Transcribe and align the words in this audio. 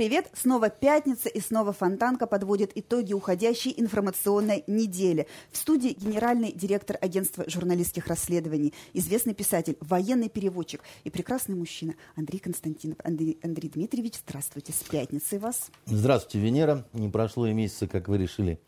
привет! 0.00 0.30
Снова 0.32 0.70
пятница 0.70 1.28
и 1.28 1.40
снова 1.40 1.74
Фонтанка 1.74 2.26
подводит 2.26 2.72
итоги 2.74 3.12
уходящей 3.12 3.74
информационной 3.76 4.64
недели. 4.66 5.26
В 5.52 5.58
студии 5.58 5.90
генеральный 5.90 6.52
директор 6.52 6.96
агентства 7.02 7.44
журналистских 7.46 8.06
расследований, 8.06 8.72
известный 8.94 9.34
писатель, 9.34 9.76
военный 9.82 10.30
переводчик 10.30 10.80
и 11.04 11.10
прекрасный 11.10 11.54
мужчина 11.54 11.96
Андрей 12.16 12.38
Константинов. 12.38 12.96
Андрей, 13.04 13.38
Андрей 13.42 13.68
Дмитриевич, 13.68 14.14
здравствуйте, 14.26 14.72
с 14.72 14.82
пятницей 14.84 15.38
вас. 15.38 15.70
Здравствуйте, 15.84 16.46
Венера. 16.46 16.86
Не 16.94 17.10
прошло 17.10 17.46
и 17.46 17.52
месяца, 17.52 17.86
как 17.86 18.08
вы 18.08 18.16
решили 18.16 18.58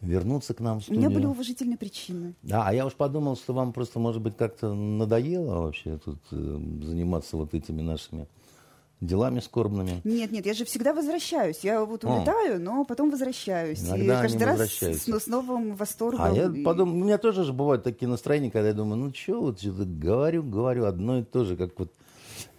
вернуться 0.00 0.54
к 0.54 0.60
нам 0.60 0.80
в 0.80 0.82
студию. 0.82 1.02
У 1.02 1.04
меня 1.04 1.14
были 1.14 1.26
уважительные 1.26 1.78
причины. 1.78 2.34
Да, 2.42 2.66
а 2.66 2.74
я 2.74 2.84
уж 2.84 2.94
подумал, 2.94 3.36
что 3.36 3.52
вам 3.52 3.72
просто, 3.72 4.00
может 4.00 4.20
быть, 4.20 4.36
как-то 4.36 4.74
надоело 4.74 5.60
вообще 5.60 5.98
тут 6.04 6.18
э, 6.32 6.58
заниматься 6.82 7.36
вот 7.36 7.54
этими 7.54 7.80
нашими 7.80 8.26
делами 9.06 9.40
скорбными. 9.40 10.00
Нет, 10.04 10.32
нет, 10.32 10.46
я 10.46 10.54
же 10.54 10.64
всегда 10.64 10.92
возвращаюсь. 10.92 11.60
Я 11.62 11.84
вот 11.84 12.04
улетаю, 12.04 12.56
О. 12.56 12.58
но 12.58 12.84
потом 12.84 13.10
возвращаюсь. 13.10 13.82
Иногда 13.82 14.18
и 14.18 14.22
каждый 14.22 14.44
раз 14.44 14.60
с, 14.60 15.08
с 15.08 15.26
новым 15.26 15.74
восторгом. 15.74 16.24
А 16.24 16.30
я 16.30 16.46
и... 16.46 16.62
подумал, 16.62 16.94
у 16.94 17.04
меня 17.04 17.18
тоже 17.18 17.44
же 17.44 17.52
бывают 17.52 17.82
такие 17.82 18.08
настроения, 18.08 18.50
когда 18.50 18.68
я 18.68 18.74
думаю, 18.74 18.96
ну 18.96 19.14
что, 19.14 19.40
вот 19.40 19.60
что-то 19.60 19.84
говорю, 19.84 20.42
говорю 20.42 20.86
одно 20.86 21.18
и 21.18 21.22
то 21.22 21.44
же, 21.44 21.56
как 21.56 21.78
вот 21.78 21.92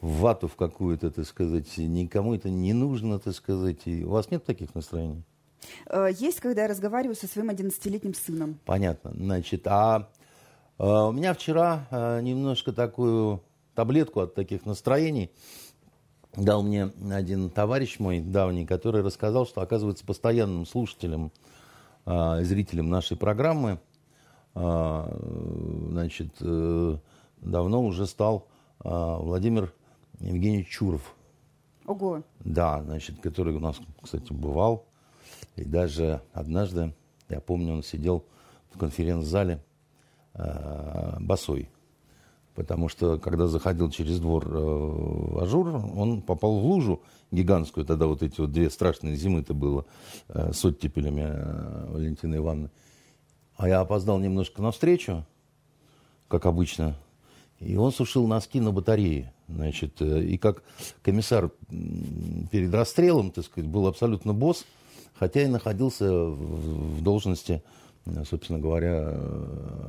вату 0.01 0.47
в 0.47 0.55
какую-то, 0.55 1.11
так 1.11 1.25
сказать, 1.25 1.77
никому 1.77 2.35
это 2.35 2.49
не 2.49 2.73
нужно, 2.73 3.19
так 3.19 3.33
сказать. 3.33 3.79
И 3.85 4.03
у 4.03 4.09
вас 4.09 4.31
нет 4.31 4.45
таких 4.45 4.73
настроений? 4.75 5.23
Э, 5.87 6.09
есть, 6.17 6.39
когда 6.39 6.63
я 6.63 6.67
разговариваю 6.67 7.15
со 7.15 7.27
своим 7.27 7.49
11-летним 7.49 8.13
сыном. 8.13 8.59
Понятно. 8.65 9.11
Значит, 9.15 9.67
а 9.67 10.09
э, 10.77 10.83
у 10.83 11.11
меня 11.11 11.33
вчера 11.33 11.87
э, 11.91 12.21
немножко 12.21 12.71
такую 12.71 13.41
таблетку 13.73 14.21
от 14.21 14.35
таких 14.35 14.65
настроений 14.65 15.31
дал 16.35 16.63
мне 16.63 16.91
один 17.11 17.49
товарищ 17.49 17.99
мой 17.99 18.19
давний, 18.19 18.65
который 18.65 19.01
рассказал, 19.01 19.45
что 19.45 19.61
оказывается 19.61 20.05
постоянным 20.05 20.65
слушателем, 20.65 21.31
э, 22.05 22.43
зрителем 22.43 22.89
нашей 22.89 23.17
программы, 23.17 23.79
э, 24.53 25.17
значит, 25.89 26.35
э, 26.41 26.97
давно 27.41 27.83
уже 27.83 28.05
стал 28.05 28.47
э, 28.83 28.89
Владимир 28.89 29.73
Евгеньевич 30.19 30.69
Чуров. 30.69 31.15
Ого. 31.85 32.23
Да, 32.39 32.81
значит, 32.83 33.19
который 33.21 33.53
у 33.53 33.59
нас, 33.59 33.79
кстати, 34.01 34.33
бывал. 34.33 34.85
И 35.55 35.63
даже 35.63 36.21
однажды, 36.33 36.93
я 37.29 37.39
помню, 37.39 37.73
он 37.73 37.83
сидел 37.83 38.25
в 38.71 38.77
конференц-зале 38.77 39.63
э, 40.33 41.17
босой 41.19 41.69
потому 42.55 42.89
что 42.89 43.19
когда 43.19 43.47
заходил 43.47 43.89
через 43.91 44.19
двор 44.19 44.47
э, 44.47 45.37
Ажур, 45.41 45.67
он 45.95 46.21
попал 46.21 46.59
в 46.59 46.65
лужу 46.65 47.01
гигантскую, 47.31 47.85
тогда 47.85 48.07
вот 48.07 48.23
эти 48.23 48.39
вот 48.39 48.51
две 48.51 48.69
страшные 48.69 49.15
зимы-то 49.15 49.53
было 49.53 49.85
э, 50.29 50.53
с 50.53 50.63
оттепелями 50.63 51.23
э, 51.25 51.85
Валентины 51.91 52.37
Ивановны. 52.37 52.71
А 53.57 53.67
я 53.67 53.81
опоздал 53.81 54.19
немножко 54.19 54.61
на 54.61 54.73
встречу, 54.73 55.25
как 56.27 56.45
обычно, 56.45 56.95
и 57.59 57.75
он 57.75 57.91
сушил 57.91 58.27
носки 58.27 58.59
на 58.59 58.71
батарее. 58.71 59.33
Значит, 59.47 60.01
э, 60.01 60.23
и 60.23 60.37
как 60.37 60.63
комиссар 61.01 61.51
перед 62.51 62.73
расстрелом, 62.73 63.31
так 63.31 63.45
сказать, 63.45 63.69
был 63.69 63.87
абсолютно 63.87 64.33
бос, 64.33 64.65
хотя 65.13 65.43
и 65.43 65.47
находился 65.47 66.11
в, 66.11 66.97
в 66.97 67.03
должности 67.03 67.61
собственно 68.29 68.59
говоря, 68.59 69.13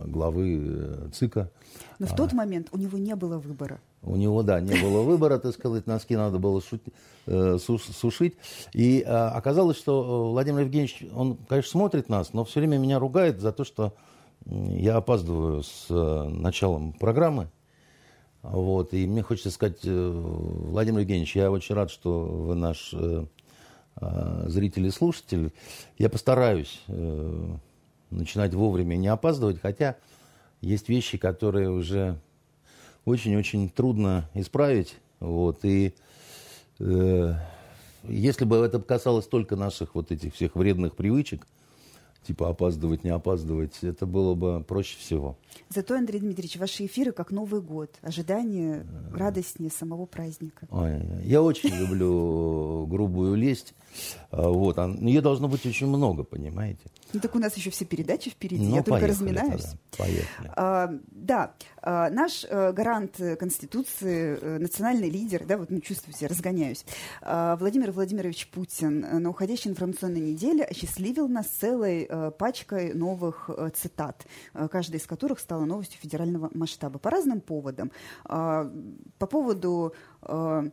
главы 0.06 0.62
э, 0.64 1.09
ЦИКа. 1.12 1.50
Но 1.98 2.06
в 2.06 2.17
тот 2.17 2.33
а, 2.33 2.36
момент 2.36 2.69
у 2.73 2.78
него 2.78 2.97
не 2.97 3.14
было 3.14 3.39
выбора. 3.39 3.78
У 4.03 4.17
него, 4.17 4.42
да, 4.42 4.61
не 4.61 4.74
было 4.80 5.02
выбора, 5.02 5.39
так 5.39 5.52
сказать, 5.52 5.86
носки 5.86 6.17
надо 6.17 6.39
было 6.39 6.63
э, 7.27 7.58
сушить. 7.58 8.36
И 8.73 9.01
э, 9.01 9.05
оказалось, 9.05 9.77
что 9.77 10.30
Владимир 10.30 10.61
Евгеньевич, 10.61 11.05
он, 11.14 11.36
конечно, 11.48 11.70
смотрит 11.70 12.08
нас, 12.08 12.33
но 12.33 12.45
все 12.45 12.61
время 12.61 12.79
меня 12.79 12.98
ругает 12.98 13.41
за 13.41 13.52
то, 13.52 13.64
что 13.64 13.95
я 14.46 14.96
опаздываю 14.96 15.62
с 15.62 15.86
началом 15.91 16.92
программы. 16.92 17.51
Вот, 18.42 18.95
и 18.95 19.07
мне 19.08 19.23
хочется 19.23 19.51
сказать, 19.51 19.80
Владимир 19.83 21.01
Евгеньевич, 21.01 21.35
я 21.35 21.51
очень 21.51 21.74
рад, 21.74 21.91
что 21.91 22.20
вы 22.20 22.55
наш 22.55 22.95
зритель 24.46 24.86
и 24.86 24.91
слушатель. 24.91 25.52
Я 25.98 26.08
постараюсь 26.08 26.80
начинать 28.11 28.55
вовремя 28.55 28.96
не 28.96 29.08
опаздывать, 29.08 29.61
хотя 29.61 29.96
есть 30.61 30.89
вещи, 30.89 31.18
которые 31.18 31.70
уже 31.70 32.18
очень-очень 33.05 33.68
трудно 33.70 34.28
исправить. 34.34 34.96
Вот, 35.20 35.64
и 35.64 35.94
э, 36.78 37.34
если 38.05 38.44
бы 38.44 38.56
это 38.56 38.80
касалось 38.80 39.27
только 39.27 39.56
наших 39.56 39.94
вот 39.94 40.11
этих 40.11 40.34
всех 40.34 40.55
вредных 40.56 40.96
привычек, 40.96 41.46
типа 42.27 42.48
опаздывать, 42.50 43.05
не 43.05 43.11
опаздывать, 43.11 43.78
это 43.83 44.05
было 44.05 44.34
бы 44.34 44.62
проще 44.64 44.98
всего. 44.98 45.36
Зато, 45.68 45.94
Андрей 45.94 46.20
Дмитриевич, 46.20 46.56
ваши 46.56 46.86
эфиры 46.86 47.12
как 47.12 47.30
Новый 47.30 47.61
год. 47.61 47.90
Ожидание 48.02 48.84
радостнее 49.14 49.70
самого 49.70 50.06
праздника. 50.06 50.67
Ой, 50.70 51.00
я 51.24 51.40
очень 51.40 51.74
люблю 51.74 52.86
грубую 52.90 53.36
лесть. 53.36 53.74
А, 54.30 54.48
вот, 54.48 54.79
а, 54.79 54.89
ее 55.01 55.20
должно 55.20 55.48
быть 55.48 55.64
очень 55.67 55.86
много, 55.86 56.24
понимаете? 56.24 56.80
Ну 57.12 57.20
так 57.20 57.34
у 57.34 57.39
нас 57.39 57.57
еще 57.57 57.70
все 57.70 57.84
передачи 57.84 58.30
впереди, 58.30 58.67
ну, 58.67 58.77
я 58.77 58.83
только 58.83 59.07
разминаюсь. 59.07 59.62
Тогда. 59.62 59.79
Поехали. 59.96 60.51
А, 60.57 60.90
да, 61.11 61.55
а, 61.83 62.11
наш 62.11 62.45
а, 62.48 62.73
гарант 62.73 63.20
Конституции, 63.39 64.39
а, 64.40 64.58
национальный 64.58 65.08
лидер, 65.08 65.45
да, 65.46 65.56
вот 65.56 65.70
ну, 65.70 65.80
чувствуете, 65.80 66.27
разгоняюсь, 66.27 66.85
а, 67.23 67.56
Владимир 67.56 67.92
Владимирович 67.92 68.48
Путин 68.48 69.01
на 69.01 69.30
уходящей 69.30 69.70
информационной 69.70 70.20
неделе 70.20 70.64
осчастливил 70.64 71.29
нас 71.29 71.46
целой 71.46 72.06
а, 72.08 72.30
пачкой 72.30 72.92
новых 72.92 73.48
а, 73.48 73.70
цитат, 73.70 74.27
а, 74.52 74.68
каждая 74.68 75.01
из 75.01 75.06
которых 75.06 75.40
стала 75.40 75.64
новостью 75.64 76.01
федерального 76.01 76.51
масштаба 76.55 76.98
по 76.98 77.11
разным 77.11 77.40
поводам. 77.40 77.90
А, 78.24 78.70
по 79.18 79.27
поводу... 79.27 79.95
А, 80.23 80.64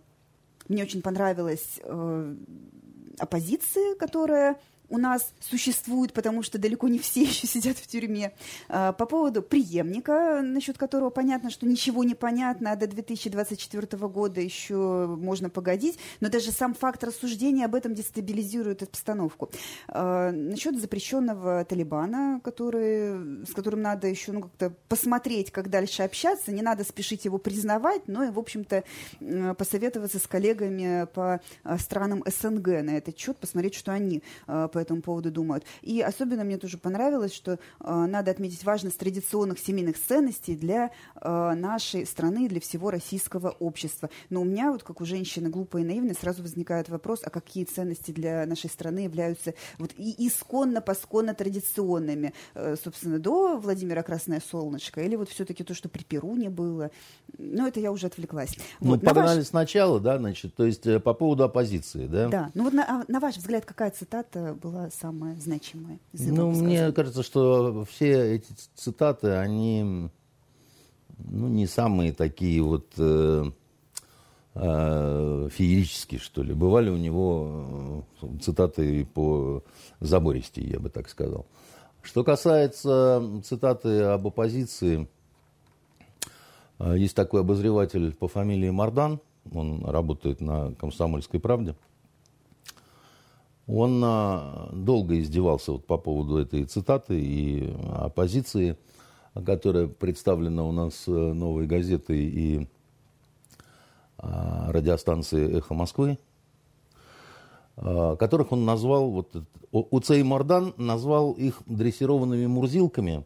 мне 0.69 0.83
очень 0.83 1.01
понравилось 1.01 1.81
а, 1.83 2.33
оппозиции, 3.19 3.95
которая 3.97 4.57
у 4.89 4.97
нас 4.97 5.33
существует, 5.39 6.13
потому 6.13 6.43
что 6.43 6.57
далеко 6.57 6.87
не 6.87 6.99
все 6.99 7.23
еще 7.23 7.47
сидят 7.47 7.77
в 7.77 7.87
тюрьме. 7.87 8.33
А, 8.69 8.93
по 8.93 9.05
поводу 9.05 9.41
преемника, 9.41 10.41
насчет 10.43 10.77
которого 10.77 11.09
понятно, 11.09 11.49
что 11.49 11.65
ничего 11.65 12.03
не 12.03 12.15
понятно, 12.15 12.71
а 12.71 12.75
до 12.75 12.87
2024 12.87 14.07
года 14.07 14.41
еще 14.41 15.07
можно 15.07 15.49
погодить, 15.49 15.97
но 16.19 16.29
даже 16.29 16.51
сам 16.51 16.73
факт 16.73 17.03
рассуждения 17.03 17.65
об 17.65 17.75
этом 17.75 17.93
дестабилизирует 17.95 18.83
обстановку. 18.83 19.49
А, 19.87 20.31
насчет 20.31 20.79
запрещенного 20.79 21.65
Талибана, 21.65 22.39
который, 22.43 23.45
с 23.45 23.53
которым 23.53 23.81
надо 23.81 24.07
еще 24.07 24.31
ну, 24.31 24.41
как-то 24.41 24.73
посмотреть, 24.89 25.51
как 25.51 25.69
дальше 25.69 26.03
общаться, 26.03 26.51
не 26.51 26.61
надо 26.61 26.83
спешить 26.83 27.25
его 27.25 27.37
признавать, 27.37 28.07
но 28.07 28.23
и, 28.23 28.29
в 28.29 28.37
общем-то, 28.37 28.83
посоветоваться 29.57 30.19
с 30.19 30.27
коллегами 30.27 31.07
по 31.13 31.41
а, 31.63 31.77
странам 31.79 32.23
СНГ 32.25 32.67
на 32.83 32.97
этот 32.97 33.17
счет, 33.17 33.37
посмотреть, 33.37 33.75
что 33.75 33.91
они 33.91 34.21
по 34.45 34.82
этому 34.83 35.01
поводу 35.01 35.31
думают. 35.31 35.65
И 35.81 36.01
особенно 36.01 36.43
мне 36.43 36.57
тоже 36.57 36.77
понравилось, 36.77 37.33
что 37.33 37.53
э, 37.53 37.57
надо 37.83 38.31
отметить 38.31 38.63
важность 38.63 38.97
традиционных 38.97 39.59
семейных 39.59 39.97
ценностей 39.99 40.55
для 40.55 40.91
э, 41.15 41.53
нашей 41.55 42.05
страны 42.05 42.47
для 42.47 42.59
всего 42.59 42.91
российского 42.91 43.49
общества. 43.49 44.09
Но 44.29 44.41
у 44.41 44.45
меня, 44.45 44.71
вот 44.71 44.83
как 44.83 45.01
у 45.01 45.05
женщины 45.05 45.49
глупой 45.49 45.81
и 45.81 45.85
наивной, 45.85 46.15
сразу 46.15 46.41
возникает 46.43 46.89
вопрос, 46.89 47.21
а 47.23 47.29
какие 47.29 47.65
ценности 47.65 48.11
для 48.11 48.45
нашей 48.45 48.69
страны 48.69 48.99
являются 48.99 49.53
вот 49.79 49.91
и 49.97 50.27
исконно, 50.27 50.81
посконно 50.81 51.33
традиционными? 51.33 52.33
Э, 52.53 52.75
собственно, 52.81 53.19
до 53.19 53.57
Владимира 53.57 54.03
Красное 54.03 54.41
Солнышко 54.51 55.01
или 55.01 55.15
вот 55.15 55.29
все-таки 55.29 55.63
то, 55.63 55.73
что 55.73 55.89
при 55.89 56.03
Перуне 56.03 56.49
было? 56.49 56.91
Ну, 57.37 57.67
это 57.67 57.79
я 57.79 57.91
уже 57.91 58.07
отвлеклась. 58.07 58.57
Ну, 58.79 58.91
вот, 58.91 59.01
погнали 59.01 59.39
ваш... 59.39 59.47
сначала, 59.47 59.99
да, 59.99 60.17
значит, 60.17 60.55
то 60.55 60.65
есть 60.65 60.85
э, 60.85 60.99
по 60.99 61.13
поводу 61.13 61.43
оппозиции, 61.43 62.07
да? 62.07 62.27
Да. 62.27 62.51
Ну 62.53 62.63
вот 62.65 62.73
на, 62.73 62.83
а, 62.83 63.03
на 63.07 63.19
ваш 63.19 63.37
взгляд, 63.37 63.65
какая 63.65 63.91
цитата 63.91 64.57
была 64.63 64.89
самая 64.89 65.35
значимая 65.35 65.99
из 66.13 66.27
его 66.27 66.37
Ну, 66.37 66.51
мне 66.51 66.91
кажется, 66.93 67.21
что 67.21 67.85
все 67.89 68.35
эти 68.35 68.53
цитаты, 68.75 69.31
они 69.31 70.09
ну, 71.17 71.47
не 71.49 71.67
самые 71.67 72.13
такие 72.13 72.61
вот 72.63 72.87
э, 72.97 73.43
э, 74.55 75.49
феерические, 75.51 76.19
что 76.19 76.43
ли. 76.43 76.53
Бывали 76.53 76.89
у 76.89 76.97
него 76.97 78.05
э, 78.21 78.27
цитаты 78.41 79.05
по 79.05 79.63
забористей, 79.99 80.65
я 80.65 80.79
бы 80.79 80.89
так 80.89 81.09
сказал. 81.09 81.45
Что 82.01 82.23
касается 82.23 83.41
цитаты 83.43 84.01
об 84.01 84.27
оппозиции, 84.27 85.09
э, 86.79 86.95
есть 86.97 87.15
такой 87.15 87.41
обозреватель 87.41 88.13
по 88.13 88.29
фамилии 88.29 88.69
Мардан, 88.69 89.19
он 89.51 89.83
работает 89.85 90.39
на 90.39 90.73
«Комсомольской 90.75 91.41
правде», 91.41 91.75
он 93.67 94.01
а, 94.03 94.69
долго 94.73 95.19
издевался 95.19 95.73
вот 95.73 95.85
по 95.85 95.97
поводу 95.97 96.37
этой 96.37 96.65
цитаты 96.65 97.19
и 97.19 97.73
оппозиции, 97.93 98.77
которая 99.33 99.87
представлена 99.87 100.63
у 100.63 100.71
нас 100.71 101.05
э, 101.07 101.11
новой 101.11 101.65
газетой 101.65 102.19
и 102.19 102.67
а, 104.17 104.71
радиостанцией 104.71 105.57
«Эхо 105.57 105.73
Москвы». 105.73 106.19
э, 107.77 108.15
которых 108.19 108.51
он 108.51 108.65
назвал, 108.65 109.09
вот 109.09 109.33
Уцей 109.71 110.21
Мардан 110.23 110.73
назвал 110.77 111.31
их 111.31 111.61
дрессированными 111.65 112.45
мурзилками. 112.45 113.25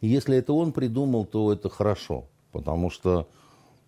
И 0.00 0.06
если 0.06 0.36
это 0.36 0.52
он 0.52 0.72
придумал, 0.72 1.24
то 1.24 1.52
это 1.52 1.68
хорошо, 1.68 2.26
потому 2.52 2.90
что 2.90 3.28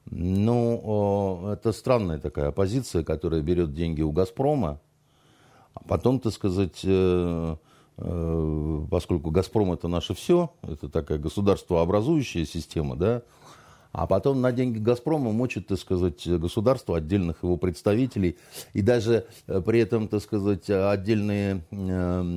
ну, 0.07 1.51
это 1.53 1.71
странная 1.73 2.19
такая 2.19 2.49
оппозиция, 2.49 3.05
которая 3.05 3.41
берет 3.41 3.73
деньги 3.73 4.03
у 4.03 4.11
«Газпрома», 4.11 4.81
а 5.75 5.85
потом, 5.85 6.21
так 6.21 6.33
сказать, 6.33 6.81
э, 6.85 7.57
э, 7.97 8.87
поскольку 8.91 9.31
«Газпром» 9.31 9.73
это 9.73 9.89
наше 9.89 10.15
все, 10.15 10.53
это 10.63 10.89
такая 10.89 11.19
государствообразующая 11.19 12.45
система, 12.45 12.97
да, 12.97 13.23
а 13.93 14.07
потом 14.07 14.41
на 14.41 14.53
деньги 14.53 14.79
«Газпрома» 14.79 15.33
мочат, 15.33 15.67
так 15.67 15.79
сказать, 15.79 16.27
государство, 16.27 16.97
отдельных 16.97 17.43
его 17.43 17.57
представителей, 17.57 18.37
и 18.75 18.83
даже 18.83 19.27
э, 19.47 19.61
при 19.61 19.81
этом, 19.81 20.09
так 20.09 20.23
сказать, 20.23 20.69
отдельные 20.69 21.63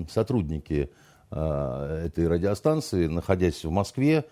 сотрудники 0.10 0.90
этой 1.32 2.28
радиостанции, 2.28 3.08
находясь 3.08 3.66
в 3.66 3.72
Москве, 3.72 4.26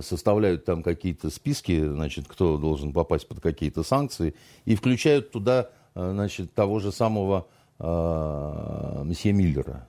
составляют 0.00 0.64
там 0.64 0.82
какие-то 0.82 1.30
списки, 1.30 1.86
значит, 1.86 2.26
кто 2.28 2.58
должен 2.58 2.92
попасть 2.92 3.26
под 3.26 3.40
какие-то 3.40 3.84
санкции, 3.84 4.34
и 4.64 4.74
включают 4.74 5.30
туда, 5.30 5.70
значит, 5.94 6.52
того 6.52 6.80
же 6.80 6.92
самого 6.92 7.46
э, 7.82 9.02
месье 9.04 9.32
Миллера. 9.32 9.88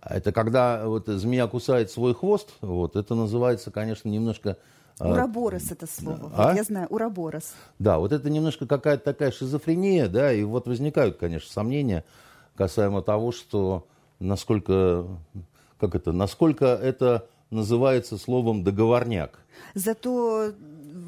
Это 0.00 0.32
когда 0.32 0.86
вот 0.86 1.06
змея 1.06 1.46
кусает 1.46 1.90
свой 1.90 2.14
хвост, 2.14 2.50
вот, 2.60 2.96
это 2.96 3.14
называется, 3.14 3.70
конечно, 3.70 4.08
немножко... 4.08 4.56
Э, 4.98 5.10
ураборос 5.10 5.70
это 5.70 5.86
слово. 5.86 6.30
А? 6.34 6.48
Вот 6.48 6.56
я 6.56 6.62
знаю, 6.64 6.86
ураборос. 6.88 7.54
Да, 7.78 7.98
вот 7.98 8.12
это 8.12 8.30
немножко 8.30 8.66
какая-то 8.66 9.04
такая 9.04 9.30
шизофрения, 9.30 10.08
да, 10.08 10.32
и 10.32 10.42
вот 10.42 10.66
возникают, 10.66 11.18
конечно, 11.18 11.50
сомнения 11.50 12.04
касаемо 12.56 13.02
того, 13.02 13.32
что 13.32 13.86
насколько, 14.18 15.06
как 15.78 15.94
это, 15.94 16.12
насколько 16.12 16.66
это 16.66 17.26
называется 17.50 18.18
словом 18.18 18.64
договорняк. 18.64 19.38
Зато 19.74 20.52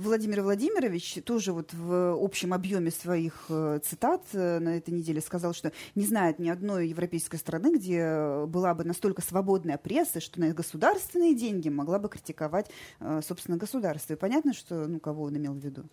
Владимир 0.05 0.43
Владимирович 0.43 1.19
тоже 1.25 1.53
вот 1.53 1.73
в 1.73 2.17
общем 2.23 2.53
объеме 2.53 2.91
своих 2.91 3.47
э, 3.49 3.81
цитат 3.83 4.23
э, 4.33 4.59
на 4.59 4.77
этой 4.77 4.91
неделе 4.91 5.21
сказал, 5.21 5.55
что 5.55 5.73
не 5.95 6.05
знает 6.05 6.39
ни 6.39 6.49
одной 6.49 6.89
европейской 6.89 7.37
страны, 7.37 7.75
где 7.75 8.45
была 8.47 8.75
бы 8.75 8.85
настолько 8.85 9.23
свободная 9.23 9.79
пресса, 9.79 10.21
что 10.21 10.41
на 10.41 10.53
государственные 10.53 11.35
деньги 11.35 11.69
могла 11.69 11.99
бы 11.99 12.09
критиковать, 12.09 12.71
э, 13.01 13.21
собственно, 13.27 13.57
государство. 13.57 14.13
И 14.13 14.17
понятно, 14.17 14.53
что, 14.53 14.87
ну, 14.87 15.01
кого 15.01 15.25
он 15.25 15.37
имел 15.37 15.55
в 15.55 15.59
виду? 15.59 15.85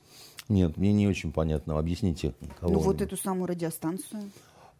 Нет, 0.49 0.77
мне 0.77 0.91
не 0.93 1.07
очень 1.07 1.31
понятно. 1.31 1.77
Объясните. 1.77 2.33
Кого 2.59 2.73
ну, 2.73 2.79
вот 2.79 3.01
эту 3.01 3.17
самую 3.17 3.47
радиостанцию. 3.47 4.29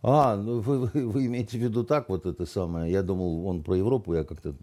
А, 0.03 0.35
ну 0.35 0.61
вы, 0.61 0.87
вы, 0.87 1.07
вы 1.07 1.25
имеете 1.27 1.59
в 1.59 1.61
виду 1.61 1.83
так 1.83 2.09
вот 2.09 2.25
это 2.25 2.45
самое? 2.47 2.91
Я 2.91 3.03
думал, 3.03 3.45
он 3.45 3.61
про 3.61 3.77
Европу, 3.77 4.15
я 4.15 4.23
как-то... 4.23 4.55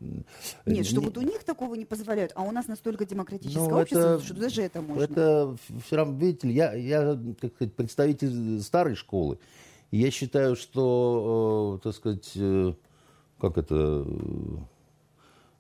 Нет, 0.66 0.84
что 0.84 1.00
вот 1.00 1.16
у 1.16 1.22
них 1.22 1.44
такого 1.44 1.76
не 1.76 1.84
позволяют, 1.84 2.32
а 2.34 2.42
у 2.42 2.50
нас 2.50 2.66
настолько 2.66 3.06
демократическое 3.06 3.68
ну, 3.68 3.80
общество, 3.80 4.16
это, 4.16 4.24
что 4.24 4.34
даже 4.34 4.62
это 4.62 4.82
можно. 4.82 5.02
Это 5.02 5.56
все 5.84 5.96
равно, 5.96 6.18
видите, 6.18 6.50
я, 6.50 6.74
я 6.74 7.18
как 7.40 7.54
сказать, 7.54 7.74
представитель 7.74 8.60
старой 8.62 8.96
школы. 8.96 9.38
Я 9.92 10.10
считаю, 10.10 10.56
что, 10.56 11.78
э, 11.78 11.84
так 11.84 11.94
сказать, 11.94 12.32
э, 12.34 12.74
как 13.40 13.58
это... 13.58 14.04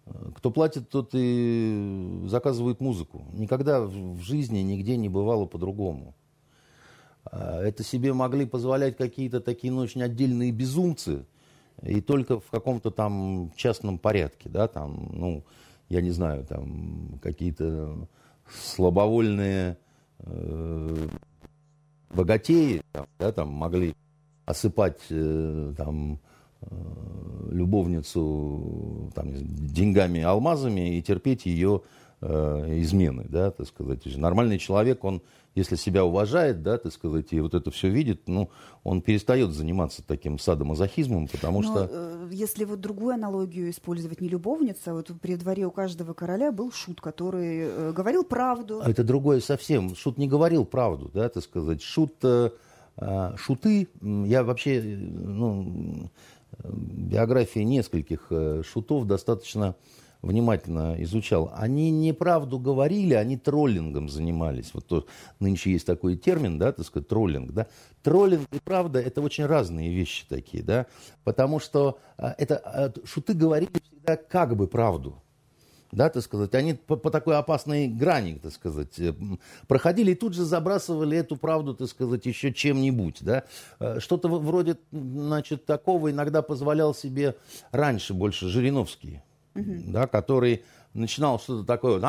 Э, 0.06 0.30
кто 0.34 0.50
платит, 0.50 0.88
тот 0.88 1.10
и 1.12 2.24
заказывает 2.26 2.80
музыку. 2.80 3.26
Никогда 3.32 3.82
в 3.82 4.20
жизни 4.22 4.58
нигде 4.60 4.96
не 4.96 5.08
бывало 5.08 5.46
по-другому. 5.46 6.14
А, 7.24 7.60
это 7.62 7.82
себе 7.82 8.12
могли 8.12 8.46
позволять 8.46 8.96
какие-то 8.96 9.40
такие 9.40 9.72
ну, 9.72 9.80
очень 9.80 10.02
отдельные 10.02 10.52
безумцы, 10.52 11.26
и 11.82 12.00
только 12.00 12.40
в 12.40 12.50
каком-то 12.50 12.90
там 12.90 13.52
частном 13.56 13.98
порядке, 13.98 14.48
да, 14.48 14.66
там, 14.66 15.10
ну, 15.12 15.44
я 15.88 16.00
не 16.00 16.10
знаю, 16.10 16.44
там 16.44 17.18
какие-то 17.22 18.08
слабовольные 18.50 19.78
э, 20.20 21.08
богатеи, 22.10 22.82
да, 23.18 23.32
там 23.32 23.48
могли 23.48 23.94
осыпать 24.44 25.00
э, 25.10 25.74
там 25.76 26.18
э, 26.62 27.48
любовницу 27.50 29.12
там, 29.14 29.32
деньгами, 29.34 30.22
алмазами 30.22 30.96
и 30.96 31.02
терпеть 31.02 31.46
ее 31.46 31.82
измены, 32.20 33.26
да, 33.28 33.52
так 33.52 33.66
сказать. 33.68 34.04
Нормальный 34.16 34.58
человек, 34.58 35.04
он 35.04 35.22
если 35.58 35.76
себя 35.76 36.04
уважает, 36.04 36.62
да, 36.62 36.78
так 36.78 36.92
сказать, 36.92 37.32
и 37.32 37.40
вот 37.40 37.54
это 37.54 37.70
все 37.70 37.88
видит, 37.88 38.22
ну, 38.26 38.50
он 38.84 39.02
перестает 39.02 39.50
заниматься 39.50 40.02
таким 40.06 40.38
садомазохизмом, 40.38 41.28
потому 41.28 41.62
Но, 41.62 41.68
что... 41.68 41.88
Э, 41.90 42.28
если 42.30 42.64
вот 42.64 42.80
другую 42.80 43.14
аналогию 43.14 43.70
использовать, 43.70 44.20
не 44.20 44.28
любовница, 44.28 44.94
вот 44.94 45.10
при 45.20 45.36
дворе 45.36 45.66
у 45.66 45.70
каждого 45.70 46.14
короля 46.14 46.52
был 46.52 46.72
шут, 46.72 47.00
который 47.00 47.68
э, 47.68 47.92
говорил 47.92 48.24
правду. 48.24 48.80
А 48.82 48.90
это 48.90 49.04
другое 49.04 49.40
совсем. 49.40 49.94
Шут 49.94 50.16
не 50.16 50.28
говорил 50.28 50.64
правду, 50.64 51.10
да, 51.12 51.28
так 51.28 51.42
сказать. 51.42 51.82
Шут, 51.82 52.14
э, 52.22 52.50
э, 52.96 53.32
шуты, 53.36 53.88
я 54.00 54.44
вообще, 54.44 54.80
э, 54.80 54.96
ну, 54.96 56.10
биографии 56.64 57.60
нескольких 57.60 58.26
э, 58.30 58.62
шутов 58.64 59.06
достаточно 59.06 59.74
внимательно 60.22 60.96
изучал, 61.02 61.52
они 61.54 61.90
не 61.90 62.12
правду 62.12 62.58
говорили, 62.58 63.14
они 63.14 63.36
троллингом 63.36 64.08
занимались. 64.08 64.70
Вот 64.74 64.86
то, 64.86 65.06
нынче 65.40 65.72
есть 65.72 65.86
такой 65.86 66.16
термин, 66.16 66.58
да, 66.58 66.72
так 66.72 66.84
сказать, 66.84 67.08
троллинг, 67.08 67.52
да. 67.52 67.66
Троллинг 68.02 68.48
и 68.52 68.58
правда– 68.58 69.00
это 69.00 69.20
очень 69.20 69.46
разные 69.46 69.92
вещи 69.92 70.24
такие, 70.28 70.62
да, 70.62 70.86
потому 71.24 71.60
что 71.60 71.98
а, 72.16 72.34
это, 72.38 72.56
а, 72.58 72.92
шуты 73.04 73.34
говорили 73.34 73.70
всегда 73.82 74.16
как 74.16 74.56
бы 74.56 74.66
правду, 74.66 75.22
да, 75.92 76.10
так 76.10 76.22
сказать, 76.22 76.54
они 76.54 76.74
по, 76.74 76.96
по 76.96 77.10
такой 77.10 77.36
опасной 77.36 77.88
грани, 77.88 78.38
так 78.42 78.52
сказать, 78.52 78.98
э, 78.98 79.14
проходили 79.66 80.12
и 80.12 80.14
тут 80.14 80.34
же 80.34 80.44
забрасывали 80.44 81.16
эту 81.16 81.36
правду, 81.36 81.74
так 81.74 81.88
сказать, 81.88 82.26
еще 82.26 82.52
чем-нибудь, 82.52 83.18
да. 83.20 83.44
Э, 83.80 83.98
что-то 83.98 84.28
вроде, 84.28 84.76
значит, 84.92 85.64
такого 85.64 86.10
иногда 86.10 86.42
позволял 86.42 86.94
себе 86.94 87.36
раньше 87.72 88.14
больше 88.14 88.48
Жириновский, 88.48 89.22
угу. 89.54 89.74
да, 89.86 90.06
который 90.06 90.62
начинал 90.94 91.38
что-то 91.38 91.64
такое, 91.64 92.00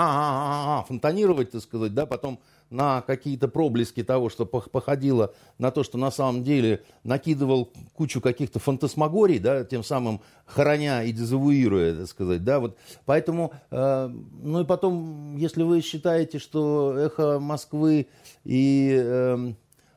фонтанировать, 0.88 1.51
так 1.51 1.62
сказать, 1.62 1.93
да, 1.93 2.05
потом 2.05 2.39
на 2.69 3.01
какие-то 3.01 3.48
проблески 3.48 4.03
того, 4.03 4.29
что 4.29 4.46
походило 4.46 5.34
на 5.58 5.72
то, 5.72 5.84
что 5.84 5.98
на 5.98 6.12
самом 6.12 6.43
деле 6.43 6.84
накидывал 7.03 7.72
кучу 7.96 8.22
каких-то 8.22 8.60
фантасмагорий, 8.60 9.39
да, 9.39 9.63
тем 9.63 9.84
самым 9.84 10.22
хороня 10.46 11.03
и 11.03 11.12
дезавуируя, 11.12 11.96
так 11.96 12.08
сказать, 12.08 12.43
да, 12.43 12.60
вот, 12.60 12.77
поэтому, 13.05 13.53
э, 13.72 14.08
ну 14.08 14.62
и 14.62 14.65
потом, 14.65 15.36
если 15.38 15.63
вы 15.63 15.81
считаете, 15.81 16.39
что 16.39 16.96
эхо 16.98 17.39
Москвы 17.39 18.08
и 18.43 18.96
э, 19.03 19.53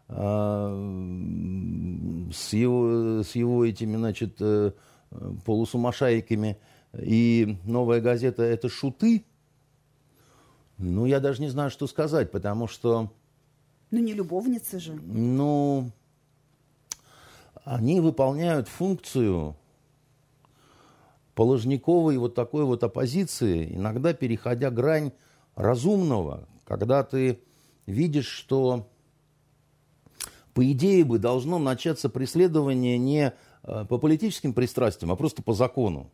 э, 0.08 0.18
с, 2.32 2.52
его, 2.54 3.22
с 3.22 3.34
его 3.34 3.64
этими, 3.66 3.96
значит, 3.96 4.36
э, 4.40 4.72
полусумасшайками– 5.44 6.56
и 6.98 7.58
новая 7.64 8.00
газета 8.00 8.42
это 8.42 8.68
шуты, 8.68 9.24
ну, 10.78 11.06
я 11.06 11.20
даже 11.20 11.40
не 11.40 11.48
знаю, 11.48 11.70
что 11.70 11.86
сказать, 11.86 12.30
потому 12.30 12.66
что... 12.66 13.12
Ну, 13.90 13.98
не 14.00 14.14
любовницы 14.14 14.80
же. 14.80 14.94
Ну, 14.94 15.92
они 17.64 18.00
выполняют 18.00 18.68
функцию 18.68 19.54
положниковой 21.34 22.18
вот 22.18 22.34
такой 22.34 22.64
вот 22.64 22.82
оппозиции, 22.82 23.74
иногда 23.74 24.12
переходя 24.12 24.70
грань 24.70 25.12
разумного, 25.54 26.48
когда 26.64 27.04
ты 27.04 27.40
видишь, 27.86 28.26
что 28.28 28.88
по 30.54 30.70
идее 30.70 31.04
бы 31.04 31.18
должно 31.18 31.58
начаться 31.58 32.08
преследование 32.10 32.98
не 32.98 33.32
э, 33.62 33.84
по 33.88 33.98
политическим 33.98 34.52
пристрастиям, 34.52 35.12
а 35.12 35.16
просто 35.16 35.42
по 35.42 35.54
закону 35.54 36.10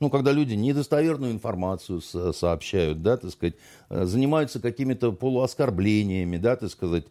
ну, 0.00 0.10
когда 0.10 0.32
люди 0.32 0.54
недостоверную 0.54 1.32
информацию 1.32 2.00
сообщают, 2.00 3.02
да, 3.02 3.16
так 3.16 3.30
сказать, 3.30 3.54
э, 3.90 4.04
занимаются 4.04 4.60
какими-то 4.60 5.12
полуоскорблениями, 5.12 6.36
да, 6.36 6.56
так 6.56 6.70
сказать, 6.70 7.04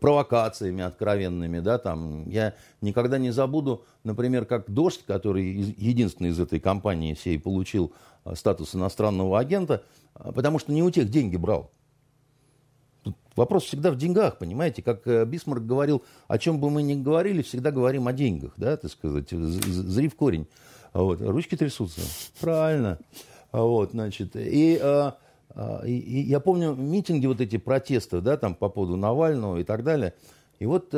провокациями 0.00 0.82
откровенными, 0.82 1.60
да, 1.60 1.78
там, 1.78 2.28
я 2.28 2.54
никогда 2.80 3.18
не 3.18 3.30
забуду, 3.30 3.84
например, 4.04 4.44
как 4.44 4.70
Дождь, 4.70 5.04
который 5.06 5.44
единственный 5.44 6.30
из 6.30 6.40
этой 6.40 6.60
компании 6.60 7.14
всей 7.14 7.38
получил 7.38 7.92
э, 8.24 8.34
статус 8.34 8.74
иностранного 8.74 9.38
агента, 9.38 9.82
э, 10.14 10.32
потому 10.32 10.58
что 10.58 10.72
не 10.72 10.82
у 10.82 10.90
тех 10.90 11.10
деньги 11.10 11.36
брал. 11.36 11.70
Вопрос 13.34 13.64
всегда 13.64 13.90
в 13.90 13.96
деньгах, 13.96 14.38
понимаете? 14.38 14.82
Как 14.82 15.06
Бисмарк 15.28 15.62
говорил, 15.62 16.02
о 16.26 16.38
чем 16.38 16.58
бы 16.58 16.70
мы 16.70 16.82
ни 16.82 16.94
говорили, 16.94 17.42
всегда 17.42 17.70
говорим 17.70 18.08
о 18.08 18.14
деньгах, 18.14 18.54
да, 18.56 18.76
так 18.78 18.90
сказать, 18.90 19.28
зри 19.30 20.08
в 20.08 20.16
корень. 20.16 20.46
А 20.96 21.02
вот, 21.02 21.20
ручки 21.20 21.56
трясутся. 21.56 22.00
Правильно. 22.40 22.98
А 23.52 23.60
вот, 23.60 23.90
значит, 23.90 24.34
и, 24.34 24.80
а, 24.80 25.18
и, 25.84 25.92
и 25.92 26.20
я 26.22 26.40
помню 26.40 26.74
митинги 26.74 27.26
вот 27.26 27.42
эти 27.42 27.58
протесты, 27.58 28.22
да, 28.22 28.38
там 28.38 28.54
по 28.54 28.70
поводу 28.70 28.96
Навального 28.96 29.58
и 29.58 29.64
так 29.64 29.84
далее. 29.84 30.14
И 30.58 30.64
вот 30.64 30.94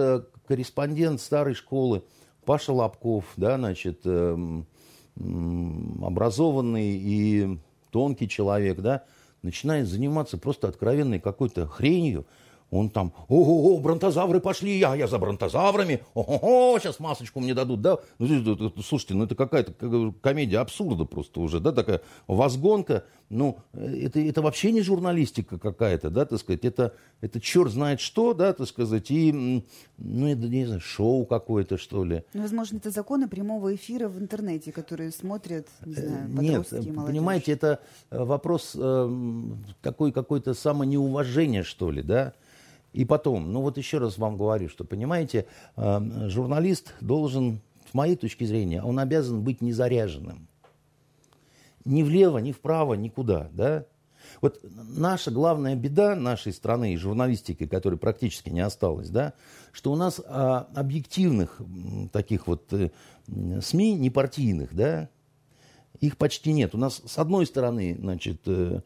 корреспондент 0.46 1.20
старой 1.20 1.54
школы 1.54 2.04
Паша 2.44 2.72
Лобков, 2.72 3.24
да, 3.36 3.56
значит, 3.56 4.02
эм, 4.04 4.68
образованный 5.16 6.96
и 6.96 7.58
тонкий 7.90 8.28
человек, 8.28 8.78
да, 8.78 9.02
начинает 9.42 9.88
заниматься 9.88 10.38
просто 10.38 10.68
откровенной 10.68 11.18
какой-то 11.18 11.66
хренью, 11.66 12.24
он 12.70 12.90
там, 12.90 13.12
ого-го, 13.28 13.78
бронтозавры 13.80 14.40
пошли, 14.40 14.78
я, 14.78 14.94
я 14.94 15.06
за 15.06 15.18
бронтозаврами, 15.18 16.02
ого-го, 16.14 16.78
сейчас 16.78 17.00
масочку 17.00 17.40
мне 17.40 17.54
дадут, 17.54 17.80
да. 17.80 17.98
Ну, 18.18 18.82
слушайте, 18.82 19.14
ну 19.14 19.24
это 19.24 19.34
какая-то 19.34 20.12
комедия 20.20 20.58
абсурда 20.58 21.04
просто 21.04 21.40
уже, 21.40 21.60
да, 21.60 21.72
такая 21.72 22.02
возгонка. 22.26 23.04
Ну, 23.30 23.58
это, 23.72 24.20
это 24.20 24.40
вообще 24.40 24.72
не 24.72 24.80
журналистика 24.80 25.58
какая-то, 25.58 26.08
да, 26.08 26.24
так 26.24 26.38
сказать, 26.40 26.64
это, 26.64 26.94
это 27.20 27.40
черт 27.40 27.70
знает 27.70 28.00
что, 28.00 28.32
да, 28.32 28.54
так 28.54 28.66
сказать, 28.66 29.10
и, 29.10 29.64
ну, 29.98 30.26
это, 30.26 30.40
не 30.48 30.64
знаю, 30.64 30.80
шоу 30.80 31.26
какое-то, 31.26 31.76
что 31.76 32.04
ли. 32.04 32.24
Ну, 32.32 32.42
возможно, 32.42 32.78
это 32.78 32.90
законы 32.90 33.28
прямого 33.28 33.74
эфира 33.74 34.08
в 34.08 34.18
интернете, 34.18 34.72
которые 34.72 35.10
смотрят, 35.10 35.68
не 35.84 35.94
э, 35.94 36.06
знаю, 36.06 36.28
Нет, 36.40 36.68
понимаете, 36.70 37.52
это 37.52 37.80
э, 38.10 38.24
вопрос 38.24 38.74
э, 38.74 39.10
такой 39.82 40.12
какой-то 40.12 40.54
самонеуважения, 40.54 41.64
что 41.64 41.90
ли, 41.90 42.02
да, 42.02 42.32
и 42.92 43.04
потом, 43.04 43.52
ну 43.52 43.60
вот 43.62 43.78
еще 43.78 43.98
раз 43.98 44.18
вам 44.18 44.36
говорю, 44.36 44.68
что, 44.68 44.84
понимаете, 44.84 45.46
э, 45.76 46.28
журналист 46.28 46.94
должен, 47.00 47.60
с 47.90 47.94
моей 47.94 48.16
точки 48.16 48.44
зрения, 48.44 48.82
он 48.82 48.98
обязан 48.98 49.42
быть 49.42 49.60
незаряженным. 49.60 50.48
Ни 51.84 52.02
влево, 52.02 52.38
ни 52.38 52.52
вправо, 52.52 52.94
никуда, 52.94 53.48
да? 53.52 53.86
Вот 54.40 54.60
наша 54.72 55.30
главная 55.30 55.74
беда 55.74 56.14
нашей 56.14 56.52
страны 56.52 56.92
и 56.92 56.96
журналистики, 56.96 57.66
которой 57.66 57.96
практически 57.96 58.50
не 58.50 58.60
осталось, 58.60 59.08
да, 59.08 59.32
что 59.72 59.92
у 59.92 59.96
нас 59.96 60.20
а, 60.26 60.68
объективных 60.74 61.60
таких 62.12 62.46
вот 62.46 62.72
э, 62.72 62.90
СМИ, 63.60 63.94
непартийных, 63.94 64.74
да, 64.74 65.08
их 66.00 66.16
почти 66.16 66.52
нет. 66.52 66.74
У 66.74 66.78
нас, 66.78 67.02
с 67.04 67.18
одной 67.18 67.46
стороны, 67.46 67.96
значит, 67.98 68.42
э, 68.46 68.80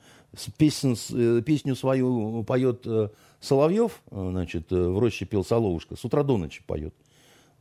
песню, 0.57 0.97
э, 1.11 1.43
песню 1.45 1.77
свою 1.77 2.43
поет 2.45 2.87
э, 2.87 3.11
Соловьев, 3.43 4.01
значит, 4.11 4.71
в 4.71 4.99
роще 4.99 5.27
пел 5.27 5.45
Соловушка, 5.45 5.97
с 5.97 6.05
утра 6.05 6.23
до 6.23 6.39
ночи 6.39 6.63
поет 6.67 6.95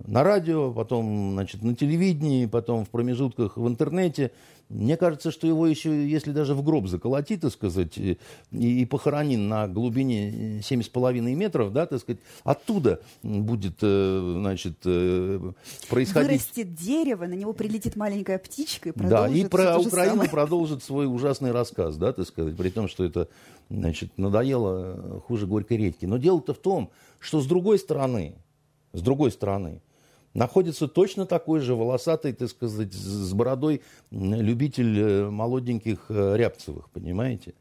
на 0.07 0.23
радио, 0.23 0.71
потом 0.71 1.33
значит, 1.33 1.61
на 1.61 1.75
телевидении, 1.75 2.45
потом 2.45 2.85
в 2.85 2.89
промежутках 2.89 3.57
в 3.57 3.67
интернете. 3.67 4.31
Мне 4.71 4.95
кажется, 4.95 5.31
что 5.31 5.47
его 5.47 5.67
еще, 5.67 6.07
если 6.07 6.31
даже 6.31 6.55
в 6.55 6.63
гроб 6.63 6.87
заколотить, 6.87 7.41
так 7.41 7.51
сказать, 7.51 7.97
и, 7.97 8.17
и 8.51 8.85
похоронить 8.85 9.39
на 9.39 9.67
глубине 9.67 10.59
7,5 10.59 11.19
метров, 11.35 11.73
да, 11.73 11.85
так 11.85 11.99
сказать, 11.99 12.21
оттуда 12.43 13.01
будет, 13.21 13.79
э, 13.81 14.35
значит, 14.39 14.77
э, 14.85 15.51
происходить... 15.89 16.29
Вырастет 16.29 16.73
дерево, 16.73 17.25
на 17.25 17.33
него 17.33 17.51
прилетит 17.51 17.97
маленькая 17.97 18.39
птичка 18.39 18.89
и 18.89 18.91
продолжит 18.93 19.33
Да, 19.33 19.37
и 19.37 19.49
про 19.49 19.77
Украину 19.77 20.29
продолжит 20.29 20.83
свой 20.83 21.05
ужасный 21.05 21.51
рассказ, 21.51 21.97
да, 21.97 22.13
так 22.13 22.25
сказать, 22.25 22.55
при 22.55 22.69
том, 22.69 22.87
что 22.87 23.03
это, 23.03 23.27
значит, 23.69 24.17
надоело 24.17 25.21
хуже 25.27 25.47
горькой 25.47 25.77
редьки. 25.77 26.05
Но 26.05 26.17
дело-то 26.17 26.53
в 26.53 26.59
том, 26.59 26.91
что 27.19 27.41
с 27.41 27.45
другой 27.45 27.77
стороны, 27.77 28.35
с 28.93 29.01
другой 29.01 29.31
стороны, 29.31 29.81
находится 30.33 30.87
точно 30.87 31.25
такой 31.25 31.59
же 31.59 31.75
волосатый, 31.75 32.33
так 32.33 32.49
сказать, 32.49 32.93
с 32.93 33.33
бородой 33.33 33.81
любитель 34.11 34.99
э, 34.99 35.29
молоденьких 35.29 36.05
э, 36.09 36.37
рябцевых, 36.37 36.89
понимаете? 36.89 37.53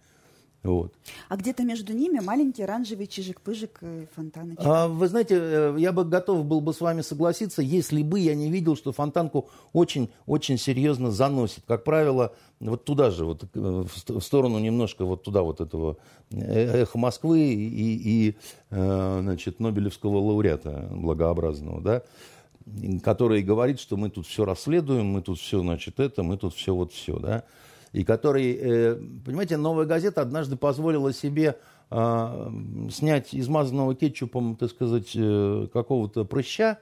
Вот. 0.63 0.93
А 1.31 1.39
где-то 1.39 1.65
между 1.65 1.95
ними 1.95 2.19
маленький 2.19 2.63
оранжевый 2.63 3.07
чижик-пыжик 3.07 3.79
и 3.81 4.07
фонтаночка. 4.15 4.63
А, 4.63 4.89
вы 4.89 5.09
знаете, 5.09 5.39
э, 5.41 5.77
я 5.79 5.91
бы 5.91 6.05
готов 6.05 6.45
был 6.45 6.61
бы 6.61 6.75
с 6.75 6.83
вами 6.83 7.01
согласиться, 7.01 7.63
если 7.63 8.03
бы 8.03 8.21
я 8.21 8.35
не 8.35 8.51
видел, 8.51 8.77
что 8.77 8.93
фонтанку 8.93 9.49
очень-очень 9.73 10.59
серьезно 10.59 11.11
заносит. 11.11 11.65
Как 11.67 11.83
правило, 11.83 12.35
вот 12.61 12.85
туда 12.85 13.11
же, 13.11 13.25
вот 13.25 13.45
в 13.55 14.21
сторону 14.21 14.59
немножко 14.59 15.07
вот 15.07 15.23
туда 15.23 15.41
вот 15.41 15.63
этого 15.63 15.97
эхо 16.31 16.99
Москвы 16.99 17.41
и, 17.41 18.29
и 18.29 18.37
значит, 18.71 19.61
Нобелевского 19.61 20.19
лауреата 20.19 20.89
благообразного, 20.91 21.81
да, 21.81 22.03
который 23.03 23.43
говорит, 23.43 23.81
что 23.81 23.97
мы 23.97 24.11
тут 24.11 24.27
все 24.27 24.45
расследуем, 24.45 25.07
мы 25.07 25.23
тут 25.23 25.39
все, 25.39 25.61
значит, 25.61 26.01
это, 26.01 26.23
мы 26.23 26.37
тут 26.37 26.55
все 26.55 26.75
вот 26.75 26.93
все, 26.93 27.19
да, 27.19 27.45
и 27.93 28.05
который, 28.05 28.53
э, 28.53 28.95
понимаете, 29.25 29.57
«Новая 29.57 29.87
газета» 29.87 30.21
однажды 30.23 30.57
позволила 30.57 31.13
себе 31.13 31.57
э, 31.91 32.51
снять 32.91 33.35
измазанного 33.35 33.95
кетчупом, 33.95 34.57
так 34.57 34.71
сказать, 34.71 35.11
э, 35.15 35.67
какого-то 35.73 36.25
прыща, 36.25 36.79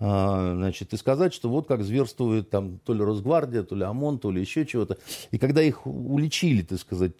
значит, 0.00 0.92
и 0.92 0.96
сказать, 0.96 1.32
что 1.32 1.48
вот 1.48 1.68
как 1.68 1.84
зверствует 1.84 2.50
там 2.50 2.80
то 2.80 2.92
ли 2.92 3.00
Росгвардия, 3.00 3.62
то 3.62 3.76
ли 3.76 3.84
ОМОН, 3.84 4.18
то 4.18 4.32
ли 4.32 4.40
еще 4.40 4.66
чего-то. 4.66 4.98
И 5.30 5.38
когда 5.38 5.62
их 5.62 5.86
уличили, 5.86 6.62
так 6.62 6.80
сказать, 6.80 7.14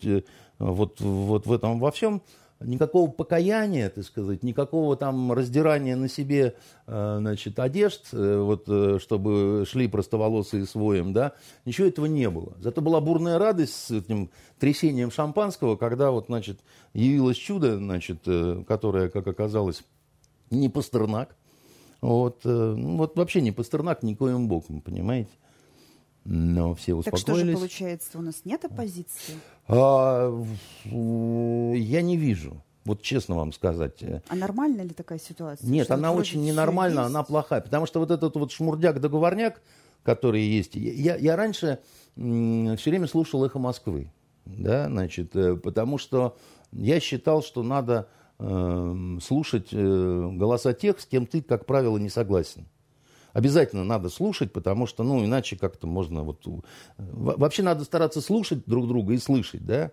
вот, 0.58 1.00
вот 1.00 1.46
в 1.46 1.52
этом 1.52 1.78
во 1.78 1.92
всем, 1.92 2.20
никакого 2.64 3.10
покаяния, 3.10 3.90
так 3.90 4.04
сказать, 4.04 4.42
никакого 4.42 4.96
там 4.96 5.32
раздирания 5.32 5.96
на 5.96 6.08
себе, 6.08 6.54
э, 6.86 7.16
значит, 7.18 7.58
одежд, 7.58 8.08
э, 8.12 8.38
вот, 8.38 8.64
э, 8.66 8.98
чтобы 9.00 9.64
шли 9.68 9.88
простоволосые 9.88 10.66
своим, 10.66 11.12
да, 11.12 11.32
ничего 11.64 11.86
этого 11.86 12.06
не 12.06 12.28
было. 12.30 12.54
Зато 12.58 12.80
была 12.80 13.00
бурная 13.00 13.38
радость 13.38 13.74
с 13.74 13.90
этим 13.90 14.30
трясением 14.58 15.10
шампанского, 15.10 15.76
когда 15.76 16.10
вот, 16.10 16.26
значит, 16.26 16.60
явилось 16.92 17.36
чудо, 17.36 17.76
значит, 17.76 18.26
которое, 18.66 19.08
как 19.08 19.26
оказалось, 19.26 19.82
не 20.50 20.68
Пастернак, 20.68 21.36
вот, 22.00 22.44
ну, 22.44 22.98
вот 22.98 23.16
вообще 23.16 23.40
не 23.40 23.52
Пастернак 23.52 24.02
никоим 24.02 24.48
боком, 24.48 24.80
понимаете. 24.80 25.30
Но 26.24 26.74
все 26.74 26.94
успокоились. 26.94 27.24
Так 27.24 27.36
что 27.36 27.44
же 27.44 27.52
получается, 27.52 28.18
у 28.18 28.22
нас 28.22 28.42
нет 28.44 28.64
оппозиции? 28.64 29.34
А, 29.68 30.30
я 30.84 32.02
не 32.02 32.16
вижу. 32.16 32.62
Вот 32.84 33.02
честно 33.02 33.34
вам 33.34 33.52
сказать. 33.52 34.02
А 34.28 34.34
нормальна 34.34 34.82
ли 34.82 34.90
такая 34.90 35.18
ситуация? 35.18 35.68
Нет, 35.68 35.90
она 35.90 36.12
очень 36.12 36.42
ненормальна, 36.44 37.04
она 37.04 37.22
плохая. 37.22 37.60
Потому 37.60 37.86
что 37.86 38.00
вот 38.00 38.10
этот 38.10 38.36
вот 38.36 38.52
шмурдяк-договорняк, 38.52 39.60
который 40.02 40.42
есть... 40.42 40.74
Я, 40.74 41.16
я 41.16 41.36
раньше 41.36 41.78
все 42.14 42.90
время 42.90 43.06
слушал 43.06 43.44
«Эхо 43.44 43.58
Москвы». 43.58 44.10
Да, 44.44 44.88
значит, 44.88 45.34
э, 45.34 45.56
потому 45.56 45.96
что 45.96 46.36
я 46.70 47.00
считал, 47.00 47.42
что 47.42 47.62
надо 47.62 48.08
э, 48.38 49.18
слушать 49.22 49.68
э, 49.72 50.30
голоса 50.34 50.74
тех, 50.74 51.00
с 51.00 51.06
кем 51.06 51.26
ты, 51.26 51.40
как 51.40 51.64
правило, 51.64 51.96
не 51.96 52.10
согласен 52.10 52.66
обязательно 53.34 53.84
надо 53.84 54.08
слушать, 54.08 54.52
потому 54.52 54.86
что, 54.86 55.02
ну, 55.02 55.22
иначе 55.22 55.56
как-то 55.56 55.86
можно 55.86 56.22
вот... 56.22 56.46
Вообще 56.96 57.62
надо 57.62 57.84
стараться 57.84 58.22
слушать 58.22 58.64
друг 58.64 58.88
друга 58.88 59.12
и 59.12 59.18
слышать, 59.18 59.66
да. 59.66 59.90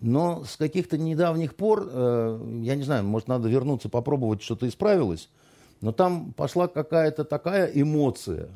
Но 0.00 0.42
с 0.44 0.56
каких-то 0.56 0.98
недавних 0.98 1.54
пор, 1.54 1.88
э, 1.88 2.58
я 2.62 2.74
не 2.74 2.82
знаю, 2.82 3.04
может, 3.04 3.28
надо 3.28 3.48
вернуться, 3.48 3.88
попробовать, 3.88 4.42
что-то 4.42 4.66
исправилось, 4.66 5.28
но 5.80 5.92
там 5.92 6.32
пошла 6.32 6.66
какая-то 6.66 7.24
такая 7.24 7.66
эмоция, 7.66 8.48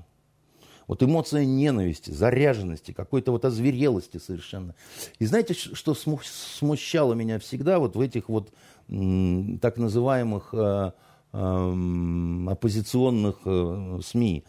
вот 0.88 1.02
эмоция 1.02 1.44
ненависти, 1.44 2.10
заряженности, 2.10 2.92
какой-то 2.92 3.32
вот 3.32 3.44
озверелости 3.44 4.18
совершенно. 4.18 4.74
И 5.18 5.26
знаете, 5.26 5.54
что 5.54 5.94
смущало 5.94 7.14
меня 7.14 7.38
всегда 7.38 7.78
вот 7.78 7.96
в 7.96 8.00
этих 8.00 8.28
вот 8.28 8.50
так 8.88 9.76
называемых 9.76 10.50
э, 10.52 10.92
оппозиционных 11.36 13.40
э, 13.44 14.00
СМИ, 14.04 14.44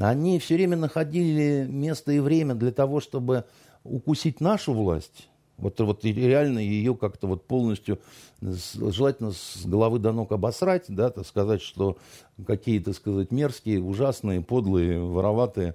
они 0.00 0.38
все 0.38 0.54
время 0.54 0.76
находили 0.76 1.66
место 1.68 2.12
и 2.12 2.18
время 2.18 2.54
для 2.54 2.72
того, 2.72 3.00
чтобы 3.00 3.44
укусить 3.84 4.40
нашу 4.40 4.72
власть, 4.72 5.28
вот, 5.58 5.80
вот 5.80 6.04
реально 6.04 6.58
ее 6.58 6.94
как-то 6.94 7.26
вот 7.26 7.46
полностью, 7.46 7.98
желательно 8.40 9.32
с 9.32 9.64
головы 9.64 9.98
до 9.98 10.12
ног 10.12 10.32
обосрать, 10.32 10.84
да, 10.88 11.10
так 11.10 11.26
сказать, 11.26 11.62
что 11.62 11.96
какие, 12.46 12.78
то 12.78 12.92
сказать, 12.92 13.30
мерзкие, 13.30 13.80
ужасные, 13.80 14.42
подлые, 14.42 15.00
вороватые. 15.00 15.74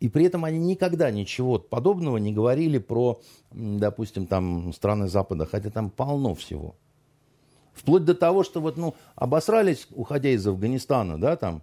И 0.00 0.08
при 0.08 0.24
этом 0.24 0.46
они 0.46 0.58
никогда 0.58 1.10
ничего 1.10 1.58
подобного 1.58 2.16
не 2.16 2.32
говорили 2.32 2.78
про, 2.78 3.20
допустим, 3.52 4.26
там, 4.26 4.72
страны 4.72 5.08
Запада, 5.08 5.46
хотя 5.46 5.70
там 5.70 5.90
полно 5.90 6.34
всего. 6.34 6.74
Вплоть 7.72 8.04
до 8.04 8.14
того, 8.14 8.42
что 8.42 8.60
вот, 8.60 8.76
ну, 8.76 8.94
обосрались, 9.14 9.86
уходя 9.90 10.30
из 10.30 10.46
Афганистана, 10.46 11.20
да, 11.20 11.36
там, 11.36 11.62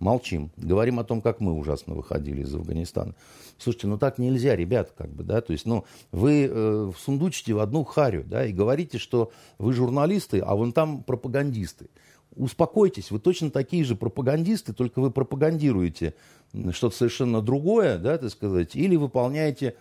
молчим. 0.00 0.50
Говорим 0.56 0.98
о 0.98 1.04
том, 1.04 1.20
как 1.20 1.40
мы 1.40 1.52
ужасно 1.52 1.94
выходили 1.94 2.42
из 2.42 2.54
Афганистана. 2.54 3.14
Слушайте, 3.58 3.86
ну 3.86 3.98
так 3.98 4.18
нельзя, 4.18 4.56
ребят, 4.56 4.92
как 4.96 5.10
бы, 5.10 5.22
да, 5.22 5.40
то 5.40 5.52
есть, 5.52 5.66
ну, 5.66 5.84
вы 6.10 6.48
э, 6.50 6.90
сундучите 6.98 7.52
в 7.52 7.60
одну 7.60 7.84
харю, 7.84 8.24
да, 8.26 8.46
и 8.46 8.52
говорите, 8.52 8.98
что 8.98 9.30
вы 9.58 9.72
журналисты, 9.72 10.40
а 10.40 10.54
вон 10.54 10.72
там 10.72 11.02
пропагандисты. 11.02 11.88
Успокойтесь, 12.36 13.10
вы 13.10 13.18
точно 13.18 13.50
такие 13.50 13.84
же 13.84 13.96
пропагандисты, 13.96 14.72
только 14.72 15.00
вы 15.00 15.10
пропагандируете 15.10 16.14
что-то 16.72 16.96
совершенно 16.96 17.42
другое, 17.42 17.98
да, 17.98 18.18
так 18.18 18.30
сказать, 18.30 18.74
или 18.74 18.96
выполняете 18.96 19.76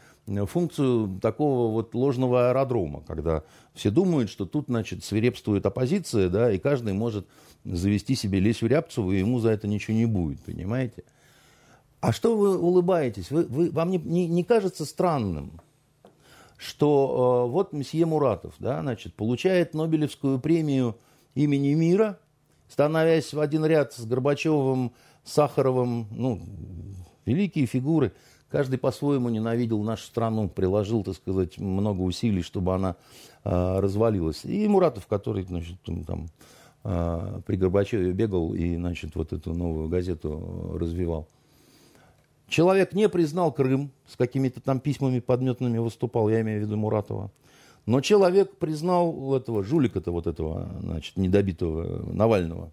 функцию 0.46 1.20
такого 1.22 1.72
вот 1.72 1.96
ложного 1.96 2.50
аэродрома, 2.50 3.02
когда 3.02 3.44
все 3.74 3.90
думают, 3.90 4.30
что 4.30 4.46
тут, 4.46 4.66
значит, 4.68 5.04
свирепствует 5.04 5.66
оппозиция, 5.66 6.30
да, 6.30 6.52
и 6.52 6.60
каждый 6.60 6.94
может 6.94 7.28
завести 7.64 8.16
себе 8.16 8.40
Лесю 8.40 8.68
Рябцеву, 8.68 9.12
и 9.12 9.20
ему 9.20 9.40
за 9.40 9.50
это 9.50 9.68
ничего 9.68 9.96
не 9.96 10.06
будет, 10.06 10.40
понимаете? 10.42 11.04
А 12.02 12.14
что 12.14 12.38
вы 12.38 12.58
улыбаетесь? 12.58 13.32
Вы, 13.32 13.46
вы, 13.46 13.72
вам 13.72 13.92
не, 13.92 13.98
не, 13.98 14.28
не 14.28 14.44
кажется 14.44 14.86
странным, 14.86 15.60
что 16.58 17.48
э, 17.48 17.52
вот 17.52 17.74
месье 17.74 18.06
Муратов, 18.06 18.54
да, 18.60 18.82
значит, 18.82 19.16
получает 19.16 19.74
Нобелевскую 19.74 20.40
премию 20.40 20.98
имени 21.36 21.74
мира, 21.74 22.20
становясь 22.70 23.34
в 23.34 23.40
один 23.42 23.66
ряд 23.66 23.94
с 23.94 24.06
Горбачевым, 24.06 24.94
Сахаровым, 25.26 26.08
ну, 26.12 26.42
великие 27.26 27.66
фигуры– 27.66 28.14
Каждый 28.50 28.80
по-своему 28.80 29.30
ненавидел 29.30 29.82
нашу 29.84 30.06
страну, 30.06 30.50
приложил, 30.50 31.04
так 31.04 31.16
сказать, 31.16 31.60
много 31.60 32.02
усилий, 32.02 32.42
чтобы 32.42 32.74
она 32.74 32.96
э, 33.44 33.80
развалилась. 33.80 34.44
И 34.44 34.68
Муратов, 34.68 35.06
который, 35.06 35.44
значит, 35.44 35.78
там 36.08 36.30
э, 36.84 37.42
при 37.46 37.58
Горбачеве 37.58 38.12
бегал 38.12 38.56
и, 38.56 38.76
значит, 38.76 39.16
вот 39.16 39.34
эту 39.34 39.54
новую 39.54 39.88
газету 39.88 40.76
развивал. 40.80 41.28
Человек 42.48 42.94
не 42.94 43.08
признал 43.08 43.52
Крым, 43.52 43.92
с 44.08 44.16
какими-то 44.16 44.62
там 44.62 44.80
письмами 44.80 45.20
подметными 45.20 45.78
выступал, 45.78 46.28
я 46.30 46.42
имею 46.42 46.62
в 46.62 46.66
виду 46.66 46.76
Муратова. 46.76 47.30
Но 47.90 48.02
человек 48.02 48.56
признал 48.58 49.36
этого 49.36 49.64
жулика-то 49.64 50.12
вот 50.12 50.28
этого, 50.28 50.70
значит, 50.80 51.18
недобитого 51.18 52.06
Навального 52.14 52.72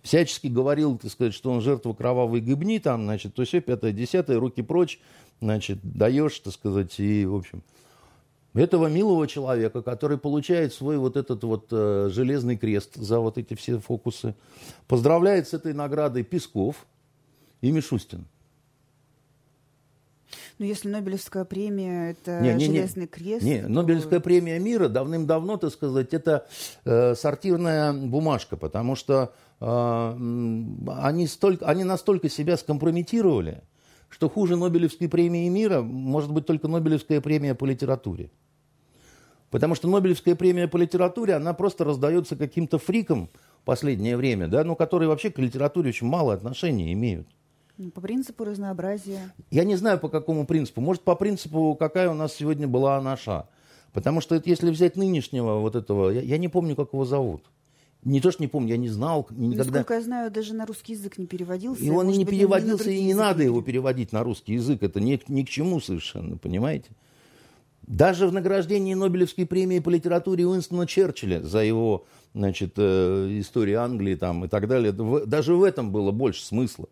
всячески 0.00 0.46
говорил, 0.46 0.96
так 0.96 1.10
сказать, 1.10 1.34
что 1.34 1.50
он 1.50 1.60
жертва 1.60 1.92
кровавой 1.92 2.40
гыбни, 2.40 2.78
там, 2.78 3.04
значит, 3.04 3.34
то 3.34 3.44
все, 3.44 3.60
пятое, 3.60 3.92
десятое, 3.92 4.38
руки 4.40 4.62
прочь, 4.62 5.00
значит, 5.42 5.80
даешь, 5.82 6.38
так 6.38 6.54
сказать, 6.54 6.98
и, 6.98 7.26
в 7.26 7.34
общем, 7.34 7.62
этого 8.54 8.86
милого 8.86 9.28
человека, 9.28 9.82
который 9.82 10.16
получает 10.16 10.72
свой 10.72 10.96
вот 10.96 11.18
этот 11.18 11.44
вот 11.44 11.66
э, 11.70 12.08
железный 12.10 12.56
крест 12.56 12.94
за 12.94 13.20
вот 13.20 13.36
эти 13.36 13.52
все 13.52 13.78
фокусы, 13.78 14.34
поздравляет 14.86 15.46
с 15.46 15.52
этой 15.52 15.74
наградой 15.74 16.22
Песков 16.22 16.86
и 17.60 17.70
Мишустин. 17.70 18.24
Но 20.58 20.64
ну, 20.64 20.70
если 20.70 20.88
Нобелевская 20.88 21.44
премия– 21.44 22.10
это 22.10 22.40
не, 22.40 22.52
не, 22.54 22.66
железный 22.66 23.02
не, 23.02 23.06
крест… 23.06 23.44
Не, 23.44 23.62
то... 23.62 23.68
Нобелевская 23.68 24.18
премия 24.18 24.58
мира 24.58 24.88
давным-давно, 24.88 25.56
так 25.56 25.72
сказать, 25.72 26.12
это 26.12 26.48
э, 26.84 27.14
сортирная 27.14 27.92
бумажка, 27.92 28.56
потому 28.56 28.96
что 28.96 29.32
э, 29.60 29.66
они, 29.66 31.28
столько, 31.28 31.64
они 31.64 31.84
настолько 31.84 32.28
себя 32.28 32.56
скомпрометировали, 32.56 33.62
что 34.08 34.28
хуже 34.28 34.56
Нобелевской 34.56 35.08
премии 35.08 35.48
мира 35.48 35.80
может 35.80 36.32
быть 36.32 36.46
только 36.46 36.66
Нобелевская 36.66 37.20
премия 37.20 37.54
по 37.54 37.64
литературе. 37.64 38.32
Потому 39.50 39.76
что 39.76 39.86
Нобелевская 39.86 40.34
премия 40.34 40.66
по 40.66 40.76
литературе, 40.76 41.34
она 41.34 41.54
просто 41.54 41.84
раздается 41.84 42.34
каким-то 42.34 42.78
фрикам 42.78 43.30
в 43.62 43.64
последнее 43.64 44.16
время, 44.16 44.48
да, 44.48 44.64
ну, 44.64 44.74
которые 44.74 45.08
вообще 45.08 45.30
к 45.30 45.38
литературе 45.38 45.90
очень 45.90 46.08
мало 46.08 46.34
отношения 46.34 46.92
имеют. 46.92 47.28
Ну, 47.78 47.92
по 47.92 48.00
принципу 48.00 48.44
разнообразия. 48.44 49.32
Я 49.52 49.62
не 49.62 49.76
знаю, 49.76 50.00
по 50.00 50.08
какому 50.08 50.44
принципу. 50.46 50.80
Может, 50.80 51.02
по 51.02 51.14
принципу, 51.14 51.76
какая 51.78 52.10
у 52.10 52.14
нас 52.14 52.34
сегодня 52.34 52.66
была 52.66 53.00
наша. 53.00 53.48
Потому 53.92 54.20
что 54.20 54.34
это, 54.34 54.48
если 54.50 54.70
взять 54.70 54.96
нынешнего 54.96 55.60
вот 55.60 55.76
этого, 55.76 56.10
я, 56.10 56.20
я 56.20 56.38
не 56.38 56.48
помню, 56.48 56.74
как 56.74 56.92
его 56.92 57.04
зовут. 57.04 57.44
Не 58.02 58.20
то, 58.20 58.32
что 58.32 58.42
не 58.42 58.48
помню, 58.48 58.70
я 58.70 58.76
не 58.76 58.88
знал 58.88 59.28
никогда. 59.30 59.64
Насколько 59.64 59.94
я 59.94 60.00
знаю, 60.02 60.30
даже 60.32 60.54
на 60.54 60.66
русский 60.66 60.94
язык 60.94 61.18
не 61.18 61.26
переводился. 61.26 61.82
И 61.82 61.90
он 61.90 62.08
и 62.08 62.16
не 62.16 62.24
быть, 62.24 62.34
переводился, 62.34 62.90
и 62.90 63.02
не 63.02 63.14
надо 63.14 63.44
его 63.44 63.62
переводить 63.62 64.12
на 64.12 64.24
русский 64.24 64.54
язык. 64.54 64.82
Это 64.82 65.00
ни, 65.00 65.20
ни 65.28 65.42
к 65.44 65.48
чему 65.48 65.80
совершенно, 65.80 66.36
понимаете? 66.36 66.90
Даже 67.82 68.26
в 68.26 68.32
награждении 68.32 68.94
Нобелевской 68.94 69.46
премии 69.46 69.78
по 69.78 69.88
литературе 69.88 70.46
Уинстона 70.46 70.86
Черчилля 70.86 71.42
за 71.42 71.64
его 71.64 72.06
значит, 72.34 72.74
э, 72.76 73.38
историю 73.40 73.82
Англии 73.82 74.16
там, 74.16 74.44
и 74.44 74.48
так 74.48 74.66
далее, 74.66 74.92
даже 74.92 75.54
в 75.54 75.62
этом 75.62 75.90
было 75.90 76.10
больше 76.10 76.44
смысла. 76.44 76.88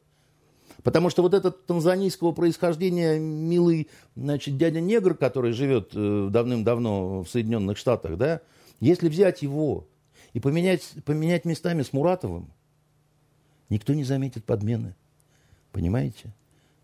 Потому 0.87 1.11
что 1.11 1.22
вот 1.22 1.35
этот 1.35 1.66
танзанийского 1.66 2.31
происхождения 2.31 3.18
милый 3.18 3.88
значит, 4.14 4.57
дядя-негр, 4.57 5.16
который 5.16 5.51
живет 5.51 5.90
э, 5.96 6.29
давным-давно 6.31 7.25
в 7.25 7.29
Соединенных 7.29 7.77
Штатах, 7.77 8.16
да, 8.16 8.40
если 8.79 9.09
взять 9.09 9.42
его 9.42 9.88
и 10.33 10.38
поменять, 10.38 10.92
поменять 11.05 11.44
местами 11.44 11.83
с 11.83 11.92
Муратовым, 11.92 12.53
никто 13.68 13.94
не 13.94 14.05
заметит 14.05 14.44
подмены. 14.44 14.94
Понимаете? 15.72 16.33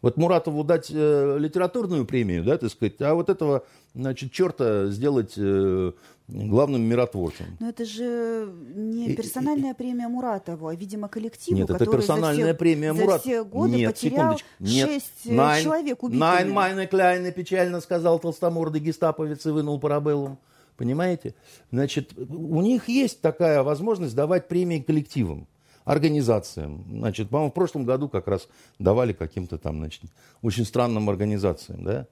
Вот 0.00 0.16
Муратову 0.16 0.64
дать 0.64 0.90
э, 0.90 1.36
литературную 1.38 2.04
премию, 2.04 2.42
да, 2.42 2.58
так 2.58 2.72
сказать, 2.72 3.00
а 3.02 3.14
вот 3.14 3.28
этого, 3.28 3.64
значит, 3.94 4.32
черта 4.32 4.88
сделать 4.88 5.34
э, 5.36 5.92
главным 6.32 6.82
миротворцем. 6.82 7.56
Но 7.60 7.68
это 7.68 7.84
же 7.84 8.52
не 8.74 9.14
персональная 9.14 9.72
и, 9.72 9.76
премия 9.76 10.08
Муратову, 10.08 10.68
а, 10.68 10.74
видимо, 10.74 11.08
коллективу, 11.08 11.58
Нет, 11.58 11.70
это 11.70 11.86
персональная 11.86 12.44
за 12.44 12.50
все, 12.50 12.58
премия 12.58 12.92
Муратову. 12.92 13.12
За 13.12 13.18
все 13.18 13.44
годы 13.44 13.76
Нет, 13.76 13.94
потерял 13.94 14.38
Нет. 14.58 14.88
шесть 14.88 15.26
э, 15.26 15.32
Найн, 15.32 15.64
человек 15.64 16.02
убитыми. 16.02 16.20
Найн 16.20 16.50
Майна 16.50 16.86
Кляйна 16.86 17.30
печально 17.30 17.80
сказал 17.80 18.18
толстомордый 18.18 18.80
гестаповец 18.80 19.44
и 19.46 19.50
вынул 19.50 19.78
парабеллум. 19.78 20.38
Понимаете? 20.76 21.34
Значит, 21.70 22.12
у 22.16 22.60
них 22.62 22.88
есть 22.88 23.20
такая 23.20 23.62
возможность 23.62 24.14
давать 24.14 24.48
премии 24.48 24.80
коллективам 24.80 25.46
организациям. 25.84 26.84
Значит, 26.88 27.28
по-моему, 27.28 27.50
в 27.50 27.54
прошлом 27.54 27.84
году 27.84 28.08
как 28.08 28.26
раз 28.28 28.48
давали 28.78 29.12
каким-то 29.12 29.58
там, 29.58 29.78
значит, 29.78 30.02
очень 30.40 30.64
странным 30.64 31.10
организациям, 31.10 31.84
да. 31.84 32.06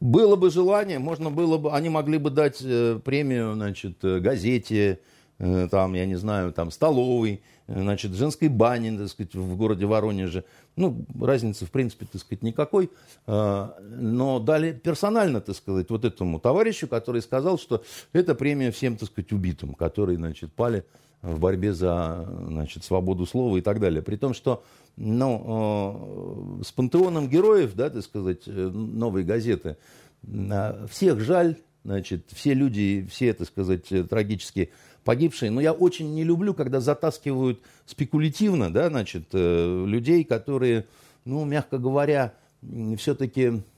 Было 0.00 0.36
бы 0.36 0.50
желание, 0.50 0.98
можно 0.98 1.30
было 1.30 1.56
бы, 1.56 1.72
они 1.72 1.88
могли 1.88 2.18
бы 2.18 2.30
дать 2.30 2.60
э, 2.62 3.00
премию, 3.02 3.54
значит, 3.54 4.04
э, 4.04 4.18
газете, 4.18 5.00
э, 5.38 5.68
там, 5.70 5.94
я 5.94 6.04
не 6.04 6.16
знаю, 6.16 6.52
там, 6.52 6.70
столовой, 6.70 7.42
значит, 7.66 8.12
женской 8.12 8.48
бане, 8.48 8.96
так 8.98 9.08
сказать, 9.08 9.34
в 9.34 9.56
городе 9.56 9.86
Воронеже. 9.86 10.44
Ну, 10.76 11.06
разницы, 11.18 11.64
в 11.64 11.70
принципе, 11.70 12.06
так 12.10 12.20
сказать, 12.20 12.42
никакой. 12.42 12.90
Э, 13.26 13.70
но 13.80 14.38
дали 14.38 14.72
персонально, 14.72 15.40
так 15.40 15.56
сказать, 15.56 15.88
вот 15.88 16.04
этому 16.04 16.40
товарищу, 16.40 16.88
который 16.88 17.22
сказал, 17.22 17.58
что 17.58 17.82
это 18.12 18.34
премия 18.34 18.70
всем, 18.72 18.98
так 18.98 19.08
сказать, 19.08 19.32
убитым, 19.32 19.72
которые, 19.74 20.18
значит, 20.18 20.52
пали 20.52 20.84
в 21.22 21.40
борьбе 21.40 21.72
за 21.72 22.28
значит, 22.48 22.84
свободу 22.84 23.26
слова 23.26 23.56
и 23.56 23.60
так 23.60 23.80
далее. 23.80 24.02
При 24.02 24.16
том, 24.16 24.34
что 24.34 24.62
ну, 24.96 26.58
э, 26.60 26.64
с 26.64 26.72
пантеоном 26.72 27.28
героев, 27.28 27.74
да, 27.74 27.90
так 27.90 28.02
сказать, 28.02 28.42
э, 28.46 28.50
новой 28.50 29.24
газеты, 29.24 29.76
э, 30.26 30.86
всех 30.90 31.20
жаль, 31.20 31.56
значит, 31.84 32.26
все 32.32 32.54
люди, 32.54 33.06
все, 33.10 33.32
так 33.34 33.46
сказать, 33.46 33.88
трагически 34.08 34.70
погибшие. 35.04 35.50
Но 35.50 35.60
я 35.60 35.72
очень 35.72 36.14
не 36.14 36.24
люблю, 36.24 36.54
когда 36.54 36.80
затаскивают 36.80 37.60
спекулятивно, 37.84 38.72
да, 38.72 38.88
значит, 38.88 39.28
людей, 39.32 40.24
которые, 40.24 40.86
ну, 41.24 41.44
мягко 41.44 41.78
говоря, 41.78 42.34
все-таки 42.96 43.48
Э, 43.48 43.75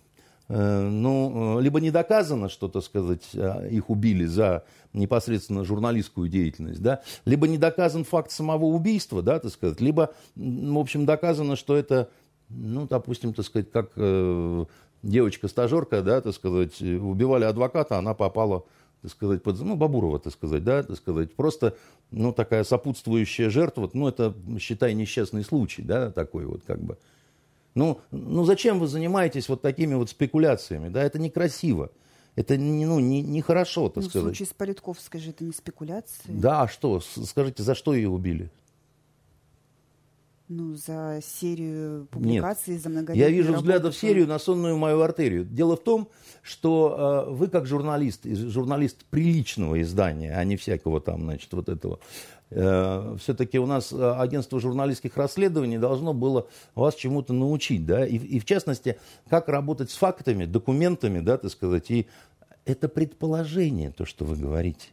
ну, 0.49 1.59
э, 1.59 1.63
либо 1.63 1.79
не 1.81 1.91
доказано, 1.91 2.49
что, 2.49 2.69
так 2.69 2.83
сказать, 2.83 3.29
э, 3.35 3.69
их 3.71 3.91
убили 3.91 4.25
за 4.25 4.65
непосредственно 4.95 5.65
журналистскую 5.65 6.29
деятельность, 6.29 6.81
да, 6.81 7.03
либо 7.27 7.47
не 7.47 7.59
доказан 7.59 8.05
факт 8.05 8.31
самого 8.31 8.65
убийства, 8.65 9.23
да, 9.23 9.39
так 9.39 9.53
сказать, 9.53 9.81
либо, 9.83 10.15
в 10.37 10.79
общем, 10.79 11.05
доказано, 11.05 11.55
что 11.55 11.77
это, 11.77 12.09
ну, 12.49 12.87
допустим, 12.87 13.35
так 13.35 13.45
сказать, 13.45 13.71
как 13.71 13.91
э, 13.97 14.65
девочка-стажерка, 15.03 16.01
да, 16.03 16.23
так 16.23 16.35
сказать, 16.35 16.81
убивали 16.81 17.45
адвоката, 17.45 17.99
она 17.99 18.15
попала, 18.15 18.65
так 19.03 19.11
сказать, 19.11 19.43
под, 19.43 19.61
ну, 19.61 19.77
Бабурова, 19.77 20.19
так 20.19 20.33
сказать, 20.33 20.65
да, 20.65 20.83
так 20.83 20.97
сказать, 20.97 21.35
просто, 21.35 21.77
ну, 22.11 22.33
такая 22.33 22.65
сопутствующая 22.65 23.51
жертва, 23.51 23.91
ну, 23.93 24.09
это, 24.09 24.35
считай, 24.59 24.95
несчастный 24.95 25.45
случай, 25.45 25.83
да, 25.83 26.11
такой 26.11 26.47
вот, 26.47 26.63
как 26.67 26.81
бы, 26.81 26.97
ну, 27.79 28.01
ну 28.11 28.45
зачем 28.45 28.79
вы 28.79 28.89
занимаетесь 28.89 29.49
вот 29.49 29.63
такими 29.63 29.95
вот 29.95 30.11
спекуляциями? 30.11 30.89
Да, 30.89 31.03
это 31.03 31.19
некрасиво. 31.19 31.91
Это 32.35 32.57
не, 32.57 32.87
ну, 32.87 33.01
не, 33.01 33.23
не 33.23 33.41
хорошо, 33.41 33.89
так 33.89 34.05
ну, 34.05 34.11
сказать. 34.11 34.27
В 34.27 34.37
случае 34.37 34.47
с 34.47 34.55
Политковской 34.55 35.21
же 35.21 35.31
это 35.31 35.45
не 35.45 35.53
спекуляции. 35.53 36.29
Да, 36.29 36.63
а 36.63 36.69
что? 36.69 37.01
Скажите, 37.01 37.63
за 37.63 37.75
что 37.75 37.95
ее 37.95 38.09
убили? 38.09 38.51
Ну, 40.49 40.77
за 40.77 41.21
серию 41.23 42.07
публикаций, 42.11 42.75
Нет. 42.75 42.83
за 42.83 42.89
многолетнюю 42.89 43.29
Я 43.29 43.31
вижу 43.31 43.53
взгляды 43.53 43.91
в 43.91 43.95
серию 43.95 44.27
на 44.27 44.39
сонную 44.39 44.79
мою 44.79 45.03
артерию. 45.03 45.45
Дело 45.45 45.77
в 45.77 45.83
том, 45.83 46.09
что 46.43 47.27
э, 47.29 47.31
вы 47.31 47.49
как 47.49 47.67
журналист, 47.67 48.25
журналист 48.25 49.05
приличного 49.05 49.83
издания, 49.83 50.35
а 50.35 50.43
не 50.45 50.57
всякого 50.57 51.03
там, 51.03 51.25
значит, 51.25 51.53
вот 51.53 51.69
этого, 51.69 52.01
э, 52.49 53.17
все-таки 53.21 53.59
у 53.59 53.67
нас 53.67 53.93
э, 53.93 54.13
агентство 54.13 54.59
журналистских 54.59 55.19
расследований 55.19 55.77
должно 55.77 56.15
было 56.15 56.49
вас 56.75 56.95
чему-то 56.95 57.35
научить, 57.35 57.85
да, 57.85 58.07
и, 58.07 58.17
и 58.17 58.41
в 58.41 58.47
частности, 58.47 58.99
как 59.29 59.49
работать 59.49 59.91
с 59.91 59.97
фактами, 59.97 60.47
документами, 60.47 61.21
да, 61.21 61.37
так 61.37 61.51
сказать, 61.51 61.91
и 61.91 62.07
это 62.65 62.89
предположение, 62.89 63.91
то, 63.91 64.07
что 64.07 64.25
вы 64.25 64.37
говорите. 64.37 64.89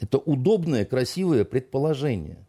Это 0.00 0.16
удобное, 0.16 0.86
красивое 0.86 1.44
предположение. 1.44 2.47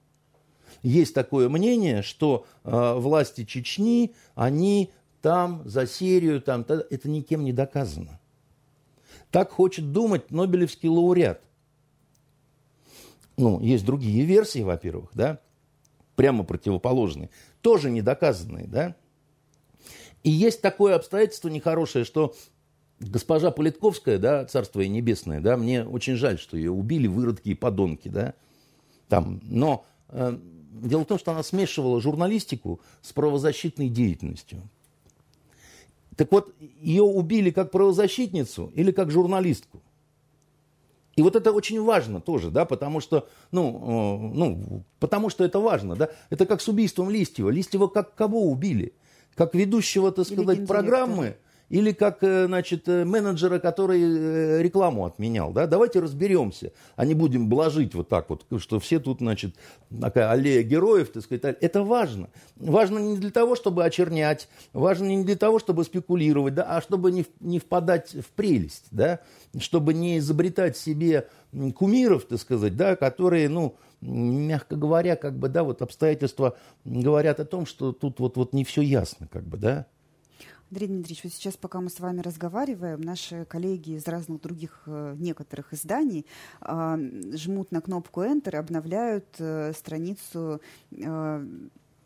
Есть 0.82 1.13
такое 1.13 1.50
мнение, 1.50 2.02
что 2.02 2.46
э, 2.63 2.94
власти 2.96 3.44
Чечни, 3.44 4.13
они 4.36 4.92
там 5.22 5.62
за 5.65 5.86
серию, 5.86 6.42
там, 6.42 6.62
это 6.62 7.10
никем 7.10 7.44
не 7.44 7.54
доказано. 7.54 8.20
Так 9.32 9.52
хочет 9.52 9.92
думать 9.92 10.32
Нобелевский 10.32 10.89
лауреат. 10.89 11.42
Ну, 13.38 13.60
есть 13.62 13.86
другие 13.86 14.26
версии, 14.26 14.62
во-первых, 14.62 15.12
да, 15.13 15.39
прямо 16.15 16.44
противоположные, 16.44 17.30
тоже 17.62 17.89
не 17.89 18.02
доказанные, 18.02 18.68
да. 18.68 18.96
И 20.24 20.30
есть 20.30 20.62
такое 20.62 20.96
обстоятельство 20.96 21.48
нехорошее, 21.48 22.04
что 22.04 22.36
госпожа 23.00 23.52
Политковская, 23.52 24.18
да, 24.18 24.46
царство 24.46 24.82
ей 24.82 24.89
небесное, 24.89 25.39
да, 25.39 25.56
мне 25.56 25.86
очень 25.86 26.15
жаль, 26.15 26.38
что 26.38 26.58
ее 26.58 26.72
убили 26.72 27.08
выродки 27.08 27.50
и 27.50 27.56
подонки, 27.56 28.10
да, 28.10 28.34
там, 29.08 29.39
но 29.44 29.86
э, 30.10 30.38
дело 30.82 31.04
в 31.04 31.08
том, 31.08 31.20
что 31.20 31.32
она 31.32 31.44
смешивала 31.44 32.02
журналистику 32.02 32.80
с 33.02 33.13
правозащитной 33.13 33.89
деятельностью. 33.89 34.62
Так 36.15 36.32
вот, 36.32 36.54
ее 36.82 37.04
убили 37.04 37.50
как 37.50 37.72
правозащитницу 37.72 38.72
или 38.76 38.92
как 38.92 39.10
журналистку. 39.10 39.82
И 41.15 41.22
вот 41.22 41.36
это 41.36 41.52
очень 41.52 41.82
важно 41.82 42.22
тоже, 42.22 42.50
да, 42.50 42.65
потому 42.65 43.02
что, 43.02 43.28
ну, 43.52 44.32
э, 44.32 44.38
ну, 44.38 44.84
потому 45.00 45.30
что 45.30 45.44
это 45.44 45.60
важно, 45.60 45.96
да. 45.96 46.10
Это 46.30 46.46
как 46.46 46.62
с 46.62 46.68
убийством 46.68 47.10
Листьева. 47.10 47.50
Листьева 47.50 47.88
как 47.88 48.15
кого 48.15 48.50
убили? 48.50 48.94
Как 49.36 49.54
ведущего, 49.56 50.12
так 50.12 50.26
сказать, 50.26 50.65
программы, 50.65 51.36
или 51.69 51.91
как, 51.91 52.23
э, 52.23 52.47
значит, 52.47 52.88
э, 52.88 53.05
менеджера, 53.05 53.60
который 53.60 54.01
э, 54.01 54.62
рекламу 54.62 55.05
отменял, 55.05 55.51
да, 55.51 55.67
давайте 55.67 55.99
разберемся, 55.99 56.71
а 56.95 57.05
не 57.05 57.13
будем 57.13 57.47
блажить 57.47 57.93
вот 57.95 58.10
так 58.10 58.29
вот, 58.29 58.45
что 58.60 58.79
все 58.79 58.99
тут, 58.99 59.19
значит, 59.19 59.55
такая 60.01 60.32
аллея 60.32 60.63
героев, 60.63 61.10
так 61.12 61.23
сказать, 61.23 61.58
это 61.62 61.84
важно. 61.84 62.29
Важно 62.55 62.99
не 62.99 63.17
для 63.17 63.32
того, 63.32 63.55
чтобы 63.55 63.86
очернять, 63.86 64.49
важно 64.73 65.05
не 65.05 65.23
для 65.23 65.36
того, 65.36 65.60
чтобы 65.60 65.84
спекулировать, 65.84 66.55
да, 66.55 66.63
а 66.63 66.82
чтобы 66.82 67.12
не, 67.12 67.25
не 67.39 67.60
впадать 67.60 68.13
в 68.13 68.32
прелесть, 68.32 68.88
да, 68.91 69.19
чтобы 69.60 69.93
не 69.93 70.17
изобретать 70.17 70.75
себе 70.75 71.27
кумиров, 71.75 72.25
так 72.25 72.39
сказать, 72.39 72.75
да, 72.75 72.95
которые, 72.95 73.49
ну, 73.49 73.75
мягко 74.01 74.75
говоря, 74.75 75.15
как 75.15 75.38
бы, 75.38 75.49
да, 75.49 75.63
вот 75.63 75.82
обстоятельства 75.82 76.58
говорят 76.86 77.39
о 77.39 77.45
том, 77.45 77.65
что 77.65 77.91
тут 77.91 78.19
вот, 78.19 78.38
вот 78.38 78.53
не 78.53 78.63
все 78.63 78.82
ясно, 78.82 79.27
как 79.27 79.43
бы, 79.43 79.58
да. 79.58 79.86
Андрей 80.71 80.88
Дмитриевич, 80.88 81.23
вот 81.23 81.34
сейчас, 81.34 81.58
пока 81.58 81.82
мы 81.82 81.89
с 81.89 81.99
вами 81.99 82.21
разговариваем, 82.21 83.01
наши 83.01 83.45
коллеги 83.45 83.95
из 83.95 84.08
разных 84.08 84.41
других 84.41 84.84
э, 84.86 85.15
некоторых 85.17 85.73
изданий 85.73 86.27
э, 86.62 86.97
жмут 87.34 87.71
на 87.71 87.82
кнопку 87.82 88.21
Enter 88.21 88.53
и 88.53 88.58
обновляют 88.58 89.25
э, 89.39 89.73
страницу 89.73 90.62
э, 90.91 91.47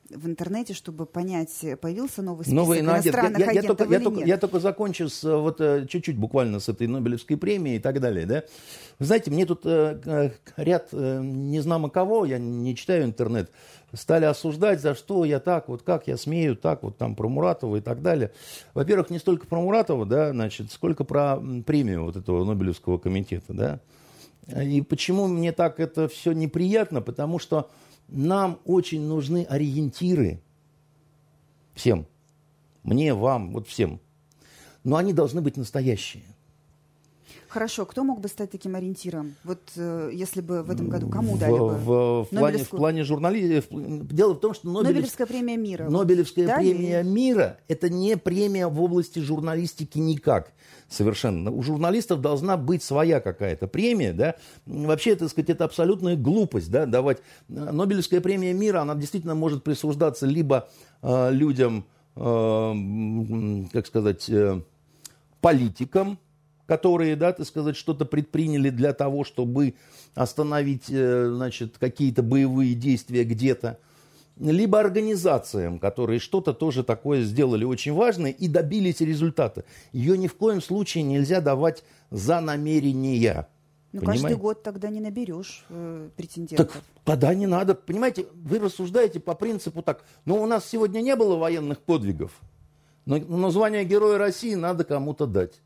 в 0.10 0.28
интернете, 0.28 0.74
чтобы 0.74 1.06
понять, 1.06 1.66
появился 1.82 2.22
новый 2.22 2.44
список 2.44 2.56
Новый, 2.56 2.80
иностранных 2.82 3.40
я, 3.40 3.46
я, 3.46 3.52
я, 3.52 3.64
только, 3.64 3.86
я, 3.86 4.00
только, 4.00 4.20
я 4.26 4.38
только 4.38 4.60
закончу 4.60 5.10
с, 5.10 5.24
э, 5.24 5.36
вот 5.36 5.62
э, 5.62 5.86
чуть-чуть 5.88 6.18
буквально 6.18 6.60
с 6.60 6.70
этой 6.70 6.88
Нобелевской 6.88 7.38
премией 7.38 7.78
и 7.78 7.80
так 7.80 8.00
далее. 8.00 8.26
Да? 8.26 8.44
Вы 9.00 9.06
знаете, 9.06 9.32
мне 9.32 9.46
тут 9.46 9.62
э, 9.66 10.32
ряд 10.58 10.90
э, 10.92 11.22
не 11.24 11.60
знамо 11.62 11.90
кого, 11.90 12.26
я 12.26 12.38
не 12.38 12.76
читаю 12.76 13.06
интернет, 13.06 13.50
стали 13.94 14.26
осуждать, 14.26 14.82
за 14.82 14.96
что 14.96 15.26
я 15.26 15.40
так, 15.40 15.70
вот 15.70 15.84
как 15.84 16.08
я 16.08 16.18
смею, 16.18 16.56
так 16.56 16.84
вот 16.84 16.98
там 16.98 17.16
про 17.16 17.30
Муратова 17.30 17.78
и 17.78 17.82
так 17.82 18.02
далее. 18.02 18.32
Во-первых, 18.74 19.10
не 19.10 19.20
столько 19.20 19.48
про 19.48 19.62
Муратова, 19.62 20.06
да, 20.06 20.32
значит, 20.32 20.72
сколько 20.72 21.04
про 21.04 21.38
премию 21.66 22.06
вот 22.06 22.18
этого 22.18 22.44
Нобелевского 22.44 22.98
комитета, 22.98 23.54
да. 23.54 23.80
И 24.62 24.82
почему 24.82 25.28
мне 25.28 25.54
так 25.54 25.80
это 25.80 26.10
все 26.10 26.34
неприятно? 26.34 27.02
Потому 27.02 27.40
что 27.40 27.70
нам 28.08 28.60
очень 28.66 29.02
нужны 29.02 29.46
ориентиры. 29.46 30.42
Всем. 31.74 32.06
Мне, 32.84 33.14
вам, 33.14 33.54
вот 33.54 33.68
всем. 33.68 34.00
Но 34.84 34.98
они 34.98 35.14
должны 35.14 35.42
быть 35.42 35.58
настоящие. 35.58 36.24
Хорошо, 37.54 37.86
кто 37.86 38.04
мог 38.04 38.20
бы 38.20 38.30
стать 38.30 38.50
таким 38.50 38.76
ориентиром? 38.76 39.36
Вот 39.44 39.60
э, 39.76 40.10
если 40.12 40.42
бы 40.42 40.64
в 40.64 40.72
этом 40.72 40.90
году 40.90 41.08
кому 41.08 41.38
дали 41.38 41.52
бы? 41.52 41.76
В, 41.76 42.24
в, 42.24 42.28
плане, 42.32 42.64
в 42.64 42.70
плане 42.70 43.04
журналистов. 43.04 43.66
Дело 43.72 44.34
в 44.34 44.40
том, 44.40 44.56
что 44.56 44.66
Нобелевская, 44.70 44.94
Нобелевская 44.94 45.28
премия 45.28 45.58
мира. 45.58 45.88
Нобелевская 45.88 46.48
вот, 46.48 46.56
премия 46.56 47.04
мира– 47.04 47.60
это 47.68 47.92
не 47.92 48.18
премия 48.18 48.68
в 48.68 48.82
области 48.82 49.20
журналистики 49.20 50.00
никак. 50.00 50.52
Совершенно. 50.90 51.52
У 51.52 51.62
журналистов 51.62 52.22
должна 52.22 52.58
быть 52.58 52.82
своя 52.82 53.20
какая-то 53.20 53.68
премия, 53.68 54.14
да. 54.14 54.34
Вообще, 54.66 55.16
так 55.16 55.30
сказать, 55.30 55.52
это 55.52 55.66
абсолютная 55.66 56.16
глупость, 56.16 56.72
да, 56.72 56.88
давать. 56.88 57.20
Нобелевская 57.50 58.20
премия 58.20 58.54
мира, 58.54 58.82
она 58.82 58.96
действительно 58.96 59.36
может 59.36 59.64
присуждаться 59.64 60.26
либо 60.26 60.70
э, 61.04 61.30
людям, 61.32 61.86
э, 62.16 63.64
как 63.72 63.86
сказать, 63.86 64.28
э, 64.28 64.60
политикам, 65.40 66.18
которые, 66.66 67.16
да, 67.16 67.34
так 67.34 67.46
сказать, 67.46 67.76
что-то 67.76 68.06
предприняли 68.06 68.70
для 68.70 68.94
того, 68.94 69.24
чтобы 69.24 69.76
остановить, 70.16 70.86
э, 70.90 71.30
значит, 71.34 71.78
какие-то 71.78 72.24
боевые 72.24 72.74
действия 72.74 73.24
где-то, 73.24 73.80
либо 74.40 74.80
организациям, 74.80 75.78
которые 75.80 76.20
что-то 76.20 76.54
тоже 76.54 76.84
такое 76.84 77.22
сделали 77.22 77.66
очень 77.66 77.94
важное 77.94 78.32
и 78.32 78.48
добились 78.48 79.02
результата. 79.02 79.64
Ее 79.92 80.18
ни 80.18 80.28
в 80.28 80.36
коем 80.36 80.62
случае 80.62 81.04
нельзя 81.04 81.40
давать 81.40 81.84
за 82.10 82.40
намерения. 82.40 83.48
Ну, 83.92 84.02
каждый 84.02 84.36
год 84.36 84.64
тогда 84.64 84.90
не 84.90 85.00
наберешь 85.00 85.66
э, 85.70 86.10
претендентов. 86.16 86.74
Так 86.74 86.84
тогда 87.04 87.36
не 87.36 87.46
надо. 87.46 87.76
Понимаете, 87.76 88.26
вы 88.34 88.58
рассуждаете 88.58 89.20
по 89.20 89.36
принципу 89.36 89.84
так, 89.84 90.04
ну, 90.26 90.42
у 90.42 90.48
нас 90.48 90.68
сегодня 90.68 91.02
не 91.02 91.16
было 91.16 91.36
военных 91.36 91.80
подвигов, 91.80 92.32
но, 93.06 93.18
но 93.18 93.52
звание 93.52 93.86
Героя 93.86 94.18
России 94.18 94.56
надо 94.56 94.84
кому-то 94.84 95.28
дать. 95.28 95.62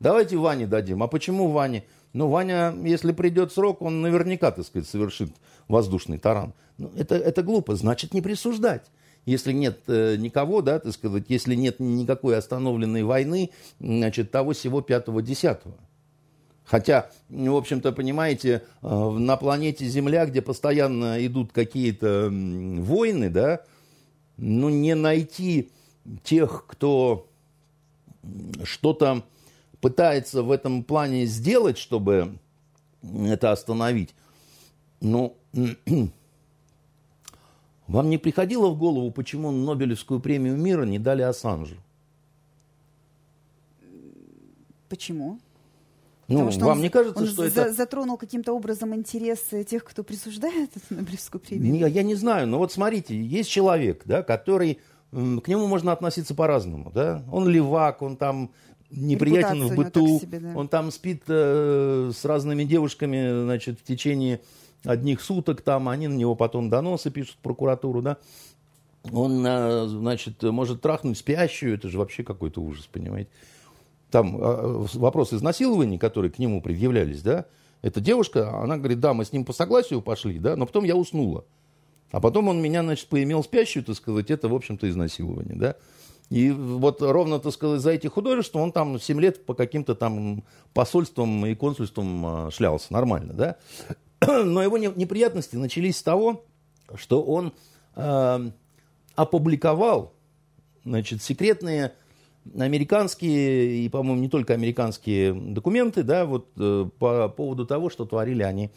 Давайте 0.00 0.36
Ване 0.36 0.66
дадим. 0.66 1.02
А 1.02 1.08
почему 1.08 1.48
Ване? 1.48 1.84
Ну, 2.12 2.28
Ваня, 2.28 2.74
если 2.82 3.12
придет 3.12 3.52
срок, 3.52 3.82
он 3.82 4.00
наверняка, 4.00 4.50
так 4.50 4.64
сказать, 4.64 4.88
совершит 4.88 5.30
воздушный 5.68 6.18
таран. 6.18 6.54
Ну, 6.78 6.90
это, 6.96 7.14
это 7.14 7.42
глупо, 7.42 7.76
значит, 7.76 8.14
не 8.14 8.22
присуждать. 8.22 8.84
Если 9.26 9.52
нет 9.52 9.80
э, 9.88 10.16
никого, 10.16 10.62
да, 10.62 10.78
так 10.78 10.92
сказать, 10.92 11.24
если 11.28 11.54
нет 11.54 11.80
никакой 11.80 12.38
остановленной 12.38 13.02
войны, 13.02 13.50
значит, 13.80 14.30
того 14.30 14.52
всего 14.52 14.80
пятого-десятого. 14.82 15.74
Хотя, 16.64 17.10
в 17.28 17.54
общем-то, 17.56 17.92
понимаете, 17.92 18.62
э, 18.82 19.10
на 19.10 19.36
планете 19.36 19.86
Земля, 19.86 20.26
где 20.26 20.42
постоянно 20.42 21.24
идут 21.26 21.52
какие-то 21.52 22.28
войны, 22.30 23.30
да, 23.30 23.62
ну, 24.36 24.68
не 24.68 24.94
найти 24.94 25.70
тех, 26.22 26.64
кто 26.68 27.26
что-то 28.64 29.24
пытается 29.80 30.42
в 30.42 30.50
этом 30.50 30.84
плане 30.84 31.26
сделать, 31.26 31.78
чтобы 31.78 32.38
это 33.02 33.52
остановить, 33.52 34.14
ну, 35.00 35.36
вам 37.86 38.10
не 38.10 38.18
приходило 38.18 38.68
в 38.68 38.78
голову, 38.78 39.10
почему 39.10 39.50
Нобелевскую 39.50 40.20
премию 40.20 40.56
мира 40.56 40.84
не 40.84 40.98
дали 40.98 41.22
Ассанжу? 41.22 41.76
Почему? 44.88 45.38
Ну, 46.28 46.50
что 46.50 46.64
вам 46.64 46.78
он, 46.78 46.82
не 46.82 46.88
кажется, 46.88 47.20
он 47.20 47.26
что 47.28 47.48
за, 47.48 47.62
это... 47.62 47.72
затронул 47.72 48.16
каким-то 48.16 48.52
образом 48.52 48.94
интересы 48.94 49.62
тех, 49.62 49.84
кто 49.84 50.02
присуждает 50.02 50.70
эту 50.76 50.94
Нобелевскую 50.94 51.40
премию? 51.40 51.72
Не, 51.72 51.78
я 51.88 52.02
не 52.02 52.16
знаю, 52.16 52.48
но 52.48 52.58
вот 52.58 52.72
смотрите, 52.72 53.20
есть 53.20 53.50
человек, 53.50 54.02
да, 54.04 54.22
который... 54.22 54.80
К 55.12 55.48
нему 55.48 55.68
можно 55.68 55.92
относиться 55.92 56.34
по-разному, 56.34 56.90
да? 56.90 57.22
Он 57.30 57.48
левак, 57.48 58.02
он 58.02 58.16
там 58.16 58.50
неприятен 58.90 59.66
в 59.66 59.74
быту, 59.74 60.20
себе, 60.20 60.40
да. 60.40 60.52
он 60.54 60.68
там 60.68 60.90
спит 60.90 61.22
э, 61.28 62.10
с 62.14 62.24
разными 62.24 62.64
девушками, 62.64 63.44
значит, 63.44 63.80
в 63.80 63.84
течение 63.84 64.40
одних 64.84 65.20
суток, 65.20 65.62
там 65.62 65.88
они 65.88 66.08
на 66.08 66.14
него 66.14 66.34
потом 66.34 66.70
доносы 66.70 67.10
пишут 67.10 67.34
в 67.34 67.38
прокуратуру, 67.38 68.02
да, 68.02 68.18
он, 69.12 69.44
э, 69.46 69.86
значит, 69.88 70.42
может 70.42 70.80
трахнуть 70.80 71.18
спящую, 71.18 71.74
это 71.74 71.88
же 71.88 71.98
вообще 71.98 72.22
какой-то 72.22 72.60
ужас, 72.60 72.88
понимаете. 72.90 73.30
Там 74.10 74.36
э, 74.40 74.86
вопрос 74.94 75.32
изнасилований, 75.32 75.98
которые 75.98 76.30
к 76.30 76.38
нему 76.38 76.60
предъявлялись, 76.60 77.22
да, 77.22 77.46
эта 77.82 78.00
девушка, 78.00 78.62
она 78.62 78.78
говорит, 78.78 79.00
да, 79.00 79.14
мы 79.14 79.24
с 79.24 79.32
ним 79.32 79.44
по 79.44 79.52
согласию 79.52 80.00
пошли, 80.00 80.38
да, 80.38 80.56
но 80.56 80.66
потом 80.66 80.84
я 80.84 80.96
уснула. 80.96 81.44
А 82.12 82.20
потом 82.20 82.48
он 82.48 82.62
меня, 82.62 82.82
значит, 82.82 83.08
поимел 83.08 83.42
спящую, 83.42 83.84
так 83.84 83.96
сказать, 83.96 84.30
это, 84.30 84.48
в 84.48 84.54
общем-то, 84.54 84.88
изнасилование, 84.88 85.56
да. 85.56 85.76
И 86.30 86.50
вот 86.50 87.02
ровно, 87.02 87.38
так 87.38 87.52
сказать, 87.52 87.80
за 87.80 87.92
эти 87.92 88.08
художества 88.08 88.58
он 88.58 88.72
там 88.72 88.98
7 88.98 89.20
лет 89.20 89.46
по 89.46 89.54
каким-то 89.54 89.94
там 89.94 90.42
посольствам 90.74 91.46
и 91.46 91.54
консульствам 91.54 92.26
а, 92.26 92.50
шлялся. 92.50 92.92
Нормально, 92.92 93.32
да? 93.32 93.56
Но 94.44 94.62
его 94.62 94.76
неприятности 94.76 95.56
начались 95.56 95.98
с 95.98 96.02
того, 96.02 96.44
что 96.94 97.22
он 97.22 97.52
э, 97.94 98.50
опубликовал 99.14 100.14
значит, 100.84 101.22
секретные 101.22 101.92
американские 102.58 103.84
и, 103.84 103.88
по-моему, 103.88 104.20
не 104.20 104.28
только 104.28 104.54
американские 104.54 105.32
документы, 105.32 106.02
да, 106.02 106.24
вот 106.24 106.48
э, 106.58 106.88
по 106.98 107.28
поводу 107.28 107.66
того, 107.66 107.90
что 107.90 108.04
творили 108.04 108.42
они 108.42 108.70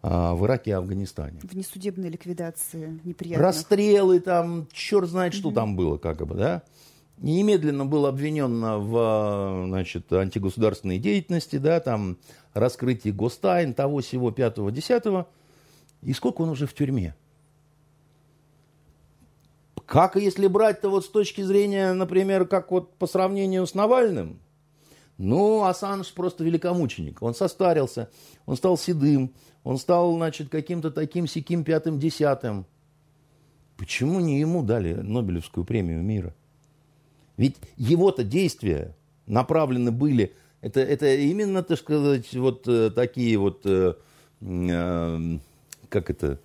а, 0.00 0.34
в 0.34 0.46
Ираке 0.46 0.70
и 0.70 0.74
Афганистане. 0.74 1.40
Внесудебные 1.42 2.10
ликвидации 2.10 3.00
неприятных. 3.02 3.44
Расстрелы 3.44 4.20
там, 4.20 4.68
черт 4.72 5.08
знает, 5.08 5.34
что 5.34 5.50
mm-hmm. 5.50 5.54
там 5.54 5.76
было, 5.76 5.98
как 5.98 6.24
бы, 6.26 6.34
да. 6.36 6.62
Немедленно 7.20 7.86
был 7.86 8.06
обвинен 8.06 8.60
в 8.60 9.66
значит, 9.66 10.12
антигосударственной 10.12 10.98
деятельности, 10.98 11.56
да, 11.56 11.80
там 11.80 12.18
раскрытие 12.54 13.12
гостайн, 13.12 13.74
того, 13.74 14.00
всего, 14.00 14.30
пятого, 14.30 14.70
десятого. 14.70 15.28
И 16.02 16.12
сколько 16.12 16.42
он 16.42 16.50
уже 16.50 16.66
в 16.66 16.74
тюрьме? 16.74 17.14
Как 19.86 20.16
если 20.16 20.46
брать-то 20.46 20.90
вот 20.90 21.04
с 21.06 21.08
точки 21.08 21.40
зрения, 21.40 21.92
например, 21.94 22.46
как 22.46 22.70
вот 22.70 22.94
по 22.96 23.06
сравнению 23.06 23.66
с 23.66 23.74
Навальным, 23.74 24.38
ну, 25.16 25.64
Ассанж 25.64 26.12
просто 26.12 26.44
великомученик. 26.44 27.22
Он 27.22 27.34
состарился, 27.34 28.08
он 28.46 28.56
стал 28.56 28.78
седым, 28.78 29.34
он 29.64 29.78
стал, 29.78 30.14
значит, 30.14 30.48
каким-то 30.48 30.90
таким 30.90 31.26
сяким 31.26 31.64
пятым 31.64 31.98
десятым. 31.98 32.66
Почему 33.76 34.20
не 34.20 34.38
ему 34.38 34.62
дали 34.62 34.92
Нобелевскую 34.94 35.64
премию 35.64 36.02
мира? 36.02 36.34
Ведь 37.38 37.56
его-то 37.76 38.24
действия 38.24 38.94
направлены 39.26 39.92
были, 39.92 40.34
это, 40.60 40.80
это 40.80 41.14
именно, 41.14 41.62
так 41.62 41.78
сказать, 41.78 42.34
вот 42.34 42.66
э, 42.66 42.90
такие 42.90 43.38
вот, 43.38 43.62
э, 43.64 43.94
э, 44.40 45.38
как 45.88 46.10
это, 46.10 46.40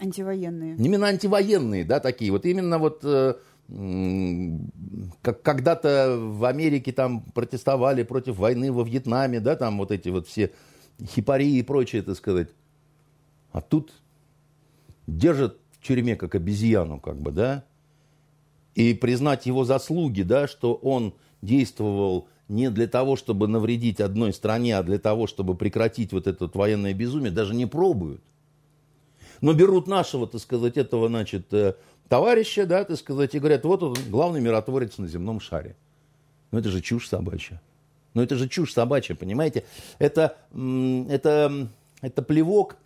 Антивоенные. 0.00 0.76
Именно 0.76 1.06
антивоенные, 1.06 1.84
да, 1.84 1.98
такие. 1.98 2.30
Вот 2.30 2.44
именно 2.44 2.78
вот 2.78 3.00
как 5.22 5.42
когда-то 5.42 6.16
в 6.18 6.44
Америке 6.44 6.92
там 6.92 7.22
протестовали 7.34 8.02
против 8.02 8.36
войны 8.36 8.70
во 8.72 8.84
Вьетнаме, 8.84 9.40
да, 9.40 9.56
там 9.56 9.78
вот 9.78 9.90
эти 9.90 10.08
вот 10.08 10.28
все 10.28 10.52
хипарии 11.04 11.58
и 11.58 11.62
прочее, 11.62 12.02
так 12.02 12.16
сказать. 12.16 12.48
А 13.52 13.60
тут 13.60 13.92
держат 15.06 15.58
в 15.72 15.86
тюрьме 15.86 16.14
как 16.14 16.34
обезьяну, 16.34 17.00
как 17.00 17.16
бы, 17.20 17.32
да, 17.32 17.64
и 18.78 18.94
признать 18.94 19.46
его 19.46 19.64
заслуги, 19.64 20.22
да, 20.22 20.46
что 20.46 20.74
он 20.74 21.12
действовал 21.42 22.28
не 22.46 22.70
для 22.70 22.86
того, 22.86 23.16
чтобы 23.16 23.48
навредить 23.48 24.00
одной 24.00 24.32
стране, 24.32 24.78
а 24.78 24.84
для 24.84 25.00
того, 25.00 25.26
чтобы 25.26 25.56
прекратить 25.56 26.12
вот 26.12 26.28
это 26.28 26.48
военное 26.54 26.94
безумие, 26.94 27.32
даже 27.32 27.56
не 27.56 27.66
пробуют. 27.66 28.22
Но 29.40 29.52
берут 29.52 29.88
нашего, 29.88 30.28
так 30.28 30.40
сказать, 30.40 30.76
этого, 30.76 31.08
значит, 31.08 31.52
э, 31.52 31.74
товарища, 32.08 32.66
да, 32.66 32.84
так 32.84 32.96
сказать, 32.98 33.34
и 33.34 33.40
говорят, 33.40 33.64
вот 33.64 33.82
он 33.82 33.96
главный 34.10 34.40
миротворец 34.40 34.96
на 34.98 35.08
земном 35.08 35.40
шаре. 35.40 35.74
Ну, 36.52 36.60
это 36.60 36.70
же 36.70 36.80
чушь 36.80 37.08
собачья. 37.08 37.60
Ну, 38.14 38.22
это 38.22 38.36
же 38.36 38.48
чушь 38.48 38.72
собачья, 38.72 39.16
понимаете? 39.16 39.64
Это, 39.98 40.36
это, 40.52 41.68
это 42.00 42.22
плевок, 42.22 42.76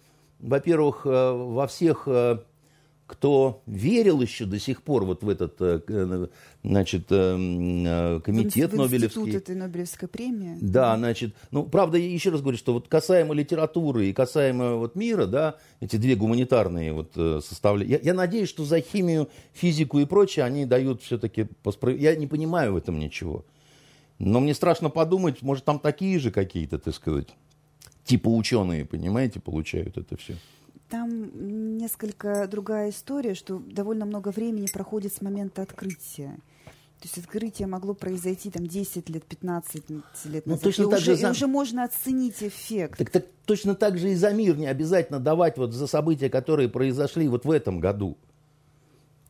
во-первых, 0.40 1.02
э, 1.04 1.32
во 1.32 1.66
всех 1.66 2.04
э, 2.06 2.38
кто 3.12 3.62
верил 3.66 4.22
еще 4.22 4.46
до 4.46 4.58
сих 4.58 4.82
пор 4.82 5.04
вот 5.04 5.22
в 5.22 5.28
этот 5.28 5.60
э, 5.60 5.82
э, 5.86 6.26
значит, 6.64 7.08
э, 7.10 8.20
комитет 8.24 8.72
в 8.72 8.76
Нобелевский. 8.76 9.36
этой 9.36 9.54
Нобелевской 9.54 10.08
премии. 10.08 10.56
Да, 10.62 10.96
значит, 10.96 11.34
ну, 11.50 11.64
правда, 11.64 11.98
еще 11.98 12.30
раз 12.30 12.40
говорю, 12.40 12.56
что 12.56 12.72
вот 12.72 12.88
касаемо 12.88 13.34
литературы 13.34 14.06
и 14.06 14.14
касаемо 14.14 14.76
вот 14.76 14.96
мира, 14.96 15.26
да, 15.26 15.56
эти 15.80 15.96
две 15.96 16.14
гуманитарные 16.14 16.94
вот 16.94 17.12
составляющие, 17.44 17.98
я, 17.98 18.12
я 18.12 18.14
надеюсь, 18.14 18.48
что 18.48 18.64
за 18.64 18.80
химию, 18.80 19.28
физику 19.52 19.98
и 19.98 20.06
прочее 20.06 20.46
они 20.46 20.64
дают 20.64 21.02
все-таки, 21.02 21.48
я 21.98 22.16
не 22.16 22.26
понимаю 22.26 22.72
в 22.72 22.76
этом 22.76 22.98
ничего. 22.98 23.44
Но 24.18 24.40
мне 24.40 24.54
страшно 24.54 24.88
подумать, 24.88 25.42
может, 25.42 25.66
там 25.66 25.78
такие 25.78 26.18
же 26.18 26.30
какие-то, 26.30 26.78
так 26.78 26.94
сказать, 26.94 27.28
типа 28.04 28.30
ученые, 28.30 28.86
понимаете, 28.86 29.38
получают 29.38 29.98
это 29.98 30.16
все. 30.16 30.38
Там 30.92 31.78
несколько 31.78 32.46
другая 32.46 32.90
история, 32.90 33.34
что 33.34 33.58
довольно 33.60 34.04
много 34.04 34.28
времени 34.28 34.66
проходит 34.70 35.14
с 35.14 35.22
момента 35.22 35.62
открытия. 35.62 36.36
То 37.00 37.04
есть 37.04 37.16
открытие 37.16 37.66
могло 37.66 37.94
произойти 37.94 38.50
там 38.50 38.66
10 38.66 39.08
лет, 39.08 39.24
15 39.24 39.74
лет 39.74 39.86
ну, 39.88 40.02
назад. 40.02 40.44
Ну, 40.44 40.58
точно 40.58 40.82
и, 40.82 40.90
так 40.90 40.98
уже, 40.98 41.12
же 41.12 41.16
за... 41.16 41.28
и 41.28 41.30
уже 41.30 41.46
можно 41.46 41.84
оценить 41.84 42.42
эффект. 42.42 42.98
Так, 42.98 43.08
так 43.08 43.24
точно 43.46 43.74
так 43.74 43.96
же 43.96 44.10
и 44.10 44.14
за 44.14 44.34
мир 44.34 44.58
не 44.58 44.66
обязательно 44.66 45.18
давать 45.18 45.56
вот 45.56 45.72
за 45.72 45.86
события, 45.86 46.28
которые 46.28 46.68
произошли 46.68 47.26
вот 47.26 47.46
в 47.46 47.50
этом 47.50 47.80
году. 47.80 48.18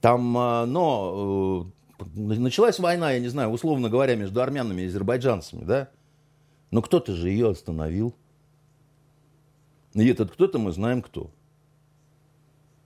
Там, 0.00 0.36
а, 0.36 0.66
но 0.66 1.70
э, 2.00 2.18
началась 2.18 2.80
война, 2.80 3.12
я 3.12 3.20
не 3.20 3.28
знаю, 3.28 3.50
условно 3.50 3.88
говоря, 3.88 4.16
между 4.16 4.42
армянами 4.42 4.82
и 4.82 4.86
азербайджанцами, 4.86 5.64
да? 5.64 5.90
Но 6.72 6.82
кто-то 6.82 7.12
же 7.12 7.28
ее 7.28 7.50
остановил. 7.50 8.16
И 9.94 10.04
этот 10.08 10.32
кто-то 10.32 10.58
мы 10.58 10.72
знаем 10.72 11.02
кто. 11.02 11.30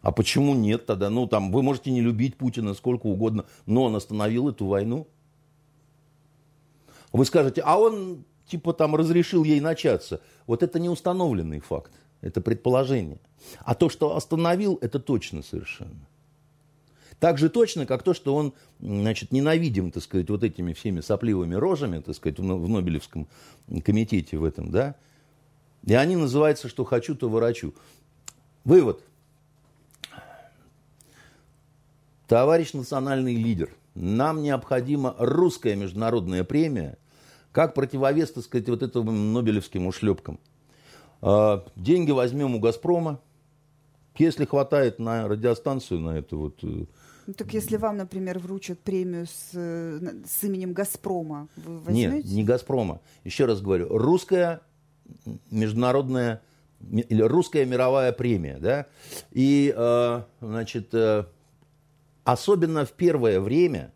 А 0.07 0.13
почему 0.13 0.55
нет 0.55 0.87
тогда? 0.87 1.11
Ну, 1.11 1.27
там, 1.27 1.51
вы 1.51 1.65
можете 1.65 1.91
не 1.91 2.01
любить 2.01 2.37
Путина 2.37 2.75
сколько 2.75 3.09
угодно, 3.09 3.45
но 3.67 3.83
он 3.83 3.97
остановил 3.97 4.49
эту 4.49 4.65
войну. 4.65 5.09
Вы 7.11 7.25
скажете, 7.25 7.61
а 7.65 7.77
он, 7.77 8.25
типа, 8.47 8.73
там, 8.73 8.95
разрешил 8.95 9.43
ей 9.43 9.59
начаться. 9.59 10.21
Вот 10.47 10.63
это 10.63 10.79
не 10.79 10.89
установленный 10.89 11.59
факт, 11.59 11.91
это 12.21 12.41
предположение. 12.41 13.19
А 13.65 13.75
то, 13.75 13.89
что 13.89 14.15
остановил, 14.15 14.79
это 14.81 15.01
точно 15.01 15.43
совершенно. 15.43 16.07
Так 17.19 17.39
же 17.39 17.51
точно, 17.51 17.85
как 17.85 18.05
то, 18.05 18.15
что 18.15 18.37
он, 18.37 18.53
значит, 18.79 19.33
ненавидим, 19.33 19.91
так 19.91 20.05
сказать, 20.05 20.31
вот 20.31 20.45
этими 20.45 20.73
всеми 20.73 21.01
сопливыми 21.01 21.57
рожами, 21.57 21.99
так 21.99 22.15
сказать, 22.15 22.39
в 22.39 22.45
Нобелевском 22.45 23.27
комитете 23.85 24.39
в 24.39 24.45
этом, 24.45 24.71
да. 24.71 24.95
И 25.85 25.95
они 25.95 26.15
называются, 26.15 26.69
что 26.69 26.85
хочу, 26.85 27.17
то 27.17 27.29
ворочу. 27.29 27.75
Вывод– 28.63 29.03
Товарищ 32.29 32.73
национальный 32.73 33.37
лидер, 33.37 33.71
нам 33.95 34.43
необходима 34.43 35.15
русская 35.19 35.77
международная 35.77 36.43
премия, 36.43 36.99
как 37.53 37.73
противовес, 37.75 38.33
так 38.33 38.45
сказать, 38.45 38.69
вот 38.69 38.83
этим 38.83 39.33
нобелевским 39.33 39.87
ушлепкам. 39.87 40.41
А, 41.23 41.65
деньги 41.77 42.11
возьмем 42.11 42.55
у 42.55 42.61
«Газпрома», 42.61 43.21
если 44.17 44.45
хватает 44.45 44.99
на 44.99 45.29
радиостанцию, 45.29 46.01
на 46.01 46.19
эту 46.19 46.39
вот... 46.39 46.65
Э, 46.65 46.87
ну, 47.27 47.35
так 47.35 47.53
если 47.55 47.77
вам, 47.77 47.99
например, 47.99 48.39
вручат 48.39 48.81
премию 48.81 49.27
с, 49.27 49.51
с 49.53 50.45
именем 50.45 50.73
«Газпрома», 50.73 51.49
вы 51.57 51.79
возьмете? 51.79 52.17
Нет, 52.17 52.25
не 52.27 52.45
«Газпрома». 52.45 53.01
Еще 53.25 53.45
раз 53.45 53.61
говорю, 53.61 53.89
русская 53.97 54.63
международная 55.51 56.43
или 56.91 57.23
русская 57.23 57.65
мировая 57.65 58.13
премия, 58.13 58.59
да, 58.59 58.87
и, 59.33 59.73
э, 59.75 60.23
значит, 60.41 60.89
э, 60.93 61.25
Особенно 62.27 62.85
в 62.85 62.91
первое 62.91 63.39
время, 63.39 63.93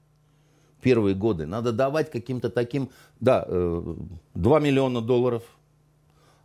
первые 0.81 1.17
годы, 1.17 1.47
надо 1.47 1.73
давать 1.73 2.13
каким-то 2.13 2.49
таким, 2.49 2.91
да, 3.19 3.45
2 3.45 3.51
э, 3.51 4.63
миллиона 4.63 5.01
долларов 5.03 5.43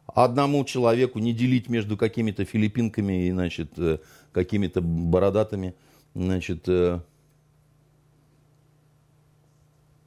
одному 0.08 0.65
человеку, 0.65 1.19
не 1.19 1.32
делить 1.32 1.69
между 1.69 1.95
какими-то 1.95 2.43
филиппинками 2.43 3.28
и, 3.28 3.32
значит, 3.32 3.78
э, 3.78 4.00
какими-то 4.32 4.82
бородатыми, 4.82 5.76
значит, 6.15 6.67
э, 6.67 7.02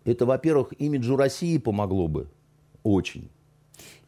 это, 0.05 0.27
во-первых, 0.27 0.73
имиджу 0.81 1.15
России 1.15 1.59
помогло 1.59 2.09
бы 2.09 2.29
очень. 2.83 3.31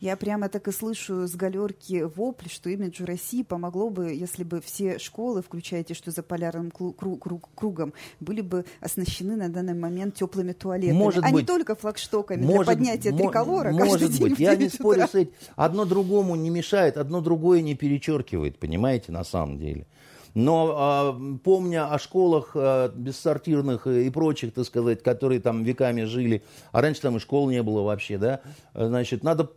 Я 0.01 0.17
прямо 0.17 0.49
так 0.49 0.67
и 0.67 0.73
слышу 0.73 1.27
с 1.27 1.35
галерки 1.35 2.03
вопль, 2.03 2.49
что 2.49 2.71
имиджу 2.71 3.05
России 3.05 3.43
помогло 3.43 3.91
бы, 3.91 4.15
если 4.15 4.45
бы 4.45 4.63
все 4.63 4.99
школы, 4.99 5.43
включая 5.43 5.85
те, 5.85 5.93
что 5.93 6.11
за 6.11 6.23
полярным 6.23 6.71
кругом, 6.71 7.93
были 8.19 8.41
бы 8.41 8.65
оснащены 8.81 9.37
на 9.37 9.51
данный 9.51 9.75
момент 9.75 10.15
теплыми 10.15 10.53
туалетами, 10.53 10.97
может 10.97 11.23
а 11.23 11.29
быть, 11.29 11.43
не 11.43 11.47
только 11.47 11.75
флагштоками 11.75 12.43
может, 12.43 12.65
для 12.65 12.75
поднятия 12.75 13.13
триколора 13.13 13.73
Может 13.73 14.19
быть, 14.19 14.39
я 14.39 14.57
не 14.57 14.71
спорю 14.71 15.07
с 15.07 15.15
этим. 15.15 15.33
Одно 15.55 15.85
другому 15.85 16.35
не 16.35 16.49
мешает, 16.49 16.97
одно 16.97 17.21
другое 17.21 17.61
не 17.61 17.75
перечеркивает, 17.75 18.59
понимаете, 18.59 19.13
на 19.13 19.23
самом 19.23 19.59
деле. 19.59 19.87
Но 20.35 20.75
а, 20.77 21.39
помня 21.43 21.93
о 21.93 21.99
школах 21.99 22.53
а, 22.55 22.89
бессортирных 22.89 23.87
и 23.87 24.09
прочих, 24.11 24.55
так 24.55 24.65
сказать, 24.65 25.03
которые 25.03 25.41
там 25.41 25.65
веками 25.65 26.05
жили, 26.05 26.43
а 26.73 26.81
раньше 26.81 27.01
там 27.03 27.17
и 27.17 27.21
школ 27.21 27.51
не 27.51 27.63
было 27.63 27.83
вообще, 27.83 28.19
да, 28.19 28.41
значит, 28.75 29.25
надо 29.25 29.51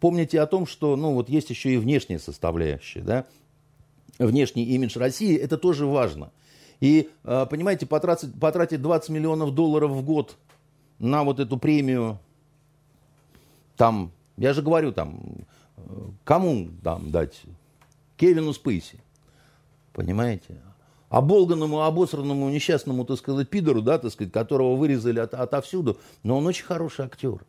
помнить 0.00 0.34
и 0.34 0.38
о 0.38 0.46
том, 0.46 0.66
что, 0.66 0.96
ну, 0.96 1.14
вот 1.14 1.28
есть 1.28 1.50
еще 1.50 1.72
и 1.74 1.76
внешняя 1.76 2.18
составляющая, 2.18 3.00
да, 3.00 3.26
внешний 4.18 4.64
имидж 4.64 4.98
России, 4.98 5.36
это 5.36 5.56
тоже 5.56 5.86
важно. 5.86 6.32
И, 6.80 7.10
а, 7.24 7.46
понимаете, 7.46 7.86
потратить, 7.86 8.38
потратить 8.38 8.82
20 8.82 9.10
миллионов 9.10 9.54
долларов 9.54 9.92
в 9.92 10.04
год 10.04 10.36
на 10.98 11.22
вот 11.22 11.38
эту 11.38 11.58
премию, 11.58 12.18
там, 13.76 14.10
я 14.36 14.52
же 14.52 14.62
говорю, 14.62 14.92
там, 14.92 15.20
кому 16.24 16.68
там 16.82 17.10
дать? 17.12 17.40
Кевину 18.16 18.52
Спейси. 18.52 19.00
Понимаете? 19.98 20.62
Оболганному, 21.08 21.82
обосранному, 21.82 22.48
несчастному, 22.50 23.04
так 23.04 23.18
сказать, 23.18 23.48
пидору, 23.48 23.82
да, 23.82 23.98
так 23.98 24.12
сказать, 24.12 24.32
которого 24.32 24.76
вырезали 24.76 25.18
от, 25.18 25.34
отовсюду, 25.34 25.98
но 26.22 26.38
он 26.38 26.46
очень 26.46 26.64
хороший 26.64 27.04
актер. 27.04 27.44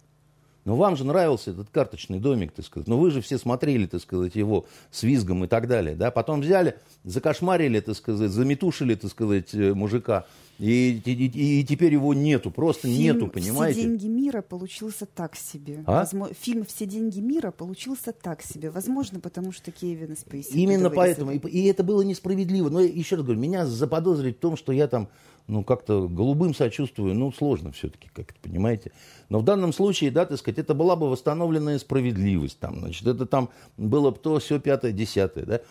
Но 0.70 0.76
вам 0.76 0.96
же 0.96 1.04
нравился 1.04 1.50
этот 1.50 1.72
карточный 1.72 2.20
домик, 2.20 2.52
так 2.52 2.64
сказать. 2.64 2.88
Но 2.88 3.00
вы 3.00 3.10
же 3.10 3.22
все 3.22 3.40
смотрели, 3.40 3.88
так 3.88 4.04
сказать, 4.04 4.36
его 4.36 4.68
с 4.92 5.02
визгом 5.02 5.44
и 5.44 5.48
так 5.48 5.68
далее. 5.68 5.96
Да? 5.96 6.12
Потом 6.12 6.42
взяли, 6.42 6.76
закошмарили, 7.04 7.80
так 7.80 7.96
сказать, 7.96 8.30
заметушили, 8.30 8.94
так 8.94 9.10
сказать, 9.10 9.52
э, 9.56 9.74
мужика. 9.74 10.28
И, 10.60 11.02
и, 11.04 11.60
и 11.62 11.64
теперь 11.64 11.94
его 11.94 12.14
нету, 12.14 12.52
просто 12.52 12.88
Фильм 12.88 13.02
нету, 13.02 13.28
понимаете? 13.30 13.80
«Все 13.80 13.90
деньги 13.90 14.06
мира» 14.06 14.44
получился 14.44 15.08
так 15.08 15.36
себе. 15.36 15.84
А? 15.88 16.02
Возможно, 16.02 16.36
фильм 16.40 16.66
«Все 16.66 16.86
деньги 16.86 17.20
мира» 17.20 17.50
получился 17.50 18.12
так 18.12 18.44
себе. 18.44 18.70
Возможно, 18.70 19.20
потому 19.20 19.52
что 19.52 19.72
Кевин 19.72 20.16
Спейси. 20.16 20.52
Именно 20.52 20.92
поэтому. 20.92 21.32
И, 21.32 21.40
и 21.48 21.66
это 21.66 21.84
было 21.84 22.04
несправедливо. 22.04 22.70
Но 22.70 22.80
еще 22.80 23.16
раз 23.16 23.26
говорю, 23.26 23.42
меня 23.42 23.66
заподозрить 23.66 24.38
в 24.38 24.40
том, 24.40 24.56
что 24.56 24.72
я 24.72 24.88
там 24.88 25.08
ну, 25.50 25.64
как-то 25.64 26.08
голубым 26.08 26.54
сочувствую, 26.54 27.16
ну, 27.16 27.32
сложно 27.32 27.72
все-таки, 27.72 28.10
как 28.14 28.32
это 28.32 28.40
понимаете. 28.40 28.92
Но 29.30 29.40
в 29.40 29.44
данном 29.44 29.74
случае, 29.74 30.12
да, 30.12 30.26
так 30.26 30.38
сказать, 30.38 30.60
это 30.60 30.76
была 30.76 30.96
бы 30.96 31.10
восстановленная 31.10 31.80
справедливость, 31.80 32.60
там, 32.60 32.80
значит, 32.80 33.06
это 33.08 33.26
там 33.26 33.50
было 33.76 34.12
бы 34.12 34.18
то, 34.18 34.38
все, 34.40 34.60
пятое, 34.60 34.92
десятое, 34.92 35.46
да. 35.46 35.62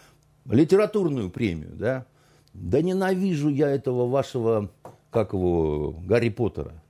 Литературную 0.44 1.30
премию, 1.30 1.70
да. 1.74 2.06
Да 2.54 2.82
ненавижу 2.82 3.48
я 3.48 3.68
этого 3.70 4.08
вашего, 4.08 4.70
как 5.10 5.32
его, 5.32 5.92
Гарри 6.04 6.30
Поттера. 6.30 6.82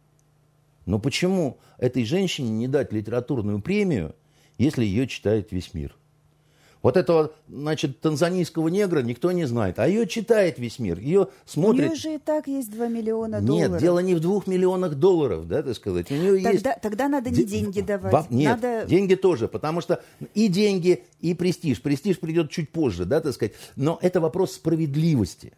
Но 0.87 0.98
почему 0.98 1.59
этой 1.77 2.05
женщине 2.05 2.48
не 2.51 2.68
дать 2.68 2.92
литературную 2.92 3.61
премию, 3.61 4.14
если 4.57 4.85
ее 4.85 5.07
читает 5.07 5.53
весь 5.53 5.74
мир? 5.74 5.94
Вот 6.83 6.97
этого, 6.97 7.33
значит, 7.49 8.01
танзанийского 8.01 8.69
негра 8.69 9.03
никто 9.03 9.33
не 9.33 9.45
знает. 9.47 9.79
А 9.79 9.88
ее 9.88 10.07
читает 10.07 10.59
весь 10.59 10.79
мир. 10.79 10.99
Ее 10.99 11.29
смотрит... 11.45 11.87
У 11.87 11.93
нее 11.93 11.97
же 11.97 12.14
и 12.14 12.19
так 12.19 12.47
есть 12.47 12.71
2 12.71 12.88
миллиона 12.88 13.41
долларов. 13.41 13.73
Нет, 13.73 13.81
дело 13.81 13.99
не 13.99 14.14
в 14.14 14.21
2 14.21 14.43
миллионах 14.47 14.95
долларов, 14.95 15.49
да, 15.49 15.62
так 15.62 15.75
сказать. 15.75 16.11
У 16.11 16.14
нее 16.14 16.35
тогда, 16.35 16.51
есть... 16.51 16.81
тогда 16.81 17.09
надо 17.09 17.31
не 17.31 17.45
деньги 17.45 17.81
давать. 17.81 18.31
Нет, 18.31 18.61
надо... 18.61 18.87
деньги 18.87 19.14
тоже, 19.14 19.49
потому 19.49 19.81
что 19.81 20.03
и 20.35 20.49
деньги, 20.49 21.05
и 21.21 21.35
престиж. 21.35 21.83
Престиж 21.83 22.19
придет 22.21 22.51
чуть 22.51 22.71
позже, 22.71 23.05
да, 23.05 23.21
так 23.21 23.33
сказать. 23.35 23.55
Но 23.77 23.99
это 24.01 24.21
вопрос 24.21 24.53
справедливости 24.53 25.53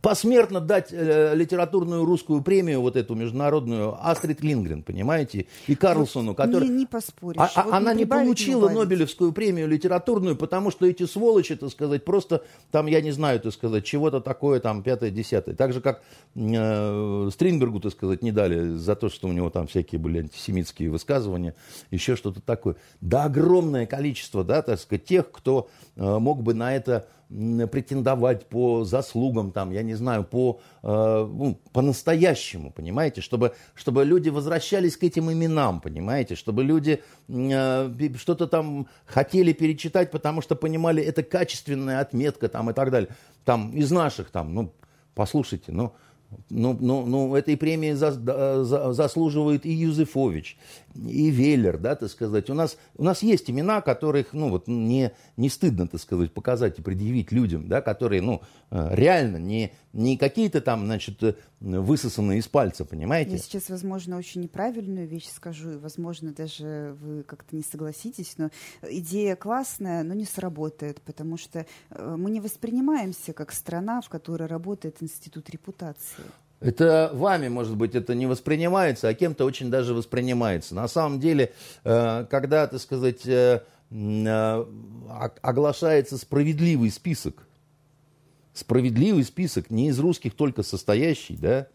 посмертно 0.00 0.60
дать 0.60 0.88
э, 0.92 1.34
литературную 1.34 2.04
русскую 2.04 2.42
премию, 2.42 2.80
вот 2.80 2.96
эту 2.96 3.14
международную, 3.14 3.96
Астрид 4.00 4.42
Лингрен, 4.42 4.82
понимаете, 4.82 5.46
и 5.66 5.74
Карлсону, 5.74 6.34
который... 6.34 6.68
Не, 6.68 6.78
не 6.78 6.86
поспоришь. 6.86 7.40
А, 7.40 7.64
вот 7.64 7.74
она 7.74 7.92
не 7.92 8.06
получила 8.06 8.68
не 8.68 8.76
Нобелевскую 8.76 9.32
премию 9.32 9.68
литературную, 9.68 10.36
потому 10.36 10.70
что 10.70 10.86
эти 10.86 11.04
сволочи, 11.04 11.56
так 11.56 11.70
сказать, 11.70 12.04
просто 12.04 12.42
там, 12.70 12.86
я 12.86 13.00
не 13.00 13.10
знаю, 13.10 13.40
так 13.40 13.52
сказать, 13.52 13.84
чего-то 13.84 14.20
такое 14.20 14.60
там 14.60 14.82
пятое-десятое. 14.82 15.54
Так 15.54 15.72
же, 15.72 15.80
как 15.80 16.02
э, 16.34 17.28
Стринбергу, 17.32 17.80
так 17.80 17.92
сказать, 17.92 18.22
не 18.22 18.32
дали 18.32 18.76
за 18.76 18.96
то, 18.96 19.08
что 19.08 19.28
у 19.28 19.32
него 19.32 19.50
там 19.50 19.66
всякие 19.66 19.98
были 19.98 20.20
антисемитские 20.20 20.90
высказывания, 20.90 21.54
еще 21.90 22.16
что-то 22.16 22.40
такое. 22.40 22.76
Да 23.00 23.24
огромное 23.24 23.86
количество, 23.86 24.44
да, 24.44 24.62
так 24.62 24.80
сказать, 24.80 25.04
тех, 25.04 25.30
кто 25.30 25.68
э, 25.96 26.18
мог 26.18 26.42
бы 26.42 26.54
на 26.54 26.74
это 26.74 27.06
претендовать 27.70 28.46
по 28.46 28.84
заслугам, 28.84 29.52
там, 29.52 29.70
я 29.70 29.82
не 29.82 29.94
знаю, 29.94 30.24
по, 30.24 30.60
э, 30.82 30.86
ну, 30.86 31.58
по-настоящему, 31.72 32.70
понимаете, 32.70 33.20
чтобы, 33.20 33.54
чтобы 33.74 34.04
люди 34.04 34.28
возвращались 34.28 34.96
к 34.96 35.04
этим 35.04 35.32
именам, 35.32 35.80
понимаете, 35.80 36.34
чтобы 36.34 36.62
люди 36.62 37.02
э, 37.28 38.16
что-то 38.16 38.46
там 38.46 38.86
хотели 39.06 39.52
перечитать, 39.52 40.10
потому 40.10 40.42
что 40.42 40.56
понимали, 40.56 41.02
это 41.02 41.22
качественная 41.22 42.00
отметка 42.00 42.48
там 42.48 42.70
и 42.70 42.72
так 42.72 42.90
далее. 42.90 43.08
Там 43.44 43.72
из 43.72 43.90
наших 43.90 44.30
там, 44.30 44.54
ну, 44.54 44.72
послушайте, 45.14 45.72
ну, 45.72 45.92
ну, 46.50 46.76
ну, 46.78 47.06
ну, 47.06 47.34
этой 47.34 47.56
премии 47.56 47.92
за, 47.92 48.12
за, 48.12 48.92
заслуживает 48.92 49.66
и 49.66 49.72
Юзефович, 49.72 50.56
и 50.94 51.30
Веллер, 51.30 51.78
да, 51.78 51.94
так 51.94 52.10
сказать. 52.10 52.50
У 52.50 52.54
нас, 52.54 52.76
у 52.96 53.04
нас 53.04 53.22
есть 53.22 53.50
имена, 53.50 53.80
которых, 53.80 54.32
ну, 54.32 54.50
вот 54.50 54.68
не, 54.68 55.12
не 55.36 55.48
стыдно, 55.48 55.86
так 55.86 56.00
сказать, 56.00 56.32
показать 56.32 56.78
и 56.78 56.82
предъявить 56.82 57.32
людям, 57.32 57.68
да, 57.68 57.80
которые, 57.80 58.22
ну, 58.22 58.42
э, 58.70 58.88
реально 58.92 59.36
не, 59.38 59.72
не 59.92 60.16
какие-то 60.16 60.60
там, 60.60 60.84
значит, 60.84 61.22
высосанные 61.62 62.40
из 62.40 62.48
пальца, 62.48 62.84
понимаете? 62.84 63.32
Я 63.32 63.38
сейчас, 63.38 63.68
возможно, 63.70 64.18
очень 64.18 64.40
неправильную 64.42 65.06
вещь 65.06 65.28
скажу, 65.28 65.72
и, 65.72 65.76
возможно, 65.76 66.32
даже 66.32 66.96
вы 67.00 67.22
как-то 67.22 67.54
не 67.54 67.62
согласитесь, 67.62 68.34
но 68.36 68.50
идея 68.82 69.36
классная, 69.36 70.02
но 70.02 70.14
не 70.14 70.24
сработает, 70.24 71.00
потому 71.02 71.36
что 71.36 71.66
э, 71.90 72.16
мы 72.18 72.30
не 72.30 72.40
воспринимаемся 72.40 73.32
как 73.32 73.52
страна, 73.52 74.00
в 74.00 74.08
которой 74.08 74.48
работает 74.48 74.96
институт 75.00 75.50
репутации. 75.50 76.24
Это 76.60 77.10
вами, 77.12 77.48
может 77.48 77.76
быть, 77.76 77.94
это 77.94 78.14
не 78.14 78.26
воспринимается, 78.26 79.08
а 79.08 79.14
кем-то 79.14 79.44
очень 79.44 79.70
даже 79.70 79.94
воспринимается. 79.94 80.74
На 80.74 80.88
самом 80.88 81.20
деле, 81.20 81.52
э, 81.84 82.26
когда, 82.30 82.66
так 82.66 82.80
сказать, 82.80 83.26
э, 83.26 83.62
оглашается 85.42 86.16
справедливый 86.16 86.90
список, 86.90 87.46
справедливый 88.54 89.24
список, 89.24 89.70
не 89.70 89.88
из 89.88 89.98
русских 89.98 90.34
только 90.34 90.62
состоящий, 90.62 91.36
да, 91.36 91.68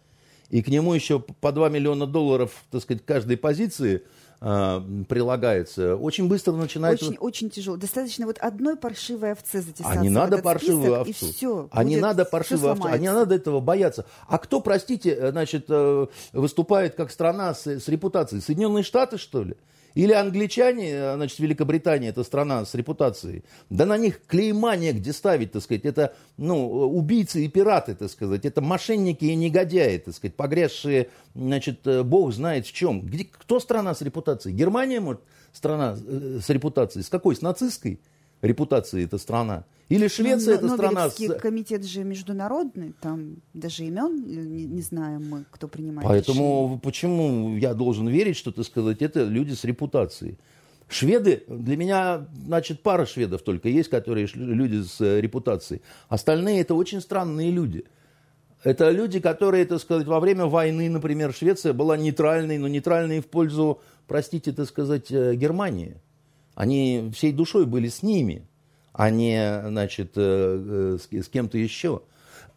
и 0.49 0.61
к 0.61 0.67
нему 0.67 0.93
еще 0.93 1.19
по 1.19 1.51
2 1.51 1.69
миллиона 1.69 2.07
долларов, 2.07 2.63
так 2.71 2.81
сказать, 2.81 3.05
каждой 3.05 3.37
позиции– 3.37 4.03
э, 4.41 4.81
прилагается, 5.07 5.95
очень 5.95 6.27
быстро 6.27 6.53
начинает... 6.53 7.01
Очень, 7.01 7.17
очень 7.17 7.49
тяжело. 7.49 7.77
Достаточно 7.77 8.25
вот 8.25 8.37
одной 8.39 8.75
паршивой 8.75 9.33
овцы 9.33 9.61
затесаться 9.61 9.99
А 9.99 10.03
не 10.03 10.09
надо 10.09 10.39
паршивую 10.39 11.03
список, 11.03 11.07
овцу. 11.07 11.25
И 11.25 11.31
все, 11.31 11.69
а 11.71 11.83
не 11.83 11.97
надо 11.97 12.25
паршивую 12.25 12.71
овцу. 12.71 12.87
А 12.87 12.97
не 12.97 13.11
надо 13.11 13.35
этого 13.35 13.59
бояться. 13.59 14.05
А 14.27 14.37
кто, 14.37 14.61
простите, 14.61 15.11
э, 15.11 15.31
значит, 15.31 15.65
э, 15.69 16.07
выступает 16.33 16.95
как 16.95 17.11
страна 17.11 17.53
с, 17.53 17.67
с 17.67 17.87
репутацией? 17.87 18.41
Соединенные 18.41 18.83
Штаты, 18.83 19.17
что 19.17 19.43
ли? 19.43 19.55
Или 19.97 20.13
англичане, 20.13 20.91
э, 20.91 21.15
значит, 21.15 21.39
Великобритания, 21.39 22.09
это 22.09 22.23
страна 22.23 22.63
с 22.65 22.75
репутацией, 22.75 23.43
да 23.71 23.87
на 23.87 23.97
них 23.97 24.21
клейма 24.27 24.75
негде 24.75 25.11
ставить, 25.11 25.53
так 25.53 25.63
сказать, 25.63 25.85
это, 25.85 26.13
ну, 26.37 26.69
убийцы 26.69 27.43
и 27.43 27.47
пираты, 27.47 27.95
так 27.95 28.11
сказать, 28.11 28.45
это 28.45 28.61
мошенники 28.61 29.25
и 29.25 29.33
негодяи, 29.33 29.97
так 29.97 30.13
сказать, 30.13 30.35
погрязшие, 30.35 31.09
значит, 31.33 31.87
э, 31.87 32.03
бог 32.03 32.31
знает 32.31 32.67
в 32.67 32.73
чем. 32.73 33.01
Где, 33.01 33.25
кто 33.25 33.59
страна 33.59 33.95
с 33.95 34.03
репутацией? 34.03 34.53
Германия, 34.53 34.99
может, 34.99 35.21
страна 35.51 35.97
э, 35.99 36.41
с 36.43 36.49
репутацией? 36.51 37.03
С 37.03 37.09
какой? 37.09 37.35
С 37.35 37.41
нацистской? 37.41 37.99
Репутации 38.41 39.03
эта 39.03 39.17
страна. 39.17 39.65
Или 39.89 40.09
Швеция 40.09 40.59
ну, 40.59 40.67
это 40.67 40.75
страна... 40.75 41.09
С... 41.09 41.39
комитет 41.39 41.85
же 41.85 42.03
международный, 42.03 42.93
там 42.99 43.37
даже 43.53 43.85
имен 43.85 44.25
не, 44.27 44.65
не 44.65 44.81
знаем 44.81 45.29
мы, 45.29 45.45
кто 45.49 45.67
принимает 45.67 46.07
Поэтому 46.07 46.63
решение. 46.63 46.79
почему 46.79 47.57
я 47.57 47.73
должен 47.73 48.07
верить, 48.07 48.35
что, 48.35 48.51
ты 48.51 48.63
сказать, 48.63 49.01
это 49.01 49.23
люди 49.23 49.53
с 49.53 49.63
репутацией? 49.63 50.37
Шведы, 50.89 51.43
для 51.47 51.77
меня, 51.77 52.27
значит, 52.45 52.81
пара 52.81 53.05
шведов 53.05 53.41
только 53.41 53.69
есть, 53.69 53.89
которые 53.89 54.27
люди 54.33 54.83
с 54.83 55.01
э, 55.01 55.19
репутацией. 55.19 55.81
Остальные 56.07 56.61
это 56.61 56.75
очень 56.75 57.01
странные 57.01 57.51
люди. 57.51 57.83
Это 58.63 58.89
люди, 58.89 59.19
которые, 59.19 59.65
так 59.65 59.79
сказать, 59.79 60.07
во 60.07 60.19
время 60.19 60.45
войны, 60.45 60.89
например, 60.89 61.33
Швеция 61.33 61.73
была 61.73 61.97
нейтральной, 61.97 62.57
но 62.57 62.67
нейтральной 62.67 63.19
в 63.19 63.27
пользу, 63.27 63.81
простите, 64.07 64.51
так 64.51 64.67
сказать, 64.67 65.11
э, 65.11 65.35
Германии. 65.35 65.97
Они 66.57 67.11
всей 67.13 67.33
душой 67.33 67.67
были 67.67 67.87
с 67.87 68.01
ними, 68.01 68.47
а 68.91 69.11
не, 69.11 69.61
значит, 69.67 70.13
э, 70.15 70.97
э, 70.97 71.21
с 71.21 71.27
кем-то 71.29 71.55
еще. 71.55 72.01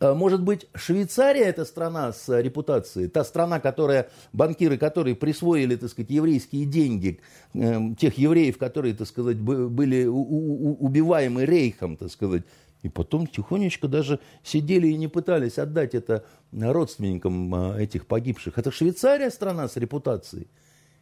Э, 0.01 0.15
может 0.15 0.43
быть, 0.43 0.69
Швейцария 0.75 1.45
это 1.45 1.67
страна 1.67 2.15
с 2.15 2.41
репутацией, 2.41 3.09
та 3.09 3.25
страна, 3.25 3.61
которая, 3.61 4.09
банкиры, 4.33 4.79
которые 4.79 5.17
присвоили, 5.17 5.77
так 5.77 5.91
сказать, 5.91 6.11
еврейские 6.11 6.65
деньги, 6.65 7.21
тех 7.53 8.17
евреев, 8.17 8.57
которые, 8.57 8.95
так 8.95 9.07
сказать, 9.07 9.39
были 9.39 10.07
убиваемы 10.07 11.45
рейхом, 11.45 11.99
так 11.99 12.11
сказать, 12.11 12.45
и 12.81 12.89
потом 12.89 13.27
тихонечко 13.27 13.87
даже 13.87 14.19
сидели 14.43 14.87
и 14.89 14.97
не 14.97 15.09
пытались 15.09 15.59
отдать 15.59 15.95
это 15.95 16.25
родственникам 16.53 17.55
этих 17.75 18.07
погибших. 18.07 18.57
Это 18.57 18.71
Швейцария 18.71 19.29
страна 19.29 19.69
с 19.69 19.77
репутацией. 19.77 20.49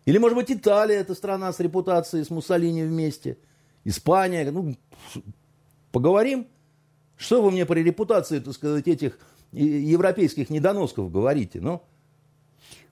Или, 0.09 0.17
может 0.17 0.37
быть, 0.39 0.51
Италия– 0.51 0.97
это 1.01 1.15
страна 1.15 1.53
с 1.53 1.61
репутацией, 1.61 2.25
с 2.25 2.31
Муссолини 2.31 2.83
вместе. 2.83 3.37
Испания. 3.85 4.51
Ну, 4.51 4.75
поговорим. 5.93 6.47
Что 7.19 7.43
вы 7.43 7.51
мне 7.51 7.67
про 7.67 7.75
репутацию, 7.75 8.41
так 8.41 8.55
сказать, 8.55 8.89
этих 8.89 9.19
европейских 9.53 10.49
недоносков 10.49 11.13
говорите? 11.13 11.61
Ну, 11.61 11.83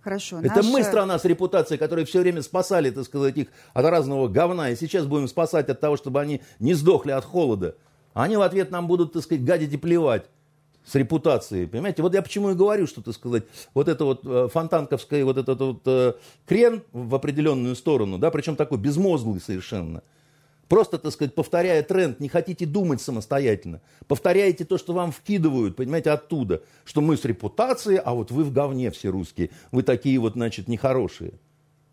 Хорошо. 0.03 0.41
Это 0.41 0.57
наша... 0.57 0.69
мы 0.69 0.85
страна 0.85 1.19
с 1.19 1.25
репутацией, 1.25 1.79
которые 1.79 2.05
все 2.05 2.21
время 2.21 2.43
спасали, 2.43 2.91
так 2.91 3.05
сказать, 3.07 3.39
их 3.39 3.49
от 3.73 3.87
разного 3.87 4.29
говна. 4.29 4.69
И 4.69 4.77
сейчас 4.77 5.07
будем 5.07 5.27
спасать 5.27 5.71
от 5.71 5.81
того, 5.81 5.97
чтобы 5.97 6.21
они 6.21 6.43
не 6.59 6.75
сдохли 6.75 7.13
от 7.13 7.25
холода. 7.25 7.77
А 8.13 8.25
они 8.25 8.37
в 8.37 8.43
ответ 8.43 8.71
нам 8.71 8.89
будут, 8.89 9.15
так 9.15 9.23
сказать, 9.23 9.43
гадить 9.43 9.73
и 9.73 9.79
плевать 9.79 10.27
с 10.87 10.95
репутацией. 10.95 11.67
Понимаете, 11.67 12.03
вот 12.03 12.15
я 12.15 12.23
почему 12.23 12.51
и 12.51 12.55
говорю, 12.55 12.87
что, 12.87 13.03
так 13.03 13.15
сказать, 13.15 13.43
вот 13.75 13.89
это 13.89 14.05
вот 14.05 14.21
э, 14.25 14.49
фонтанковское, 14.53 15.25
вот 15.25 15.37
этот 15.37 15.61
вот 15.61 15.83
э, 15.87 16.15
крен 16.47 16.83
в 16.93 17.15
определенную 17.15 17.75
сторону, 17.75 18.19
да, 18.19 18.31
причем 18.31 18.55
такой 18.57 18.79
безмозглый 18.79 19.41
совершенно. 19.41 20.03
Просто, 20.69 20.99
так 20.99 21.13
сказать, 21.13 21.35
повторяя 21.35 21.83
тренд, 21.83 22.19
не 22.19 22.29
хотите 22.29 22.67
думать 22.67 23.01
самостоятельно. 23.01 23.81
Повторяете 24.09 24.65
то, 24.65 24.79
что 24.79 24.93
вам 24.93 25.13
вкидывают, 25.13 25.77
понимаете, 25.77 26.11
оттуда. 26.11 26.63
Что 26.85 27.01
мы 27.01 27.17
с 27.17 27.25
репутацией, 27.25 28.01
а 28.05 28.15
вот 28.15 28.31
вы 28.31 28.43
в 28.43 28.53
говне 28.53 28.91
все 28.91 29.11
русские. 29.11 29.51
Вы 29.71 29.83
такие 29.83 30.19
вот, 30.19 30.33
значит, 30.33 30.67
нехорошие. 30.67 31.35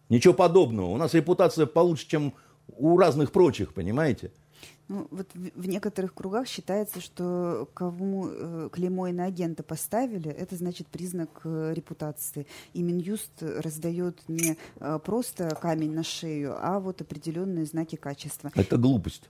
Ничего 0.10 0.34
подобного. 0.34 0.88
У 0.88 0.98
нас 0.98 1.14
репутация 1.14 1.68
получше, 1.68 2.08
чем 2.08 2.34
у 2.68 2.98
разных 2.98 3.32
прочих, 3.32 3.74
понимаете? 3.74 4.32
Ну, 4.94 5.08
вот 5.10 5.28
в, 5.34 5.62
в 5.62 5.68
некоторых 5.68 6.14
кругах 6.14 6.48
считается, 6.48 7.02
что 7.02 7.68
кому 7.74 8.28
э, 8.30 8.70
клеймо 8.72 9.06
агента 9.06 9.64
поставили, 9.64 10.30
это 10.30 10.56
значит 10.56 10.86
признак 10.88 11.30
э, 11.46 11.74
репутации. 11.74 12.46
И 12.74 12.84
Минюст 12.84 13.32
раздает 13.42 14.22
не 14.28 14.56
э, 14.80 15.00
просто 15.04 15.58
камень 15.60 15.94
на 15.94 16.04
шею, 16.04 16.56
а 16.60 16.80
вот 16.80 17.02
определенные 17.02 17.66
знаки 17.66 17.96
качества. 17.96 18.52
Это 18.54 18.78
глупость. 18.78 19.30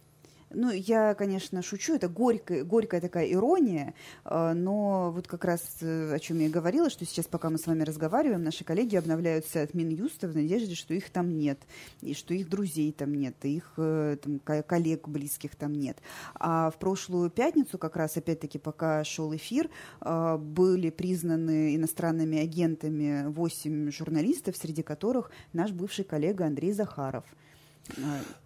Ну, 0.54 0.72
я, 0.72 1.16
конечно, 1.16 1.62
шучу, 1.62 1.96
это 1.96 2.08
горькая, 2.08 2.64
горькая 2.64 3.02
такая 3.02 3.32
ирония, 3.32 3.94
а, 4.24 4.54
но 4.54 5.12
вот 5.12 5.28
как 5.28 5.46
раз 5.46 5.62
э, 5.82 6.14
о 6.14 6.20
чем 6.20 6.40
я 6.40 6.48
и 6.48 6.50
говорила, 6.50 6.90
что 6.90 7.06
сейчас, 7.06 7.26
пока 7.26 7.50
мы 7.50 7.58
с 7.58 7.66
вами 7.66 7.84
разговариваем, 7.84 8.44
наши 8.44 8.64
коллеги 8.64 8.96
обновляют 8.96 9.46
сайт 9.48 9.74
Минюста 9.74 10.28
в 10.28 10.36
надежде, 10.36 10.76
что 10.76 10.94
их 10.94 11.10
там 11.10 11.38
нет, 11.38 11.60
и 12.02 12.14
что 12.14 12.34
их 12.34 12.50
друзей 12.50 12.92
там 12.92 13.14
нет, 13.14 13.36
и 13.44 13.58
их 13.58 13.74
э, 13.78 14.18
там, 14.22 14.40
коллег 14.40 15.08
близких 15.08 15.56
там 15.56 15.74
нет. 15.74 15.98
А 16.36 16.70
в 16.70 16.78
прошлую 16.78 17.30
пятницу, 17.30 17.78
как 17.78 17.96
раз, 17.96 18.16
опять-таки, 18.18 18.60
пока 18.60 19.04
шел 19.04 19.36
эфир, 19.36 19.70
а, 20.02 20.38
были 20.38 20.90
признаны 20.90 21.76
иностранными 21.76 22.38
агентами 22.38 23.26
8 23.28 23.92
журналистов, 23.92 24.56
среди 24.58 24.84
которых 24.84 25.32
наш 25.52 25.72
бывший 25.72 26.06
коллега 26.06 26.46
Андрей 26.46 26.74
Захаров– 26.74 27.26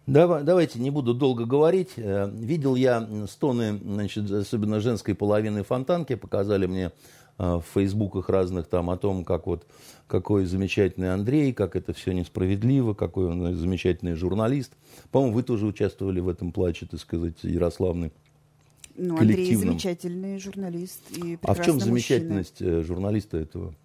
Давай, 0.08 0.44
давайте, 0.44 0.80
не 0.80 0.90
буду 0.90 1.14
долго 1.14 1.46
говорить. 1.46 1.92
Э, 1.98 2.30
видел 2.34 2.76
я 2.76 3.08
стоны, 3.28 3.78
значит, 3.78 4.30
особенно 4.32 4.80
женской 4.80 5.16
половины 5.16 5.64
фонтанки, 5.64 6.16
показали 6.16 6.66
мне 6.66 6.92
э, 7.38 7.56
в 7.56 7.64
фейсбуках 7.74 8.30
разных 8.30 8.68
там 8.68 8.90
о 8.90 8.98
том, 8.98 9.24
как 9.24 9.48
вот 9.48 9.66
какой 10.08 10.46
замечательный 10.46 11.14
Андрей, 11.14 11.54
как 11.54 11.76
это 11.76 11.94
все 11.94 12.14
несправедливо, 12.14 12.94
какой 12.94 13.28
он 13.28 13.56
замечательный 13.56 14.14
журналист. 14.14 14.72
По-моему, 15.12 15.36
вы 15.36 15.44
тоже 15.44 15.66
участвовали 15.66 16.20
в 16.20 16.30
этом 16.30 16.52
плаче, 16.52 16.88
так 16.90 17.00
сказать, 17.00 17.44
Ярославны. 17.44 18.12
Ну, 18.96 19.18
Андрей 19.18 19.54
замечательный 19.56 20.40
журналист 20.40 21.02
и 21.16 21.38
А 21.44 21.54
в 21.54 21.64
чем 21.64 21.80
замечательность 21.80 22.62
мужчина. 22.62 22.80
Э, 22.80 22.84
журналиста 22.84 23.38
этого? 23.38 23.76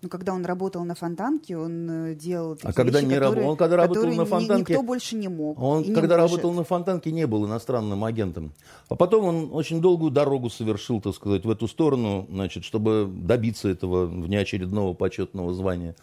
Ну, 0.00 0.08
когда 0.08 0.32
он 0.32 0.44
работал 0.46 0.84
на 0.84 0.94
Фонтанке, 0.94 1.56
он 1.56 1.90
э, 1.90 2.14
делал 2.14 2.54
такие 2.54 2.70
А 2.70 2.72
когда 2.72 3.00
вещи, 3.00 3.08
не 3.08 3.14
которые, 3.18 3.48
он 3.48 3.56
когда 3.56 3.76
работал 3.76 4.06
на 4.06 4.24
Фонтанке, 4.24 4.72
никто 4.72 4.82
больше 4.84 5.16
не 5.16 5.26
мог. 5.26 5.60
Он 5.60 5.82
когда 5.92 6.14
не 6.14 6.22
работал 6.22 6.52
на 6.52 6.62
Фонтанке, 6.62 7.10
не 7.10 7.26
был 7.26 7.46
иностранным 7.46 8.04
агентом. 8.04 8.52
А 8.88 8.94
потом 8.94 9.24
он 9.24 9.48
очень 9.52 9.80
долгую 9.80 10.12
дорогу 10.12 10.50
совершил, 10.50 11.00
так 11.00 11.16
сказать, 11.16 11.44
в 11.44 11.50
эту 11.50 11.66
сторону, 11.66 12.28
значит, 12.30 12.62
чтобы 12.64 13.10
добиться 13.12 13.68
этого 13.68 14.06
внеочередного 14.06 14.94
почетного 14.94 15.52
звания. 15.52 15.96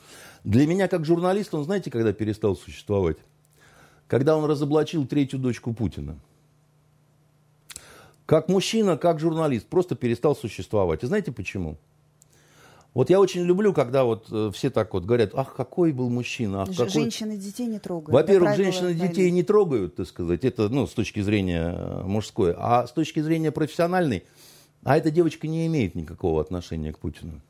Для 0.43 0.67
меня, 0.67 0.89
как 0.89 1.05
журналист, 1.05 1.53
он, 1.53 1.63
знаете, 1.63 1.89
когда 1.89 2.11
перестал 2.11 2.57
существовать? 2.57 3.17
Когда 4.07 4.35
он 4.35 4.43
разоблачил 4.43 5.07
третью 5.07 5.39
дочку 5.39 5.73
Путина. 5.73 6.19
Как 8.25 8.49
мужчина, 8.49 8.97
как 8.97 9.21
журналист, 9.21 9.67
просто 9.67 9.95
перестал 9.95 10.35
существовать. 10.35 11.03
И 11.03 11.07
знаете 11.07 11.31
почему? 11.31 11.77
Вот 12.95 13.09
я 13.09 13.19
очень 13.19 13.41
люблю, 13.41 13.73
когда 13.73 14.05
вот 14.05 14.27
э, 14.31 14.51
все 14.53 14.69
так 14.69 14.93
вот 14.93 15.03
говорят, 15.03 15.31
ах, 15.33 15.53
какой 15.53 15.91
был 15.91 16.09
мужчина. 16.09 16.61
Ах, 16.61 16.69
какой... 16.69 16.89
Женщины 16.89 17.35
детей 17.35 17.67
не 17.67 17.77
трогают. 17.77 18.13
Во-первых, 18.13 18.55
женщины 18.55 18.93
детей 18.93 19.29
не 19.31 19.43
трогают, 19.43 19.97
так 19.97 20.07
сказать, 20.07 20.45
это 20.45 20.69
ну, 20.69 20.87
с 20.87 20.93
точки 20.93 21.19
зрения 21.19 21.75
э, 21.77 22.03
мужской. 22.03 22.55
А 22.57 22.87
с 22.87 22.93
точки 22.93 23.19
зрения 23.19 23.51
профессиональной, 23.51 24.23
а 24.83 24.97
эта 24.97 25.11
девочка 25.11 25.45
не 25.45 25.67
имеет 25.67 25.93
никакого 25.93 26.39
отношения 26.39 26.93
к 26.93 26.99
Путину. 26.99 27.41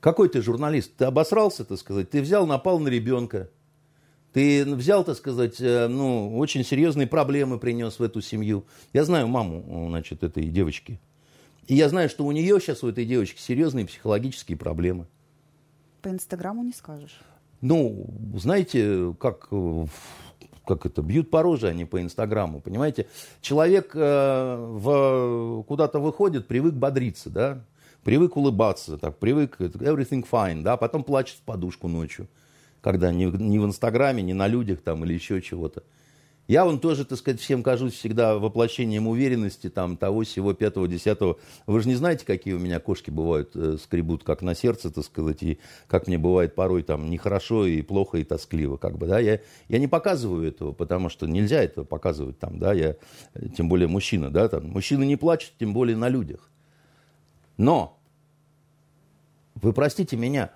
Какой 0.00 0.28
ты 0.28 0.42
журналист? 0.42 0.92
Ты 0.98 1.06
обосрался, 1.06 1.64
так 1.64 1.78
сказать, 1.78 2.10
ты 2.10 2.20
взял, 2.20 2.46
напал 2.46 2.78
на 2.78 2.88
ребенка. 2.88 3.48
Ты 4.34 4.66
взял, 4.66 5.02
так 5.02 5.16
сказать, 5.16 5.56
э, 5.62 5.88
ну, 5.88 6.36
очень 6.36 6.62
серьезные 6.62 7.06
проблемы 7.06 7.58
принес 7.58 7.98
в 7.98 8.02
эту 8.02 8.20
семью. 8.20 8.66
Я 8.92 9.04
знаю 9.04 9.28
маму, 9.28 9.86
значит, 9.88 10.22
этой 10.22 10.44
девочки. 10.44 11.00
И 11.70 11.76
я 11.76 11.88
знаю, 11.88 12.08
что 12.08 12.26
у 12.26 12.32
нее 12.32 12.58
сейчас, 12.58 12.82
у 12.82 12.88
этой 12.88 13.04
девочки, 13.04 13.40
серьезные 13.40 13.86
психологические 13.86 14.58
проблемы. 14.58 15.06
По 16.02 16.08
Инстаграму 16.08 16.64
не 16.64 16.72
скажешь. 16.72 17.20
Ну, 17.60 18.12
знаете, 18.34 19.14
как, 19.20 19.48
как 20.66 20.84
это, 20.84 21.00
бьют 21.00 21.30
по 21.30 21.42
роже 21.42 21.68
они 21.68 21.84
по 21.84 22.02
Инстаграму, 22.02 22.60
понимаете? 22.60 23.06
Человек 23.40 23.92
э, 23.94 24.56
в, 24.58 25.62
куда-то 25.62 26.00
выходит, 26.00 26.48
привык 26.48 26.74
бодриться, 26.74 27.30
да, 27.30 27.64
привык 28.02 28.36
улыбаться, 28.36 28.98
так, 28.98 29.20
привык 29.20 29.60
everything 29.60 30.26
fine, 30.28 30.62
да, 30.62 30.76
потом 30.76 31.04
плачет 31.04 31.36
в 31.36 31.42
подушку 31.42 31.86
ночью, 31.86 32.26
когда 32.80 33.12
ни, 33.12 33.26
ни 33.26 33.58
в 33.58 33.64
Инстаграме, 33.64 34.24
ни 34.24 34.32
на 34.32 34.48
людях 34.48 34.80
там 34.82 35.04
или 35.04 35.14
еще 35.14 35.40
чего-то. 35.40 35.84
Я 36.50 36.64
вон 36.64 36.80
тоже, 36.80 37.04
так 37.04 37.16
сказать, 37.16 37.40
всем 37.40 37.62
кажусь 37.62 37.94
всегда 37.94 38.36
воплощением 38.36 39.06
уверенности, 39.06 39.70
там, 39.70 39.96
того, 39.96 40.24
всего, 40.24 40.52
пятого, 40.52 40.88
десятого. 40.88 41.38
Вы 41.68 41.80
же 41.80 41.86
не 41.86 41.94
знаете, 41.94 42.26
какие 42.26 42.54
у 42.54 42.58
меня 42.58 42.80
кошки 42.80 43.08
бывают, 43.08 43.52
э, 43.54 43.76
скребут, 43.80 44.24
как 44.24 44.42
на 44.42 44.56
сердце, 44.56 44.90
так 44.90 45.04
сказать, 45.04 45.44
и 45.44 45.60
как 45.86 46.08
мне 46.08 46.18
бывает 46.18 46.56
порой 46.56 46.82
там 46.82 47.08
нехорошо 47.08 47.66
и 47.66 47.82
плохо 47.82 48.18
и 48.18 48.24
тоскливо, 48.24 48.78
как 48.78 48.98
бы, 48.98 49.06
да. 49.06 49.20
Я, 49.20 49.38
я 49.68 49.78
не 49.78 49.86
показываю 49.86 50.48
этого, 50.48 50.72
потому 50.72 51.08
что 51.08 51.28
нельзя 51.28 51.62
этого 51.62 51.84
показывать 51.84 52.40
там, 52.40 52.58
да, 52.58 52.72
я, 52.72 52.96
тем 53.56 53.68
более 53.68 53.86
мужчина, 53.86 54.28
да, 54.28 54.48
там. 54.48 54.70
Мужчины 54.70 55.04
не 55.04 55.14
плачут, 55.14 55.52
тем 55.56 55.72
более 55.72 55.96
на 55.96 56.08
людях. 56.08 56.50
Но, 57.58 57.96
вы 59.54 59.72
простите 59.72 60.16
меня, 60.16 60.50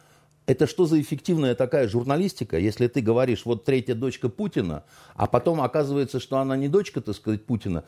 это 0.46 0.66
что 0.66 0.86
за 0.86 1.00
эффективная 1.00 1.54
такая 1.54 1.88
журналистика, 1.88 2.58
если 2.58 2.86
ты 2.86 3.00
говоришь, 3.00 3.44
вот 3.44 3.64
третья 3.64 3.94
дочка 3.94 4.28
Путина, 4.28 4.84
а 5.14 5.26
потом 5.26 5.60
оказывается, 5.60 6.20
что 6.20 6.38
она 6.38 6.56
не 6.56 6.68
дочка, 6.68 7.00
так 7.00 7.14
сказать, 7.14 7.44
Путина. 7.44 7.84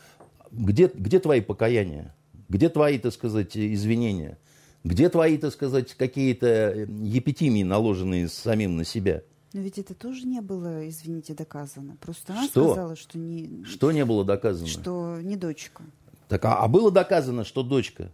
Где, 0.50 0.90
где 0.92 1.18
твои 1.20 1.40
покаяния? 1.40 2.14
Где 2.48 2.68
твои, 2.68 2.98
так 2.98 3.12
сказать, 3.12 3.56
извинения? 3.56 4.38
Где 4.84 5.08
твои, 5.08 5.36
так 5.36 5.52
сказать, 5.52 5.94
какие-то 5.94 6.46
э, 6.46 6.86
епитимии, 7.02 7.64
наложенные 7.64 8.28
самим 8.28 8.76
на 8.76 8.84
себя? 8.84 9.22
Но 9.52 9.60
ведь 9.60 9.78
это 9.78 9.94
тоже 9.94 10.26
не 10.26 10.40
было, 10.40 10.88
извините, 10.88 11.34
доказано. 11.34 11.96
Просто 12.00 12.32
она 12.34 12.44
что? 12.44 12.72
сказала, 12.72 12.96
что 12.96 13.18
не... 13.18 13.64
Что 13.64 13.90
не 13.90 14.04
было 14.04 14.24
доказано? 14.24 14.68
Что 14.68 15.18
не 15.20 15.36
дочка. 15.36 15.82
Так, 16.28 16.44
а, 16.44 16.58
а 16.58 16.68
было 16.68 16.90
доказано, 16.90 17.44
что 17.44 17.62
дочка? 17.62 18.12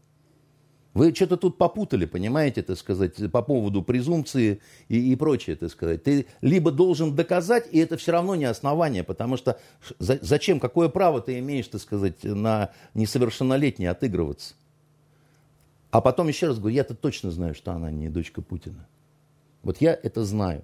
Вы 0.95 1.14
что-то 1.14 1.38
тут 1.38 1.57
попутали, 1.57 2.05
понимаете, 2.05 2.62
так 2.62 2.76
сказать, 2.76 3.14
по 3.32 3.40
поводу 3.40 3.82
презумпции 3.82 4.61
и, 4.88 5.12
и 5.12 5.16
прочее, 5.16 5.57
так 5.57 5.70
сказать. 5.70 6.03
Ты 6.03 6.26
либо 6.43 6.70
должен 6.70 7.16
доказать, 7.16 7.66
и 7.72 7.78
это 7.78 7.97
все 7.97 8.12
равно 8.12 8.34
не 8.34 8.45
основание, 8.45 9.03
потому 9.03 9.38
что 9.38 9.59
за, 9.99 10.18
зачем, 10.20 10.61
какое 10.61 10.90
право 10.90 11.22
ты 11.22 11.38
имеешь, 11.38 11.68
так 11.68 11.80
сказать, 11.80 12.22
на 12.24 12.72
несовершеннолетней 12.93 13.86
отыгрываться? 13.86 14.55
А 15.90 16.03
потом 16.03 16.28
еще 16.28 16.49
раз 16.49 16.59
говорю, 16.59 16.76
я-то 16.76 16.95
точно 16.95 17.30
знаю, 17.30 17.55
что 17.55 17.72
она 17.72 17.90
не 17.90 18.11
дочка 18.11 18.43
Путина. 18.43 18.86
Вот 19.62 19.80
я 19.80 19.99
это 20.03 20.24
знаю. 20.24 20.62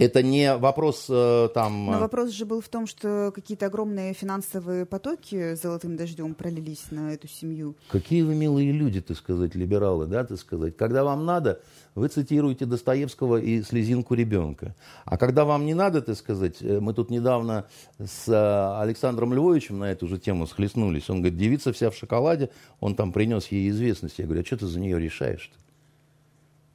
Это 0.00 0.22
не 0.22 0.56
вопрос 0.56 1.08
э, 1.10 1.50
там... 1.52 1.84
Но 1.84 1.98
вопрос 1.98 2.30
же 2.30 2.46
был 2.46 2.62
в 2.62 2.68
том, 2.70 2.86
что 2.86 3.30
какие-то 3.34 3.66
огромные 3.66 4.14
финансовые 4.14 4.86
потоки 4.86 5.54
золотым 5.56 5.98
дождем 5.98 6.32
пролились 6.32 6.90
на 6.90 7.12
эту 7.12 7.28
семью. 7.28 7.76
Какие 7.90 8.22
вы 8.22 8.34
милые 8.34 8.72
люди, 8.72 9.02
так 9.02 9.18
сказать, 9.18 9.54
либералы, 9.54 10.06
да, 10.06 10.24
так 10.24 10.38
сказать. 10.38 10.74
Когда 10.74 11.04
вам 11.04 11.26
надо, 11.26 11.60
вы 11.94 12.08
цитируете 12.08 12.64
Достоевского 12.64 13.36
и 13.36 13.60
слезинку 13.60 14.14
ребенка. 14.14 14.74
А 15.04 15.18
когда 15.18 15.44
вам 15.44 15.66
не 15.66 15.74
надо, 15.74 16.00
так 16.00 16.16
сказать, 16.16 16.62
э, 16.62 16.80
мы 16.80 16.94
тут 16.94 17.10
недавно 17.10 17.66
с 17.98 18.26
э, 18.26 18.80
Александром 18.80 19.34
Львовичем 19.34 19.80
на 19.80 19.92
эту 19.92 20.06
же 20.06 20.18
тему 20.18 20.46
схлестнулись. 20.46 21.10
Он 21.10 21.18
говорит, 21.18 21.38
девица 21.38 21.74
вся 21.74 21.90
в 21.90 21.94
шоколаде, 21.94 22.48
он 22.80 22.94
там 22.94 23.12
принес 23.12 23.48
ей 23.48 23.68
известность. 23.68 24.18
Я 24.18 24.24
говорю, 24.24 24.40
а 24.40 24.44
что 24.46 24.56
ты 24.56 24.66
за 24.66 24.80
нее 24.80 24.98
решаешь-то? 24.98 25.58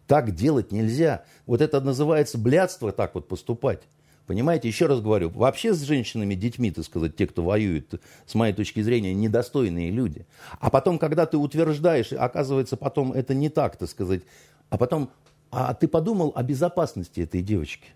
Так 0.07 0.35
делать 0.35 0.71
нельзя. 0.71 1.23
Вот 1.45 1.61
это 1.61 1.81
называется 1.81 2.37
блядство, 2.37 2.91
так 2.91 3.15
вот 3.15 3.27
поступать. 3.27 3.81
Понимаете, 4.27 4.67
еще 4.67 4.87
раз 4.87 5.01
говорю, 5.01 5.29
вообще 5.29 5.73
с 5.73 5.81
женщинами, 5.81 6.33
детьми, 6.33 6.71
так 6.71 6.83
сказать, 6.85 7.15
те, 7.15 7.27
кто 7.27 7.43
воюет, 7.43 8.01
с 8.25 8.33
моей 8.33 8.53
точки 8.53 8.81
зрения, 8.81 9.13
недостойные 9.13 9.91
люди. 9.91 10.25
А 10.59 10.71
потом, 10.71 10.97
когда 10.97 11.27
ты 11.27 11.37
утверждаешь, 11.37 12.11
оказывается, 12.11 12.75
потом 12.75 13.13
это 13.13 13.35
не 13.35 13.49
так, 13.49 13.77
так 13.77 13.87
сказать, 13.87 14.23
а 14.69 14.77
потом, 14.77 15.11
а 15.51 15.75
ты 15.75 15.87
подумал 15.87 16.31
о 16.35 16.41
безопасности 16.41 17.21
этой 17.21 17.43
девочки? 17.43 17.89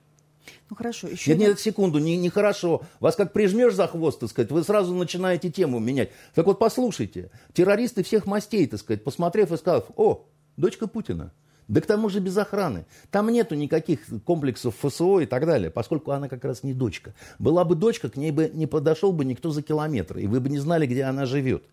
Ну 0.70 0.76
хорошо, 0.76 1.08
еще... 1.08 1.32
Нет, 1.32 1.40
нет, 1.40 1.60
секунду, 1.60 1.98
нехорошо. 1.98 2.68
Не, 2.68 2.74
не 2.78 2.88
Вас 3.00 3.16
как 3.16 3.34
прижмешь 3.34 3.74
за 3.74 3.88
хвост, 3.88 4.20
так 4.20 4.30
сказать, 4.30 4.52
вы 4.52 4.64
сразу 4.64 4.94
начинаете 4.94 5.50
тему 5.50 5.80
менять. 5.80 6.12
Так 6.36 6.46
вот, 6.46 6.60
послушайте, 6.60 7.32
террористы 7.54 8.04
всех 8.04 8.28
мастей, 8.28 8.68
так 8.68 8.80
сказать, 8.80 9.04
посмотрев 9.04 9.52
и 9.52 9.58
сказав, 9.58 9.86
о, 9.96 10.28
дочка 10.58 10.88
Путина. 10.88 11.32
Да 11.70 11.82
к 11.82 11.86
тому 11.86 12.10
же 12.10 12.20
без 12.20 12.36
охраны. 12.36 12.88
Там 13.12 13.30
нету 13.30 13.54
никаких 13.54 14.00
комплексов 14.26 14.76
ФСО 14.82 15.20
и 15.20 15.28
так 15.28 15.46
далее, 15.46 15.70
поскольку 15.70 16.12
она 16.12 16.28
как 16.28 16.44
раз 16.44 16.64
не 16.64 16.74
дочка. 16.74 17.14
Была 17.38 17.64
бы 17.64 17.76
дочка, 17.76 18.10
к 18.10 18.18
ней 18.18 18.32
бы 18.32 18.50
не 18.52 18.66
подошел 18.66 19.14
бы 19.14 19.24
никто 19.24 19.52
за 19.52 19.62
километр, 19.62 20.18
и 20.18 20.26
вы 20.26 20.40
бы 20.40 20.50
не 20.50 20.58
знали, 20.58 20.88
где 20.88 21.04
она 21.04 21.28
живет. 21.28 21.64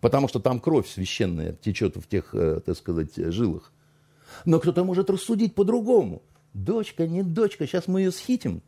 Потому 0.00 0.26
что 0.26 0.40
там 0.40 0.58
кровь 0.58 0.88
священная 0.88 1.52
течет 1.52 1.96
в 1.96 2.08
тех, 2.08 2.34
э, 2.34 2.60
так 2.64 2.76
сказать, 2.78 3.14
жилах. 3.14 3.72
Но 4.46 4.58
кто-то 4.58 4.84
может 4.84 5.10
рассудить 5.10 5.54
по-другому. 5.54 6.22
Дочка, 6.54 7.06
не 7.06 7.22
дочка, 7.22 7.66
сейчас 7.66 7.86
мы 7.88 8.00
ее 8.00 8.10
схитим. 8.10 8.62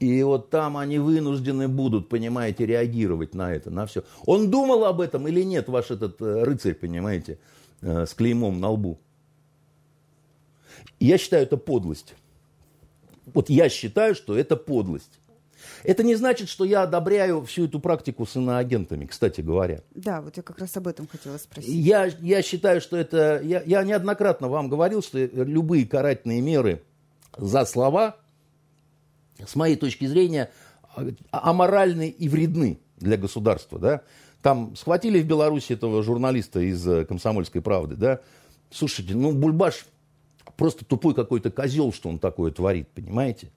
И 0.00 0.22
вот 0.24 0.50
там 0.50 0.76
они 0.76 0.98
вынуждены 0.98 1.68
будут, 1.68 2.08
понимаете, 2.08 2.66
реагировать 2.66 3.32
на 3.32 3.54
это, 3.54 3.70
на 3.70 3.86
все. 3.86 4.02
Он 4.26 4.50
думал 4.50 4.84
об 4.86 5.00
этом 5.00 5.28
или 5.28 5.44
нет, 5.44 5.68
ваш 5.68 5.92
этот 5.92 6.20
э, 6.20 6.42
рыцарь, 6.42 6.74
понимаете, 6.74 7.38
э, 7.80 8.06
с 8.06 8.14
клеймом 8.14 8.60
на 8.60 8.70
лбу? 8.70 8.98
Я 11.00 11.18
считаю, 11.18 11.42
это 11.42 11.56
подлость. 11.56 12.14
Вот 13.34 13.50
я 13.50 13.68
считаю, 13.68 14.14
что 14.14 14.36
это 14.36 14.56
подлость. 14.56 15.18
Это 15.84 16.02
не 16.02 16.14
значит, 16.14 16.48
что 16.48 16.64
я 16.64 16.82
одобряю 16.82 17.44
всю 17.44 17.66
эту 17.66 17.80
практику 17.80 18.26
с 18.26 18.36
иноагентами, 18.36 19.06
кстати 19.06 19.40
говоря. 19.40 19.82
Да, 19.94 20.20
вот 20.22 20.36
я 20.36 20.42
как 20.42 20.58
раз 20.58 20.76
об 20.76 20.88
этом 20.88 21.06
хотела 21.06 21.36
спросить. 21.36 21.70
Я, 21.70 22.06
я 22.20 22.42
считаю, 22.42 22.80
что 22.80 22.96
это... 22.96 23.40
Я, 23.42 23.62
я 23.62 23.82
неоднократно 23.82 24.48
вам 24.48 24.68
говорил, 24.68 25.02
что 25.02 25.18
любые 25.18 25.86
карательные 25.86 26.40
меры 26.40 26.82
за 27.36 27.64
слова– 27.64 28.16
с 29.46 29.54
моей 29.54 29.76
точки 29.76 30.06
зрения, 30.06 30.50
аморальны 31.30 32.08
и 32.08 32.28
вредны 32.28 32.80
для 32.98 33.16
государства. 33.16 33.78
Да? 33.78 34.02
Там 34.42 34.74
схватили 34.76 35.20
в 35.20 35.26
Беларуси 35.26 35.72
этого 35.72 36.02
журналиста 36.02 36.60
из 36.60 36.86
э, 36.86 37.04
«Комсомольской 37.04 37.60
правды». 37.60 37.96
Да? 37.96 38.20
Слушайте, 38.70 39.14
ну 39.14 39.32
Бульбаш 39.32 39.86
просто 40.56 40.84
тупой 40.84 41.14
какой-то 41.14 41.50
козел, 41.50 41.92
что 41.92 42.08
он 42.08 42.18
такое 42.18 42.50
творит, 42.50 42.88
понимаете? 42.88 43.50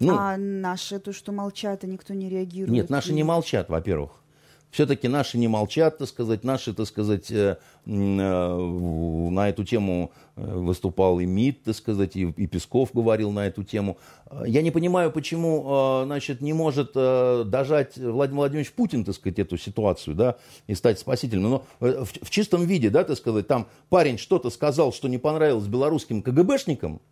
Ну, 0.00 0.16
а 0.18 0.36
наши, 0.36 0.98
то, 0.98 1.12
что 1.12 1.32
молчат, 1.32 1.84
и 1.84 1.86
никто 1.86 2.12
не 2.14 2.28
реагирует? 2.28 2.72
Нет, 2.72 2.90
наши 2.90 3.12
не 3.12 3.22
молчат, 3.22 3.68
во-первых 3.68 4.21
все-таки 4.72 5.06
наши 5.06 5.36
не 5.36 5.48
молчат, 5.48 5.98
так 5.98 6.08
сказать, 6.08 6.44
наши, 6.44 6.72
так 6.72 6.86
сказать, 6.86 7.30
э, 7.30 7.58
э, 7.84 7.90
на 7.90 9.48
эту 9.48 9.64
тему 9.64 10.12
э, 10.34 10.42
выступал 10.42 11.20
и 11.20 11.26
МИД, 11.26 11.64
так 11.64 11.76
сказать, 11.76 12.16
и, 12.16 12.22
и 12.22 12.46
Песков 12.46 12.88
говорил 12.94 13.30
на 13.32 13.46
эту 13.46 13.64
тему. 13.64 13.98
Я 14.46 14.62
не 14.62 14.70
понимаю, 14.70 15.12
почему, 15.12 16.04
значит, 16.06 16.40
не 16.40 16.54
может 16.54 16.94
дожать 16.94 17.98
Владимир 17.98 18.38
Владимирович 18.38 18.72
Путин, 18.72 19.04
так 19.04 19.14
сказать, 19.14 19.38
эту 19.38 19.58
ситуацию, 19.58 20.16
да, 20.16 20.36
и 20.66 20.74
стать 20.74 20.98
спасителем. 20.98 21.42
Но 21.42 21.64
в, 21.78 22.06
в 22.06 22.30
чистом 22.30 22.64
виде, 22.64 22.88
да, 22.88 23.04
так 23.04 23.18
сказать, 23.18 23.46
там 23.46 23.68
парень 23.90 24.16
что-то 24.16 24.48
сказал, 24.48 24.94
что 24.94 25.06
не 25.08 25.18
понравилось 25.18 25.66
белорусским 25.66 26.22
КГБшникам, 26.22 27.02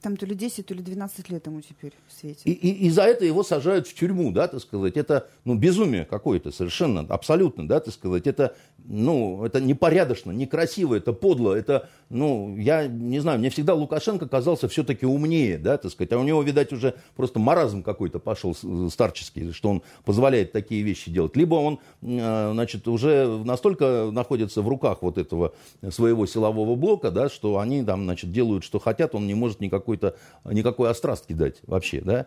там 0.00 0.16
то 0.16 0.26
ли 0.26 0.34
10, 0.34 0.66
то 0.66 0.74
ли 0.74 0.82
12 0.82 1.28
лет 1.30 1.46
ему 1.46 1.60
теперь 1.60 1.92
светит. 2.08 2.46
И, 2.46 2.52
и, 2.52 2.86
и 2.86 2.90
за 2.90 3.02
это 3.02 3.24
его 3.24 3.42
сажают 3.42 3.86
в 3.88 3.94
тюрьму, 3.94 4.32
да, 4.32 4.48
так 4.48 4.60
сказать. 4.60 4.96
Это, 4.96 5.28
ну, 5.44 5.56
безумие 5.56 6.04
какое-то 6.04 6.52
совершенно, 6.52 7.00
абсолютно, 7.00 7.66
да, 7.66 7.80
так 7.80 7.92
сказать. 7.92 8.26
Это, 8.26 8.54
ну, 8.84 9.44
это 9.44 9.60
непорядочно, 9.60 10.30
некрасиво, 10.30 10.94
это 10.94 11.12
подло, 11.12 11.54
это, 11.54 11.88
ну, 12.10 12.56
я 12.56 12.86
не 12.86 13.18
знаю, 13.18 13.38
мне 13.38 13.50
всегда 13.50 13.74
Лукашенко 13.74 14.28
казался 14.28 14.68
все-таки 14.68 15.04
умнее, 15.04 15.58
да, 15.58 15.76
так 15.76 15.90
сказать. 15.90 16.12
А 16.12 16.18
у 16.18 16.22
него, 16.22 16.42
видать, 16.42 16.72
уже 16.72 16.94
просто 17.16 17.38
маразм 17.38 17.82
какой-то 17.82 18.18
пошел 18.20 18.54
старческий, 18.90 19.52
что 19.52 19.70
он 19.70 19.82
позволяет 20.04 20.52
такие 20.52 20.82
вещи 20.82 21.10
делать. 21.10 21.36
Либо 21.36 21.56
он, 21.56 21.80
э, 22.02 22.50
значит, 22.52 22.86
уже 22.86 23.26
настолько 23.26 24.10
находится 24.12 24.62
в 24.62 24.68
руках 24.68 24.98
вот 25.02 25.18
этого 25.18 25.54
своего 25.90 26.26
силового 26.26 26.76
блока, 26.76 27.10
да, 27.10 27.28
что 27.28 27.58
они 27.58 27.82
там, 27.82 28.04
значит, 28.04 28.30
делают, 28.30 28.64
что 28.64 28.78
хотят, 28.78 29.14
он 29.14 29.26
не 29.26 29.34
может 29.34 29.60
никакой 29.60 29.87
какой-то, 29.88 30.16
никакой 30.44 30.90
острастки 30.90 31.32
дать 31.32 31.60
вообще, 31.66 32.00
да. 32.02 32.26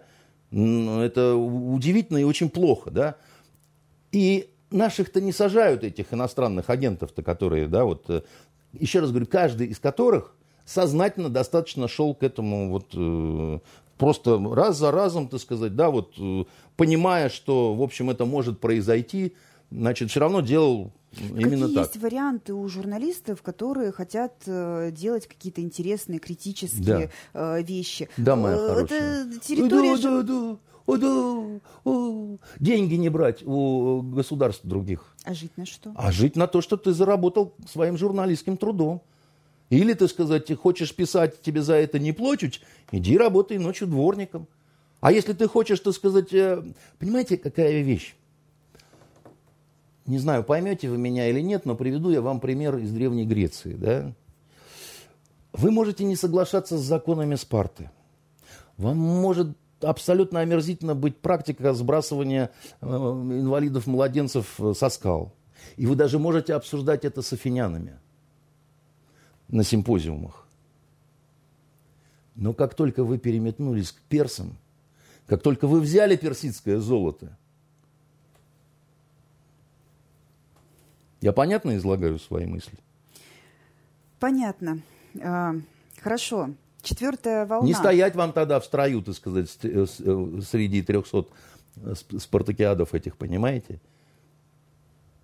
Это 0.51 1.35
удивительно 1.35 2.17
и 2.17 2.23
очень 2.23 2.49
плохо, 2.49 2.89
да. 2.89 3.15
И 4.11 4.49
наших-то 4.71 5.21
не 5.21 5.31
сажают, 5.31 5.83
этих 5.83 6.13
иностранных 6.13 6.69
агентов-то, 6.69 7.21
которые, 7.21 7.67
да, 7.67 7.85
вот, 7.85 8.09
э, 8.09 8.21
еще 8.73 8.99
раз 8.99 9.11
говорю, 9.11 9.27
каждый 9.27 9.67
из 9.67 9.79
которых 9.79 10.35
сознательно 10.65 11.29
достаточно 11.29 11.87
шел 11.87 12.15
к 12.15 12.23
этому 12.23 12.71
вот 12.71 12.87
э, 12.93 13.59
просто 13.97 14.41
раз 14.53 14.77
за 14.77 14.91
разом, 14.91 15.27
так 15.27 15.39
сказать, 15.39 15.75
да, 15.75 15.89
вот 15.89 16.15
э, 16.17 16.45
понимая, 16.75 17.29
что, 17.29 17.75
в 17.75 17.81
общем, 17.81 18.09
это 18.09 18.25
может 18.25 18.59
произойти, 18.59 19.35
значит, 19.69 20.09
все 20.09 20.19
равно 20.19 20.41
делал 20.41 20.91
Именно 21.19 21.67
Какие 21.67 21.75
так. 21.75 21.87
есть 21.87 21.97
варианты 21.97 22.53
у 22.53 22.67
журналистов, 22.69 23.41
которые 23.41 23.91
хотят 23.91 24.33
э, 24.45 24.91
делать 24.91 25.27
какие-то 25.27 25.61
интересные, 25.61 26.19
критические 26.19 27.11
да. 27.33 27.57
э, 27.57 27.63
вещи? 27.63 28.07
Да, 28.15 28.37
моя 28.37 28.55
э, 28.55 28.67
хорошая. 28.67 29.25
Это 29.25 29.39
территория... 29.39 29.97
Да, 29.97 30.21
да, 30.21 30.23
да. 30.23 30.57
О, 30.85 30.97
да, 30.97 31.59
о. 31.83 32.37
Деньги 32.59 32.95
не 32.95 33.09
брать 33.09 33.43
у 33.45 34.01
государств 34.01 34.65
других. 34.65 35.15
А 35.23 35.33
жить 35.33 35.55
на 35.57 35.65
что? 35.65 35.91
А 35.95 36.11
жить 36.11 36.35
на 36.35 36.47
то, 36.47 36.61
что 36.61 36.77
ты 36.77 36.93
заработал 36.93 37.53
своим 37.69 37.97
журналистским 37.97 38.57
трудом. 38.57 39.01
Или, 39.69 39.93
ты 39.93 40.07
сказать, 40.07 40.45
ты 40.45 40.55
хочешь 40.55 40.93
писать, 40.93 41.41
тебе 41.41 41.61
за 41.61 41.75
это 41.75 41.99
не 41.99 42.11
платят, 42.11 42.59
иди 42.91 43.17
работай 43.17 43.57
ночью 43.57 43.87
дворником. 43.87 44.47
А 44.99 45.11
если 45.11 45.33
ты 45.33 45.47
хочешь, 45.47 45.79
так 45.79 45.93
сказать, 45.93 46.33
э, 46.33 46.63
понимаете, 46.99 47.37
какая 47.37 47.81
вещь? 47.81 48.15
Не 50.05 50.17
знаю, 50.17 50.43
поймете 50.43 50.89
вы 50.89 50.97
меня 50.97 51.27
или 51.29 51.41
нет, 51.41 51.65
но 51.65 51.75
приведу 51.75 52.09
я 52.09 52.21
вам 52.21 52.39
пример 52.39 52.77
из 52.77 52.91
Древней 52.91 53.25
Греции. 53.25 53.73
Да? 53.73 54.13
Вы 55.53 55.71
можете 55.71 56.03
не 56.05 56.15
соглашаться 56.15 56.77
с 56.77 56.81
законами 56.81 57.35
Спарты. 57.35 57.91
Вам 58.77 58.97
может 58.97 59.55
абсолютно 59.81 60.39
омерзительно 60.39 60.95
быть 60.95 61.17
практика 61.17 61.73
сбрасывания 61.73 62.51
э, 62.81 62.85
инвалидов-младенцев 62.87 64.59
со 64.75 64.89
скал. 64.89 65.33
И 65.77 65.85
вы 65.85 65.95
даже 65.95 66.19
можете 66.19 66.55
обсуждать 66.55 67.05
это 67.05 67.21
с 67.21 67.33
афинянами 67.33 67.99
на 69.47 69.63
симпозиумах. 69.63 70.47
Но 72.35 72.53
как 72.53 72.73
только 72.73 73.03
вы 73.03 73.17
переметнулись 73.17 73.91
к 73.91 74.01
персам, 74.01 74.57
как 75.27 75.43
только 75.43 75.67
вы 75.67 75.79
взяли 75.79 76.15
персидское 76.15 76.79
золото– 76.79 77.37
Я 81.21 81.33
понятно 81.33 81.77
излагаю 81.77 82.19
свои 82.19 82.45
мысли? 82.45 82.77
Понятно. 84.19 84.81
А, 85.21 85.55
хорошо. 86.01 86.49
Четвертая 86.81 87.45
волна. 87.45 87.67
Не 87.67 87.73
стоять 87.73 88.15
вам 88.15 88.33
тогда 88.33 88.59
в 88.59 88.65
строю, 88.65 89.03
так 89.03 89.15
сказать, 89.15 89.55
э, 89.61 89.85
э, 89.99 90.41
среди 90.41 90.81
300 90.81 91.25
э, 91.75 91.93
спартакиадов 92.17 92.95
этих, 92.95 93.17
понимаете? 93.17 93.79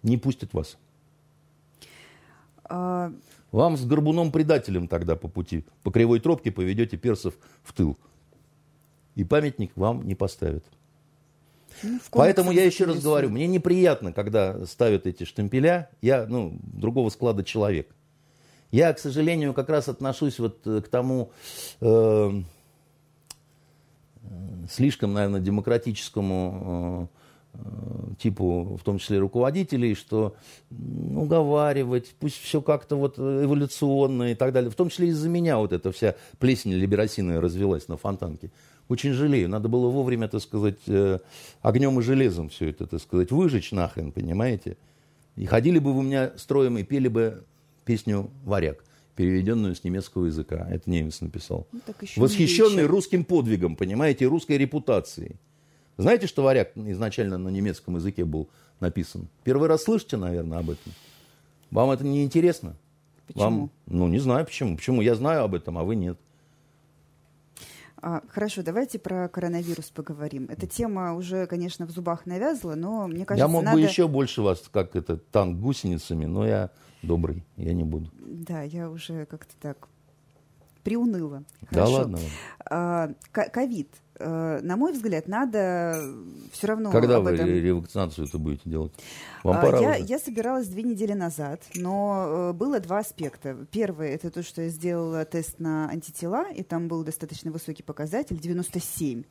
Не 0.03 0.17
пустят 0.17 0.53
вас. 0.53 0.77
А... 2.63 3.11
Вам 3.51 3.77
с 3.77 3.85
горбуном-предателем 3.85 4.87
тогда 4.87 5.15
по 5.15 5.27
пути, 5.27 5.65
по 5.81 5.89
кривой 5.89 6.19
тропке 6.19 6.51
поведете 6.51 6.97
персов 6.97 7.33
в 7.63 7.73
тыл. 7.73 7.97
И 9.15 9.23
памятник 9.23 9.71
вам 9.75 10.05
не 10.05 10.13
поставят. 10.13 10.63
Ну, 11.84 11.99
Поэтому 12.11 12.51
я 12.51 12.63
еще 12.63 12.86
раз 12.86 13.01
говорю, 13.01 13.30
мне 13.30 13.47
неприятно, 13.47 14.11
когда 14.11 14.65
ставят 14.65 15.05
эти 15.07 15.23
штемпеля. 15.23 15.89
Я, 16.01 16.25
ну, 16.28 16.57
другого 16.61 17.09
склада 17.09 17.43
человек. 17.43 17.89
Я, 18.71 18.93
к 18.93 18.99
сожалению, 18.99 19.53
как 19.53 19.69
раз 19.69 19.88
отношусь 19.88 20.39
вот 20.39 20.65
э, 20.65 20.82
к 20.82 20.89
тому 20.89 21.32
э, 21.80 22.32
э, 24.23 24.30
слишком, 24.69 25.13
наверное, 25.13 25.39
демократическому 25.39 27.09
э, 27.53 27.59
э, 27.59 28.15
типу, 28.19 28.78
в 28.78 28.84
том 28.84 28.99
числе 28.99 29.19
руководителей, 29.19 29.95
что 29.95 30.36
уговаривать, 30.69 32.13
пусть 32.19 32.41
все 32.41 32.61
как-то 32.61 32.97
вот 32.97 33.17
эволюционно 33.17 34.32
и 34.32 34.36
так 34.36 34.51
далее. 34.51 34.69
В 34.69 34.75
том 34.75 34.89
числе 34.89 35.07
из-за 35.09 35.30
меня 35.30 35.59
вот 35.59 35.71
эта 35.71 35.93
вся 35.93 36.15
плесень 36.38 36.73
либерасина 36.73 37.39
развелась 37.39 37.88
на 37.88 37.95
фонтанке 37.95 38.51
очень 38.89 39.13
жалею. 39.13 39.49
Надо 39.49 39.67
было 39.69 39.89
вовремя, 39.89 40.27
так 40.27 40.41
сказать, 40.41 40.79
э, 40.88 41.19
огнем 41.61 41.99
и 41.99 42.03
железом 42.03 42.49
все 42.49 42.69
это, 42.69 42.88
так 42.88 43.01
сказать, 43.01 43.31
выжечь 43.31 43.71
нахрен, 43.71 44.11
понимаете? 44.11 44.77
И 45.35 45.45
ходили 45.45 45.79
бы 45.79 45.93
вы 45.93 45.99
у 45.99 46.03
меня 46.03 46.31
строем 46.38 46.77
и 46.77 46.83
пели 46.83 47.07
бы 47.07 47.43
песню 47.85 48.29
«Варяг», 48.43 48.83
переведенную 49.15 49.75
с 49.75 49.83
немецкого 49.83 50.25
языка. 50.25 50.67
Это 50.69 50.89
немец 50.89 51.21
написал. 51.21 51.67
Ну, 51.71 51.81
Восхищенный 52.15 52.85
русским 52.85 53.23
подвигом, 53.23 53.75
понимаете, 53.75 54.25
русской 54.25 54.57
репутацией. 54.57 55.35
Знаете, 55.97 56.27
что 56.27 56.43
«Варяг» 56.43 56.71
изначально 56.75 57.38
на 57.38 57.49
немецком 57.49 57.95
языке 57.95 58.25
был 58.25 58.49
написан? 58.79 59.27
Первый 59.43 59.67
раз 59.67 59.83
слышите, 59.83 60.17
наверное, 60.17 60.59
об 60.59 60.69
этом? 60.69 60.93
Вам 61.71 61.91
это 61.91 62.03
не 62.03 62.23
интересно? 62.23 62.75
Почему? 63.27 63.43
Вам, 63.43 63.71
ну, 63.88 64.07
не 64.07 64.19
знаю 64.19 64.45
почему. 64.45 64.77
Почему? 64.77 65.01
Я 65.01 65.15
знаю 65.15 65.43
об 65.43 65.53
этом, 65.53 65.77
а 65.77 65.83
вы 65.83 65.95
нет. 65.95 66.17
А, 67.99 68.21
хорошо, 68.27 68.61
давайте 68.63 68.99
про 68.99 69.27
коронавирус 69.27 69.89
поговорим. 69.89 70.47
Эта 70.49 70.67
тема 70.67 71.15
уже, 71.15 71.47
конечно, 71.47 71.85
в 71.87 71.91
зубах 71.91 72.25
навязла, 72.25 72.75
но 72.75 73.07
мне 73.07 73.25
кажется, 73.25 73.45
Я 73.45 73.51
мог 73.51 73.63
надо... 73.63 73.77
бы 73.77 73.83
еще 73.83 74.07
больше 74.07 74.41
вас, 74.41 74.63
как 74.71 74.95
это, 74.95 75.17
танк 75.17 75.59
гусеницами, 75.59 76.25
но 76.25 76.45
я 76.45 76.69
добрый, 77.01 77.43
я 77.55 77.73
не 77.73 77.83
буду. 77.83 78.11
Да, 78.19 78.61
я 78.61 78.89
уже 78.89 79.25
как-то 79.25 79.55
так 79.59 79.87
приуныла. 80.83 81.43
Да 81.71 81.85
ладно. 81.85 82.19
А, 82.69 83.09
ковид. 83.31 83.89
Э, 84.20 84.59
на 84.61 84.78
мой 84.78 84.93
взгляд, 84.93 85.28
надо 85.28 86.01
все 86.51 86.68
равно 86.68 86.91
Когда 86.91 87.20
вы 87.20 87.32
этом... 87.32 87.47
ревакцинацию 87.47 88.28
это 88.28 88.38
будете 88.38 88.70
делать? 88.70 88.91
Вам 89.43 89.57
А, 89.57 89.61
пора 89.61 89.80
я, 89.80 89.89
уже. 89.91 90.05
я 90.05 90.20
собиралась 90.20 90.68
две 90.68 90.84
недели 90.84 91.13
назад, 91.13 91.61
но 91.76 92.26
э, 92.28 92.53
было 92.53 92.80
два 92.80 92.99
аспекта. 92.99 93.55
Первый 93.72 94.09
это 94.09 94.32
то, 94.32 94.43
что 94.43 94.63
я 94.63 94.70
сделала 94.70 95.24
тест 95.26 95.59
на 95.59 95.89
антитела, 95.89 96.49
и 96.51 96.63
там 96.63 96.88
был 96.88 97.03
достаточно 97.03 97.51
высокий 97.51 97.84
показатель 97.84 98.39
97. 98.39 99.24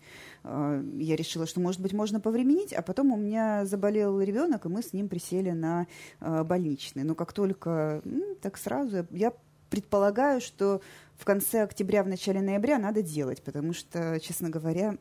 Э, 0.45 0.82
Я 0.99 1.16
решила, 1.16 1.47
что, 1.47 1.61
может 1.61 1.80
быть, 1.80 1.93
можно 1.93 2.20
повременить, 2.20 2.72
а 2.72 2.82
потом 2.82 3.12
у 3.12 3.16
меня 3.16 3.66
заболел 3.66 4.20
ребенок, 4.20 4.66
и 4.66 4.68
мы 4.68 4.82
с 4.82 4.93
ним 4.93 5.09
присели 5.09 5.51
на 5.51 5.87
больничный. 6.20 7.03
Но 7.03 7.14
как 7.14 7.32
только, 7.32 8.03
так 8.41 8.57
сразу, 8.57 9.07
я 9.11 9.32
предполагаю, 9.70 10.41
что 10.41 10.80
в 11.18 11.24
конце 11.24 11.62
октября, 11.62 12.02
в 12.02 12.08
начале 12.08 12.40
ноября 12.40 12.78
надо 12.78 13.02
делать, 13.02 13.42
потому 13.42 13.72
что, 13.72 14.20
честно 14.20 14.50
говоря, 14.50 14.96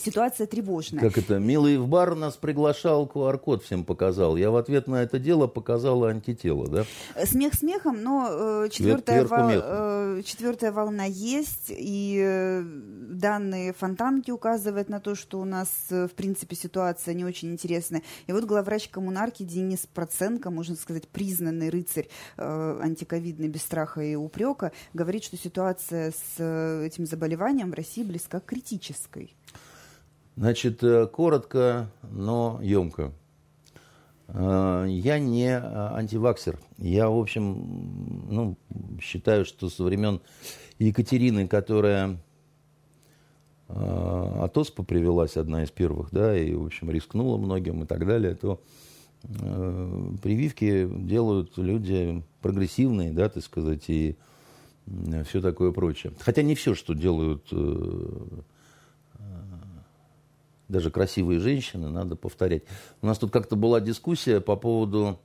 ситуация 0.00 0.46
тревожная. 0.46 1.00
Как 1.00 1.18
это? 1.18 1.38
Милый 1.38 1.78
в 1.78 1.86
бар 1.86 2.14
нас 2.14 2.36
приглашал, 2.36 3.06
QR-код 3.06 3.62
всем 3.64 3.84
показал. 3.84 4.36
Я 4.36 4.50
в 4.50 4.56
ответ 4.56 4.86
на 4.86 5.02
это 5.02 5.18
дело 5.18 5.46
показала 5.46 6.10
антитело, 6.10 6.68
да? 6.68 6.84
Э, 7.14 7.26
Смех 7.26 7.54
смехом, 7.54 8.02
но 8.02 8.28
э, 8.30 8.68
четвертая, 8.70 9.24
вол- 9.24 9.38
э, 9.52 10.22
четвертая 10.24 10.72
волна 10.72 11.04
есть, 11.04 11.66
и 11.70 12.20
э, 12.24 12.62
данные 12.64 13.72
фонтанки 13.72 14.30
указывают 14.30 14.88
на 14.88 15.00
то, 15.00 15.14
что 15.14 15.40
у 15.40 15.44
нас, 15.44 15.68
э, 15.90 16.06
в 16.08 16.12
принципе, 16.12 16.56
ситуация 16.56 17.14
не 17.14 17.24
очень 17.24 17.52
интересная. 17.52 18.02
И 18.26 18.32
вот 18.32 18.44
главврач 18.44 18.88
коммунарки 18.88 19.42
Денис 19.42 19.86
Проценко, 19.92 20.50
можно 20.50 20.76
сказать, 20.76 21.08
признанный 21.08 21.70
рыцарь 21.70 22.08
э, 22.36 22.78
антиковидный 22.82 23.48
без 23.48 23.62
страха 23.62 24.00
и 24.00 24.14
упрека, 24.14 24.72
говорит, 24.94 25.24
что 25.24 25.36
ситуация 25.36 26.12
с 26.12 26.84
этим 26.84 27.06
заболеванием 27.06 27.70
в 27.70 27.74
России 27.74 28.02
близка 28.02 28.40
к 28.40 28.46
критической. 28.46 29.34
Значит, 30.40 30.82
э, 30.82 31.06
коротко, 31.06 31.90
но 32.10 32.60
емко. 32.62 33.12
Э, 34.28 34.86
Я 34.88 35.18
не 35.18 35.50
э, 35.50 35.60
антиваксер. 35.60 36.58
Я, 36.78 37.10
в 37.10 37.18
общем, 37.18 38.24
ну, 38.30 38.56
считаю, 39.02 39.44
что 39.44 39.68
со 39.68 39.84
времен 39.84 40.22
Екатерины, 40.78 41.46
которая 41.46 42.16
от 43.68 44.56
оспы 44.58 44.82
привелась, 44.82 45.36
одна 45.36 45.62
из 45.62 45.70
первых, 45.70 46.08
да, 46.10 46.36
и, 46.36 46.54
в 46.54 46.64
общем, 46.64 46.90
рискнула 46.90 47.36
многим 47.36 47.84
и 47.84 47.86
так 47.86 48.04
далее, 48.04 48.34
то 48.34 48.60
прививки 49.22 50.88
делают 50.90 51.56
люди 51.56 52.24
прогрессивные, 52.40 53.12
да, 53.12 53.28
так 53.28 53.44
сказать, 53.44 53.84
и 53.88 54.16
все 55.24 55.40
такое 55.40 55.70
прочее. 55.70 56.12
Хотя 56.18 56.42
не 56.42 56.56
все, 56.56 56.74
что 56.74 56.94
делают 56.94 57.44
даже 60.70 60.90
красивые 60.90 61.40
женщины, 61.40 61.88
надо 61.88 62.16
повторять. 62.16 62.62
У 63.02 63.06
нас 63.06 63.18
тут 63.18 63.30
как-то 63.30 63.56
была 63.56 63.80
дискуссия 63.80 64.40
по 64.40 64.56
поводу 64.56 65.18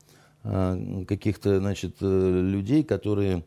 э, 0.44 1.06
каких-то, 1.08 1.60
значит, 1.60 1.98
э, 2.02 2.42
людей, 2.42 2.84
которые 2.84 3.44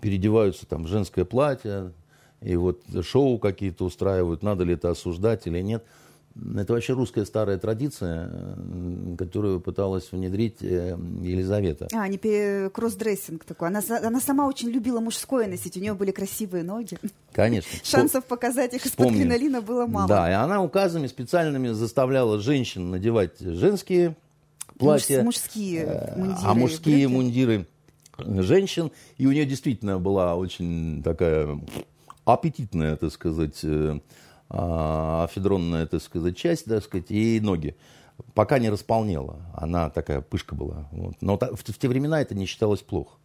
переодеваются 0.00 0.66
там 0.66 0.84
в 0.84 0.88
женское 0.88 1.24
платье, 1.24 1.92
и 2.40 2.56
вот 2.56 2.82
шоу 3.02 3.38
какие-то 3.38 3.84
устраивают, 3.84 4.42
надо 4.42 4.64
ли 4.64 4.74
это 4.74 4.90
осуждать 4.90 5.46
или 5.46 5.60
нет. 5.60 5.84
Это 6.58 6.72
вообще 6.74 6.92
русская 6.92 7.24
старая 7.24 7.58
традиция, 7.58 8.30
которую 9.18 9.60
пыталась 9.60 10.12
внедрить 10.12 10.62
э, 10.62 10.96
Елизавета. 11.22 11.88
А, 11.92 12.06
не 12.06 12.18
пе- 12.18 12.70
кроссдрессинг 12.70 13.44
такой. 13.44 13.68
Она, 13.68 13.80
она 14.02 14.20
сама 14.20 14.46
очень 14.46 14.68
любила 14.70 15.00
мужское 15.00 15.48
носить, 15.48 15.76
у 15.76 15.80
нее 15.80 15.94
были 15.94 16.12
красивые 16.12 16.62
ноги. 16.62 16.98
Конечно. 17.32 17.70
Шансов 17.82 18.24
показать 18.26 18.74
их 18.74 18.86
из-под 18.86 19.08
кринолина 19.08 19.60
было 19.60 19.86
мало. 19.86 20.06
Да, 20.08 20.30
и 20.30 20.34
она 20.34 20.62
указами 20.62 21.08
специальными 21.08 21.68
заставляла 21.70 22.38
женщин 22.38 22.90
надевать 22.90 23.40
женские 23.40 24.16
платья. 24.78 25.22
Муж- 25.24 25.34
мужские 25.36 25.82
э, 25.82 26.16
мундиры 26.16 26.38
А 26.44 26.54
мужские 26.54 26.96
брюки. 27.08 27.12
мундиры 27.12 27.66
женщин. 28.18 28.92
И 29.18 29.26
у 29.26 29.32
нее 29.32 29.46
действительно 29.46 29.98
была 29.98 30.36
очень 30.36 31.02
такая 31.02 31.58
аппетитная, 32.24 32.96
так 32.96 33.12
сказать, 33.12 33.58
э, 33.64 33.98
афедронная, 34.50 35.86
так 35.86 36.02
сказать, 36.02 36.36
часть, 36.36 36.64
так 36.66 36.82
сказать, 36.82 37.10
и 37.10 37.40
ноги. 37.40 37.76
Пока 38.34 38.58
не 38.58 38.68
располнела. 38.68 39.38
Она 39.54 39.88
такая 39.90 40.20
пышка 40.20 40.54
была. 40.54 40.88
Вот. 40.90 41.14
Но 41.20 41.38
в, 41.38 41.56
в 41.56 41.78
те 41.78 41.88
времена 41.88 42.20
это 42.20 42.34
не 42.34 42.46
считалось 42.46 42.80
плохо. 42.80 43.16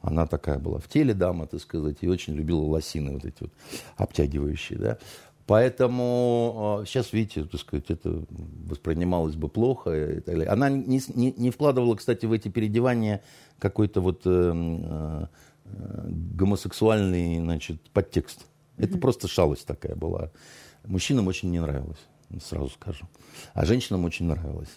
Она 0.00 0.26
такая 0.26 0.58
была 0.58 0.78
в 0.78 0.88
теле 0.88 1.12
дама, 1.12 1.46
так 1.46 1.60
сказать, 1.60 1.98
и 2.00 2.08
очень 2.08 2.34
любила 2.34 2.62
лосины 2.62 3.12
вот 3.12 3.24
эти 3.24 3.36
вот 3.40 3.52
обтягивающие, 3.96 4.78
да. 4.78 4.98
Поэтому 5.46 6.84
сейчас, 6.86 7.12
видите, 7.12 7.44
так 7.44 7.60
сказать, 7.60 7.90
это 7.90 8.22
воспринималось 8.30 9.34
бы 9.34 9.48
плохо. 9.48 10.12
И 10.12 10.20
так 10.20 10.36
далее. 10.36 10.48
Она 10.48 10.70
не, 10.70 11.02
не- 11.14 11.34
не 11.36 11.50
вкладывала, 11.50 11.96
кстати, 11.96 12.24
в 12.24 12.32
эти 12.32 12.48
переодевания 12.48 13.20
какой-то 13.58 14.00
вот 14.00 14.22
э, 14.24 14.52
э, 14.54 15.26
гомосексуальный, 16.08 17.40
значит, 17.40 17.82
подтекст. 17.90 18.46
Это 18.78 18.96
просто 18.96 19.26
шалость 19.28 19.66
такая 19.66 19.96
была. 19.96 20.30
Мужчинам 20.84 21.26
очень 21.28 21.50
не 21.50 21.60
нравилось, 21.60 21.98
сразу 22.42 22.68
скажу. 22.70 23.06
А 23.54 23.64
женщинам 23.64 24.04
очень 24.04 24.26
нравилось. 24.26 24.70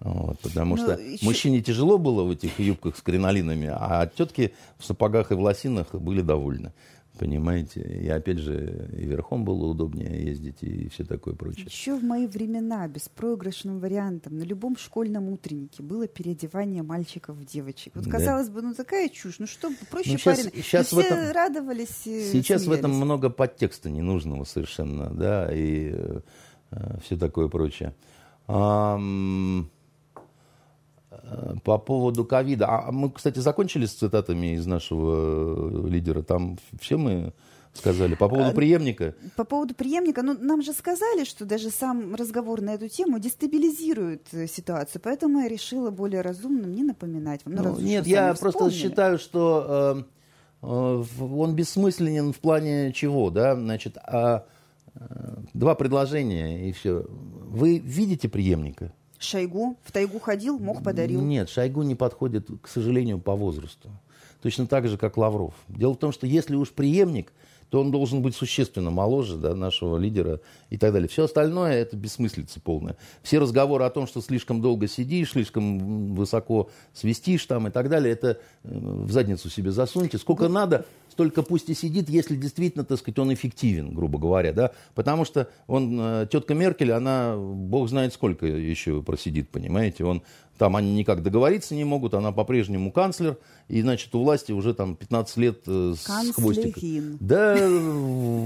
Вот, 0.00 0.38
потому 0.40 0.76
Ну, 0.76 0.82
что 0.82 0.92
еще- 0.92 1.24
мужчине 1.24 1.60
тяжело 1.60 1.98
было 1.98 2.22
в 2.22 2.30
этих 2.30 2.60
юбках 2.60 2.96
с 2.96 3.02
кринолинами, 3.02 3.68
а 3.72 4.06
тетки 4.06 4.54
в 4.78 4.84
сапогах 4.84 5.32
и 5.32 5.34
в 5.34 5.40
лосинах 5.40 5.92
были 5.92 6.20
довольны. 6.22 6.72
Понимаете? 7.18 7.80
И 7.80 8.08
опять 8.08 8.38
же, 8.38 8.88
и 8.96 9.04
верхом 9.04 9.44
было 9.44 9.66
удобнее 9.66 10.24
ездить, 10.24 10.62
и 10.62 10.88
все 10.88 11.04
такое 11.04 11.34
прочее. 11.34 11.66
Еще 11.66 11.96
в 11.98 12.04
мои 12.04 12.26
времена 12.26 12.86
беспроигрышным 12.86 13.80
вариантом 13.80 14.38
на 14.38 14.42
любом 14.44 14.76
школьном 14.76 15.28
утреннике 15.30 15.82
было 15.82 16.06
переодевание 16.06 16.82
мальчиков 16.82 17.36
в 17.36 17.44
девочек. 17.44 17.92
Вот 17.96 18.04
Да. 18.04 18.10
казалось 18.12 18.48
бы, 18.50 18.62
ну 18.62 18.74
такая 18.74 19.08
чушь, 19.08 19.38
ну 19.40 19.46
что, 19.46 19.70
проще 19.90 20.12
Ну, 20.12 20.18
щас- 20.18 20.36
парень. 20.38 20.50
Но 20.54 20.60
в 20.62 20.64
все 20.64 21.00
этом- 21.00 21.32
радовались 21.32 21.88
Сейчас 22.04 22.66
в 22.66 22.70
этом 22.70 22.90
смеялись. 22.92 23.04
много 23.04 23.30
подтекста 23.30 23.90
ненужного 23.90 24.44
совершенно, 24.44 25.10
да, 25.10 25.48
и 25.52 25.94
все 27.02 27.16
такое 27.16 27.48
прочее. 27.48 27.94
Э, 28.46 28.96
по 31.64 31.78
поводу 31.78 32.24
ковида. 32.24 32.66
А 32.68 32.92
мы, 32.92 33.10
кстати, 33.10 33.38
закончили 33.38 33.86
с 33.86 33.92
цитатами 33.92 34.54
из 34.54 34.66
нашего 34.66 35.86
э, 35.86 35.88
лидера. 35.88 36.22
Там 36.22 36.58
все 36.80 36.96
мы 36.96 37.32
сказали. 37.74 38.14
По 38.14 38.26
А, 38.26 38.28
поводу 38.28 38.54
преемника. 38.54 39.14
По 39.36 39.44
поводу 39.44 39.74
преемника, 39.74 40.22
ну, 40.22 40.36
нам 40.38 40.62
же 40.62 40.72
сказали, 40.72 41.24
что 41.24 41.44
даже 41.44 41.70
сам 41.70 42.14
разговор 42.14 42.60
на 42.60 42.74
эту 42.74 42.88
тему 42.88 43.18
дестабилизирует 43.18 44.26
э, 44.32 44.46
ситуацию, 44.46 45.00
поэтому 45.02 45.40
я 45.40 45.48
решила 45.48 45.90
более 45.90 46.22
разумным 46.22 46.74
не 46.74 46.82
напоминать 46.82 47.44
вам. 47.44 47.54
Ну, 47.54 47.62
Ну, 47.62 47.70
раз 47.70 47.78
нет, 47.80 48.06
я 48.06 48.34
просто 48.34 48.70
считаю, 48.70 49.18
что 49.18 50.04
э, 50.62 50.66
э, 50.66 51.04
он 51.20 51.54
бессмысленен 51.54 52.32
в 52.32 52.38
плане 52.38 52.92
чего, 52.92 53.30
да, 53.30 53.54
значит, 53.54 53.96
а, 53.98 54.44
э, 54.94 55.36
два 55.54 55.74
предложения 55.74 56.68
и 56.68 56.72
все. 56.72 57.04
Вы 57.08 57.78
видите 57.78 58.28
преемника? 58.28 58.92
Шойгу 59.18 59.76
в 59.82 59.92
тайгу 59.92 60.18
ходил, 60.18 60.58
мог 60.58 60.82
подарил. 60.82 61.20
Нет, 61.20 61.48
Шойгу 61.48 61.82
не 61.82 61.94
подходит, 61.94 62.48
к 62.62 62.68
сожалению, 62.68 63.18
по 63.18 63.34
возрасту. 63.34 63.90
Точно 64.42 64.66
так 64.66 64.86
же, 64.88 64.96
как 64.96 65.16
Лавров. 65.16 65.54
Дело 65.68 65.94
в 65.94 65.98
том, 65.98 66.12
что 66.12 66.26
если 66.26 66.54
уж 66.54 66.70
преемник, 66.70 67.32
то 67.70 67.80
он 67.80 67.90
должен 67.90 68.22
быть 68.22 68.34
существенно 68.34 68.90
моложе 68.90 69.36
да, 69.36 69.54
нашего 69.54 69.96
лидера 69.98 70.40
и 70.70 70.78
так 70.78 70.92
далее. 70.92 71.08
Все 71.08 71.24
остальное 71.24 71.74
это 71.74 71.96
бессмыслица 71.96 72.60
полная. 72.60 72.96
Все 73.22 73.38
разговоры 73.38 73.84
о 73.84 73.90
том, 73.90 74.06
что 74.06 74.20
слишком 74.20 74.60
долго 74.62 74.88
сидишь, 74.88 75.32
слишком 75.32 76.14
высоко 76.14 76.70
свистишь 76.92 77.44
там 77.46 77.68
и 77.68 77.70
так 77.70 77.88
далее, 77.88 78.12
это 78.12 78.38
э, 78.64 78.68
в 78.72 79.10
задницу 79.12 79.50
себе 79.50 79.70
засуньте. 79.70 80.18
Сколько 80.18 80.48
надо, 80.48 80.86
столько 81.10 81.42
пусть 81.42 81.68
и 81.68 81.74
сидит, 81.74 82.08
если 82.08 82.36
действительно, 82.36 82.84
так 82.84 82.98
сказать, 82.98 83.18
он 83.18 83.34
эффективен, 83.34 83.94
грубо 83.94 84.18
говоря, 84.18 84.52
да, 84.52 84.72
потому 84.94 85.24
что 85.24 85.48
он, 85.66 85.98
э, 86.00 86.28
тетка 86.30 86.54
Меркель, 86.54 86.92
она, 86.92 87.36
бог 87.36 87.88
знает 87.88 88.14
сколько 88.14 88.46
еще 88.46 89.02
просидит, 89.02 89.50
понимаете, 89.50 90.04
он 90.04 90.22
там 90.58 90.76
они 90.76 90.92
никак 90.94 91.22
договориться 91.22 91.74
не 91.74 91.84
могут, 91.84 92.14
она 92.14 92.32
по-прежнему 92.32 92.92
канцлер, 92.92 93.38
и, 93.68 93.80
значит, 93.80 94.14
у 94.14 94.22
власти 94.22 94.52
уже 94.52 94.74
там 94.74 94.96
15 94.96 95.36
лет 95.38 95.60
э, 95.66 95.94
с 95.96 96.32
хвостиком. 96.32 96.72
Канцлерин. 96.72 97.16
Да, 97.20 97.56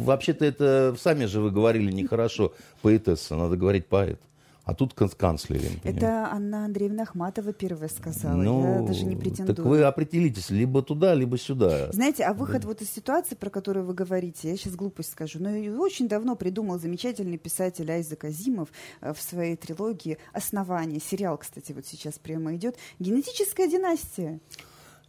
вообще-то 0.04 0.44
это 0.44 0.94
сами 0.98 1.24
же 1.24 1.40
вы 1.40 1.50
говорили 1.50 1.90
нехорошо 1.90 2.52
поэтесса, 2.82 3.36
надо 3.36 3.56
говорить 3.56 3.86
поэт. 3.86 4.20
А 4.64 4.74
тут 4.74 4.94
кан- 4.94 5.08
канцлерин. 5.10 5.80
понимаете. 5.80 5.90
Это 6.06 6.28
Анна 6.32 6.64
Андреевна 6.66 7.02
Ахматова 7.02 7.52
первая 7.52 7.88
сказала. 7.88 8.36
Ну, 8.40 8.76
я 8.76 8.82
даже 8.82 9.04
не 9.04 9.16
претендую. 9.16 9.56
Так 9.56 9.64
вы 9.66 9.82
определитесь, 9.82 10.50
либо 10.50 10.82
туда, 10.82 11.14
либо 11.14 11.36
сюда. 11.36 11.90
Знаете, 11.90 12.22
а 12.24 12.32
выход 12.32 12.64
вот 12.64 12.80
из 12.80 12.88
ситуации, 12.90 13.34
про 13.34 13.50
которую 13.50 13.84
вы 13.86 13.92
говорите, 13.94 14.50
я 14.50 14.56
сейчас 14.56 14.76
глупость 14.76 15.10
скажу, 15.10 15.40
но 15.40 15.50
очень 15.82 16.06
давно 16.06 16.36
придумал 16.36 16.78
замечательный 16.78 17.38
писатель 17.38 17.90
Айзек 17.90 18.24
Азимов 18.24 18.68
э, 19.00 19.12
в 19.12 19.20
своей 19.20 19.56
трилогии 19.56 20.18
«Основание». 20.32 21.00
Сериал, 21.00 21.38
кстати, 21.38 21.72
вот 21.72 21.84
сейчас 21.84 22.20
прямо 22.20 22.54
идет. 22.54 22.76
Генетическая 23.00 23.66
династия. 23.68 24.38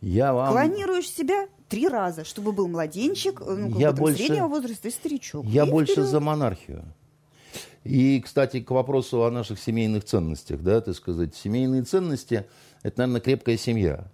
Я 0.01 0.33
вам... 0.33 0.51
Клонируешь 0.51 1.07
себя 1.09 1.47
три 1.69 1.87
раза, 1.87 2.25
чтобы 2.25 2.51
был 2.53 2.67
младенчик, 2.67 3.39
э, 3.41 3.45
ну, 3.69 3.79
Я 3.79 3.91
больше- 3.91 4.17
среднего 4.25 4.47
возраста 4.47 4.87
и 4.87 4.91
старичок. 4.91 5.45
Я 5.45 5.65
И 5.65 5.69
больше 5.69 5.93
вперед. 5.93 6.09
за 6.09 6.19
монархию. 6.19 6.83
И, 7.83 8.21
кстати, 8.21 8.61
к 8.61 8.71
вопросу 8.71 9.23
о 9.23 9.31
наших 9.31 9.59
семейных 9.59 10.05
ценностях, 10.05 10.61
да, 10.61 10.81
так 10.81 10.95
сказать, 10.95 11.35
семейные 11.35 11.83
ценности– 11.83 12.45
это, 12.83 12.99
наверное, 12.99 13.21
крепкая 13.21 13.57
семья. 13.57 14.11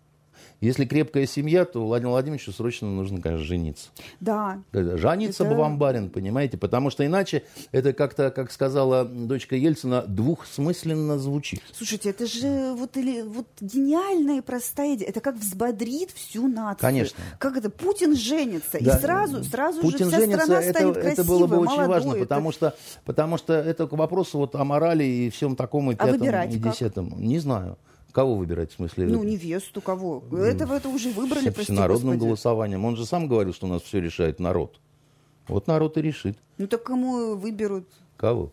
Если 0.62 0.86
крепкая 0.86 1.26
семья, 1.26 1.64
то 1.64 1.86
Владимиру 1.86 2.12
Владимировичу 2.12 2.52
срочно 2.52 2.90
нужно, 2.90 3.22
конечно, 3.22 3.46
жениться. 3.46 3.90
Да. 4.20 4.62
Жениться 4.74 5.44
это... 5.44 5.54
бы 5.54 5.60
вам, 5.60 5.78
барин, 5.78 6.10
понимаете? 6.10 6.58
Потому 6.58 6.90
что 6.90 7.06
иначе 7.06 7.44
это 7.72 7.94
как-то, 7.94 8.30
как 8.30 8.52
сказала 8.52 9.06
дочка 9.06 9.56
Ельцина, 9.56 10.02
двухсмысленно 10.02 11.18
звучит. 11.18 11.62
Слушайте, 11.74 12.10
это 12.10 12.26
же 12.26 12.74
вот, 12.74 12.98
или, 12.98 13.22
вот 13.22 13.48
гениальная 13.62 14.40
и 14.40 14.42
простая 14.42 14.96
идея. 14.96 15.10
Это 15.10 15.22
как 15.22 15.36
взбодрит 15.36 16.12
всю 16.12 16.48
нацию. 16.48 16.82
Конечно. 16.82 17.18
Как 17.38 17.56
это? 17.56 17.70
Путин 17.70 18.16
женится. 18.16 18.78
Да. 18.82 18.98
И 18.98 19.02
сразу, 19.02 19.44
сразу 19.46 19.82
Путин 19.82 20.06
же 20.06 20.12
вся 20.12 20.20
женится, 20.20 20.44
страна 20.44 20.62
это, 20.62 20.80
станет 20.80 20.94
красивой, 20.96 21.14
это 21.14 21.24
было 21.24 21.48
бы 21.48 21.58
очень 21.58 21.72
молодой. 21.72 21.88
важно, 21.88 22.12
это... 22.12 22.20
потому 22.20 22.52
что, 22.52 22.76
потому 23.06 23.38
что 23.38 23.54
это 23.54 23.88
к 23.88 23.94
вопросу 23.94 24.38
вот 24.38 24.56
о 24.56 24.64
морали 24.66 25.04
и 25.04 25.30
всем 25.30 25.56
таком 25.56 25.92
и 25.92 25.94
А 25.94 25.98
пятом, 25.98 26.20
выбирать 26.20 26.54
и 26.54 26.60
как? 26.60 26.74
десятом. 26.74 27.14
Не 27.18 27.40
знаю. 27.40 27.78
Кого 28.12 28.36
выбирать, 28.36 28.72
в 28.72 28.76
смысле? 28.76 29.06
Ну, 29.06 29.24
невесту 29.24 29.82
кого? 29.82 30.24
Этого 30.32 30.74
это 30.74 30.90
уже 30.90 31.12
выбрали, 31.12 31.50
прости 31.50 31.72
всенародным 31.74 32.14
господи. 32.14 32.28
голосованием. 32.28 32.86
Он 32.86 32.96
же 32.96 33.06
сам 33.06 33.28
говорил, 33.28 33.54
что 33.54 33.68
у 33.68 33.70
нас 33.70 33.84
все 33.84 34.02
решает 34.02 34.40
народ. 34.40 34.80
Вот 35.48 35.68
народ 35.68 35.98
и 35.98 36.02
решит. 36.02 36.38
Ну 36.58 36.68
так 36.68 36.84
кому 36.84 37.36
выберут, 37.36 37.88
Кого? 38.18 38.52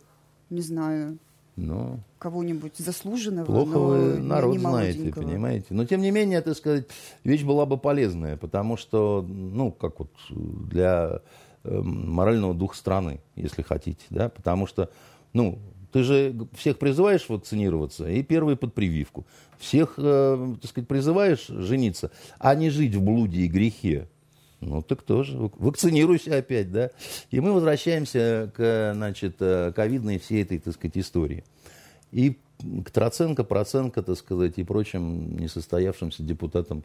не 0.51 0.61
знаю, 0.63 1.19
Ну, 1.57 2.01
кого-нибудь 2.19 2.77
заслуженного, 2.77 3.47
плохо 3.47 3.79
вы 3.79 4.19
народ 4.19 4.59
знаете, 4.59 5.13
понимаете. 5.13 5.67
Но, 5.71 5.85
тем 5.87 6.01
не 6.03 6.11
менее, 6.11 6.41
так 6.43 6.57
сказать, 6.57 6.87
вещь 7.25 7.45
была 7.45 7.67
бы 7.67 7.77
полезная, 7.79 8.37
потому 8.37 8.77
что, 8.77 9.25
ну, 9.29 9.73
как 9.73 9.99
вот 9.99 10.11
для 10.31 11.21
эм, 11.65 12.11
морального 12.13 12.55
духа 12.55 12.77
страны, 12.77 13.21
если 13.35 13.63
хотите, 13.63 14.05
да, 14.11 14.29
потому 14.29 14.67
что, 14.67 14.91
ну, 15.33 15.59
ты 15.97 16.03
же 16.03 16.37
всех 16.53 16.79
призываешь 16.79 17.27
вакцинироваться, 17.27 18.07
и 18.07 18.23
первый 18.23 18.55
под 18.55 18.75
прививку. 18.75 19.27
Всех, 19.57 19.95
э, 19.97 20.55
так 20.61 20.71
сказать, 20.71 20.87
призываешь 20.87 21.47
жениться, 21.47 22.11
а 22.39 22.55
не 22.55 22.69
жить 22.69 22.95
в 22.95 23.01
блуде 23.01 23.41
и 23.41 23.47
грехе. 23.47 24.07
Ну, 24.61 24.83
так 24.83 25.01
тоже. 25.01 25.39
Вак- 25.39 25.59
Вакцинируйся 25.59 26.37
опять, 26.37 26.71
да. 26.71 26.91
И 27.31 27.41
мы 27.41 27.55
возвращаемся 27.55 28.53
к, 28.55 28.93
значит, 28.95 29.37
э, 29.41 29.73
ковидной 29.75 30.19
всей 30.19 30.43
этой, 30.43 30.59
так 30.59 30.75
сказать, 30.75 30.99
истории. 30.99 31.45
И 32.13 32.37
к 32.85 32.91
Троценко, 32.91 33.43
Проценко, 33.43 34.03
так 34.03 34.19
сказать, 34.19 34.59
и 34.59 34.65
прочим 34.65 35.39
несостоявшимся 35.39 36.23
депутатам 36.23 36.85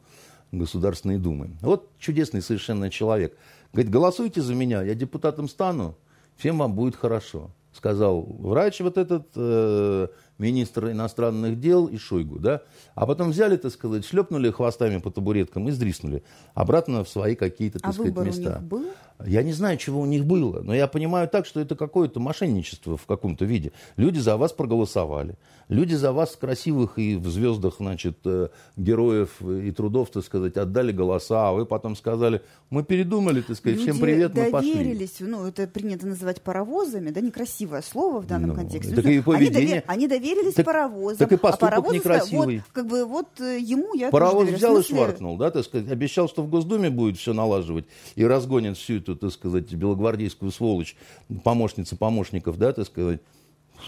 Государственной 0.52 1.18
Думы. 1.18 1.50
Вот 1.60 1.90
чудесный 1.98 2.40
совершенно 2.40 2.88
человек. 2.88 3.36
Говорит, 3.74 3.92
голосуйте 3.92 4.40
за 4.40 4.54
меня, 4.54 4.80
я 4.82 4.94
депутатом 4.94 5.50
стану, 5.50 5.98
всем 6.38 6.56
вам 6.56 6.72
будет 6.72 6.96
хорошо. 6.96 7.50
Сказал 7.72 8.22
врач 8.22 8.80
вот 8.80 8.98
этот, 8.98 9.28
э, 9.34 10.08
министр 10.42 10.90
иностранных 10.90 11.58
дел 11.60 11.86
и 11.86 11.96
Шойгу, 11.96 12.38
да. 12.38 12.60
А 12.94 13.06
потом 13.06 13.30
взяли, 13.30 13.56
так 13.56 13.72
сказать, 13.72 14.04
шлепнули 14.04 14.50
хвостами 14.50 14.98
по 14.98 15.10
табуреткам 15.10 15.68
и 15.68 15.72
сдриснули 15.72 16.22
обратно 16.54 17.04
в 17.04 17.08
свои 17.08 17.34
какие-то, 17.36 17.78
так 17.78 17.90
А 17.90 17.92
сказать, 17.92 18.10
выбор 18.12 18.24
у 18.24 18.26
места. 18.26 18.58
них 18.58 18.62
был? 18.68 18.84
Я 19.24 19.42
не 19.44 19.52
знаю, 19.52 19.76
чего 19.78 20.00
у 20.00 20.06
них 20.06 20.24
было, 20.24 20.62
но 20.62 20.74
я 20.74 20.88
понимаю 20.88 21.28
так, 21.28 21.46
что 21.46 21.60
это 21.60 21.76
какое-то 21.76 22.18
мошенничество 22.18 22.96
в 22.96 23.06
каком-то 23.06 23.44
виде. 23.44 23.70
Люди 23.96 24.18
за 24.18 24.36
вас 24.36 24.52
проголосовали. 24.52 25.36
Люди 25.68 25.94
за 25.94 26.10
вас 26.12 26.34
красивых 26.36 26.98
и 26.98 27.14
в 27.16 27.28
звездах, 27.28 27.74
значит, 27.78 28.18
э, 28.24 28.48
героев 28.76 29.40
и 29.40 29.70
трудов, 29.70 30.10
так 30.10 30.24
сказать, 30.24 30.56
отдали 30.56 30.90
голоса, 30.92 31.48
а 31.50 31.52
вы 31.52 31.64
потом 31.66 31.94
сказали, 31.94 32.42
мы 32.68 32.82
передумали, 32.82 33.42
так 33.42 33.56
сказать, 33.56 33.78
всем 33.78 33.92
Люди 33.96 34.02
привет, 34.02 34.34
мы 34.34 34.50
пошли. 34.50 34.74
доверились, 34.74 35.16
ну, 35.20 35.46
это 35.46 35.66
принято 35.68 36.06
называть 36.06 36.42
паровозами, 36.42 37.10
да, 37.10 37.20
некрасивое 37.20 37.82
слово 37.82 38.20
в 38.22 38.26
данном 38.26 38.50
Ну, 38.50 38.54
контексте. 38.56 38.94
так 38.94 39.04
Ну, 39.04 39.10
и 39.10 39.14
они, 39.14 39.22
поведение- 39.22 39.76
довер- 39.76 39.84
они 39.86 40.08
доверились 40.08 40.31
Так- 40.54 40.66
паровозам. 40.66 41.18
так 41.18 41.32
и 41.32 41.34
а 41.34 41.38
поступок 41.38 41.70
паровозы 41.70 41.98
сказали, 42.00 42.18
некрасивый. 42.18 42.56
Вот, 42.56 42.66
как 42.72 42.86
бы, 42.86 43.04
вот 43.04 43.40
э, 43.40 43.58
ему 43.58 43.94
я 43.94 44.10
Паровоз 44.10 44.48
взял 44.48 44.72
и 44.78 44.82
смысле, 44.82 44.96
шваркнул, 44.96 45.36
да, 45.36 45.50
так 45.50 45.64
сказать, 45.64 45.90
обещал, 45.90 46.28
что 46.28 46.42
в 46.42 46.48
Госдуме 46.48 46.90
будет 46.90 47.18
все 47.18 47.32
налаживать 47.32 47.86
и 48.14 48.24
разгонит 48.24 48.76
всю 48.76 48.98
эту, 48.98 49.16
так 49.16 49.32
сказать, 49.32 49.72
белогвардейскую 49.72 50.50
сволочь, 50.50 50.96
помощницы 51.44 51.96
помощников, 51.96 52.58
да, 52.58 52.72
так 52.72 52.86
сказать. 52.86 53.20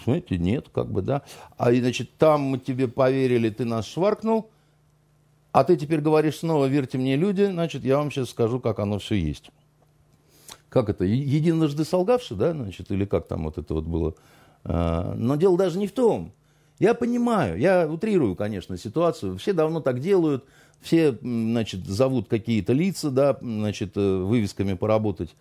Знаете, 0.05 0.39
нет, 0.39 0.67
как 0.73 0.91
бы, 0.91 1.03
да. 1.03 1.23
А, 1.57 1.73
и, 1.73 1.81
значит, 1.81 2.11
там 2.19 2.43
мы 2.43 2.59
тебе 2.59 2.89
поверили, 2.89 3.49
ты 3.51 3.65
нас 3.65 3.87
шваркнул, 3.87 4.51
а 5.53 5.63
ты 5.63 5.77
теперь 5.77 6.01
говоришь 6.01 6.39
снова, 6.39 6.67
верьте 6.67 6.99
мне, 6.99 7.15
люди, 7.15 7.45
значит, 7.45 7.85
я 7.85 7.99
вам 7.99 8.11
сейчас 8.11 8.31
скажу, 8.31 8.59
как 8.59 8.81
оно 8.81 8.99
все 8.99 9.15
есть. 9.15 9.51
Как 10.69 10.89
это, 10.89 11.05
единожды 11.05 11.85
солгавши, 11.85 12.35
да, 12.35 12.53
значит, 12.53 12.91
или 12.91 13.05
как 13.05 13.29
там 13.29 13.45
вот 13.45 13.59
это 13.59 13.75
вот 13.75 13.85
было. 13.85 14.15
А, 14.65 15.15
Но 15.17 15.37
дело 15.37 15.57
даже 15.59 15.79
не 15.79 15.87
в 15.87 15.93
том. 15.93 16.33
Я 16.79 16.95
понимаю, 16.95 17.59
я 17.59 17.87
утрирую, 17.89 18.35
конечно, 18.35 18.77
ситуацию. 18.77 19.37
Все 19.39 19.53
давно 19.53 19.81
так 19.81 20.01
делают, 20.01 20.45
все, 20.81 21.17
значит, 21.23 21.87
зовут 21.87 22.29
какие-то 22.29 22.73
лица, 22.73 23.11
да, 23.11 23.39
значит, 23.41 23.97
э, 23.97 24.17
вывесками 24.23 24.75
поработать. 24.75 25.35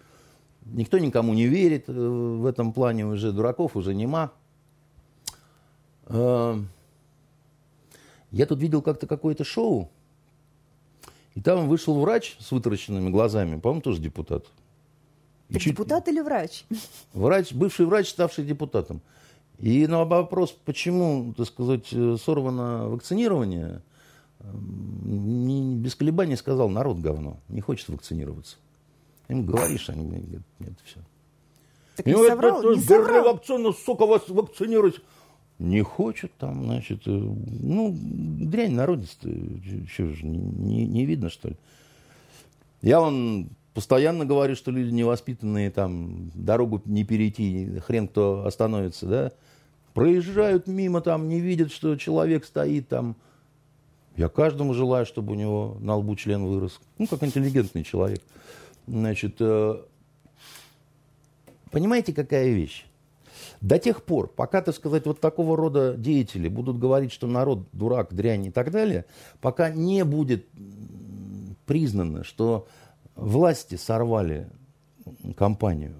Никто 0.65 0.99
никому 0.99 1.33
не 1.33 1.47
верит 1.47 1.85
э, 1.89 1.91
в 1.91 2.45
этом 2.45 2.71
плане 2.71 3.05
уже, 3.07 3.31
дураков 3.31 3.75
уже 3.75 3.95
нема. 3.95 4.31
Э, 6.07 6.55
Я 8.31 8.45
тут 8.45 8.59
видел 8.59 8.81
как-то 8.81 9.07
какое-то 9.07 9.43
шоу, 9.43 9.89
и 11.35 11.41
там 11.41 11.67
вышел 11.67 11.99
врач 11.99 12.35
с 12.39 12.51
вытаращенными 12.51 13.09
глазами, 13.09 13.59
по-моему, 13.59 13.81
тоже 13.81 13.99
депутат. 14.01 14.45
И 15.49 15.55
чуть- 15.59 15.73
депутат 15.73 16.07
или 16.07 16.19
врач? 16.19 16.65
Врач, 17.13 17.53
бывший 17.53 17.85
врач, 17.85 18.09
ставший 18.09 18.45
депутатом. 18.45 19.01
И 19.59 19.87
на 19.87 20.03
вопрос, 20.03 20.51
почему, 20.65 21.33
так 21.35 21.47
сказать, 21.47 21.87
э, 21.91 22.17
сорвано 22.19 22.89
вакцинирование, 22.89 23.81
без 24.43 25.95
колебаний 25.95 26.35
сказал, 26.35 26.69
народ 26.69 26.99
говно, 26.99 27.37
не 27.47 27.61
хочет 27.61 27.89
вакцинироваться. 27.89 28.57
Им 29.29 29.45
говоришь, 29.45 29.89
они 29.89 30.05
говорят, 30.05 30.43
нет, 30.59 30.73
все. 30.83 30.99
Так 31.95 32.05
не 32.05 32.13
соврал, 32.13 32.63
не 32.63 32.81
соврал. 32.81 33.33
вакцину, 33.33 33.73
сука, 33.73 34.05
вас 34.05 34.27
вакцинировать. 34.27 34.95
Не 35.59 35.81
хочет 35.81 36.33
там, 36.37 36.65
значит, 36.65 37.03
э, 37.05 37.11
ну, 37.11 37.95
дрянь 37.95 38.73
народец-то, 38.73 39.29
что 39.87 40.07
же, 40.09 40.25
не, 40.25 40.85
не 40.85 41.05
видно, 41.05 41.29
что 41.29 41.49
ли? 41.49 41.55
Я 42.81 42.99
он 42.99 43.49
постоянно 43.73 44.25
говорю, 44.25 44.55
что 44.55 44.71
люди 44.71 44.91
невоспитанные, 44.91 45.71
там, 45.71 46.31
дорогу 46.33 46.81
не 46.85 47.03
перейти, 47.03 47.79
хрен 47.79 48.07
кто 48.07 48.45
остановится, 48.45 49.05
да? 49.05 49.31
Проезжают 49.93 50.67
мимо, 50.67 51.01
там, 51.01 51.29
не 51.29 51.39
видят, 51.39 51.71
что 51.71 51.95
человек 51.95 52.45
стоит 52.45 52.87
там. 52.87 53.15
Я 54.15 54.29
каждому 54.29 54.73
желаю, 54.73 55.05
чтобы 55.05 55.33
у 55.33 55.35
него 55.35 55.77
на 55.79 55.95
лбу 55.95 56.15
член 56.15 56.45
вырос. 56.45 56.79
Ну, 56.97 57.07
как 57.07 57.23
интеллигентный 57.23 57.83
человек. 57.83 58.21
Значит, 58.85 59.37
э, 59.39 59.81
понимаете, 61.71 62.13
какая 62.13 62.49
вещь? 62.49 62.85
До 63.61 63.79
тех 63.79 64.03
пор, 64.03 64.27
пока, 64.27 64.61
так 64.61 64.75
сказать, 64.75 65.05
вот 65.05 65.19
такого 65.19 65.55
рода 65.55 65.95
деятели 65.95 66.47
будут 66.47 66.77
говорить, 66.77 67.11
что 67.11 67.27
народ 67.27 67.67
дурак, 67.71 68.13
дрянь 68.13 68.47
и 68.47 68.51
так 68.51 68.71
далее, 68.71 69.05
пока 69.41 69.69
не 69.69 70.03
будет 70.03 70.47
признано, 71.65 72.23
что 72.23 72.67
власти 73.15 73.75
сорвали 73.75 74.49
кампанию 75.35 75.95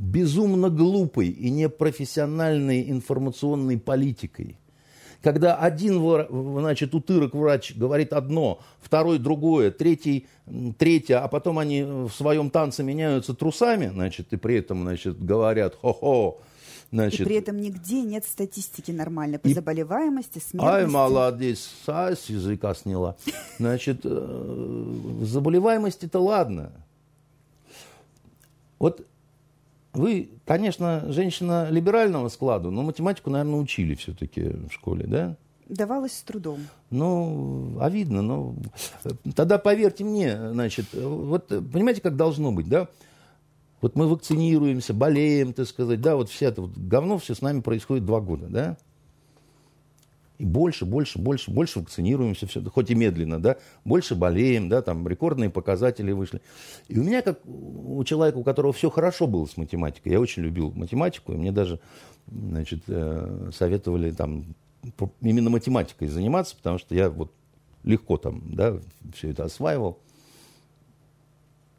безумно 0.00 0.70
глупой 0.70 1.28
и 1.28 1.50
непрофессиональной 1.50 2.90
информационной 2.90 3.78
политикой, 3.78 4.58
когда 5.22 5.56
один 5.56 6.00
значит, 6.30 6.94
утырок 6.94 7.34
врач 7.34 7.76
говорит 7.76 8.14
одно, 8.14 8.60
второй 8.80 9.18
другое, 9.18 9.70
третий 9.70 10.26
третье, 10.78 11.18
а 11.18 11.28
потом 11.28 11.58
они 11.58 11.82
в 11.82 12.10
своем 12.10 12.48
танце 12.48 12.82
меняются 12.82 13.34
трусами, 13.34 13.88
значит, 13.88 14.32
и 14.32 14.36
при 14.38 14.56
этом 14.56 14.82
значит, 14.82 15.22
говорят 15.22 15.76
хо-хо, 15.78 16.40
значит, 16.92 17.20
И 17.20 17.24
при 17.24 17.36
этом 17.36 17.60
нигде 17.60 18.02
нет 18.02 18.24
статистики 18.24 18.90
нормальной 18.90 19.38
по 19.38 19.48
И- 19.48 19.54
заболеваемости, 19.54 20.38
Ай, 20.38 20.42
смертности. 20.42 20.92
молодец, 20.92 21.70
а, 21.86 22.12
с 22.14 22.26
языка 22.26 22.74
сняла. 22.74 23.16
Значит, 23.58 24.00
э, 24.04 24.96
заболеваемости-то 25.22 26.18
ладно. 26.20 26.72
Вот 28.78 29.06
вы, 29.92 30.30
конечно, 30.46 31.04
женщина 31.08 31.68
либерального 31.70 32.28
складу, 32.28 32.70
но 32.70 32.82
математику, 32.82 33.30
наверное, 33.30 33.60
учили 33.60 33.94
все-таки 33.94 34.42
в 34.42 34.70
школе, 34.70 35.06
да? 35.06 35.36
Давалось 35.68 36.12
с 36.12 36.22
трудом. 36.22 36.60
Ну, 36.90 37.76
а 37.80 37.88
видно, 37.90 38.22
ну, 38.22 38.56
тогда 39.36 39.58
поверьте 39.58 40.02
мне, 40.04 40.50
значит, 40.52 40.86
вот 40.92 41.48
понимаете, 41.48 42.00
как 42.00 42.16
должно 42.16 42.50
быть, 42.52 42.68
да? 42.68 42.88
Вот 43.80 43.96
мы 43.96 44.06
вакцинируемся, 44.08 44.92
болеем, 44.92 45.52
так 45.52 45.66
сказать, 45.66 46.00
да, 46.00 46.16
вот 46.16 46.28
вся 46.28 46.46
это 46.48 46.62
вот 46.62 46.76
говно 46.76 47.18
все 47.18 47.34
с 47.34 47.40
нами 47.40 47.60
происходит 47.60 48.04
два 48.04 48.20
года, 48.20 48.46
да? 48.48 48.76
И 50.38 50.46
больше, 50.46 50.86
больше, 50.86 51.18
больше, 51.18 51.50
больше 51.50 51.80
вакцинируемся, 51.80 52.46
все, 52.46 52.62
хоть 52.64 52.90
и 52.90 52.94
медленно, 52.94 53.38
да, 53.38 53.56
больше 53.84 54.14
болеем, 54.14 54.70
да, 54.70 54.80
там 54.80 55.06
рекордные 55.06 55.50
показатели 55.50 56.12
вышли. 56.12 56.40
И 56.88 56.98
у 56.98 57.02
меня, 57.04 57.20
как 57.20 57.40
у 57.44 58.02
человека, 58.04 58.38
у 58.38 58.42
которого 58.42 58.72
все 58.72 58.88
хорошо 58.88 59.26
было 59.26 59.44
с 59.44 59.58
математикой, 59.58 60.12
я 60.12 60.20
очень 60.20 60.42
любил 60.42 60.72
математику, 60.72 61.32
и 61.32 61.36
мне 61.36 61.52
даже, 61.52 61.78
значит, 62.26 62.84
э, 62.86 63.50
советовали 63.54 64.12
там 64.12 64.54
именно 65.20 65.50
математикой 65.50 66.08
заниматься, 66.08 66.56
потому 66.56 66.78
что 66.78 66.94
я 66.94 67.10
вот 67.10 67.32
легко 67.82 68.16
там, 68.16 68.42
да, 68.54 68.78
все 69.14 69.30
это 69.30 69.44
осваивал. 69.44 69.98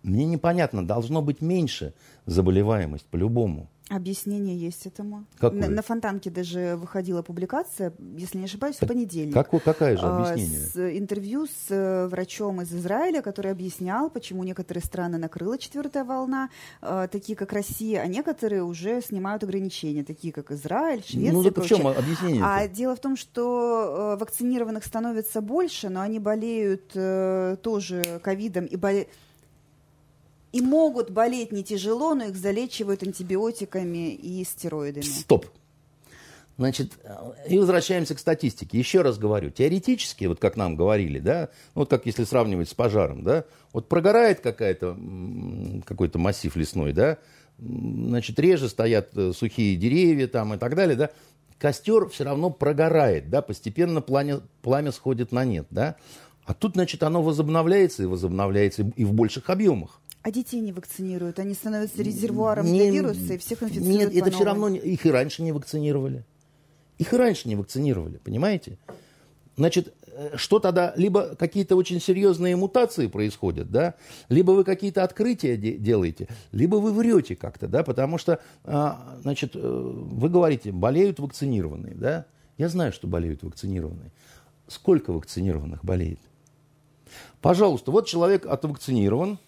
Мне 0.04 0.26
непонятно, 0.26 0.86
должно 0.86 1.22
быть 1.22 1.42
меньше 1.42 1.94
заболеваемость 2.26 3.06
по-любому. 3.06 3.70
Объяснение 3.92 4.58
есть 4.58 4.86
этому. 4.86 5.26
Какое? 5.38 5.60
На, 5.60 5.68
на 5.68 5.82
Фонтанке 5.82 6.30
даже 6.30 6.78
выходила 6.78 7.24
публикация, 7.24 7.92
если 8.16 8.38
не 8.38 8.46
ошибаюсь, 8.46 8.78
в 8.78 8.88
понедельник. 8.88 9.34
Как, 9.34 9.50
какая 9.50 9.98
же 9.98 10.06
А, 10.06 10.16
объяснение? 10.16 10.60
С 10.60 10.98
интервью 10.98 11.46
с 11.46 11.66
э, 11.70 12.08
врачом 12.08 12.62
из 12.62 12.74
Израиля, 12.74 13.22
который 13.22 13.52
объяснял, 13.52 14.10
почему 14.10 14.46
некоторые 14.46 14.82
страны 14.82 15.18
накрыла 15.18 15.58
четвертая 15.58 16.06
волна, 16.06 16.50
э, 16.82 17.10
такие 17.12 17.36
как 17.36 17.52
Россия, 17.52 18.00
а 18.00 18.08
некоторые 18.08 18.64
уже 18.64 19.02
снимают 19.02 19.44
ограничения, 19.44 20.06
такие 20.06 20.32
как 20.32 20.52
Израиль, 20.52 21.04
Швеция 21.06 21.34
ну 21.34 21.44
так 21.44 21.58
в 21.58 21.68
чем 21.68 21.86
объяснение? 21.86 22.44
А 22.46 22.70
дело 22.70 22.96
в 22.96 23.02
том, 23.02 23.18
что 23.18 24.14
э, 24.16 24.22
вакцинированных 24.22 24.86
становится 24.86 25.42
больше, 25.42 25.90
но 25.90 26.00
они 26.00 26.20
болеют 26.20 26.92
э, 26.96 27.58
тоже 27.62 28.22
ковидом 28.24 28.68
и 28.68 28.78
болеют 28.78 29.10
и 30.52 30.62
могут 30.62 31.10
болеть 31.10 31.52
не 31.52 31.64
тяжело, 31.64 32.14
но 32.14 32.26
их 32.26 32.36
залечивают 32.36 33.04
антибиотиками 33.04 34.14
и 34.14 34.44
стероидами. 34.44 35.04
Стоп. 35.04 35.46
Значит, 36.58 36.92
и 37.48 37.58
возвращаемся 37.58 38.14
к 38.14 38.20
статистике. 38.20 38.78
Еще 38.78 39.02
раз 39.02 39.18
говорю, 39.18 39.50
теоретически, 39.50 40.26
вот 40.26 40.40
как 40.40 40.58
нам 40.58 40.76
говорили, 40.76 41.20
да, 41.20 41.50
ну, 41.74 41.82
вот 41.82 41.90
как 41.90 42.06
если 42.06 42.24
сравнивать 42.24 42.70
с 42.70 42.74
пожаром, 42.74 43.24
да, 43.24 43.46
вот 43.74 43.88
прогорает 43.88 44.42
какая-то, 44.42 44.96
какой-то 45.86 46.20
массив 46.20 46.56
лесной, 46.56 46.94
да, 46.94 47.18
значит, 47.58 48.38
реже 48.38 48.70
стоят 48.70 49.10
э, 49.16 49.32
сухие 49.34 49.76
деревья 49.76 50.28
там 50.28 50.54
и 50.54 50.58
так 50.58 50.76
далее, 50.76 50.96
да, 50.96 51.10
костер 51.58 52.10
все 52.10 52.26
равно 52.26 52.50
прогорает, 52.50 53.30
да, 53.30 53.42
постепенно 53.42 54.02
пламя, 54.02 54.42
пламя 54.62 54.92
сходит 54.92 55.32
на 55.32 55.46
нет, 55.46 55.66
да, 55.72 55.96
а 56.46 56.54
тут, 56.54 56.74
значит, 56.74 57.02
оно 57.02 57.24
возобновляется 57.24 58.04
и 58.04 58.08
возобновляется 58.08 58.84
и 58.96 59.06
в 59.06 59.14
больших 59.14 59.50
объемах. 59.50 60.01
А 60.24 60.32
детей 60.32 60.60
не 60.60 60.72
вакцинируют, 60.72 61.40
они 61.40 61.54
становятся 61.54 62.04
резервуаром 62.04 62.66
Не- 62.66 62.80
для 62.80 62.92
вируса 62.92 63.34
и 63.34 63.38
всех 63.38 63.64
инфицируют 63.64 64.14
Нет, 64.14 64.16
это 64.16 64.32
все 64.32 64.44
равно, 64.44 64.70
их 64.70 65.06
и 65.06 65.12
раньше 65.12 65.42
не 65.42 65.52
вакцинировали. 65.52 66.24
Их 67.00 67.12
и 67.14 67.18
раньше 67.18 67.48
не 67.48 67.56
вакцинировали, 67.56 68.18
понимаете? 68.18 68.78
Значит, 69.58 69.94
э, 70.06 70.38
что 70.38 70.60
тогда? 70.60 70.94
Либо 70.96 71.36
какие-то 71.36 71.76
очень 71.76 72.00
серьезные 72.00 72.56
мутации 72.56 73.08
происходят, 73.08 73.72
да, 73.72 73.96
либо 74.30 74.52
вы 74.52 74.64
какие-то 74.64 75.04
открытия 75.04 75.58
де- 75.58 75.78
делаете, 75.78 76.28
либо 76.52 76.76
вы 76.76 76.94
врете 76.94 77.36
как-то, 77.36 77.68
да, 77.68 77.84
потому 77.84 78.20
что, 78.20 78.40
а, 78.64 79.18
значит, 79.22 79.56
э, 79.56 79.60
вы 79.60 80.30
говорите, 80.30 80.72
болеют 80.72 81.20
вакцинированные, 81.20 81.96
да, 81.96 82.26
я 82.60 82.70
знаю, 82.70 82.94
что 82.94 83.08
болеют 83.08 83.42
вакцинированные. 83.42 84.12
Сколько 84.68 85.12
вакцинированных 85.12 85.84
болеет? 85.84 86.20
Пожалуйста, 87.42 87.90
вот 87.92 88.06
человек 88.08 88.46
отвакцинирован, 88.46 89.40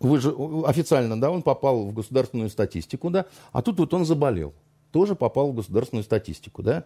вы 0.00 0.20
же 0.20 0.34
официально, 0.66 1.20
да, 1.20 1.30
он 1.30 1.42
попал 1.42 1.86
в 1.86 1.92
государственную 1.92 2.50
статистику, 2.50 3.10
да, 3.10 3.26
а 3.52 3.62
тут 3.62 3.78
вот 3.78 3.92
он 3.94 4.04
заболел, 4.04 4.54
тоже 4.92 5.14
попал 5.14 5.52
в 5.52 5.54
государственную 5.54 6.04
статистику, 6.04 6.62
да. 6.62 6.84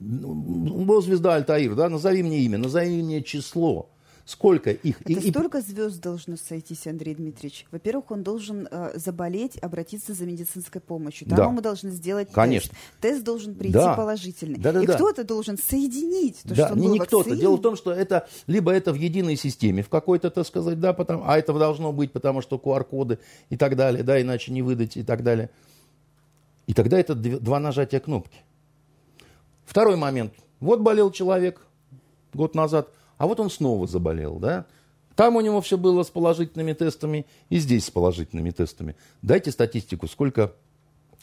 Ну, 0.00 1.00
звезда 1.00 1.36
Альтаир, 1.36 1.74
да, 1.74 1.88
назови 1.88 2.22
мне 2.22 2.40
имя, 2.40 2.58
назови 2.58 3.02
мне 3.02 3.22
число. 3.22 3.88
Сколько 4.26 4.70
их? 4.70 5.02
Это 5.02 5.12
И- 5.12 5.14
и- 5.16 5.30
столько 5.30 5.60
звезд 5.60 6.00
должно 6.00 6.36
сойтись, 6.38 6.86
Андрей 6.86 7.14
Дмитриевич. 7.14 7.66
Во-первых, 7.70 8.10
он 8.10 8.22
должен 8.22 8.66
э, 8.70 8.92
заболеть, 8.94 9.58
обратиться 9.58 10.14
за 10.14 10.24
медицинской 10.24 10.80
помощью. 10.80 11.28
Там 11.28 11.36
Да. 11.36 11.44
ему 11.44 11.60
должны 11.60 11.90
сделать 11.90 12.30
Конечно. 12.32 12.70
тест. 12.70 12.80
Тест 13.16 13.24
должен 13.24 13.54
прийти 13.54 13.74
Да. 13.74 13.94
положительный. 13.94 14.58
Да-да-да. 14.58 14.92
И 14.92 14.96
кто-то 14.96 15.24
должен 15.24 15.58
соединить 15.58 16.40
то, 16.42 16.54
да, 16.54 16.64
что 16.66 16.72
он 16.72 16.80
не, 16.80 16.86
не 16.88 16.98
кто-то. 17.00 17.36
Дело 17.36 17.56
в 17.56 17.60
том, 17.60 17.76
что 17.76 17.92
это 17.92 18.26
либо 18.46 18.72
это 18.72 18.92
в 18.92 18.96
единой 18.96 19.36
системе, 19.36 19.82
в 19.82 19.90
какой-то, 19.90 20.30
так 20.30 20.46
сказать, 20.46 20.80
да, 20.80 20.94
потому, 20.94 21.24
а 21.26 21.36
это 21.38 21.52
должно 21.52 21.92
быть, 21.92 22.10
потому 22.10 22.40
что 22.40 22.56
QR-коды 22.56 23.18
и 23.50 23.58
так 23.58 23.76
далее, 23.76 24.02
да, 24.02 24.18
иначе 24.22 24.52
не 24.52 24.62
выдать 24.62 24.96
и 24.96 25.02
так 25.02 25.22
далее. 25.22 25.50
И 26.66 26.72
тогда 26.72 26.98
это 26.98 27.14
два 27.14 27.60
нажатия 27.60 28.00
кнопки. 28.00 28.38
Второй 29.66 29.96
момент. 29.96 30.32
Вот 30.60 30.80
болел 30.80 31.10
человек 31.10 31.60
год 32.32 32.54
назад, 32.54 32.88
а 33.18 33.26
вот 33.26 33.40
он 33.40 33.50
снова 33.50 33.86
заболел, 33.86 34.38
да. 34.38 34.66
Там 35.16 35.36
у 35.36 35.40
него 35.40 35.60
все 35.60 35.78
было 35.78 36.02
с 36.02 36.10
положительными 36.10 36.72
тестами, 36.72 37.26
и 37.48 37.58
здесь 37.58 37.84
с 37.84 37.90
положительными 37.90 38.50
тестами. 38.50 38.96
Дайте 39.22 39.52
статистику, 39.52 40.08
сколько 40.08 40.52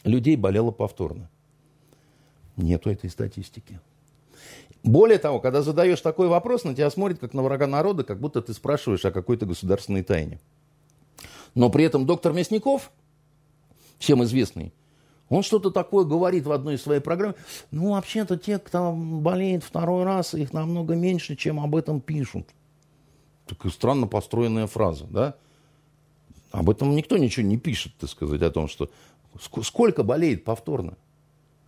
людей 0.04 0.36
болело 0.36 0.70
повторно. 0.70 1.28
Нету 2.56 2.90
этой 2.90 3.10
статистики. 3.10 3.80
Более 4.82 5.18
того, 5.18 5.40
когда 5.40 5.62
задаешь 5.62 6.00
такой 6.00 6.28
вопрос, 6.28 6.64
на 6.64 6.74
тебя 6.74 6.90
смотрят 6.90 7.18
как 7.18 7.34
на 7.34 7.42
врага 7.42 7.66
народа, 7.66 8.02
как 8.02 8.18
будто 8.18 8.42
ты 8.42 8.52
спрашиваешь 8.52 9.04
о 9.04 9.12
какой-то 9.12 9.46
государственной 9.46 10.02
тайне. 10.02 10.40
Но 11.54 11.70
при 11.70 11.84
этом 11.84 12.06
доктор 12.06 12.32
Мясников, 12.32 12.90
всем 13.98 14.24
известный, 14.24 14.72
он 15.32 15.42
что-то 15.42 15.70
такое 15.70 16.04
говорит 16.04 16.44
в 16.44 16.52
одной 16.52 16.74
из 16.74 16.82
своих 16.82 17.02
программ. 17.02 17.34
Ну, 17.70 17.92
вообще-то 17.92 18.36
те, 18.36 18.58
кто 18.58 18.92
болеет 18.92 19.64
второй 19.64 20.04
раз, 20.04 20.34
их 20.34 20.52
намного 20.52 20.94
меньше, 20.94 21.36
чем 21.36 21.58
об 21.58 21.74
этом 21.74 22.00
пишут. 22.00 22.48
Такая 23.46 23.72
странно 23.72 24.06
построенная 24.06 24.66
фраза, 24.66 25.04
да? 25.04 25.34
Об 26.50 26.68
этом 26.68 26.94
никто 26.94 27.16
ничего 27.16 27.46
не 27.46 27.56
пишет, 27.56 27.94
так 27.98 28.10
сказать, 28.10 28.42
о 28.42 28.50
том, 28.50 28.68
что 28.68 28.90
ск- 29.36 29.62
сколько 29.62 30.02
болеет 30.02 30.44
повторно. 30.44 30.98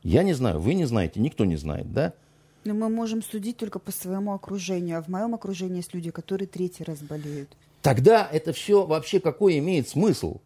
Я 0.02 0.24
не 0.24 0.34
знаю, 0.34 0.60
вы 0.60 0.74
не 0.74 0.84
знаете, 0.84 1.20
никто 1.20 1.46
не 1.46 1.56
знает, 1.56 1.90
да? 1.90 2.12
Но 2.64 2.74
мы 2.74 2.90
можем 2.90 3.22
судить 3.22 3.56
только 3.56 3.78
по 3.78 3.92
своему 3.92 4.34
окружению. 4.34 4.98
А 4.98 5.02
в 5.02 5.08
моем 5.08 5.34
окружении 5.34 5.76
есть 5.76 5.94
люди, 5.94 6.10
которые 6.10 6.48
третий 6.48 6.84
раз 6.84 6.98
болеют. 7.00 7.56
Тогда 7.80 8.28
это 8.30 8.52
все 8.52 8.84
вообще 8.84 9.20
какой 9.20 9.58
имеет 9.58 9.88
смысл? 9.88 10.40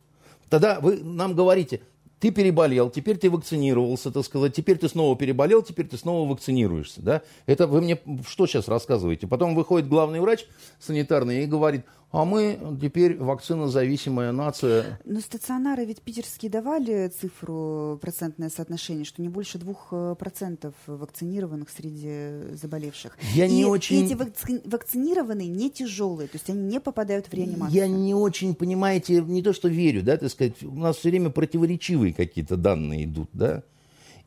Тогда 0.49 0.79
вы 0.79 1.03
нам 1.03 1.35
говорите, 1.35 1.81
ты 2.21 2.31
переболел, 2.31 2.91
теперь 2.91 3.17
ты 3.17 3.31
вакцинировался, 3.31 4.11
так 4.11 4.25
сказать, 4.25 4.55
теперь 4.55 4.79
ты 4.79 4.89
снова 4.89 5.17
переболел, 5.17 5.63
теперь 5.63 5.87
ты 5.87 5.97
снова 5.97 6.29
вакцинируешься, 6.29 7.01
да? 7.03 7.23
Это 7.47 7.67
вы 7.67 7.81
мне 7.81 7.99
что 8.27 8.47
сейчас 8.47 8.69
рассказываете? 8.69 9.27
Потом 9.27 9.55
выходит 9.55 9.89
главный 9.89 10.21
врач 10.21 10.47
санитарный 10.81 11.45
и 11.45 11.47
говорит, 11.47 11.85
а 12.11 12.25
мы 12.25 12.59
теперь 12.81 13.19
вакцинозависимая 13.19 14.33
нация. 14.33 14.99
Но 15.05 15.21
стационары 15.21 15.85
ведь 15.85 16.01
питерские 16.01 16.51
давали 16.51 17.09
цифру, 17.09 17.99
процентное 18.01 18.49
соотношение, 18.49 19.05
что 19.05 19.21
не 19.21 19.29
больше 19.29 19.59
двух 19.59 19.89
э, 19.93 20.15
процентов 20.19 20.75
вакцинированных 20.87 21.69
среди 21.69 22.55
заболевших. 22.57 23.19
Я 23.35 23.45
и 23.47 23.53
не 23.53 23.65
очень- 23.67 24.07
эти 24.07 24.15
вакци- 24.15 24.63
вакцинированные 24.65 25.49
не 25.49 25.71
тяжелые, 25.71 26.29
то 26.29 26.37
есть 26.37 26.49
они 26.49 26.63
не 26.63 26.81
попадают 26.81 27.27
в 27.27 27.35
реанимацию. 27.35 27.77
Я 27.77 27.89
не 27.89 28.15
очень, 28.15 28.55
понимаете, 28.55 29.21
не 29.21 29.43
то 29.43 29.53
что 29.53 29.69
верю, 29.69 30.03
да, 30.03 30.17
так 30.17 30.31
сказать, 30.31 30.63
у 30.63 30.75
нас 30.75 30.97
все 30.97 31.11
время 31.11 31.29
противоречивые 31.31 32.15
какие-то 32.15 32.57
данные 32.57 33.05
идут, 33.05 33.29
да. 33.35 33.63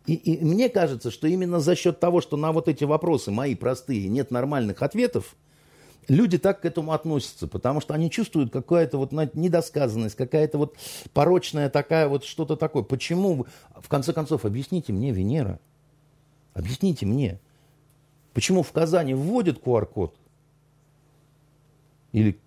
И, 0.05 0.13
и 0.13 0.43
мне 0.43 0.69
кажется, 0.69 1.09
что 1.11 1.27
именно 1.27 1.59
за 1.59 1.75
счет 1.75 1.99
того, 1.99 2.21
что 2.21 2.38
на 2.38 2.51
вот 2.51 2.67
эти 2.67 2.84
вопросы 2.84 3.32
мои 3.32 3.55
простые 3.55 4.07
нет 4.07 4.32
нормальных 4.32 4.82
ответов, 4.82 5.36
люди 6.08 6.38
так 6.38 6.62
к 6.62 6.66
этому 6.66 6.91
относятся, 6.93 7.47
потому 7.47 7.80
что 7.82 7.93
они 7.93 8.10
чувствуют 8.10 8.52
какая-то 8.52 8.97
вот 8.97 9.12
недосказанность, 9.36 10.16
какая-то 10.16 10.58
вот 10.58 10.76
порочная 11.14 11.70
такая 11.70 12.08
вот 12.08 12.24
что-то 12.26 12.56
такое. 12.56 12.84
Почему? 12.84 13.45
В 13.80 13.88
конце 13.88 14.14
концов, 14.14 14.45
объясните 14.45 14.93
мне, 14.93 15.12
Венера, 15.12 15.60
объясните 16.54 17.06
мне, 17.06 17.39
почему 18.34 18.64
в 18.64 18.72
Казани 18.72 19.14
вводят 19.14 19.60
QR-код, 19.64 20.16
или 22.12 22.38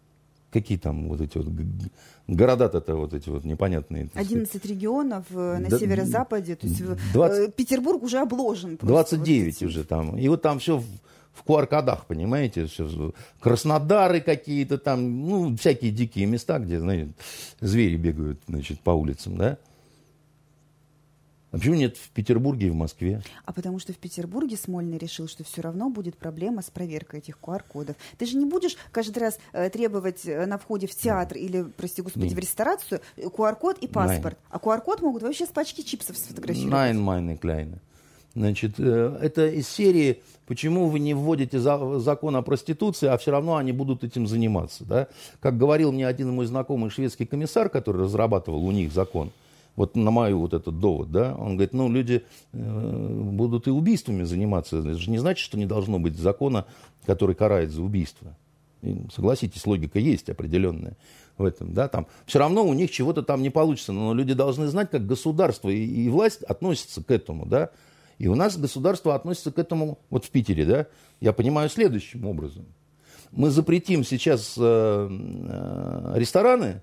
какие 0.53 0.79
там 0.79 1.09
вот 1.09 1.21
эти 1.21 1.39
вот 1.39 1.47
города-то 2.29 2.95
вот 2.97 3.13
эти 3.15 3.29
вот 3.29 3.45
непонятные. 3.45 4.05
так 4.05 4.13
сказать. 4.13 4.31
11 4.31 4.65
регионов 4.67 5.25
э, 5.31 5.59
на 5.59 5.69
Да, 5.69 5.79
северо-западе, 5.79 6.55
то 6.57 6.67
есть 6.67 6.81
в- 6.81 7.13
20 7.13 7.49
э, 7.49 7.53
Петербург 7.53 8.03
уже 8.03 8.19
обложен. 8.21 8.77
просто 8.77 9.17
29 9.17 9.61
вот 9.63 9.69
уже 9.69 9.85
там. 9.85 10.17
И 10.19 10.29
вот 10.29 10.43
там 10.43 10.59
все 10.59 10.83
в, 11.35 11.45
QR-кодах, 11.45 12.07
понимаете? 12.07 12.67
Всё, 12.67 12.87
в- 12.87 13.13
Краснодары 13.41 14.21
какие-то 14.21 14.79
там, 14.79 15.27
ну, 15.27 15.57
всякие 15.57 15.91
дикие 15.91 16.27
места, 16.27 16.59
где, 16.59 16.81
знаете, 16.81 17.11
звери 17.61 17.97
бегают, 17.97 18.41
значит, 18.49 18.81
по 18.81 18.91
улицам, 18.91 19.37
да? 19.37 19.59
А 21.51 21.57
почему 21.57 21.77
нет 21.77 21.97
в 21.97 22.09
Петербурге 22.11 22.67
и 22.67 22.71
в 22.71 22.75
Москве? 22.75 23.23
А 23.45 23.53
потому 23.53 23.79
что 23.79 23.93
в 23.93 23.97
Петербурге 23.99 24.57
Смольный 24.57 24.99
решил, 24.99 25.29
что 25.29 25.45
все 25.45 25.61
равно 25.63 25.89
будет 25.89 26.17
проблема 26.17 26.63
с 26.63 26.71
проверкой 26.71 27.21
этих 27.21 27.39
QR-кодов. 27.41 27.95
Ты 28.19 28.27
же 28.27 28.37
не 28.37 28.45
будешь 28.45 28.77
каждый 28.91 29.21
раз 29.21 29.39
э, 29.53 29.71
требовать 29.71 30.27
э, 30.27 30.47
на 30.47 30.59
входе 30.59 30.89
в 30.89 30.95
театр 30.97 31.39
или, 31.39 31.63
прости 31.63 32.03
господи, 32.03 32.27
Не. 32.27 32.35
в 32.35 32.39
ресторацию 32.41 33.01
QR-код 33.17 33.79
и 33.79 33.87
паспорт. 33.87 34.37
А 34.51 34.59
QR-код 34.59 35.01
могут 35.03 35.23
вообще 35.23 35.47
с 35.47 35.51
пачки 35.51 35.83
чипсов 35.83 36.17
сфотографировать. 36.17 36.73
Найн 36.73 37.01
майны 37.01 37.37
кляйны. 37.37 37.79
Значит, 38.35 38.75
э, 38.79 39.19
это 39.23 39.47
из 39.47 39.69
серии 39.69 40.23
«Почему 40.47 40.89
вы 40.89 40.99
не 40.99 41.15
вводите 41.15 41.59
за, 41.59 41.99
закон 42.01 42.35
о 42.37 42.43
проституции, 42.43 43.07
а 43.07 43.17
все 43.17 43.31
равно 43.31 43.57
они 43.57 43.73
будут 43.73 44.03
этим 44.03 44.27
заниматься?» 44.27 44.85
да? 44.85 45.09
Как 45.41 45.57
говорил 45.57 45.93
мне 45.93 46.07
один 46.07 46.31
мой 46.31 46.47
знакомый 46.47 46.91
шведский 46.91 47.27
комиссар, 47.27 47.69
который 47.69 48.03
разрабатывал 48.03 48.65
у 48.65 48.73
них 48.73 48.93
закон, 48.93 49.31
вот 49.77 49.97
на 49.97 50.11
мою 50.11 50.39
вот 50.39 50.55
этот 50.55 50.79
довод, 50.79 51.11
да, 51.11 51.35
он 51.37 51.57
говорит, 51.57 51.73
ну, 51.73 51.91
люди 51.91 52.25
э, 52.53 53.29
будут 53.33 53.67
и 53.67 53.71
убийствами 53.71 54.23
заниматься. 54.23 54.79
Это 54.79 54.95
же 54.95 55.11
не 55.11 55.19
значит, 55.19 55.45
что 55.45 55.59
не 55.59 55.67
должно 55.67 55.99
быть 55.99 56.17
закона, 56.17 56.67
который 57.07 57.35
карает 57.35 57.71
за 57.71 57.83
убийство. 57.83 58.37
И, 58.83 58.97
согласитесь, 59.15 59.67
логика 59.67 59.99
есть 59.99 60.29
определенная 60.29 60.97
в 61.39 61.45
этом, 61.45 61.73
да, 61.73 61.89
там. 61.89 62.07
Все 62.27 62.39
равно 62.39 62.65
у 62.65 62.73
них 62.75 62.91
чего-то 62.91 63.23
там 63.23 63.43
не 63.43 63.51
получится, 63.51 63.93
но 63.93 64.15
люди 64.15 64.35
должны 64.35 64.67
знать, 64.69 64.91
как 64.91 65.07
государство 65.07 65.69
и, 65.69 65.85
и 65.85 66.09
власть 66.09 66.43
относятся 66.43 67.03
к 67.03 67.11
этому, 67.11 67.47
да. 67.47 67.71
И 68.19 68.29
у 68.29 68.35
нас 68.35 68.57
государство 68.57 69.15
относится 69.15 69.51
к 69.53 69.59
этому, 69.59 69.99
вот 70.11 70.25
в 70.25 70.31
Питере, 70.31 70.65
да, 70.65 70.87
я 71.21 71.33
понимаю 71.33 71.69
следующим 71.69 72.27
образом. 72.27 72.67
Мы 73.33 73.51
запретим 73.51 74.05
сейчас 74.05 74.55
э, 74.57 74.63
э, 74.63 76.13
рестораны, 76.15 76.83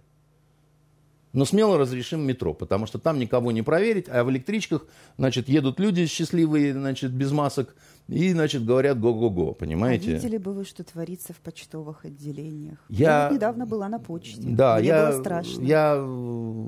но 1.34 1.46
смело 1.46 1.78
разрешим 1.78 2.22
метро, 2.22 2.54
потому 2.54 2.86
что 2.86 3.00
там 3.00 3.18
никого 3.18 3.52
не 3.52 3.62
проверить, 3.62 4.08
а 4.10 4.24
в 4.24 4.32
электричках, 4.32 4.86
значит, 5.18 5.48
едут 5.48 5.80
люди 5.80 6.06
счастливые, 6.08 6.74
значит, 6.74 7.12
без 7.12 7.32
масок, 7.32 7.76
и, 8.12 8.34
значит, 8.34 8.66
говорят 8.66 9.00
го-го-го, 9.00 9.54
понимаете? 9.54 10.12
А 10.12 10.14
видели 10.16 10.38
бы 10.38 10.54
вы, 10.54 10.66
что 10.66 10.84
творится 10.84 11.32
в 11.32 11.38
почтовых 11.38 12.04
отделениях? 12.04 12.78
Я, 12.90 13.30
я 13.30 13.32
недавно 13.34 13.66
была 13.66 13.88
на 13.88 14.00
почте. 14.00 14.42
Да, 14.44 14.78
Мне 14.78 14.90
я, 14.90 15.12
было 15.12 15.20
страшно. 15.20 15.62
Я, 15.62 15.94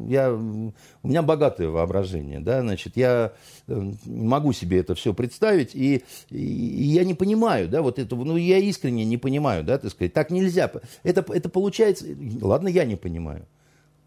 я, 0.08 0.32
у 0.34 1.08
меня 1.08 1.22
богатое 1.22 1.68
воображение, 1.68 2.40
да, 2.40 2.62
значит, 2.62 2.96
я 2.96 3.34
э, 3.68 3.92
могу 4.06 4.54
себе 4.54 4.80
это 4.80 4.96
все 4.96 5.14
представить, 5.14 5.76
и, 5.76 6.04
и, 6.30 6.38
и 6.38 6.84
я 6.84 7.04
не 7.04 7.14
понимаю, 7.14 7.68
да, 7.68 7.82
вот 7.82 8.00
это, 8.00 8.16
ну, 8.16 8.38
я 8.38 8.60
искренне 8.60 9.04
не 9.04 9.18
понимаю, 9.18 9.66
да, 9.66 9.78
так 9.78 9.92
сказать, 9.92 10.14
так 10.14 10.32
нельзя. 10.32 10.72
Это, 11.04 11.26
это 11.28 11.50
получается, 11.50 12.06
ладно, 12.42 12.70
я 12.70 12.86
не 12.86 12.96
понимаю. 12.96 13.46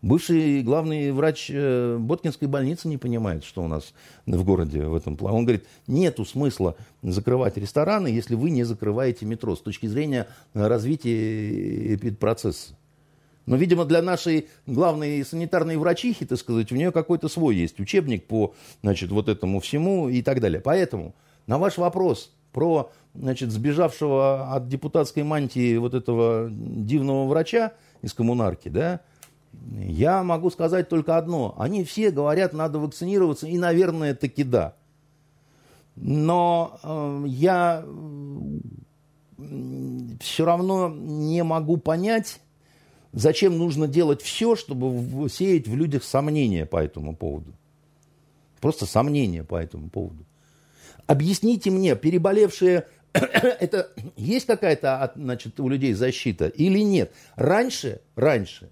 Бывший 0.03 0.63
главный 0.63 1.11
врач 1.11 1.51
э, 1.53 1.97
Боткинской 1.99 2.49
больницы 2.49 2.87
не 2.87 2.99
понимает, 2.99 3.45
что 3.45 3.63
у 3.63 3.69
нас 3.69 3.95
в 4.27 4.45
городе 4.45 4.83
в 4.83 4.95
этом 4.95 5.17
плане. 5.17 5.39
Он 5.39 5.45
говорит, 5.45 5.65
нету 5.87 6.25
смысла 6.25 6.77
закрывать 7.03 7.57
рестораны, 7.57 8.09
если 8.09 8.35
вы 8.35 8.51
не 8.51 8.65
закрываете 8.65 9.25
метро 9.27 9.57
с 9.57 9.61
точки 9.61 9.87
зрения 9.87 10.29
развития 10.55 11.99
процесса. 12.21 12.75
Но, 13.47 13.57
видимо, 13.57 13.85
для 13.85 14.03
нашей 14.03 14.49
главной 14.67 15.25
санитарной 15.25 15.77
врачихи, 15.77 16.27
так 16.27 16.39
сказать, 16.39 16.73
у 16.73 16.77
нее 16.77 16.91
какой-то 16.91 17.29
свой 17.29 17.55
есть 17.55 17.79
учебник 17.81 18.27
по 18.27 18.55
значит, 18.83 19.11
вот 19.11 19.29
этому 19.29 19.61
всему 19.61 20.09
и 20.09 20.21
так 20.21 20.41
далее. 20.41 20.61
Поэтому 20.61 21.15
на 21.47 21.57
ваш 21.59 21.79
вопрос 21.79 22.33
про 22.53 22.91
значит, 23.15 23.53
сбежавшего 23.53 24.53
от 24.53 24.69
депутатской 24.69 25.23
мантии 25.23 25.77
вот 25.77 25.95
этого 25.95 26.49
дивного 26.51 27.27
врача 27.29 27.73
из 28.03 28.13
коммунарки, 28.13 28.69
да, 28.69 29.01
я 29.79 30.23
могу 30.23 30.51
сказать 30.51 30.89
только 30.89 31.17
одно. 31.17 31.55
Они 31.59 31.85
все 31.85 32.11
говорят, 32.11 32.53
надо 32.53 32.79
вакцинироваться, 32.79 33.47
и, 33.47 33.59
наверное, 33.59 34.15
таки 34.15 34.45
да. 34.45 34.75
Но 35.97 36.79
э, 36.83 37.25
я 37.29 37.85
все 40.21 40.45
равно 40.45 40.89
не 40.89 41.43
могу 41.43 41.79
понять, 41.79 42.41
зачем 43.13 43.59
нужно 43.59 43.89
делать 43.89 44.23
все, 44.23 44.57
чтобы 44.57 45.29
сеять 45.29 45.69
в 45.69 45.75
людях 45.75 46.05
сомнения 46.05 46.67
по 46.67 46.77
этому 46.77 47.15
поводу. 47.17 47.53
Просто 48.61 48.87
сомнения 48.87 49.45
по 49.45 49.57
этому 49.57 49.89
поводу. 49.89 50.25
Объясните 51.07 51.71
мне, 51.71 51.97
переболевшие, 51.97 52.87
это 53.13 53.91
есть 54.17 54.47
какая-то 54.47 55.13
значит, 55.17 55.59
у 55.61 55.69
людей 55.69 55.93
защита 55.93 56.47
или 56.47 56.81
нет? 56.81 57.13
Раньше, 57.37 58.01
раньше 58.17 58.71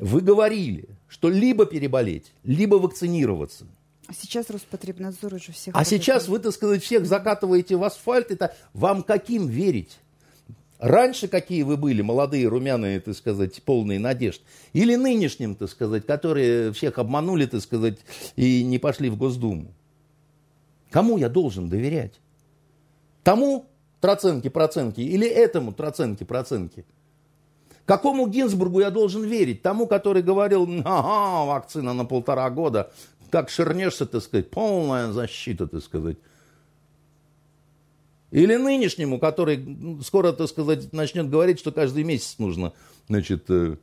вы 0.00 0.22
говорили, 0.22 0.88
что 1.08 1.28
либо 1.28 1.66
переболеть, 1.66 2.32
либо 2.42 2.76
вакцинироваться. 2.76 3.66
А 4.06 4.14
сейчас 4.14 4.50
Роспотребнадзор 4.50 5.34
уже 5.34 5.52
всех... 5.52 5.74
А 5.76 5.84
сейчас 5.84 6.26
вы, 6.26 6.40
так 6.40 6.52
сказать, 6.52 6.82
всех 6.82 7.06
закатываете 7.06 7.76
в 7.76 7.84
асфальт. 7.84 8.30
Это 8.30 8.56
вам 8.72 9.02
каким 9.02 9.46
верить? 9.46 9.98
Раньше 10.78 11.28
какие 11.28 11.62
вы 11.62 11.76
были, 11.76 12.00
молодые, 12.00 12.48
румяные, 12.48 13.00
так 13.00 13.14
сказать, 13.14 13.62
полные 13.62 13.98
надежд? 13.98 14.40
Или 14.72 14.96
нынешним, 14.96 15.54
так 15.54 15.68
сказать, 15.68 16.06
которые 16.06 16.72
всех 16.72 16.98
обманули, 16.98 17.44
так 17.44 17.60
сказать, 17.60 17.98
и 18.36 18.64
не 18.64 18.78
пошли 18.78 19.10
в 19.10 19.16
Госдуму? 19.16 19.74
Кому 20.90 21.18
я 21.18 21.28
должен 21.28 21.68
доверять? 21.68 22.18
Тому 23.22 23.66
троценки-проценки 24.00 25.02
или 25.02 25.28
этому 25.28 25.72
троценки-проценки? 25.72 26.86
Какому 27.86 28.28
Гинзбургу 28.28 28.80
я 28.80 28.90
должен 28.90 29.24
верить? 29.24 29.62
Тому, 29.62 29.86
который 29.86 30.22
говорил, 30.22 30.68
ага, 30.84 31.44
вакцина 31.46 31.92
на 31.92 32.04
полтора 32.04 32.48
года, 32.50 32.92
как 33.30 33.50
шернешься, 33.50 34.06
так 34.06 34.22
сказать, 34.22 34.50
полная 34.50 35.12
защита, 35.12 35.66
так 35.66 35.82
сказать. 35.82 36.18
Или 38.30 38.54
нынешнему, 38.56 39.18
который 39.18 39.98
скоро, 40.04 40.32
так 40.32 40.48
сказать, 40.48 40.92
начнет 40.92 41.28
говорить, 41.28 41.58
что 41.58 41.72
каждый 41.72 42.04
месяц 42.04 42.36
нужно, 42.38 42.72
значит, 43.08 43.44
э, 43.48 43.76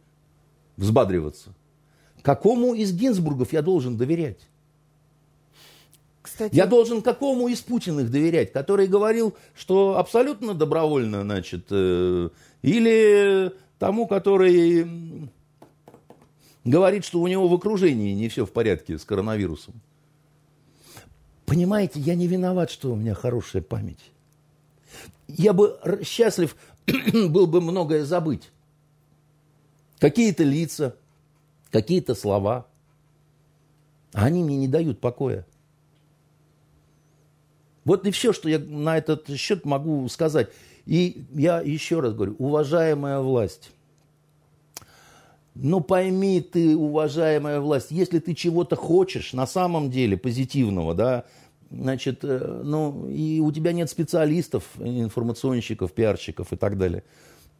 взбадриваться. 0.78 1.54
Какому 2.22 2.74
из 2.74 2.94
Гинзбургов 2.94 3.52
я 3.52 3.62
должен 3.62 3.98
доверять? 3.98 4.48
Кстати... 6.22 6.56
Я 6.56 6.66
должен 6.66 7.02
какому 7.02 7.48
из 7.48 7.62
Путиных 7.62 8.12
доверять, 8.12 8.52
который 8.54 8.88
говорил, 8.88 9.36
что 9.56 9.98
абсолютно 9.98 10.54
добровольно, 10.54 11.22
значит, 11.24 11.68
э, 11.72 12.30
или 12.62 13.54
тому, 13.80 14.08
который 14.08 15.30
говорит, 16.64 17.06
что 17.06 17.22
у 17.22 17.28
него 17.28 17.48
в 17.48 17.54
окружении 17.54 18.14
не 18.14 18.30
все 18.30 18.46
в 18.46 18.52
порядке 18.52 18.98
с 18.98 19.06
коронавирусом. 19.06 19.82
Понимаете, 21.46 22.00
я 22.00 22.16
не 22.16 22.28
виноват, 22.28 22.70
что 22.70 22.92
у 22.92 22.96
меня 22.96 23.14
хорошая 23.14 23.62
память. 23.62 24.12
Я 25.28 25.54
бы 25.54 25.80
счастлив 26.04 26.56
был 27.14 27.48
бы 27.48 27.62
многое 27.62 28.04
забыть. 28.04 28.52
Какие-то 30.00 30.44
лица, 30.44 30.96
какие-то 31.72 32.16
слова. 32.16 32.68
А 34.14 34.26
они 34.26 34.44
мне 34.44 34.58
не 34.58 34.68
дают 34.68 35.00
покоя. 35.00 35.46
Вот 37.86 38.06
и 38.06 38.12
все, 38.12 38.34
что 38.34 38.50
я 38.50 38.60
на 38.60 38.98
этот 38.98 39.30
счет 39.38 39.64
могу 39.64 40.08
сказать. 40.10 40.50
И 40.88 41.26
я 41.34 41.60
еще 41.60 42.00
раз 42.00 42.14
говорю, 42.14 42.36
уважаемая 42.40 43.20
власть, 43.20 43.72
ну 45.54 45.82
пойми 45.82 46.40
ты, 46.40 46.78
уважаемая 46.78 47.60
власть, 47.60 47.92
если 47.92 48.20
ты 48.20 48.34
чего-то 48.34 48.78
хочешь 48.78 49.34
на 49.34 49.46
самом 49.46 49.92
деле 49.92 50.16
позитивного, 50.16 50.94
да, 50.94 51.26
значит, 51.70 52.20
э, 52.24 52.62
ну 52.64 53.10
и 53.10 53.42
у 53.42 53.52
тебя 53.52 53.74
нет 53.74 53.90
специалистов, 53.90 54.64
информационщиков, 54.80 55.92
пиарщиков 55.92 56.54
и 56.54 56.56
так 56.56 56.78
далее, 56.78 57.04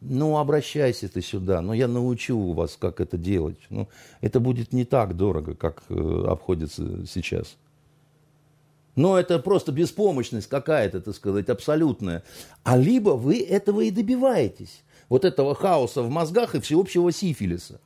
ну 0.00 0.38
обращайся 0.38 1.10
ты 1.10 1.20
сюда, 1.20 1.60
но 1.60 1.74
я 1.74 1.86
научу 1.86 2.52
вас, 2.54 2.78
как 2.80 2.98
это 2.98 3.18
делать. 3.18 3.58
Ну, 3.68 3.88
это 4.22 4.40
будет 4.40 4.72
не 4.72 4.86
так 4.86 5.14
дорого, 5.16 5.54
как 5.54 5.82
э, 5.90 6.24
обходится 6.26 7.06
сейчас. 7.06 7.58
Но 8.98 9.16
это 9.16 9.38
просто 9.38 9.70
беспомощность 9.70 10.48
какая-то, 10.48 11.00
так 11.00 11.14
сказать, 11.14 11.48
абсолютная. 11.48 12.24
А 12.64 12.76
либо 12.76 13.10
вы 13.10 13.40
этого 13.40 13.82
и 13.82 13.92
добиваетесь. 13.92 14.82
Вот 15.08 15.24
этого 15.24 15.54
хаоса 15.54 16.02
в 16.02 16.10
мозгах 16.10 16.56
и 16.56 16.60
всеобщего 16.60 17.12
сифилиса. 17.12 17.80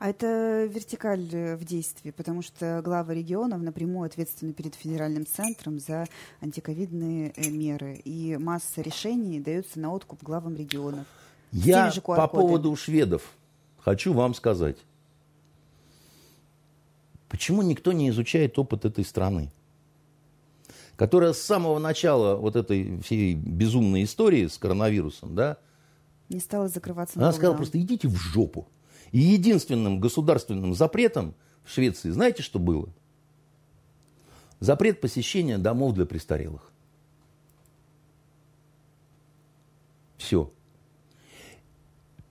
А 0.00 0.10
это 0.10 0.64
вертикаль 0.64 1.28
э, 1.30 1.54
в 1.54 1.64
действии, 1.64 2.10
потому 2.10 2.42
что 2.42 2.82
главы 2.84 3.14
регионов 3.14 3.62
напрямую 3.62 4.06
ответственны 4.06 4.52
перед 4.52 4.74
федеральным 4.74 5.26
центром 5.26 5.78
за 5.78 6.06
антиковидные 6.40 7.32
э, 7.36 7.50
меры. 7.50 8.00
И 8.04 8.36
масса 8.36 8.82
решений 8.82 9.38
дается 9.38 9.78
на 9.78 9.92
откуп 9.94 10.24
главам 10.24 10.56
регионов. 10.56 11.06
Я 11.52 11.92
по 12.04 12.26
поводу 12.26 12.74
шведов 12.74 13.22
хочу 13.78 14.12
вам 14.12 14.34
сказать. 14.34 14.78
Почему 17.28 17.62
никто 17.62 17.92
не 17.92 18.08
изучает 18.08 18.58
опыт 18.58 18.84
этой 18.84 19.04
страны? 19.04 19.52
Которая 20.98 21.32
с 21.32 21.38
самого 21.40 21.78
начала 21.78 22.34
вот 22.34 22.56
этой 22.56 23.00
всей 23.02 23.34
безумной 23.34 24.02
истории 24.02 24.48
с 24.48 24.58
коронавирусом, 24.58 25.36
да, 25.36 25.56
не 26.28 26.40
стала 26.40 26.68
закрываться. 26.68 27.18
Она 27.20 27.32
сказала 27.32 27.56
просто 27.56 27.80
идите 27.80 28.08
в 28.08 28.16
жопу. 28.16 28.68
И 29.12 29.18
единственным 29.18 30.00
государственным 30.00 30.74
запретом 30.74 31.34
в 31.64 31.72
Швеции, 31.72 32.10
знаете, 32.10 32.42
что 32.42 32.58
было? 32.58 32.92
Запрет 34.58 35.00
посещения 35.00 35.56
домов 35.56 35.94
для 35.94 36.04
престарелых. 36.04 36.72
Все. 40.16 40.52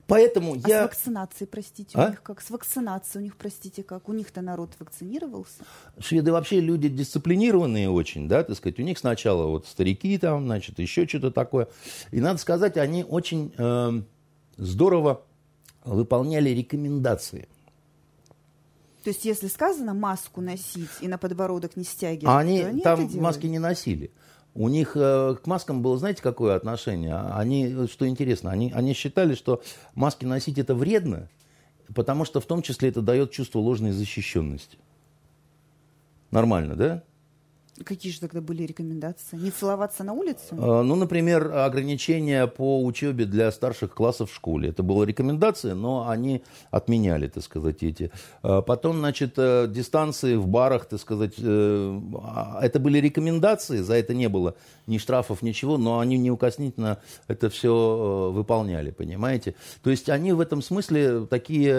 Поэтому 0.08 0.54
а 0.54 0.70
я... 0.70 0.80
с 0.80 0.84
вакцинацией, 0.84 1.48
простите, 1.50 1.98
а? 1.98 2.08
у 2.08 2.10
них 2.12 2.24
как? 2.24 2.42
С 2.42 2.50
вакцинацией 2.50 3.22
у 3.22 3.24
них, 3.26 3.36
простите, 3.36 3.84
как? 3.84 4.08
У 4.08 4.14
них-то 4.14 4.42
народ 4.42 4.72
вакцинировался? 4.80 5.64
Шведы 6.00 6.32
вообще 6.32 6.62
люди 6.62 6.88
дисциплинированные 6.88 7.90
очень, 7.90 8.30
да, 8.30 8.44
так 8.44 8.56
сказать. 8.56 8.80
У 8.80 8.84
них 8.84 8.98
сначала 8.98 9.48
вот 9.48 9.68
старики 9.68 10.18
там, 10.18 10.46
значит, 10.46 10.80
еще 10.80 11.06
что-то 11.08 11.32
такое. 11.32 11.68
И 12.12 12.22
надо 12.22 12.40
сказать, 12.40 12.78
они 12.78 13.04
очень 13.04 13.54
э, 13.58 14.02
здорово 14.56 15.24
выполняли 15.84 16.52
рекомендации. 16.52 17.50
То 19.04 19.10
есть, 19.10 19.26
если 19.26 19.48
сказано 19.48 19.94
маску 19.94 20.42
носить 20.42 20.90
и 21.02 21.08
на 21.08 21.18
подбородок 21.18 21.78
не 21.78 21.84
стягивать, 21.84 22.26
а 22.26 22.40
они, 22.40 22.62
то 22.62 22.68
они 22.68 22.82
там 22.82 23.10
маски 23.22 23.48
не 23.48 23.60
носили. 23.60 24.12
У 24.58 24.70
них 24.70 24.94
э, 24.96 25.36
к 25.36 25.46
маскам 25.46 25.84
было, 25.84 26.00
знаете, 26.00 26.24
какое 26.24 26.56
отношение? 26.56 27.16
Они, 27.16 27.86
что 27.86 28.08
интересно, 28.08 28.50
они, 28.50 28.72
они 28.74 28.94
считали, 28.94 29.36
что 29.36 29.62
маски 29.94 30.26
носить 30.26 30.58
это 30.58 30.74
вредно, 30.74 31.30
потому 31.94 32.26
что 32.26 32.42
в 32.42 32.48
том 32.48 32.64
числе 32.64 32.90
это 32.90 33.04
дает 33.04 33.30
чувство 33.30 33.60
ложной 33.60 33.92
защищенности. 33.92 34.80
Нормально, 36.32 36.76
да? 36.76 37.04
Какие 37.84 38.12
же 38.12 38.20
тогда 38.20 38.42
были 38.42 38.64
рекомендации? 38.64 39.36
Не 39.38 39.52
целоваться 39.52 40.04
на 40.04 40.14
улице? 40.14 40.50
А, 40.52 40.82
ну, 40.82 40.96
например, 40.96 41.52
ограничения 41.54 42.48
по 42.48 42.84
учебе 42.84 43.26
для 43.26 43.52
старших 43.52 43.94
классов 43.94 44.32
в 44.32 44.36
школе. 44.36 44.70
Это 44.70 44.84
была 44.84 45.06
рекомендация, 45.06 45.76
но 45.76 46.10
они 46.10 46.44
отменяли, 46.72 47.28
так 47.28 47.44
сказать, 47.44 47.84
эти. 47.84 48.12
А 48.42 48.62
потом, 48.62 48.98
значит, 48.98 49.34
э, 49.38 49.68
дистанции 49.70 50.36
в 50.36 50.48
барах, 50.48 50.86
так 50.86 51.00
сказать, 51.00 51.36
э, 51.38 52.02
а, 52.16 52.60
это 52.62 52.80
были 52.80 53.00
рекомендации, 53.00 53.78
за 53.78 53.96
это 53.96 54.14
не 54.14 54.28
было 54.28 54.56
ни 54.88 54.98
штрафов, 54.98 55.42
ничего, 55.42 55.78
но 55.78 56.00
они 56.00 56.18
неукоснительно 56.18 57.00
это 57.28 57.50
все 57.50 57.70
э, 57.70 58.34
выполняли, 58.34 58.90
понимаете? 58.92 59.56
То 59.84 59.92
есть 59.92 60.10
они 60.10 60.34
в 60.34 60.40
этом 60.40 60.62
смысле, 60.62 61.26
такие 61.28 61.74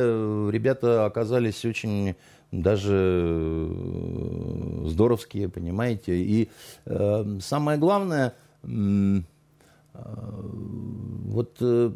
ребята 0.50 1.06
оказались 1.06 1.64
очень 1.64 2.14
даже 2.50 3.68
э, 3.70 4.84
здоровские, 4.86 5.48
понимаете. 5.48 6.16
И 6.16 6.48
э, 6.86 7.38
самое 7.40 7.78
главное, 7.78 8.34
э, 8.62 9.20
вот, 9.92 11.56
э, 11.60 11.92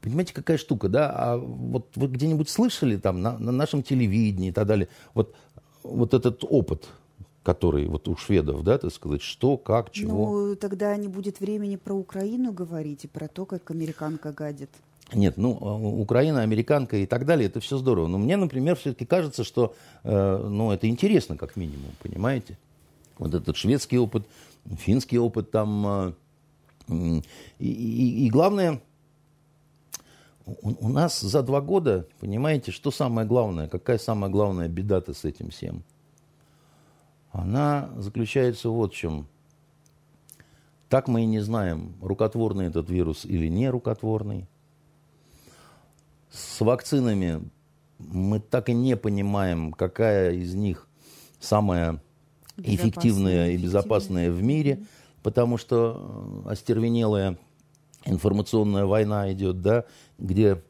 понимаете, 0.00 0.34
какая 0.34 0.58
штука, 0.58 0.88
да, 0.88 1.10
а 1.10 1.36
вот 1.38 1.88
вы 1.96 2.08
где-нибудь 2.08 2.48
слышали 2.48 2.96
там 2.96 3.22
на, 3.22 3.38
на 3.38 3.52
нашем 3.52 3.82
телевидении 3.82 4.50
и 4.50 4.52
так 4.52 4.66
далее, 4.66 4.88
вот, 5.14 5.34
вот 5.82 6.12
этот 6.12 6.44
опыт, 6.44 6.88
который 7.42 7.86
вот 7.86 8.08
у 8.08 8.16
шведов, 8.16 8.62
да, 8.64 8.78
так 8.78 8.92
сказать, 8.92 9.22
что, 9.22 9.56
как, 9.56 9.90
чего. 9.90 10.48
Ну, 10.48 10.56
тогда 10.56 10.96
не 10.96 11.08
будет 11.08 11.40
времени 11.40 11.76
про 11.76 11.94
Украину 11.94 12.52
говорить 12.52 13.04
и 13.04 13.08
про 13.08 13.28
то, 13.28 13.46
как 13.46 13.70
американка 13.70 14.32
гадит. 14.32 14.70
Нет, 15.12 15.36
ну, 15.36 15.58
а, 15.60 15.74
Украина, 15.76 16.42
американка 16.42 16.96
и 16.96 17.06
так 17.06 17.26
далее, 17.26 17.46
это 17.48 17.60
все 17.60 17.76
здорово. 17.76 18.06
Но 18.06 18.18
мне, 18.18 18.36
например, 18.36 18.76
все-таки 18.76 19.04
кажется, 19.04 19.44
что 19.44 19.74
э, 20.02 20.46
ну, 20.48 20.72
это 20.72 20.88
интересно, 20.88 21.36
как 21.36 21.56
минимум, 21.56 21.90
понимаете? 22.02 22.58
Вот 23.18 23.34
этот 23.34 23.56
шведский 23.56 23.98
опыт, 23.98 24.26
финский 24.78 25.18
опыт 25.18 25.50
там. 25.50 25.86
Э, 25.86 26.12
и, 26.88 27.22
и, 27.58 28.26
и 28.26 28.30
главное, 28.30 28.80
у, 30.46 30.86
у 30.86 30.88
нас 30.88 31.20
за 31.20 31.42
два 31.42 31.60
года, 31.60 32.06
понимаете, 32.20 32.72
что 32.72 32.90
самое 32.90 33.26
главное, 33.26 33.68
какая 33.68 33.98
самая 33.98 34.30
главная 34.30 34.68
беда-то 34.68 35.14
с 35.14 35.24
этим 35.24 35.50
всем? 35.50 35.82
Она 37.30 37.90
заключается 37.96 38.68
вот 38.68 38.92
в 38.92 38.96
чем. 38.96 39.26
Так 40.88 41.08
мы 41.08 41.22
и 41.22 41.26
не 41.26 41.40
знаем, 41.40 41.94
рукотворный 42.00 42.66
этот 42.66 42.88
вирус 42.88 43.24
или 43.24 43.48
не 43.48 43.68
рукотворный 43.68 44.46
с 46.34 46.60
вакцинами 46.60 47.48
мы 47.98 48.40
так 48.40 48.68
и 48.68 48.74
не 48.74 48.96
понимаем, 48.96 49.72
какая 49.72 50.32
из 50.32 50.54
них 50.54 50.88
самая 51.38 52.02
эффективная 52.56 53.50
и 53.50 53.56
безопасная 53.56 54.30
в 54.30 54.42
мире, 54.42 54.84
потому 55.22 55.56
что 55.58 56.42
э, 56.46 56.50
остервенелая 56.50 57.38
информационная 58.04 58.84
война 58.84 59.32
идет, 59.32 59.62
да, 59.62 59.84
где 60.18 60.62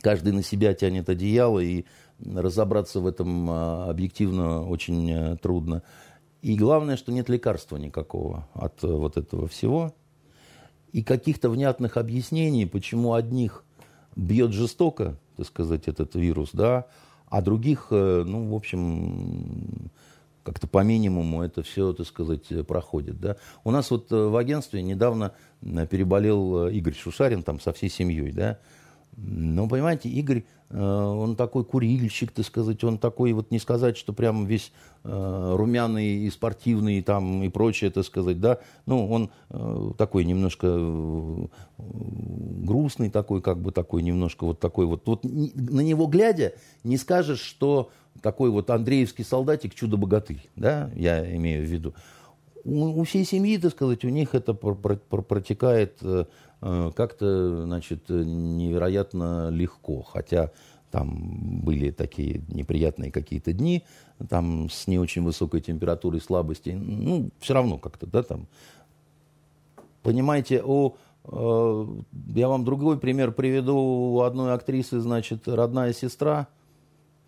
каждый 0.00 0.32
на 0.32 0.42
себя 0.42 0.74
тянет 0.74 1.08
одеяло, 1.08 1.60
и 1.60 1.86
разобраться 2.22 3.00
в 3.00 3.06
этом 3.06 3.50
э, 3.50 3.90
объективно 3.90 4.68
очень 4.68 5.10
э, 5.10 5.36
трудно. 5.36 5.82
И 6.42 6.56
главное, 6.56 6.96
что 6.96 7.10
нет 7.12 7.28
лекарства 7.28 7.76
никакого 7.76 8.48
от 8.54 8.82
вот 8.82 9.16
этого 9.16 9.46
всего. 9.48 9.94
И 10.92 11.02
каких-то 11.02 11.50
внятных 11.50 11.96
объяснений, 11.96 12.66
почему 12.66 13.14
одних 13.14 13.64
бьет 14.16 14.52
жестоко, 14.52 15.16
так 15.36 15.46
сказать, 15.46 15.88
этот 15.88 16.14
вирус, 16.14 16.50
да, 16.52 16.86
а 17.28 17.42
других, 17.42 17.86
э, 17.90 18.24
ну, 18.26 18.50
в 18.50 18.54
общем, 18.54 19.90
как-то 20.42 20.66
по 20.66 20.82
минимуму 20.82 21.42
это 21.42 21.62
все, 21.62 21.92
так 21.92 22.06
сказать, 22.06 22.66
проходит. 22.66 23.20
Да? 23.20 23.36
У 23.62 23.70
нас 23.70 23.90
вот 23.90 24.10
э, 24.10 24.16
в 24.16 24.36
агентстве 24.36 24.82
недавно 24.82 25.32
э, 25.62 25.86
переболел 25.86 26.66
Игорь 26.68 26.94
Шушарин 26.94 27.42
там 27.42 27.60
со 27.60 27.72
всей 27.72 27.88
семьей, 27.88 28.32
да, 28.32 28.58
ну, 29.22 29.68
понимаете, 29.68 30.08
Игорь, 30.08 30.44
э, 30.70 30.80
он 30.82 31.36
такой 31.36 31.64
курильщик, 31.64 32.32
так 32.32 32.46
сказать, 32.46 32.82
он 32.84 32.98
такой, 32.98 33.32
вот 33.32 33.50
не 33.50 33.58
сказать, 33.58 33.96
что 33.96 34.12
прям 34.12 34.46
весь 34.46 34.72
э, 35.04 35.54
румяный 35.56 36.24
и 36.24 36.30
спортивный 36.30 37.02
там 37.02 37.42
и 37.42 37.48
прочее, 37.48 37.90
так 37.90 38.04
сказать, 38.04 38.40
да, 38.40 38.58
ну, 38.86 39.08
он 39.10 39.30
э, 39.50 39.90
такой 39.98 40.24
немножко 40.24 41.48
грустный 41.76 43.10
такой, 43.10 43.42
как 43.42 43.58
бы 43.58 43.72
такой 43.72 44.02
немножко 44.02 44.44
вот 44.44 44.60
такой 44.60 44.86
вот, 44.86 45.06
вот 45.06 45.24
на 45.24 45.80
него 45.80 46.06
глядя 46.06 46.54
не 46.82 46.96
скажешь, 46.96 47.40
что 47.40 47.90
такой 48.22 48.50
вот 48.50 48.70
Андреевский 48.70 49.24
солдатик 49.24 49.74
чудо-богатырь, 49.74 50.48
да, 50.56 50.90
я 50.94 51.36
имею 51.36 51.66
в 51.66 51.68
виду. 51.68 51.94
У, 52.64 53.02
всей 53.04 53.24
семьи, 53.24 53.58
так 53.58 53.72
сказать, 53.72 54.04
у 54.04 54.08
них 54.08 54.34
это 54.34 54.54
протекает 54.54 56.02
Э, 56.62 56.90
как-то, 56.94 57.62
значит, 57.64 58.08
невероятно 58.08 59.48
легко, 59.48 60.02
хотя 60.02 60.52
там 60.90 61.60
были 61.62 61.90
такие 61.90 62.42
неприятные 62.48 63.10
какие-то 63.10 63.52
дни, 63.52 63.84
там 64.28 64.68
с 64.68 64.86
не 64.86 64.98
очень 64.98 65.22
высокой 65.22 65.60
температурой, 65.60 66.20
слабости, 66.20 66.70
ну, 66.70 67.30
все 67.38 67.54
равно 67.54 67.78
как-то, 67.78 68.06
да, 68.06 68.22
там. 68.22 68.46
Понимаете, 70.02 70.62
у, 70.62 70.96
э, 71.24 71.86
я 72.34 72.48
вам 72.48 72.64
другой 72.64 72.98
пример 72.98 73.32
приведу, 73.32 73.76
у 73.76 74.20
одной 74.20 74.52
актрисы, 74.52 75.00
значит, 75.00 75.48
родная 75.48 75.94
сестра, 75.94 76.48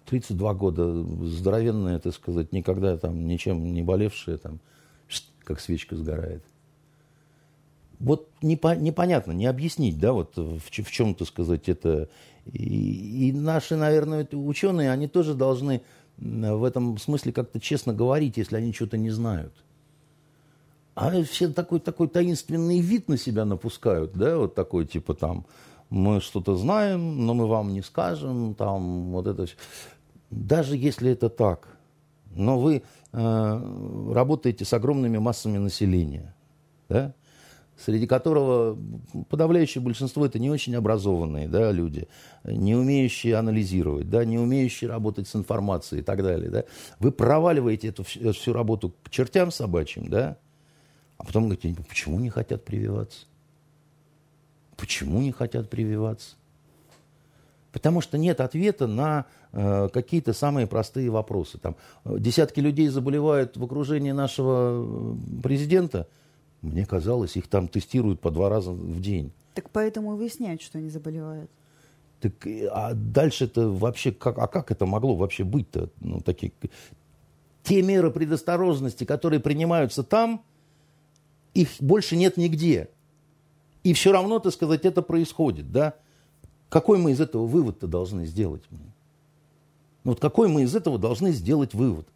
32 0.06 0.54
года, 0.54 1.04
здоровенная, 1.24 2.00
так 2.00 2.12
сказать, 2.12 2.52
никогда 2.52 2.98
там 2.98 3.26
ничем 3.26 3.72
не 3.72 3.82
болевшая, 3.82 4.36
там, 4.36 4.58
как 5.53 5.61
свечка 5.61 5.96
сгорает 5.96 6.42
вот 8.03 8.28
непо, 8.42 8.74
непонятно, 8.74 9.32
не 9.32 9.46
объяснить, 9.46 9.98
да, 9.98 10.12
вот 10.12 10.36
в, 10.36 10.59
в 10.59 10.90
чем, 10.90 11.14
то 11.14 11.24
сказать, 11.24 11.68
это... 11.68 12.09
И, 12.53 13.28
и 13.28 13.32
наши, 13.32 13.76
наверное, 13.76 14.26
ученые, 14.32 14.90
они 14.90 15.07
тоже 15.07 15.34
должны 15.34 15.82
в 16.18 16.64
этом 16.64 16.98
смысле 16.98 17.32
как-то 17.32 17.61
честно 17.61 17.94
говорить, 17.94 18.36
если 18.36 18.57
они 18.57 18.72
что-то 18.72 18.98
не 18.98 19.11
знают. 19.11 19.53
А 20.94 21.22
все 21.22 21.48
такой, 21.48 21.78
такой 21.78 22.09
таинственный 22.09 22.80
вид 22.80 23.09
на 23.09 23.16
себя 23.16 23.44
напускают, 23.44 24.12
да, 24.12 24.36
вот 24.36 24.55
такой, 24.57 24.84
типа 24.84 25.14
там, 25.14 25.46
мы 25.88 26.20
что-то 26.20 26.57
знаем, 26.57 27.24
но 27.24 27.34
мы 27.34 27.46
вам 27.46 27.72
не 27.72 27.82
скажем, 27.82 28.55
там, 28.55 29.12
вот 29.12 29.28
это 29.28 29.46
все. 29.46 29.55
Даже 30.30 30.76
если 30.76 31.12
это 31.12 31.28
так, 31.28 31.68
но 32.35 32.59
вы 32.59 32.82
э, 33.12 34.12
работаете 34.12 34.64
с 34.64 34.72
огромными 34.72 35.18
массами 35.18 35.59
населения, 35.59 36.34
да, 36.89 37.14
среди 37.76 38.06
которого 38.06 38.78
подавляющее 39.28 39.82
большинство 39.82 40.26
это 40.26 40.39
не 40.39 40.51
очень 40.51 40.74
образованные 40.74 41.48
да, 41.48 41.72
люди, 41.72 42.09
не 42.44 42.74
умеющие 42.74 43.36
анализировать, 43.36 44.09
да, 44.09 44.24
не 44.24 44.39
умеющие 44.39 44.89
работать 44.89 45.28
с 45.28 45.36
информацией 45.36 46.02
и 46.02 46.05
так 46.05 46.22
далее. 46.22 46.51
Да. 46.51 46.64
Вы 46.98 47.12
проваливаете 47.12 47.89
эту 47.89 48.05
всю, 48.05 48.52
работу 48.52 48.94
к 49.02 49.10
чертям 49.10 49.51
собачьим, 49.51 50.09
да, 50.09 50.36
а 51.18 51.24
потом 51.24 51.44
говорите, 51.44 51.74
почему 51.89 52.18
не 52.18 52.30
хотят 52.30 52.64
прививаться? 52.64 53.26
Почему 54.76 55.20
не 55.20 55.32
хотят 55.32 55.70
прививаться? 55.70 56.36
Потому 57.72 58.01
что 58.01 58.18
нет 58.18 58.40
ответа 58.40 58.86
на 58.86 59.26
какие-то 59.92 60.32
самые 60.32 60.66
простые 60.66 61.10
вопросы. 61.10 61.58
Там, 61.58 61.76
э, 62.04 62.16
десятки 62.18 62.60
людей 62.60 62.88
заболевают 62.88 63.56
в 63.56 63.64
окружении 63.64 64.12
нашего 64.12 65.16
э, 65.16 65.42
президента– 65.42 66.06
мне 66.62 66.86
казалось, 66.86 67.36
их 67.36 67.48
там 67.48 67.66
тестируют 67.66 68.20
по 68.20 68.30
два 68.30 68.48
раза 68.48 68.70
в 68.70 69.00
день. 69.00 69.32
Так 69.54 69.68
поэтому 69.70 70.14
и 70.14 70.16
выясняют, 70.16 70.62
что 70.62 70.78
они 70.78 70.88
заболевают. 70.88 71.50
Так, 72.20 72.34
а 72.70 72.94
дальше-то 72.94 73.68
вообще, 73.68 74.12
как, 74.12 74.38
а 74.38 74.46
как 74.46 74.70
это 74.70 74.86
могло 74.86 75.16
вообще 75.16 75.42
быть-то? 75.42 75.90
Ну, 76.00 76.20
такие, 76.20 76.52
те 77.64 77.82
меры 77.82 78.12
предосторожности, 78.12 79.02
которые 79.02 79.40
принимаются 79.40 80.04
там, 80.04 80.44
их 81.52 81.68
больше 81.80 82.16
нет 82.16 82.36
нигде. 82.36 82.88
И 83.82 83.92
все 83.92 84.12
равно, 84.12 84.38
так 84.38 84.52
сказать, 84.52 84.84
это 84.84 85.02
происходит, 85.02 85.72
да? 85.72 85.94
какой 86.68 86.98
мы 86.98 87.10
из 87.10 87.20
этого 87.20 87.44
вывод-то 87.44 87.88
должны 87.88 88.24
сделать? 88.24 88.62
Ну, 90.04 90.12
вот 90.12 90.20
какой 90.20 90.48
мы 90.48 90.62
из 90.62 90.74
этого 90.74 90.98
должны 90.98 91.32
сделать 91.32 91.74
вывод? 91.74 92.08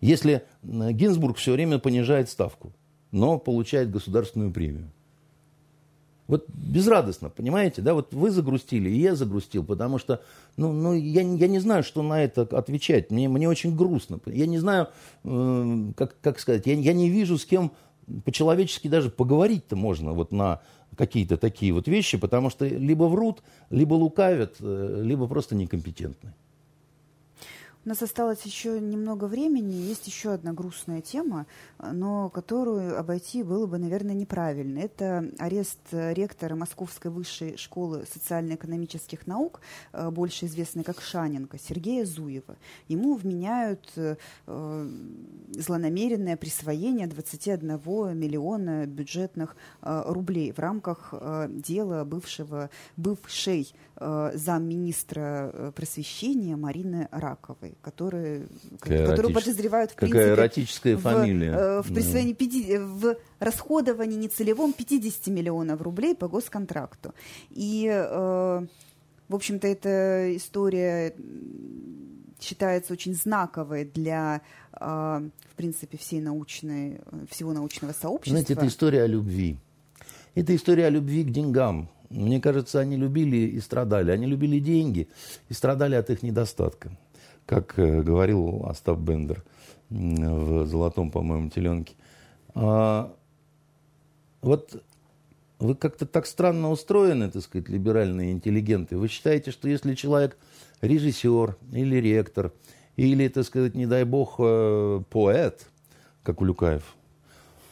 Если 0.00 0.44
Гинзбург 0.62 1.36
все 1.36 1.52
время 1.52 1.78
понижает 1.78 2.28
ставку, 2.28 2.72
но 3.10 3.38
получает 3.38 3.90
государственную 3.90 4.52
премию. 4.52 4.90
Вот 6.26 6.46
безрадостно, 6.48 7.28
понимаете, 7.28 7.82
да, 7.82 7.92
вот 7.92 8.14
вы 8.14 8.30
загрустили, 8.30 8.88
и 8.88 8.98
я 8.98 9.14
загрустил, 9.14 9.62
потому 9.62 9.98
что, 9.98 10.22
ну, 10.56 10.72
ну 10.72 10.94
я, 10.94 11.20
я 11.20 11.48
не 11.48 11.58
знаю, 11.58 11.84
что 11.84 12.02
на 12.02 12.22
это 12.22 12.42
отвечать, 12.42 13.10
мне, 13.10 13.28
мне 13.28 13.46
очень 13.46 13.76
грустно, 13.76 14.18
я 14.26 14.46
не 14.46 14.58
знаю, 14.58 14.88
э, 15.22 15.92
как, 15.94 16.18
как 16.22 16.40
сказать, 16.40 16.66
я, 16.66 16.74
я 16.74 16.94
не 16.94 17.10
вижу, 17.10 17.36
с 17.36 17.44
кем 17.44 17.72
по-человечески 18.24 18.88
даже 18.88 19.10
поговорить-то 19.10 19.76
можно 19.76 20.12
вот 20.12 20.32
на 20.32 20.62
какие-то 20.96 21.36
такие 21.36 21.74
вот 21.74 21.88
вещи, 21.88 22.16
потому 22.16 22.48
что 22.48 22.66
либо 22.66 23.04
врут, 23.04 23.42
либо 23.68 23.92
лукавят, 23.94 24.56
э, 24.60 25.02
либо 25.04 25.26
просто 25.26 25.54
некомпетентны. 25.54 26.32
У 27.84 27.88
нас 27.90 28.00
осталось 28.00 28.40
еще 28.44 28.80
немного 28.80 29.26
времени. 29.26 29.74
Есть 29.74 30.06
еще 30.06 30.32
одна 30.32 30.54
грустная 30.54 31.02
тема, 31.02 31.46
но 31.78 32.30
которую 32.30 32.98
обойти 32.98 33.42
было 33.42 33.66
бы, 33.66 33.76
наверное, 33.76 34.14
неправильно. 34.14 34.78
Это 34.78 35.30
арест 35.38 35.80
ректора 35.92 36.54
Московской 36.54 37.10
высшей 37.10 37.58
школы 37.58 38.06
социально-экономических 38.10 39.26
наук, 39.26 39.60
э, 39.92 40.08
больше 40.10 40.46
известной 40.46 40.82
как 40.82 41.02
Шаненко, 41.02 41.58
Сергея 41.58 42.06
Зуева. 42.06 42.56
Ему 42.88 43.16
вменяют 43.16 43.92
э, 43.96 44.16
злонамеренное 45.50 46.38
присвоение 46.38 47.06
21 47.06 47.68
миллиона 48.18 48.86
бюджетных 48.86 49.56
э, 49.82 50.04
рублей 50.06 50.52
в 50.52 50.58
рамках 50.58 51.12
дела 51.50 52.04
бывшего, 52.04 52.70
бывшей 52.96 53.74
замминистра 53.96 55.72
просвещения 55.74 56.56
Марины 56.56 57.08
Раковой 57.12 57.74
которые, 57.80 58.46
какая 58.80 59.06
которую 59.06 59.34
подозревают 59.34 59.92
в 59.92 59.94
какая 59.94 60.10
принципе, 60.10 60.32
эротическая 60.32 60.96
в, 60.96 61.00
фамилия. 61.00 61.52
Э, 61.52 61.82
в, 61.82 61.92
присвоении 61.92 62.32
50, 62.32 62.80
в 62.80 63.16
расходовании 63.38 64.16
нецелевом 64.16 64.72
50 64.72 65.26
миллионов 65.28 65.80
рублей 65.82 66.14
по 66.14 66.28
госконтракту. 66.28 67.14
И, 67.50 67.88
э, 67.88 68.66
в 69.28 69.34
общем-то, 69.34 69.66
эта 69.66 70.36
история 70.36 71.14
считается 72.40 72.92
очень 72.92 73.14
знаковой 73.14 73.84
для, 73.84 74.42
э, 74.72 74.84
в 74.84 75.56
принципе, 75.56 75.98
всей 75.98 76.20
научной, 76.20 77.00
всего 77.30 77.52
научного 77.52 77.92
сообщества. 77.92 78.30
Знаете, 78.30 78.54
это 78.54 78.66
история 78.66 79.02
о 79.04 79.06
любви. 79.06 79.58
Это 80.34 80.54
история 80.54 80.86
о 80.86 80.90
любви 80.90 81.24
к 81.24 81.30
деньгам. 81.30 81.88
Мне 82.10 82.40
кажется, 82.40 82.80
они 82.80 82.96
любили 82.96 83.36
и 83.36 83.60
страдали. 83.60 84.10
Они 84.10 84.26
любили 84.26 84.58
деньги 84.58 85.08
и 85.48 85.54
страдали 85.54 85.94
от 85.94 86.10
их 86.10 86.22
недостатка 86.22 86.90
как 87.46 87.78
э, 87.78 88.02
говорил 88.02 88.64
Остап 88.66 88.98
Бендер 88.98 89.42
в 89.90 90.66
«Золотом, 90.66 91.10
по-моему, 91.10 91.50
теленке». 91.50 91.94
А, 92.54 93.12
вот 94.40 94.82
вы 95.58 95.74
как-то 95.74 96.06
так 96.06 96.26
странно 96.26 96.70
устроены, 96.70 97.30
так 97.30 97.42
сказать, 97.42 97.68
либеральные 97.68 98.32
интеллигенты. 98.32 98.96
Вы 98.96 99.08
считаете, 99.08 99.50
что 99.50 99.68
если 99.68 99.94
человек 99.94 100.36
режиссер 100.80 101.56
или 101.72 101.96
ректор, 101.96 102.52
или, 102.96 103.28
так 103.28 103.44
сказать, 103.44 103.74
не 103.74 103.86
дай 103.86 104.04
бог, 104.04 104.36
э, 104.38 105.02
поэт, 105.10 105.66
как 106.22 106.40
Улюкаев, 106.40 106.96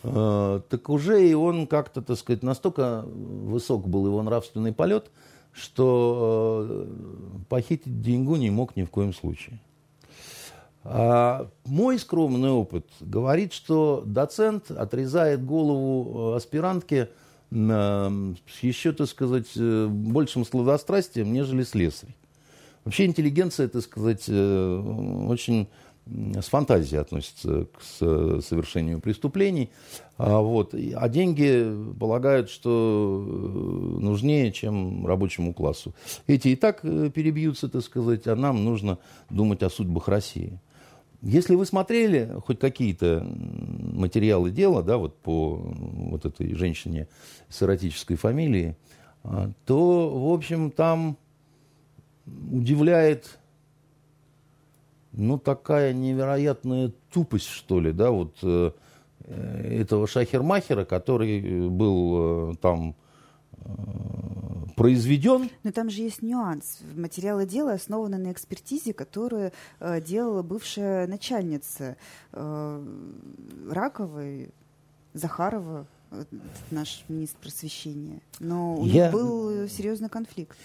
так 0.03 0.89
уже 0.89 1.29
и 1.29 1.33
он 1.35 1.67
как-то, 1.67 2.03
так 2.03 2.19
сказать, 2.19 2.43
настолько 2.43 3.05
высок 3.07 3.89
был 3.89 4.07
его 4.07 4.23
нравственный 4.23 4.73
полет– 4.73 5.11
что 5.53 6.67
э, 6.67 6.87
похитить 7.49 8.01
деньгу 8.01 8.37
не 8.37 8.51
мог 8.51 8.77
ни 8.77 8.85
в 8.85 8.91
коем 8.91 9.13
случае. 9.13 9.61
А 10.85 11.49
мой 11.65 11.99
скромный 11.99 12.51
опыт 12.51 12.87
говорит, 13.01 13.53
что 13.53 14.03
доцент 14.05 14.71
отрезает 14.71 15.45
голову 15.45 16.33
э, 16.33 16.37
аспирантке 16.37 17.11
с 17.55 18.63
еще, 18.63 18.93
так 18.93 19.09
сказать, 19.09 19.49
э, 19.57 19.87
большим 19.87 20.47
сладострастием, 20.47 21.35
нежели 21.35 21.65
слесарь. 21.65 22.15
Вообще 22.85 23.05
интеллигенция, 23.05 23.69
так 23.69 23.83
сказать, 23.83 24.29
очень 24.29 25.69
с 26.07 26.47
фантазией 26.47 27.01
относится 27.01 27.67
к 27.67 27.83
совершению 27.83 29.01
преступлений. 29.01 29.71
А, 30.19 30.41
вот. 30.41 30.75
а 30.75 31.09
деньги 31.09 31.95
полагают, 31.99 32.51
что 32.51 33.25
э, 33.25 34.01
нужнее, 34.01 34.53
чем 34.53 35.07
рабочему 35.07 35.55
классу. 35.55 35.95
Эти 36.27 36.49
и 36.49 36.57
так 36.57 36.81
э, 36.83 37.11
перебьются, 37.11 37.69
так 37.69 37.83
сказать, 37.83 38.27
а 38.27 38.37
нам 38.37 38.65
нужно 38.65 38.99
думать 39.31 39.63
о 39.63 39.71
судьбах 39.71 40.09
России. 40.09 40.59
Если 41.23 41.55
вы 41.55 41.65
смотрели 41.67 42.35
хоть 42.45 42.59
какие-то 42.59 43.25
материалы 43.25 44.51
дела, 44.51 44.83
да, 44.83 44.97
вот 44.97 45.17
по 45.19 45.55
вот 45.57 46.27
этой 46.27 46.53
женщине 46.55 47.07
с 47.49 47.63
эротической 47.63 48.17
фамилией, 48.17 48.75
а, 49.23 49.51
то, 49.67 50.11
в 50.11 50.33
общем, 50.33 50.73
там 50.73 51.17
удивляет 52.51 53.39
ну, 55.13 55.39
такая 55.39 55.93
невероятная 55.93 56.93
тупость, 57.13 57.49
что 57.49 57.81
ли, 57.81 57.93
да, 57.93 58.11
вот 58.11 58.37
э, 58.43 58.71
этого 59.29 60.07
шахермахера, 60.07 60.85
который 60.85 61.69
был 61.69 62.53
э, 62.53 62.55
там 62.61 62.95
э, 63.53 63.61
произведен. 64.77 65.51
Но 65.63 65.73
там 65.73 65.91
же 65.91 66.03
есть 66.03 66.23
нюанс. 66.23 66.81
Материалы 66.97 67.47
дела 67.47 67.75
основаны 67.75 68.19
на 68.19 68.33
экспертизе, 68.33 68.93
которую 68.93 69.53
э, 69.81 70.01
делала 70.01 70.43
бывшая 70.43 71.07
начальница 71.07 71.97
э, 72.33 72.87
Раковой, 73.71 74.51
Захарова, 75.15 75.87
наш 76.71 77.05
министр 77.09 77.39
просвещения. 77.41 78.21
Но 78.39 78.77
у 78.77 78.87
Я... 78.87 79.05
них 79.05 79.13
был 79.13 79.69
серьезный 79.69 80.09
конфликт. 80.09 80.57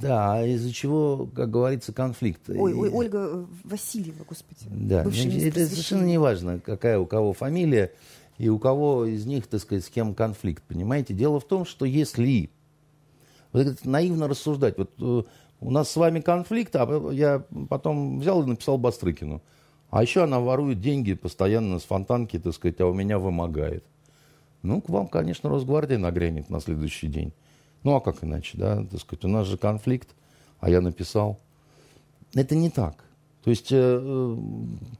Да, 0.00 0.44
из-за 0.46 0.72
чего, 0.72 1.28
как 1.34 1.50
говорится, 1.50 1.92
конфликт. 1.92 2.48
Ой, 2.48 2.74
ой 2.74 2.90
Ольга 2.90 3.46
Васильева, 3.64 4.24
господи. 4.28 4.66
Да, 4.70 5.02
это 5.02 5.66
совершенно 5.66 6.04
не 6.04 6.18
важно, 6.18 6.58
какая 6.58 6.98
у 6.98 7.06
кого 7.06 7.32
фамилия 7.32 7.92
и 8.38 8.48
у 8.48 8.58
кого 8.58 9.04
из 9.06 9.26
них, 9.26 9.46
так 9.46 9.60
сказать, 9.60 9.84
с 9.84 9.88
кем 9.88 10.14
конфликт, 10.14 10.62
понимаете? 10.64 11.14
Дело 11.14 11.38
в 11.38 11.44
том, 11.44 11.64
что 11.64 11.84
если 11.84 12.50
вот 13.52 13.66
это 13.66 13.88
наивно 13.88 14.28
рассуждать, 14.28 14.78
вот 14.78 14.90
э, 14.98 15.22
у 15.60 15.70
нас 15.70 15.90
с 15.90 15.96
вами 15.96 16.20
конфликт, 16.20 16.74
а 16.74 17.10
я 17.12 17.44
потом 17.68 18.18
взял 18.18 18.42
и 18.42 18.46
написал 18.46 18.78
Бастрыкину, 18.78 19.42
а 19.90 20.02
еще 20.02 20.24
она 20.24 20.40
ворует 20.40 20.80
деньги 20.80 21.14
постоянно 21.14 21.78
с 21.78 21.84
фонтанки, 21.84 22.38
так 22.38 22.54
сказать, 22.54 22.80
а 22.80 22.86
у 22.86 22.94
меня 22.94 23.18
вымогает. 23.18 23.84
Ну, 24.62 24.80
к 24.80 24.88
вам, 24.88 25.06
конечно, 25.06 25.50
Росгвардия 25.50 25.98
нагрянет 25.98 26.48
на 26.48 26.60
следующий 26.60 27.08
день. 27.08 27.32
Ну 27.84 27.94
а 27.96 28.00
как 28.00 28.22
иначе, 28.22 28.58
да, 28.58 28.84
так 28.84 29.00
сказать, 29.00 29.24
у 29.24 29.28
нас 29.28 29.46
же 29.46 29.56
конфликт, 29.56 30.08
а 30.60 30.70
я 30.70 30.80
написал. 30.80 31.38
Это 32.34 32.54
не 32.54 32.70
так. 32.70 33.04
То 33.44 33.50
есть 33.50 33.72
э, 33.72 33.76
э, 33.76 34.36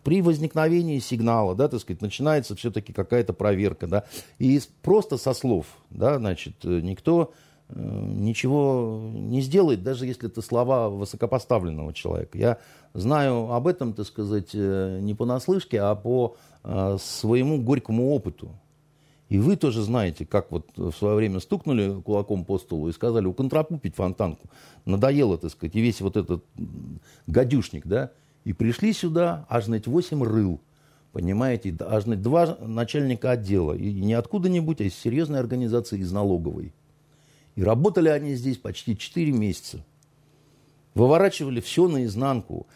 при 0.02 0.20
возникновении 0.20 0.98
сигнала, 0.98 1.54
да, 1.54 1.68
так 1.68 1.80
сказать, 1.80 2.02
начинается 2.02 2.56
все-таки 2.56 2.92
какая-то 2.92 3.32
проверка, 3.32 3.86
да, 3.86 4.04
и 4.38 4.60
просто 4.82 5.16
со 5.16 5.32
слов, 5.32 5.66
да, 5.90 6.18
значит, 6.18 6.56
э, 6.64 6.80
никто 6.80 7.32
э, 7.68 7.74
ничего 7.78 9.00
не 9.14 9.42
сделает, 9.42 9.84
даже 9.84 10.06
если 10.06 10.28
это 10.28 10.42
слова 10.42 10.88
высокопоставленного 10.88 11.94
человека. 11.94 12.36
Я 12.36 12.58
знаю 12.94 13.52
об 13.52 13.68
этом, 13.68 13.92
так 13.92 14.06
сказать, 14.06 14.50
э, 14.54 14.98
не 15.00 15.14
понаслышке, 15.14 15.80
а 15.80 15.94
по 15.94 16.36
э, 16.64 16.96
своему 17.00 17.62
горькому 17.62 18.10
опыту. 18.10 18.50
И 19.32 19.38
вы 19.38 19.56
тоже 19.56 19.80
знаете, 19.80 20.26
как 20.26 20.52
вот 20.52 20.66
в 20.76 20.92
свое 20.92 21.16
время 21.16 21.40
стукнули 21.40 22.02
кулаком 22.02 22.44
по 22.44 22.58
столу 22.58 22.90
и 22.90 22.92
сказали, 22.92 23.24
уконтрапупить 23.24 23.94
фонтанку. 23.94 24.50
Надоело, 24.84 25.38
так 25.38 25.50
сказать, 25.50 25.74
и 25.74 25.80
весь 25.80 26.02
вот 26.02 26.18
этот 26.18 26.44
гадюшник, 27.26 27.86
да. 27.86 28.10
И 28.44 28.52
пришли 28.52 28.92
сюда, 28.92 29.46
аж 29.48 29.64
знать, 29.64 29.86
восемь 29.86 30.22
рыл, 30.22 30.60
понимаете, 31.12 31.74
аж 31.80 32.04
знать, 32.04 32.20
два 32.20 32.58
начальника 32.60 33.30
отдела. 33.30 33.72
И 33.72 34.02
не 34.02 34.12
откуда-нибудь, 34.12 34.82
а 34.82 34.84
из 34.84 34.94
серьезной 34.94 35.40
организации, 35.40 35.98
из 35.98 36.12
налоговой. 36.12 36.74
И 37.56 37.64
работали 37.64 38.10
они 38.10 38.34
здесь 38.34 38.58
почти 38.58 38.98
четыре 38.98 39.32
месяца. 39.32 39.82
Выворачивали 40.94 41.62
все 41.62 41.88
наизнанку 41.88 42.66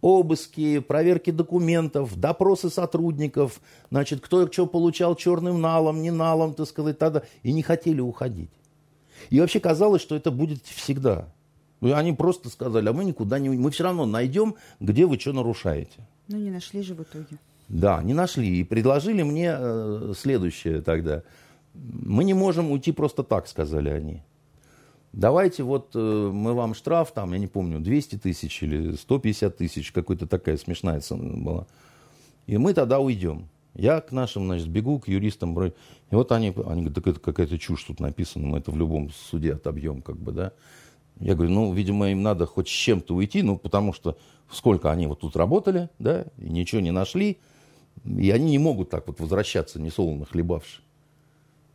обыски, 0.00 0.78
проверки 0.78 1.30
документов, 1.30 2.18
допросы 2.18 2.70
сотрудников, 2.70 3.60
значит, 3.90 4.20
кто 4.20 4.50
что 4.50 4.66
получал 4.66 5.16
черным 5.16 5.60
налом, 5.60 6.02
не 6.02 6.10
налом, 6.10 6.54
так 6.54 6.68
сказать, 6.68 6.98
тогда, 6.98 7.22
и 7.42 7.52
не 7.52 7.62
хотели 7.62 8.00
уходить. 8.00 8.50
И 9.30 9.40
вообще 9.40 9.60
казалось, 9.60 10.02
что 10.02 10.14
это 10.14 10.30
будет 10.30 10.64
всегда. 10.64 11.28
И 11.80 11.90
они 11.90 12.12
просто 12.12 12.48
сказали, 12.48 12.88
а 12.88 12.92
мы 12.92 13.04
никуда 13.04 13.38
не... 13.38 13.50
Мы 13.50 13.70
все 13.70 13.84
равно 13.84 14.06
найдем, 14.06 14.56
где 14.80 15.06
вы 15.06 15.18
что 15.18 15.32
нарушаете. 15.32 16.06
Ну, 16.28 16.36
не 16.36 16.50
нашли 16.50 16.82
же 16.82 16.94
в 16.94 17.02
итоге. 17.02 17.38
Да, 17.68 18.02
не 18.02 18.14
нашли. 18.14 18.60
И 18.60 18.64
предложили 18.64 19.22
мне 19.22 19.54
э, 19.56 20.12
следующее 20.16 20.82
тогда. 20.82 21.22
Мы 21.74 22.24
не 22.24 22.34
можем 22.34 22.70
уйти 22.70 22.92
просто 22.92 23.22
так, 23.22 23.46
сказали 23.46 23.90
они. 23.90 24.22
Давайте 25.12 25.62
вот 25.62 25.90
э, 25.94 25.98
мы 25.98 26.54
вам 26.54 26.74
штраф, 26.74 27.12
там, 27.12 27.32
я 27.32 27.38
не 27.38 27.46
помню, 27.46 27.80
200 27.80 28.16
тысяч 28.16 28.62
или 28.62 28.94
150 28.94 29.56
тысяч, 29.56 29.92
какая-то 29.92 30.26
такая 30.26 30.56
смешная 30.56 31.00
цена 31.00 31.36
была. 31.36 31.66
И 32.46 32.56
мы 32.56 32.74
тогда 32.74 32.98
уйдем. 32.98 33.48
Я 33.74 34.00
к 34.00 34.10
нашим, 34.10 34.46
значит, 34.46 34.68
бегу, 34.68 34.98
к 34.98 35.08
юристам. 35.08 35.56
И 35.66 35.72
вот 36.10 36.32
они, 36.32 36.48
они 36.48 36.82
говорят, 36.82 36.94
так 36.94 37.06
это 37.06 37.20
какая-то 37.20 37.58
чушь 37.58 37.84
тут 37.84 38.00
написана, 38.00 38.46
мы 38.46 38.58
это 38.58 38.70
в 38.70 38.76
любом 38.76 39.10
суде 39.10 39.54
отобьем, 39.54 40.02
как 40.02 40.16
бы, 40.16 40.32
да. 40.32 40.52
Я 41.20 41.34
говорю, 41.34 41.52
ну, 41.52 41.72
видимо, 41.72 42.10
им 42.10 42.22
надо 42.22 42.46
хоть 42.46 42.68
с 42.68 42.72
чем-то 42.72 43.14
уйти, 43.14 43.42
ну, 43.42 43.58
потому 43.58 43.92
что 43.92 44.16
сколько 44.50 44.90
они 44.90 45.06
вот 45.06 45.20
тут 45.20 45.36
работали, 45.36 45.90
да, 45.98 46.26
и 46.38 46.48
ничего 46.48 46.80
не 46.80 46.90
нашли, 46.90 47.38
и 48.04 48.30
они 48.30 48.52
не 48.52 48.58
могут 48.58 48.90
так 48.90 49.06
вот 49.06 49.20
возвращаться, 49.20 49.80
не 49.80 49.90
солоно 49.90 50.24
хлебавши. 50.24 50.82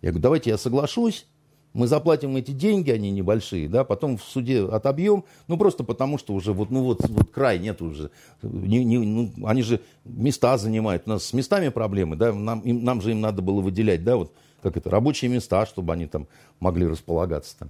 Я 0.02 0.10
говорю, 0.10 0.24
давайте 0.24 0.50
я 0.50 0.58
соглашусь, 0.58 1.26
мы 1.74 1.88
заплатим 1.88 2.36
эти 2.36 2.52
деньги, 2.52 2.92
они 2.92 3.12
небольшие, 3.12 3.68
да, 3.68 3.84
потом 3.84 4.18
в 4.18 4.24
суде 4.24 4.64
отобьем, 4.64 5.26
ну, 5.48 5.58
просто 5.58 5.84
потому 5.84 6.18
что 6.18 6.34
уже 6.34 6.54
вот, 6.54 6.70
ну, 6.70 6.84
вот, 6.84 7.08
вот 7.08 7.32
край 7.32 7.60
нет 7.60 7.82
уже. 7.82 8.12
Не, 8.42 8.84
не, 8.84 9.00
ну, 9.00 9.32
они 9.46 9.64
же 9.64 9.82
места 10.06 10.58
занимают, 10.58 11.04
у 11.08 11.12
нас 11.12 11.26
с 11.26 11.34
местами 11.34 11.70
проблемы, 11.70 12.16
да, 12.16 12.32
нам, 12.32 12.60
им, 12.62 12.84
нам 12.84 13.02
же 13.02 13.12
им 13.12 13.22
надо 13.22 13.42
было 13.42 13.62
выделять, 13.62 14.04
да, 14.04 14.18
вот, 14.18 14.34
как 14.62 14.78
это, 14.78 14.90
рабочие 14.90 15.30
места, 15.32 15.66
чтобы 15.66 15.94
они 15.94 16.06
там 16.06 16.28
могли 16.60 16.86
располагаться 16.86 17.58
там. 17.58 17.70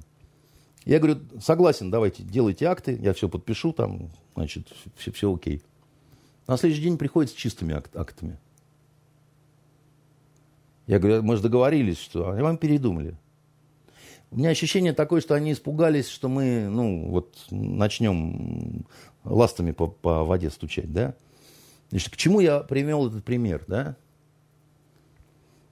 Я 0.86 1.00
говорю, 1.00 1.20
согласен, 1.42 1.90
давайте, 1.90 2.24
делайте 2.24 2.66
акты, 2.66 3.00
я 3.02 3.14
все 3.14 3.30
подпишу, 3.30 3.72
там, 3.72 4.10
значит, 4.36 4.68
все, 4.98 5.12
все 5.12 5.34
окей. 5.34 5.64
На 6.46 6.58
следующий 6.58 6.84
день 6.84 6.98
приходит 6.98 7.32
с 7.32 7.34
чистыми 7.34 7.74
акт, 7.74 7.96
актами. 7.96 8.38
Я 10.88 11.00
говорю, 11.00 11.24
мы 11.24 11.38
же 11.38 11.42
договорились, 11.42 11.98
что 11.98 12.32
они 12.32 12.42
вам 12.42 12.58
передумали. 12.58 13.16
У 14.34 14.38
меня 14.38 14.50
ощущение 14.50 14.94
такое, 14.94 15.22
что 15.22 15.36
они 15.36 15.52
испугались, 15.52 16.08
что 16.08 16.28
мы, 16.28 16.68
ну, 16.68 17.08
вот 17.08 17.38
начнем 17.52 18.84
ластами 19.24 19.72
по, 19.72 19.88
по 19.88 20.24
воде 20.24 20.50
стучать, 20.50 20.92
да? 20.92 21.14
Значит, 21.92 22.14
к 22.14 22.18
чему 22.18 22.40
я 22.40 22.62
привел 22.62 23.08
этот 23.08 23.24
пример, 23.24 23.64
да? 23.68 23.96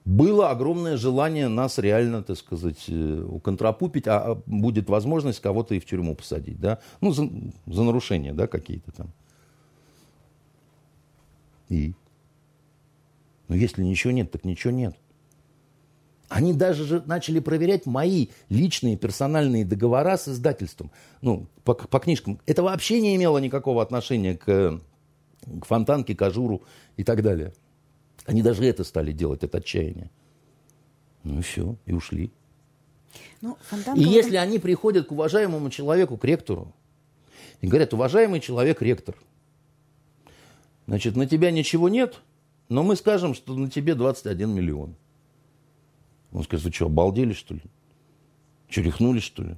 Было 0.04 0.50
огромное 0.50 0.96
желание 0.96 1.48
нас 1.48 1.78
реально, 1.78 2.22
так 2.22 2.36
сказать, 2.36 2.84
э, 2.86 3.26
уконтрапупить, 3.28 4.06
а, 4.06 4.30
а 4.30 4.34
будет 4.46 4.88
возможность 4.88 5.40
кого-то 5.40 5.74
и 5.74 5.80
в 5.80 5.84
тюрьму 5.84 6.14
посадить, 6.14 6.60
да? 6.60 6.78
Ну, 7.00 7.10
за, 7.12 7.28
за 7.66 7.82
нарушения, 7.82 8.32
да, 8.32 8.46
какие-то 8.46 8.92
там. 8.92 9.12
И? 11.68 11.94
Но 13.48 13.56
если 13.56 13.82
ничего 13.82 14.12
нет, 14.12 14.30
так 14.30 14.44
ничего 14.44 14.72
нет. 14.72 14.96
Они 16.32 16.54
даже 16.54 16.84
же 16.84 17.02
начали 17.04 17.40
проверять 17.40 17.84
мои 17.84 18.28
личные 18.48 18.96
персональные 18.96 19.66
договора 19.66 20.16
с 20.16 20.28
издательством. 20.28 20.90
Ну, 21.20 21.46
по, 21.62 21.74
по 21.74 21.98
книжкам. 21.98 22.40
Это 22.46 22.62
вообще 22.62 23.02
не 23.02 23.14
имело 23.16 23.36
никакого 23.36 23.82
отношения 23.82 24.34
к, 24.34 24.80
к 25.60 25.66
фонтанке, 25.66 26.14
к 26.14 26.22
ажуру 26.22 26.62
и 26.96 27.04
так 27.04 27.22
далее. 27.22 27.52
Они 28.24 28.40
даже 28.40 28.64
это 28.64 28.82
стали 28.82 29.12
делать 29.12 29.44
от 29.44 29.54
отчаяния. 29.54 30.10
Ну 31.22 31.40
и 31.40 31.42
все, 31.42 31.76
и 31.84 31.92
ушли. 31.92 32.32
Ну, 33.42 33.58
фонтанка 33.68 34.00
и 34.00 34.04
если 34.04 34.36
они 34.36 34.58
приходят 34.58 35.08
к 35.08 35.12
уважаемому 35.12 35.68
человеку, 35.68 36.16
к 36.16 36.24
ректору, 36.24 36.72
и 37.60 37.66
говорят, 37.66 37.92
уважаемый 37.92 38.40
человек, 38.40 38.80
ректор, 38.80 39.16
значит, 40.86 41.14
на 41.14 41.26
тебя 41.26 41.50
ничего 41.50 41.90
нет, 41.90 42.22
но 42.70 42.82
мы 42.82 42.96
скажем, 42.96 43.34
что 43.34 43.54
на 43.54 43.70
тебе 43.70 43.94
21 43.94 44.48
миллион. 44.48 44.96
Он 46.32 46.42
скажет, 46.44 46.66
вы 46.66 46.72
что, 46.72 46.86
обалдели, 46.86 47.32
что 47.32 47.54
ли? 47.54 47.62
Что, 48.68 48.80
рехнулись, 48.80 49.22
что 49.22 49.42
ли? 49.42 49.56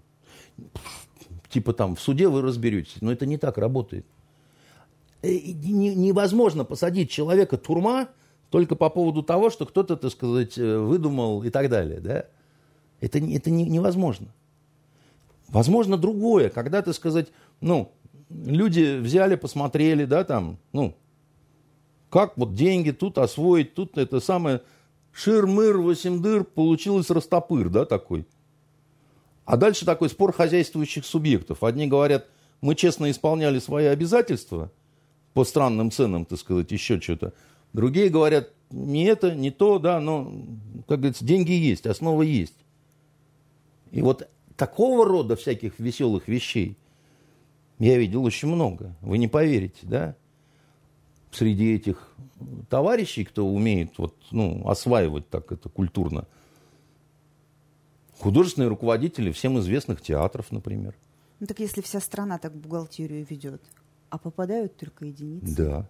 Типа 1.48 1.72
там, 1.72 1.94
в 1.94 2.00
суде 2.00 2.28
вы 2.28 2.42
разберетесь. 2.42 2.96
Но 3.00 3.12
это 3.12 3.26
не 3.26 3.38
так 3.38 3.58
работает. 3.58 4.06
Э, 5.22 5.28
невозможно 5.32 6.64
посадить 6.64 7.10
человека 7.10 7.56
турма 7.56 8.08
только 8.50 8.76
по 8.76 8.90
поводу 8.90 9.22
того, 9.22 9.50
что 9.50 9.66
кто-то, 9.66 9.96
так 9.96 10.10
сказать, 10.10 10.58
э, 10.58 10.78
выдумал 10.78 11.42
и 11.44 11.50
так 11.50 11.70
далее. 11.70 12.00
Да? 12.00 12.26
Это, 13.00 13.18
это 13.18 13.50
невозможно. 13.50 14.28
Возможно 15.48 15.96
другое, 15.96 16.48
когда, 16.48 16.82
так 16.82 16.94
сказать, 16.94 17.28
ну, 17.60 17.92
люди 18.30 18.98
взяли, 18.98 19.36
посмотрели, 19.36 20.04
да, 20.04 20.24
там, 20.24 20.58
ну, 20.72 20.96
как 22.10 22.36
вот 22.36 22.54
деньги 22.54 22.90
тут 22.90 23.18
освоить, 23.18 23.74
тут 23.74 23.98
это 23.98 24.20
самое, 24.20 24.62
Шир-мыр, 25.14 25.78
восемь 25.78 26.20
дыр, 26.20 26.42
получилось 26.44 27.08
растопыр, 27.08 27.68
да, 27.68 27.84
такой. 27.84 28.26
А 29.44 29.56
дальше 29.56 29.84
такой 29.86 30.08
спор 30.08 30.32
хозяйствующих 30.32 31.06
субъектов. 31.06 31.62
Одни 31.62 31.86
говорят, 31.86 32.26
мы 32.60 32.74
честно 32.74 33.10
исполняли 33.10 33.60
свои 33.60 33.86
обязательства 33.86 34.72
по 35.32 35.44
странным 35.44 35.90
ценам, 35.90 36.24
так 36.24 36.38
сказать, 36.38 36.72
еще 36.72 37.00
что-то. 37.00 37.32
Другие 37.72 38.08
говорят, 38.08 38.50
не 38.70 39.04
это, 39.04 39.34
не 39.34 39.50
то, 39.50 39.78
да, 39.78 40.00
но, 40.00 40.32
как 40.88 40.98
говорится, 40.98 41.24
деньги 41.24 41.52
есть, 41.52 41.86
основа 41.86 42.22
есть. 42.22 42.56
И 43.92 44.02
вот 44.02 44.28
такого 44.56 45.04
рода 45.04 45.36
всяких 45.36 45.78
веселых 45.78 46.26
вещей 46.26 46.76
я 47.78 47.96
видел 47.98 48.24
очень 48.24 48.48
много. 48.48 48.96
Вы 49.00 49.18
не 49.18 49.28
поверите, 49.28 49.80
да? 49.82 50.16
Среди 51.34 51.74
этих 51.74 52.14
товарищей, 52.70 53.24
кто 53.24 53.46
умеет 53.46 53.98
вот, 53.98 54.14
ну, 54.30 54.66
осваивать 54.68 55.28
так 55.28 55.50
это 55.50 55.68
культурно. 55.68 56.28
Художественные 58.18 58.68
руководители 58.68 59.32
всем 59.32 59.58
известных 59.58 60.00
театров, 60.00 60.52
например. 60.52 60.94
Ну 61.40 61.46
так 61.46 61.58
если 61.58 61.80
вся 61.80 62.00
страна 62.00 62.38
так 62.38 62.54
бухгалтерию 62.54 63.26
ведет, 63.28 63.60
а 64.10 64.18
попадают 64.18 64.76
только 64.76 65.06
единицы. 65.06 65.56
Да. 65.56 65.88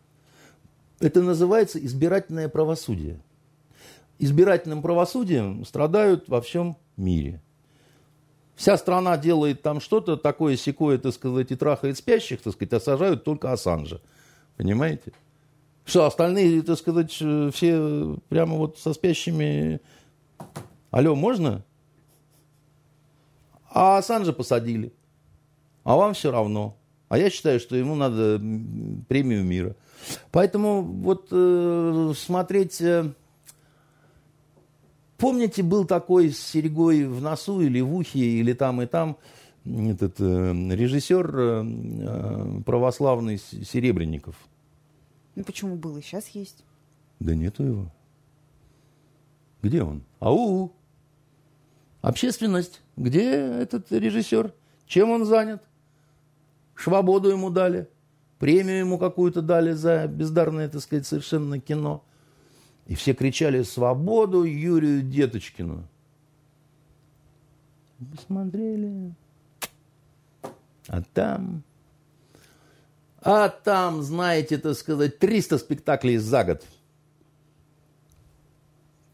Это 1.00 1.22
называется 1.22 1.78
избирательное 1.84 2.48
правосудие. 2.48 3.20
Избирательным 4.18 4.80
правосудием 4.80 5.66
страдают 5.66 6.28
во 6.28 6.40
всем 6.40 6.78
мире. 6.96 7.42
Вся 8.54 8.78
страна 8.78 9.18
делает 9.18 9.60
там 9.60 9.80
что-то 9.80 10.16
такое 10.16 10.56
секое, 10.56 10.96
так 10.96 11.12
сказать, 11.12 11.50
и 11.50 11.56
трахает 11.56 11.98
спящих, 11.98 12.40
так 12.40 12.54
сказать, 12.54 12.72
а 12.72 12.80
сажают 12.80 13.24
только 13.24 13.52
Ассанжа. 13.52 14.00
Понимаете? 14.56 15.12
Что, 15.84 16.06
остальные, 16.06 16.62
так 16.62 16.78
сказать, 16.78 17.12
все 17.12 18.16
прямо 18.28 18.56
вот 18.56 18.78
со 18.78 18.94
спящими... 18.94 19.80
Алло, 20.90 21.14
можно? 21.14 21.62
А 23.70 23.98
Ассанжа 23.98 24.32
посадили. 24.32 24.92
А 25.82 25.96
вам 25.96 26.14
все 26.14 26.30
равно. 26.30 26.76
А 27.08 27.18
я 27.18 27.28
считаю, 27.28 27.60
что 27.60 27.76
ему 27.76 27.96
надо 27.96 28.40
премию 29.08 29.44
мира. 29.44 29.76
Поэтому 30.30 30.82
вот 30.82 31.28
э, 31.30 32.12
смотреть... 32.16 32.80
Э, 32.80 33.12
помните, 35.18 35.62
был 35.62 35.84
такой 35.84 36.30
с 36.30 36.40
серегой 36.40 37.04
в 37.04 37.20
носу 37.20 37.60
или 37.60 37.80
в 37.80 37.94
ухе, 37.94 38.20
или 38.20 38.54
там 38.54 38.80
и 38.80 38.86
там, 38.86 39.18
этот 39.66 40.14
э, 40.18 40.52
режиссер 40.70 41.36
э, 41.36 41.64
э 41.66 42.62
православный 42.64 43.38
Серебренников– 43.38 44.36
ну 45.34 45.44
почему 45.44 45.76
был 45.76 45.96
и 45.96 46.02
сейчас 46.02 46.28
есть? 46.28 46.64
Да 47.20 47.34
нету 47.34 47.62
его. 47.62 47.92
Где 49.62 49.82
он? 49.82 50.02
Ау! 50.20 50.72
Общественность. 52.02 52.82
Где 52.96 53.32
этот 53.32 53.90
режиссер? 53.90 54.52
Чем 54.86 55.10
он 55.10 55.24
занят? 55.24 55.62
Швободу 56.74 57.30
ему 57.30 57.50
дали. 57.50 57.88
Премию 58.38 58.80
ему 58.80 58.98
какую-то 58.98 59.40
дали 59.40 59.72
за 59.72 60.06
бездарное, 60.06 60.68
так 60.68 60.82
сказать, 60.82 61.06
совершенно 61.06 61.60
кино. 61.60 62.04
И 62.86 62.94
все 62.94 63.14
кричали 63.14 63.62
«Свободу 63.62 64.42
Юрию 64.42 65.02
Деточкину». 65.02 65.88
Посмотрели. 68.12 69.14
А 70.88 71.02
там 71.14 71.62
а 73.24 73.48
там, 73.48 74.02
знаете, 74.02 74.58
так 74.58 74.76
сказать, 74.76 75.18
300 75.18 75.58
спектаклей 75.58 76.18
за 76.18 76.44
год. 76.44 76.66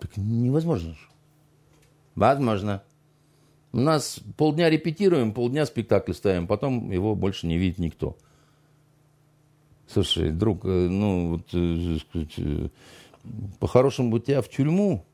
Так 0.01 0.17
невозможно 0.17 0.95
же. 0.95 1.09
Возможно. 2.17 2.83
У 3.73 3.79
нас 3.79 4.19
полдня 4.37 4.69
репетируем, 4.69 5.33
полдня 5.33 5.65
спектакль 5.65 6.13
ставим, 6.13 6.49
потом 6.49 6.91
его 6.91 7.15
больше 7.15 7.47
не 7.47 7.57
видит 7.57 7.79
никто. 7.79 8.19
Слушай, 9.87 10.33
друг, 10.33 10.65
э, 10.65 10.89
ну, 10.89 11.29
вот, 11.29 11.49
э, 11.53 11.99
э, 12.37 12.69
по-хорошему 13.61 14.19
тебя 14.19 14.43
в 14.43 14.49
тюрьму, 14.49 15.05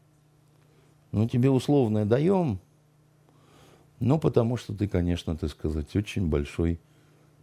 ну, 1.13 1.29
тебе 1.29 1.51
условное 1.51 2.07
даем, 2.07 2.61
ну, 4.01 4.19
потому 4.19 4.57
что 4.57 4.75
ты, 4.75 4.89
конечно, 4.89 5.37
так 5.37 5.51
сказать, 5.51 5.95
очень 5.97 6.29
большой 6.29 6.81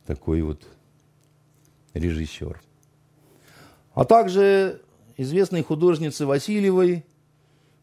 такой 0.06 0.42
вот 0.42 0.68
режиссер. 1.94 2.62
А 3.94 4.06
также 4.06 4.82
известной 5.18 5.64
художницы 5.64 6.26
Васильевой, 6.26 7.06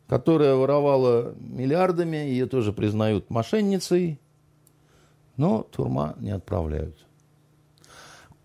которая 0.09 0.57
воровала 0.57 1.35
миллиардами, 1.39 2.17
ее 2.17 2.47
тоже 2.47 2.73
признают 2.73 3.31
мошенницей. 3.31 4.21
но 5.37 5.67
тюрьма 5.75 6.15
не 6.19 6.33
отправляют. 6.33 7.07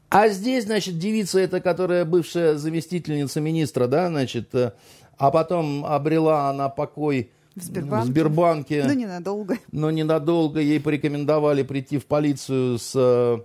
А 0.09 0.29
здесь, 0.29 0.65
значит, 0.65 0.97
девица 0.97 1.39
эта, 1.39 1.59
которая 1.59 2.05
бывшая 2.05 2.55
заместительница 2.55 3.41
министра, 3.41 3.87
да, 3.87 4.07
значит, 4.07 4.53
э, 4.55 4.71
а 5.17 5.31
потом 5.31 5.83
обрела 5.85 6.49
она 6.49 6.69
покой 6.69 7.31
в 7.55 7.63
Сбербанке. 7.63 8.05
В 8.05 8.11
Сбербанке. 8.11 8.83
Но 8.85 8.93
ненадолго. 8.93 9.57
Но 9.71 9.91
ненадолго 9.91 10.61
ей 10.61 10.79
порекомендовали 10.79 11.63
прийти 11.63 11.97
в 11.97 12.05
полицию 12.05 12.77
с... 12.77 12.93
Э, 12.95 13.39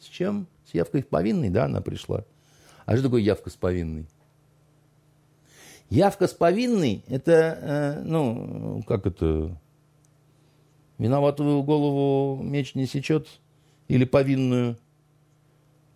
с 0.00 0.06
чем? 0.06 0.46
Явкой 0.74 1.02
в 1.02 1.06
повинной, 1.06 1.50
да, 1.50 1.66
она 1.66 1.80
пришла. 1.80 2.24
А 2.84 2.94
что 2.94 3.04
такое 3.04 3.22
явка 3.22 3.48
с 3.48 3.54
повинной? 3.54 4.06
Явка 5.88 6.26
с 6.26 6.32
повинной, 6.32 7.04
это, 7.06 7.58
э, 7.60 8.02
ну, 8.02 8.82
как 8.86 9.06
это, 9.06 9.56
виноватую 10.98 11.62
голову 11.62 12.42
меч 12.42 12.74
не 12.74 12.86
сечет 12.86 13.28
или 13.86 14.04
повинную. 14.04 14.76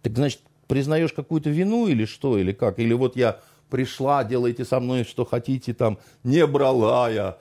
Так, 0.02 0.14
значит, 0.14 0.42
признаешь 0.68 1.12
какую-то 1.12 1.50
вину 1.50 1.88
или 1.88 2.04
что, 2.04 2.38
или 2.38 2.52
как? 2.52 2.78
Или 2.78 2.92
вот 2.92 3.16
я 3.16 3.40
пришла, 3.70 4.22
делайте 4.22 4.64
со 4.64 4.78
мной 4.78 5.02
что 5.02 5.24
хотите, 5.24 5.74
там, 5.74 5.98
не 6.22 6.46
брала 6.46 7.10
я 7.10 7.38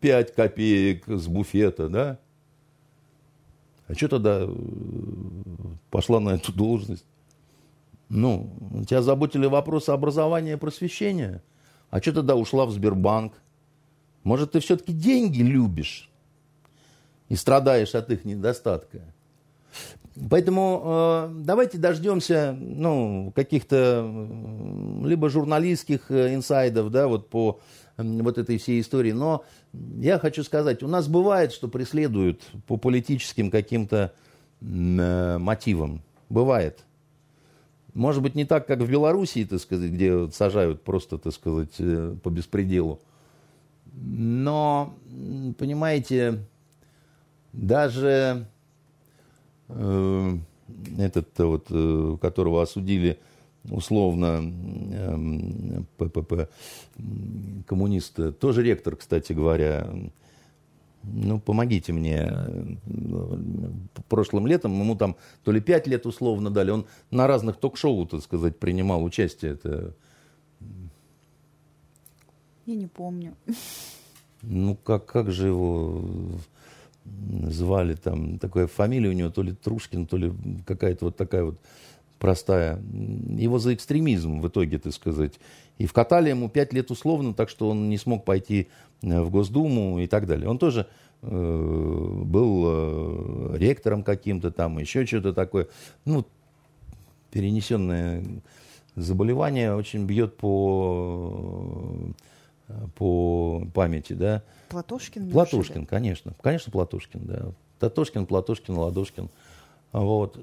5 0.00 0.34
копеек 0.34 1.04
с 1.08 1.26
буфета, 1.26 1.88
да? 1.88 2.18
А 3.88 3.94
что 3.94 4.08
тогда 4.08 4.40
э, 4.42 4.48
пошла 5.90 6.20
на 6.20 6.30
эту 6.30 6.52
должность? 6.52 7.04
Ну, 8.08 8.84
тебя 8.88 9.02
заботили 9.02 9.46
вопросы 9.46 9.90
образования 9.90 10.52
и 10.52 10.56
просвещения. 10.56 11.42
А 11.90 12.00
что 12.00 12.12
тогда 12.12 12.36
ушла 12.36 12.66
в 12.66 12.70
Сбербанк? 12.70 13.34
Может, 14.22 14.52
ты 14.52 14.60
все-таки 14.60 14.92
деньги 14.92 15.42
любишь 15.42 16.10
и 17.28 17.36
страдаешь 17.36 17.94
от 17.94 18.10
их 18.10 18.24
недостатка? 18.24 19.02
Поэтому 20.30 20.82
э, 20.84 21.28
давайте 21.44 21.78
дождемся 21.78 22.56
ну, 22.58 23.32
каких-то 23.36 24.08
либо 25.04 25.28
журналистских 25.28 26.10
э, 26.10 26.34
инсайдов 26.34 26.90
да, 26.90 27.06
вот 27.06 27.28
по 27.28 27.60
вот 27.96 28.38
этой 28.38 28.58
всей 28.58 28.80
истории. 28.80 29.12
Но 29.12 29.44
я 29.72 30.18
хочу 30.18 30.42
сказать, 30.44 30.82
у 30.82 30.88
нас 30.88 31.08
бывает, 31.08 31.52
что 31.52 31.68
преследуют 31.68 32.42
по 32.66 32.76
политическим 32.76 33.50
каким-то 33.50 34.12
э, 34.60 35.38
мотивам. 35.38 36.02
Бывает. 36.28 36.80
Может 37.94 38.22
быть, 38.22 38.34
не 38.34 38.44
так, 38.44 38.66
как 38.66 38.80
в 38.80 38.90
Белоруссии, 38.90 39.44
так 39.44 39.60
сказать, 39.60 39.90
где 39.90 40.30
сажают 40.30 40.82
просто, 40.82 41.16
так 41.16 41.32
сказать, 41.32 41.74
э, 41.78 42.14
по 42.22 42.28
беспределу. 42.28 43.00
Но, 43.94 44.94
понимаете, 45.58 46.44
даже 47.54 48.46
э, 49.68 50.38
этот, 50.98 51.28
вот, 51.38 51.66
э, 51.70 52.18
которого 52.20 52.62
осудили 52.62 53.18
условно 53.70 54.52
э, 54.92 55.80
ППП, 55.96 56.50
коммунист, 57.66 58.38
тоже 58.38 58.62
ректор, 58.62 58.96
кстати 58.96 59.32
говоря, 59.32 59.88
ну, 61.02 61.38
помогите 61.38 61.92
мне. 61.92 62.32
Прошлым 64.08 64.46
летом 64.46 64.78
ему 64.78 64.96
там 64.96 65.16
то 65.44 65.52
ли 65.52 65.60
пять 65.60 65.86
лет 65.86 66.06
условно 66.06 66.50
дали. 66.50 66.70
Он 66.70 66.86
на 67.10 67.26
разных 67.26 67.56
ток-шоу, 67.56 68.06
так 68.06 68.22
сказать, 68.22 68.58
принимал 68.58 69.04
участие. 69.04 69.52
Это... 69.52 69.94
Я 72.66 72.74
не 72.74 72.86
помню. 72.86 73.36
Ну, 74.42 74.76
как, 74.76 75.06
как 75.06 75.30
же 75.30 75.48
его 75.48 76.04
звали 77.48 77.94
там, 77.94 78.38
такая 78.38 78.66
фамилия 78.66 79.10
у 79.10 79.12
него, 79.12 79.30
то 79.30 79.42
ли 79.42 79.52
Трушкин, 79.52 80.06
то 80.06 80.16
ли 80.16 80.32
какая-то 80.66 81.06
вот 81.06 81.16
такая 81.16 81.44
вот 81.44 81.60
простая. 82.18 82.80
Его 83.28 83.58
за 83.58 83.74
экстремизм 83.74 84.40
в 84.40 84.48
итоге, 84.48 84.78
так 84.78 84.92
сказать. 84.92 85.34
И 85.78 85.86
вкатали 85.86 86.30
ему 86.30 86.48
пять 86.48 86.72
лет 86.72 86.90
условно, 86.90 87.34
так 87.34 87.48
что 87.48 87.68
он 87.68 87.88
не 87.88 87.98
смог 87.98 88.24
пойти 88.24 88.68
э, 89.02 89.20
в 89.20 89.30
Госдуму 89.30 89.98
и 89.98 90.06
так 90.06 90.26
далее. 90.26 90.48
Он 90.48 90.58
тоже 90.58 90.86
э, 91.22 91.26
был 91.28 92.64
э, 92.66 93.56
ректором 93.58 94.02
каким-то 94.02 94.50
там, 94.50 94.78
еще 94.78 95.04
что-то 95.04 95.34
такое. 95.34 95.68
Ну, 96.04 96.24
перенесенное 97.30 98.24
заболевание 98.94 99.74
очень 99.74 100.06
бьет 100.06 100.38
по, 100.38 101.92
по 102.94 103.62
памяти, 103.74 104.14
да. 104.14 104.42
Платошкин? 104.70 105.30
Платошкин, 105.30 105.84
конечно. 105.84 106.34
Конечно, 106.40 106.72
Платошкин, 106.72 107.20
да. 107.24 107.52
Татошкин, 107.78 108.24
Платошкин, 108.24 108.74
Ладошкин. 108.74 109.28
Вот. 109.92 110.38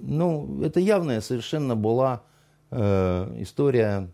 Ну, 0.00 0.62
это 0.62 0.80
явная 0.80 1.20
совершенно 1.20 1.76
была 1.76 2.22
э, 2.70 3.36
история 3.40 4.08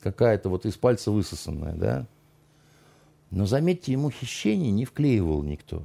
какая-то 0.00 0.48
вот 0.48 0.66
из 0.66 0.76
пальца 0.76 1.10
высосанная, 1.10 1.74
да. 1.74 2.06
Но 3.30 3.46
заметьте, 3.46 3.92
ему 3.92 4.10
хищение 4.10 4.70
не 4.70 4.84
вклеивал 4.84 5.42
никто. 5.42 5.82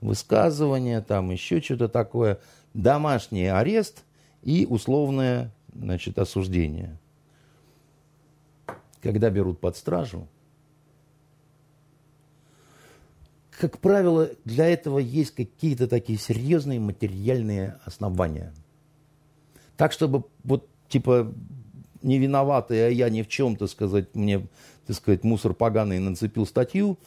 Высказывание, 0.00 1.00
там 1.00 1.30
еще 1.30 1.60
что-то 1.60 1.88
такое, 1.88 2.38
домашний 2.74 3.46
арест 3.46 4.04
и 4.42 4.66
условное 4.68 5.52
значит, 5.74 6.18
осуждение. 6.18 6.98
Когда 9.02 9.30
берут 9.30 9.60
под 9.60 9.76
стражу, 9.76 10.26
как 13.58 13.78
правило, 13.78 14.30
для 14.44 14.66
этого 14.68 14.98
есть 14.98 15.34
какие-то 15.34 15.88
такие 15.88 16.18
серьезные 16.18 16.78
материальные 16.78 17.78
основания. 17.84 18.52
Так, 19.76 19.92
чтобы 19.92 20.24
вот 20.44 20.68
типа 20.88 21.32
не 22.02 22.18
виноватый, 22.18 22.86
а 22.86 22.90
я 22.90 23.08
ни 23.08 23.22
в 23.22 23.28
чем, 23.28 23.56
то 23.56 23.66
сказать, 23.66 24.14
мне, 24.14 24.46
так 24.86 24.96
сказать, 24.96 25.24
мусор 25.24 25.54
поганый 25.54 25.98
нацепил 25.98 26.46
статью, 26.46 26.98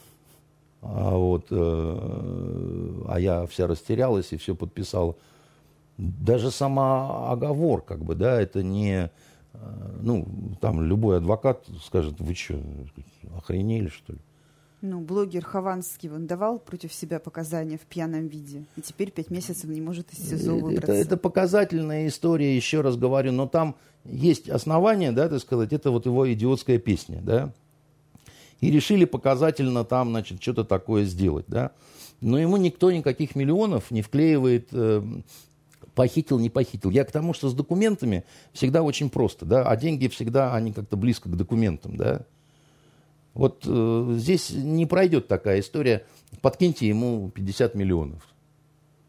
а, 0.82 1.16
вот, 1.16 1.48
э, 1.52 3.04
а 3.08 3.20
я 3.20 3.46
вся 3.46 3.68
растерялась 3.68 4.34
и 4.34 4.38
все 4.38 4.56
подписала. 4.56 5.16
Даже 5.98 6.52
сама 6.52 7.32
оговор, 7.32 7.82
как 7.82 8.04
бы, 8.04 8.16
да, 8.16 8.42
это 8.42 8.64
не, 8.64 9.12
э, 9.54 10.00
ну, 10.02 10.28
там 10.62 10.82
любой 10.84 11.18
адвокат 11.18 11.66
скажет, 11.86 12.20
вы 12.20 12.34
что, 12.34 12.60
охренели, 13.38 13.90
что 13.90 14.14
ли? 14.14 14.20
Ну, 14.82 15.02
блогер 15.02 15.44
Хованский, 15.44 16.10
он 16.10 16.26
давал 16.26 16.58
против 16.58 16.94
себя 16.94 17.20
показания 17.20 17.78
в 17.78 17.82
пьяном 17.82 18.28
виде, 18.28 18.64
и 18.78 18.82
теперь 18.82 19.12
пять 19.12 19.30
месяцев 19.30 19.70
не 19.70 19.82
может 19.82 20.14
из 20.14 20.30
СИЗО 20.30 20.56
выбраться. 20.56 20.94
Это, 20.94 21.02
это 21.02 21.18
показательная 21.18 22.08
история, 22.08 22.56
еще 22.56 22.80
раз 22.80 22.96
говорю, 22.96 23.34
но 23.34 23.46
там 23.46 23.76
есть 24.06 24.50
основания, 24.50 25.12
да, 25.12 25.28
так 25.28 25.42
сказать, 25.42 25.74
это 25.74 25.92
вот 25.92 26.06
его 26.06 26.32
идиотская 26.32 26.80
песня, 26.80 27.20
да, 27.22 27.54
и 28.62 28.72
решили 28.72 29.04
показательно 29.04 29.84
там, 29.84 30.10
значит, 30.10 30.42
что-то 30.42 30.64
такое 30.64 31.04
сделать, 31.04 31.46
да, 31.50 31.72
но 32.22 32.40
ему 32.40 32.56
никто 32.56 32.90
никаких 32.90 33.36
миллионов 33.36 33.92
не 33.92 34.02
вклеивает, 34.02 34.70
э, 34.72 35.04
похитил, 35.94 36.40
не 36.40 36.50
похитил. 36.50 36.90
Я 36.90 37.04
к 37.04 37.12
тому, 37.12 37.34
что 37.34 37.50
с 37.50 37.54
документами 37.54 38.24
всегда 38.54 38.82
очень 38.84 39.10
просто, 39.10 39.46
да, 39.46 39.64
а 39.64 39.76
деньги 39.76 40.08
всегда, 40.08 40.54
они 40.54 40.72
как-то 40.72 40.96
близко 40.96 41.30
к 41.30 41.36
документам, 41.36 41.98
да, 41.98 42.22
вот 43.34 43.64
э, 43.66 44.14
здесь 44.18 44.52
не 44.52 44.86
пройдет 44.86 45.28
такая 45.28 45.60
история, 45.60 46.06
подкиньте 46.42 46.88
ему 46.88 47.30
50 47.30 47.76
миллионов. 47.76 48.24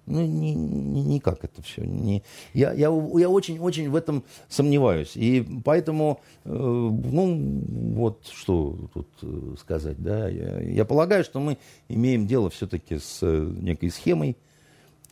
Ну, 0.07 0.27
ни, 0.27 0.51
ни, 0.51 1.01
никак 1.01 1.45
это 1.45 1.63
все. 1.63 1.83
Не, 1.85 2.25
я, 2.53 2.73
я, 2.73 2.89
я 2.89 3.31
очень-очень 3.31 3.91
в 3.91 3.97
этом 3.97 4.25
сомневаюсь. 4.49 5.13
И 5.15 5.47
поэтому, 5.65 6.21
э, 6.45 6.51
ну, 6.51 7.63
вот 7.95 8.27
что 8.27 8.77
тут 8.93 9.09
э, 9.23 9.55
сказать, 9.59 10.03
да. 10.03 10.29
Я, 10.29 10.61
я 10.61 10.85
полагаю, 10.85 11.23
что 11.23 11.39
мы 11.39 11.59
имеем 11.89 12.27
дело 12.27 12.51
все-таки 12.51 12.99
с 12.99 13.21
э, 13.23 13.53
некой 13.61 13.91
схемой, 13.91 14.37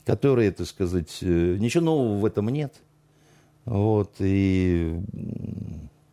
которая, 0.04 0.50
так 0.50 0.66
сказать, 0.66 1.18
э, 1.22 1.56
ничего 1.60 1.84
нового 1.84 2.18
в 2.18 2.24
этом 2.24 2.48
нет. 2.48 2.74
Вот, 3.66 4.14
и, 4.18 4.98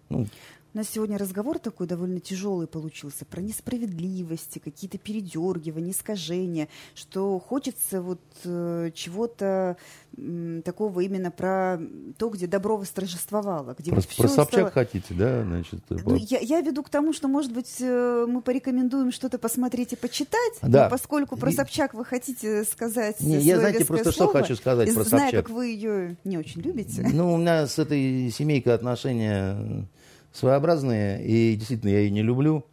ну, 0.10 0.28
у 0.76 0.78
нас 0.78 0.90
сегодня 0.90 1.18
разговор 1.18 1.58
такой 1.58 1.88
довольно 1.88 2.20
тяжелый 2.20 2.68
получился 2.68 3.24
про 3.24 3.40
несправедливости, 3.40 4.60
какие-то 4.60 4.98
передергивания, 4.98 5.92
искажения, 5.92 6.68
что 6.96 7.40
хочется 7.40 8.02
вот 8.02 8.20
э, 8.44 8.92
чего-то 8.94 9.78
э, 10.18 10.62
такого 10.66 11.00
именно 11.00 11.32
про 11.32 11.80
то, 12.18 12.28
где 12.28 12.46
добро 12.46 12.76
восторжествовало. 12.76 13.74
Где 13.80 13.92
про, 13.92 14.02
вот 14.02 14.08
про 14.18 14.28
Собчак 14.28 14.48
стало... 14.48 14.72
хотите, 14.72 15.14
да? 15.14 15.44
Значит, 15.44 15.80
ну, 15.90 16.16
я, 16.16 16.40
я 16.40 16.60
веду 16.60 16.84
к 16.84 16.90
тому, 16.90 17.14
что, 17.14 17.30
может 17.30 17.54
быть, 17.54 17.78
э, 17.80 18.26
мы 18.28 18.42
порекомендуем 18.42 19.14
что-то 19.14 19.38
посмотреть 19.38 19.94
и 19.94 19.96
почитать, 19.96 20.56
да. 20.62 20.84
но 20.84 20.90
поскольку 20.90 21.38
про 21.38 21.54
Собчак 21.54 21.94
вы 21.94 22.04
хотите 22.04 22.66
сказать 22.66 23.22
не, 23.22 23.38
Я, 23.38 23.60
знаете, 23.60 23.86
просто 23.86 24.12
слово, 24.12 24.32
что 24.32 24.40
хочу 24.40 24.56
сказать 24.58 24.94
про 24.94 25.04
зная, 25.06 25.22
Собчак. 25.22 25.46
как 25.46 25.56
вы 25.56 25.68
ее 25.68 26.18
не 26.26 26.38
очень 26.38 26.60
любите. 26.60 27.10
Ну, 27.14 27.34
у 27.34 27.38
меня 27.38 27.66
с 27.66 27.80
этой 27.80 28.30
семейкой 28.30 28.74
отношения 28.74 29.88
своеобразные, 30.36 31.26
и 31.26 31.56
действительно 31.56 31.90
я 31.90 32.00
ее 32.00 32.12
не 32.12 32.22
люблю. 32.22 32.66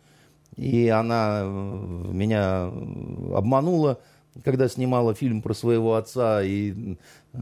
И 0.56 0.89
она 0.89 1.40
э, 1.43 2.10
меня 2.12 2.66
обманула, 3.34 4.01
когда 4.44 4.68
снимала 4.68 5.14
фильм 5.14 5.43
про 5.43 5.55
своего 5.55 5.94
отца, 5.94 6.43
и, 6.43 6.97
э, 7.32 7.36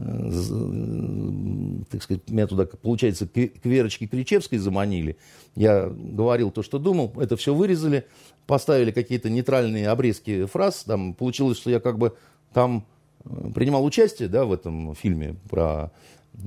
так 1.89 2.03
сказать, 2.03 2.29
меня 2.29 2.47
туда, 2.47 2.65
получается, 2.65 3.27
к 3.27 3.65
Верочке 3.65 4.07
Кричевской 4.07 4.59
заманили, 4.59 5.17
я 5.55 5.89
говорил 5.89 6.51
то, 6.51 6.63
что 6.63 6.79
думал, 6.79 7.13
это 7.19 7.35
все 7.35 7.53
вырезали, 7.53 8.05
поставили 8.45 8.91
какие-то 8.91 9.29
нейтральные 9.29 9.89
обрезки 9.89 10.45
фраз, 10.45 10.83
там 10.85 11.13
получилось, 11.13 11.57
что 11.57 11.69
я 11.69 11.79
как 11.79 11.97
бы 11.97 12.15
там 12.53 12.85
э, 13.25 13.51
принимал 13.53 13.83
участие, 13.83 14.29
да, 14.29 14.45
в 14.45 14.53
этом 14.53 14.95
фильме 14.95 15.35
про 15.49 15.91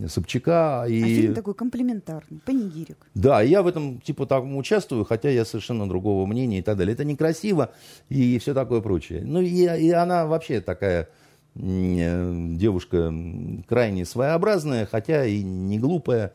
Собчака. 0.09 0.87
И... 0.89 1.03
А 1.03 1.07
фильм 1.07 1.35
такой 1.35 1.55
комплементарный, 1.55 2.41
панигирик. 2.45 3.07
Да, 3.15 3.43
я 3.43 3.63
в 3.63 3.67
этом 3.67 4.01
типа 4.01 4.27
там 4.27 4.57
участвую, 4.57 5.05
хотя 5.05 5.31
я 5.31 5.45
совершенно 5.45 5.89
другого 5.89 6.27
мнения 6.27 6.59
и 6.59 6.63
так 6.63 6.77
далее. 6.77 6.95
Это 6.95 7.05
некрасиво 7.05 7.73
и 8.09 8.39
все 8.39 8.55
такое 8.55 8.81
прочее. 8.81 9.23
Ну 9.25 9.41
и, 9.41 9.49
и 9.49 9.91
она 9.91 10.27
вообще 10.27 10.61
такая 10.61 11.09
э, 11.55 12.55
девушка 12.57 13.13
крайне 13.69 14.05
своеобразная, 14.05 14.87
хотя 14.87 15.25
и 15.27 15.43
не 15.43 15.79
глупая. 15.79 16.33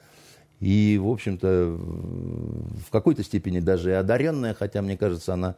И, 0.60 1.00
в 1.02 1.08
общем-то, 1.08 1.78
в 1.78 2.92
какой-то 2.92 3.24
степени 3.24 3.60
даже 3.60 3.92
и 3.92 3.94
одаренная, 3.94 4.54
хотя, 4.54 4.82
мне 4.82 4.98
кажется, 4.98 5.34
она 5.34 5.56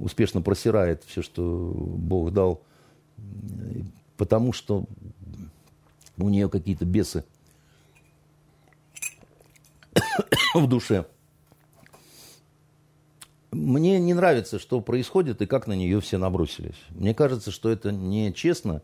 успешно 0.00 0.40
просирает 0.40 1.04
все, 1.04 1.20
что 1.20 1.72
Бог 1.76 2.32
дал, 2.32 2.62
потому 4.16 4.52
что 4.54 4.86
у 6.18 6.28
нее 6.28 6.48
какие-то 6.48 6.84
бесы 6.84 7.24
в 10.54 10.66
душе. 10.66 11.06
Мне 13.52 13.98
не 13.98 14.12
нравится, 14.12 14.58
что 14.58 14.80
происходит 14.80 15.40
и 15.40 15.46
как 15.46 15.66
на 15.66 15.72
нее 15.72 16.00
все 16.00 16.18
набросились. 16.18 16.76
Мне 16.90 17.14
кажется, 17.14 17.50
что 17.50 17.70
это 17.70 17.90
нечестно, 17.90 18.82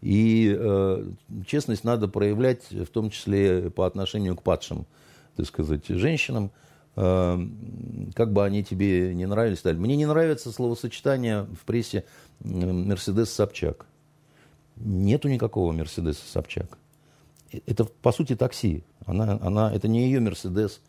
и 0.00 0.54
э, 0.58 1.06
честность 1.46 1.84
надо 1.84 2.08
проявлять 2.08 2.70
в 2.70 2.86
том 2.86 3.10
числе 3.10 3.70
по 3.70 3.86
отношению 3.86 4.36
к 4.36 4.42
падшим, 4.42 4.86
так 5.36 5.46
сказать, 5.46 5.86
женщинам, 5.86 6.50
э, 6.96 7.38
как 8.14 8.32
бы 8.32 8.44
они 8.44 8.64
тебе 8.64 9.14
не 9.14 9.26
нравились. 9.26 9.62
Мне 9.64 9.96
не 9.96 10.06
нравится 10.06 10.50
словосочетание 10.50 11.42
в 11.42 11.64
прессе 11.64 12.04
«Мерседес 12.40 13.30
Собчак». 13.30 13.86
Нету 14.80 15.28
никакого 15.28 15.72
Мерседеса 15.72 16.26
Собчак. 16.26 16.78
Это, 17.66 17.84
по 17.84 18.12
сути, 18.12 18.36
такси. 18.36 18.84
Она, 19.06 19.38
она, 19.40 19.72
это 19.72 19.88
не 19.88 20.04
ее 20.04 20.20
Мерседес. 20.20 20.80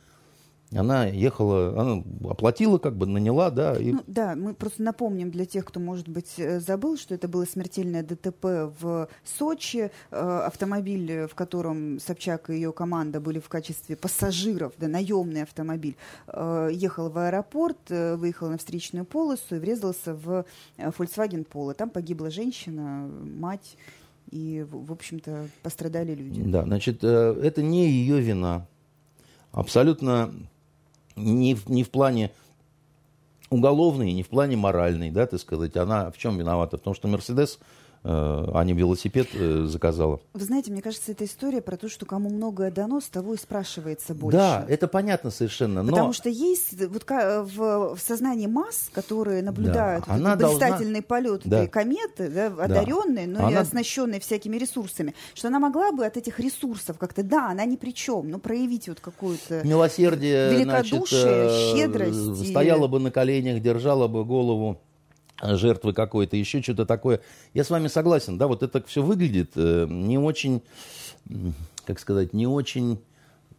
Она 0.76 1.08
ехала, 1.08 1.82
она 1.82 2.04
оплатила, 2.30 2.78
как 2.78 2.96
бы 2.96 3.08
наняла, 3.08 3.50
да. 3.50 3.76
И... 3.76 3.92
Ну, 3.92 4.04
да, 4.06 4.36
мы 4.36 4.54
просто 4.54 4.84
напомним 4.84 5.32
для 5.32 5.46
тех, 5.46 5.66
кто, 5.66 5.80
может 5.80 6.08
быть, 6.08 6.36
э, 6.38 6.60
забыл, 6.60 6.96
что 6.96 7.16
это 7.16 7.28
было 7.28 7.46
смертельное 7.46 8.04
ДТП 8.04 8.72
в 8.80 9.10
Сочи. 9.24 9.90
Э, 10.12 10.44
автомобиль, 10.46 11.26
в 11.26 11.34
котором 11.34 12.00
Собчак 12.00 12.52
и 12.52 12.54
ее 12.54 12.72
команда 12.72 13.20
были 13.20 13.40
в 13.40 13.50
качестве 13.50 13.96
пассажиров, 13.96 14.74
да, 14.78 14.88
наемный 14.88 15.42
автомобиль, 15.42 15.96
э, 16.28 16.70
ехал 16.72 17.10
в 17.10 17.18
аэропорт, 17.18 17.90
выехал 17.90 18.50
на 18.50 18.60
встречную 18.60 19.06
полосу 19.06 19.56
и 19.56 19.60
врезался 19.60 20.14
в 20.14 20.46
Volkswagen 20.78 21.48
Polo. 21.52 21.74
Там 21.74 21.90
погибла 21.90 22.30
женщина, 22.30 23.10
мать 23.10 23.76
и, 24.30 24.64
в 24.70 24.92
общем-то, 24.92 25.48
пострадали 25.64 26.14
люди. 26.14 26.44
Да, 26.44 26.62
значит, 26.64 27.04
это 27.04 27.64
не 27.64 27.90
ее 27.90 28.22
вина. 28.22 28.68
Абсолютно 29.52 30.32
не 31.20 31.56
в, 31.56 31.70
не 31.70 31.84
в 31.84 31.90
плане 31.90 32.32
уголовной, 33.50 34.14
не 34.14 34.24
в 34.24 34.30
плане 34.30 34.58
моральной, 34.58 35.12
да, 35.12 35.26
так 35.26 35.40
сказать. 35.40 35.76
Она 35.76 36.12
в 36.12 36.18
чем 36.18 36.38
виновата? 36.38 36.78
В 36.78 36.82
том, 36.82 36.94
что 36.94 37.08
Мерседес 37.08 37.60
Э, 38.02 38.46
а 38.54 38.64
не 38.64 38.72
велосипед 38.72 39.28
э, 39.34 39.66
заказала. 39.66 40.22
Вы 40.34 40.46
знаете, 40.46 40.72
мне 40.72 40.82
кажется, 40.82 41.12
это 41.12 41.26
история 41.26 41.62
про 41.62 41.76
то, 41.76 41.90
что 41.90 42.06
кому 42.06 42.30
многое 42.30 42.72
дано, 42.72 43.02
с 43.02 43.10
того 43.10 43.34
и 43.34 43.38
спрашивается 43.38 44.14
больше. 44.14 44.38
Да, 44.38 44.66
это 44.70 44.88
понятно 44.88 45.32
совершенно. 45.32 45.84
Но... 45.84 45.92
Потому 45.92 46.14
что 46.14 46.30
есть 46.30 46.82
вот 46.88 47.04
в, 47.10 47.96
в 47.96 48.00
сознании 48.00 48.48
масс, 48.48 48.90
которые 48.94 49.44
наблюдают 49.44 50.06
да, 50.06 50.14
вот 50.14 50.20
она 50.22 50.36
блистательный 50.38 51.02
должна... 51.02 51.02
полет 51.02 51.42
да. 51.44 51.64
этой 51.64 51.70
кометы, 51.70 52.30
да, 52.30 52.46
одаренной, 52.64 53.26
да. 53.28 53.32
но 53.32 53.48
она... 53.48 53.52
и 53.52 53.56
оснащенной 53.56 54.22
всякими 54.22 54.56
ресурсами, 54.56 55.14
что 55.34 55.50
она 55.50 55.60
могла 55.60 55.92
бы 55.92 56.06
от 56.06 56.16
этих 56.16 56.40
ресурсов 56.40 56.98
как-то, 56.98 57.22
да, 57.22 57.50
она 57.50 57.66
ни 57.66 57.76
при 57.76 57.92
чем, 57.92 58.30
но 58.30 58.40
проявить 58.40 58.88
вот 58.88 59.02
какую-то 59.02 59.62
милосердие, 59.68 60.52
великодушие, 60.52 61.50
значит, 61.50 61.78
щедрость. 61.78 62.50
Стояла 62.50 62.86
и... 62.86 62.88
бы 62.88 63.00
на 63.00 63.12
коленях, 63.12 63.62
держала 63.62 64.08
бы 64.08 64.24
голову 64.24 64.80
жертвы 65.42 65.94
какой-то, 65.94 66.36
еще 66.36 66.62
что-то 66.62 66.86
такое. 66.86 67.22
Я 67.54 67.64
с 67.64 67.70
вами 67.70 67.88
согласен, 67.88 68.38
да, 68.38 68.48
вот 68.48 68.64
это 68.64 68.84
все 68.86 69.02
выглядит 69.02 69.52
э, 69.56 69.88
не 69.90 70.18
очень, 70.18 70.62
как 71.86 72.00
сказать, 72.00 72.34
не 72.34 72.48
очень 72.48 73.00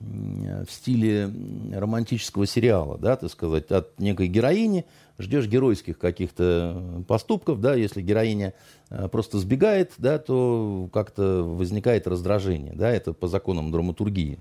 в 0.00 0.70
стиле 0.70 1.30
романтического 1.72 2.46
сериала, 2.46 2.96
да, 2.96 3.16
так 3.16 3.30
сказать, 3.30 3.70
от 3.70 3.98
некой 3.98 4.28
героини 4.28 4.86
ждешь 5.18 5.46
геройских 5.46 5.98
каких-то 5.98 7.04
поступков, 7.06 7.60
да, 7.60 7.74
если 7.74 8.00
героиня 8.00 8.54
э, 8.88 9.08
просто 9.08 9.38
сбегает, 9.38 9.92
да, 9.98 10.18
то 10.18 10.88
как-то 10.92 11.42
возникает 11.42 12.06
раздражение, 12.06 12.72
да, 12.74 12.90
это 12.90 13.12
по 13.12 13.28
законам 13.28 13.70
драматургии. 13.70 14.38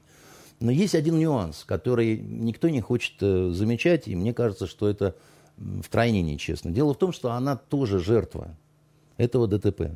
Но 0.61 0.71
есть 0.71 0.95
один 0.95 1.19
нюанс, 1.19 1.65
который 1.65 2.17
никто 2.17 2.69
не 2.69 2.79
хочет 2.79 3.15
э, 3.21 3.51
замечать, 3.51 4.07
и 4.07 4.15
мне 4.15 4.33
кажется, 4.33 4.67
что 4.67 4.87
это 4.87 5.15
втройне 5.83 6.21
нечестно. 6.21 6.71
Дело 6.71 6.93
в 6.93 6.97
том, 6.97 7.11
что 7.11 7.31
она 7.31 7.55
тоже 7.55 7.99
жертва 7.99 8.55
этого 9.17 9.47
ДТП. 9.47 9.91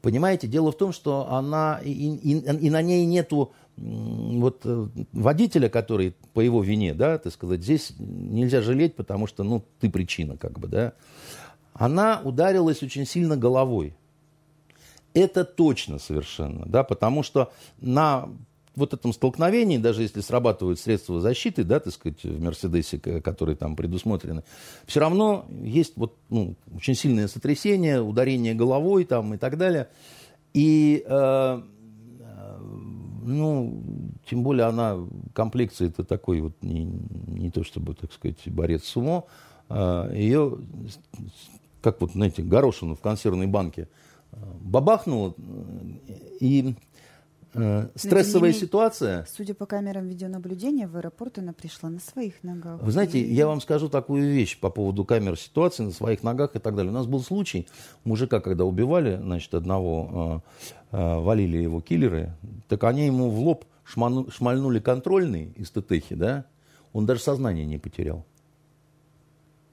Понимаете, 0.00 0.48
дело 0.48 0.72
в 0.72 0.76
том, 0.76 0.92
что 0.92 1.30
она 1.30 1.80
и, 1.84 1.90
и, 1.92 2.38
и 2.38 2.70
на 2.70 2.82
ней 2.82 3.06
нету 3.06 3.52
вот 3.76 4.62
э, 4.64 4.88
водителя, 5.12 5.68
который 5.68 6.14
по 6.34 6.40
его 6.40 6.62
вине, 6.62 6.92
да, 6.92 7.18
так 7.18 7.32
сказать, 7.32 7.62
здесь 7.62 7.94
нельзя 7.98 8.60
жалеть, 8.62 8.96
потому 8.96 9.26
что, 9.26 9.44
ну, 9.44 9.64
ты 9.80 9.88
причина, 9.90 10.36
как 10.36 10.58
бы, 10.58 10.68
да. 10.68 10.92
Она 11.72 12.20
ударилась 12.22 12.82
очень 12.82 13.06
сильно 13.06 13.36
головой. 13.36 13.94
Это 15.14 15.44
точно 15.44 15.98
совершенно, 15.98 16.66
да, 16.66 16.84
потому 16.84 17.22
что 17.22 17.52
на 17.80 18.28
вот 18.74 18.94
этом 18.94 19.12
столкновении, 19.12 19.78
даже 19.78 20.02
если 20.02 20.20
срабатывают 20.20 20.80
средства 20.80 21.20
защиты, 21.20 21.64
да, 21.64 21.80
так 21.80 21.92
сказать, 21.92 22.22
в 22.24 22.42
Мерседесе, 22.42 22.98
которые 22.98 23.56
там 23.56 23.76
предусмотрены, 23.76 24.44
все 24.86 25.00
равно 25.00 25.46
есть 25.62 25.92
вот, 25.96 26.16
ну, 26.30 26.56
очень 26.74 26.94
сильное 26.94 27.28
сотрясение, 27.28 28.00
ударение 28.00 28.54
головой 28.54 29.04
там 29.04 29.34
и 29.34 29.36
так 29.36 29.58
далее. 29.58 29.88
И, 30.54 31.04
э, 31.06 31.62
ну, 33.24 33.82
тем 34.28 34.42
более 34.42 34.66
она, 34.66 34.98
комплекция 35.34 35.88
это 35.88 36.04
такой 36.04 36.40
вот, 36.40 36.54
не, 36.62 36.84
не 37.26 37.50
то 37.50 37.64
чтобы, 37.64 37.94
так 37.94 38.12
сказать, 38.12 38.38
борец 38.46 38.84
с 38.84 38.96
умо, 38.96 39.26
э, 39.68 40.12
ее, 40.14 40.58
как 41.82 42.00
вот, 42.00 42.12
знаете, 42.12 42.42
горошину 42.42 42.94
в 42.94 43.00
консервной 43.00 43.46
банке 43.46 43.88
э, 44.32 44.36
бабахнуло, 44.60 45.34
и 46.40 46.74
Э, 47.54 47.88
стрессовая 47.94 48.50
менее, 48.50 48.60
ситуация. 48.60 49.26
Судя 49.30 49.54
по 49.54 49.66
камерам 49.66 50.06
видеонаблюдения, 50.06 50.88
в 50.88 50.96
аэропорт 50.96 51.38
она 51.38 51.52
пришла 51.52 51.90
на 51.90 52.00
своих 52.00 52.42
ногах. 52.42 52.80
Вы 52.80 52.92
знаете, 52.92 53.18
и... 53.18 53.34
я 53.34 53.46
вам 53.46 53.60
скажу 53.60 53.88
такую 53.88 54.32
вещь 54.32 54.58
по 54.58 54.70
поводу 54.70 55.04
камер 55.04 55.38
ситуации 55.38 55.82
на 55.82 55.92
своих 55.92 56.22
ногах 56.22 56.56
и 56.56 56.58
так 56.58 56.74
далее. 56.74 56.90
У 56.90 56.94
нас 56.94 57.06
был 57.06 57.20
случай, 57.20 57.68
мужика, 58.04 58.40
когда 58.40 58.64
убивали, 58.64 59.18
значит, 59.22 59.52
одного, 59.54 60.42
э, 60.90 60.96
э, 60.96 61.20
валили 61.20 61.58
его 61.58 61.80
киллеры, 61.80 62.32
так 62.68 62.84
они 62.84 63.06
ему 63.06 63.30
в 63.30 63.38
лоб 63.40 63.66
шману, 63.84 64.30
шмальнули 64.30 64.78
контрольный 64.78 65.52
из 65.56 65.70
ТТХи, 65.70 66.14
да, 66.14 66.46
он 66.92 67.06
даже 67.06 67.20
сознание 67.20 67.66
не 67.66 67.78
потерял 67.78 68.24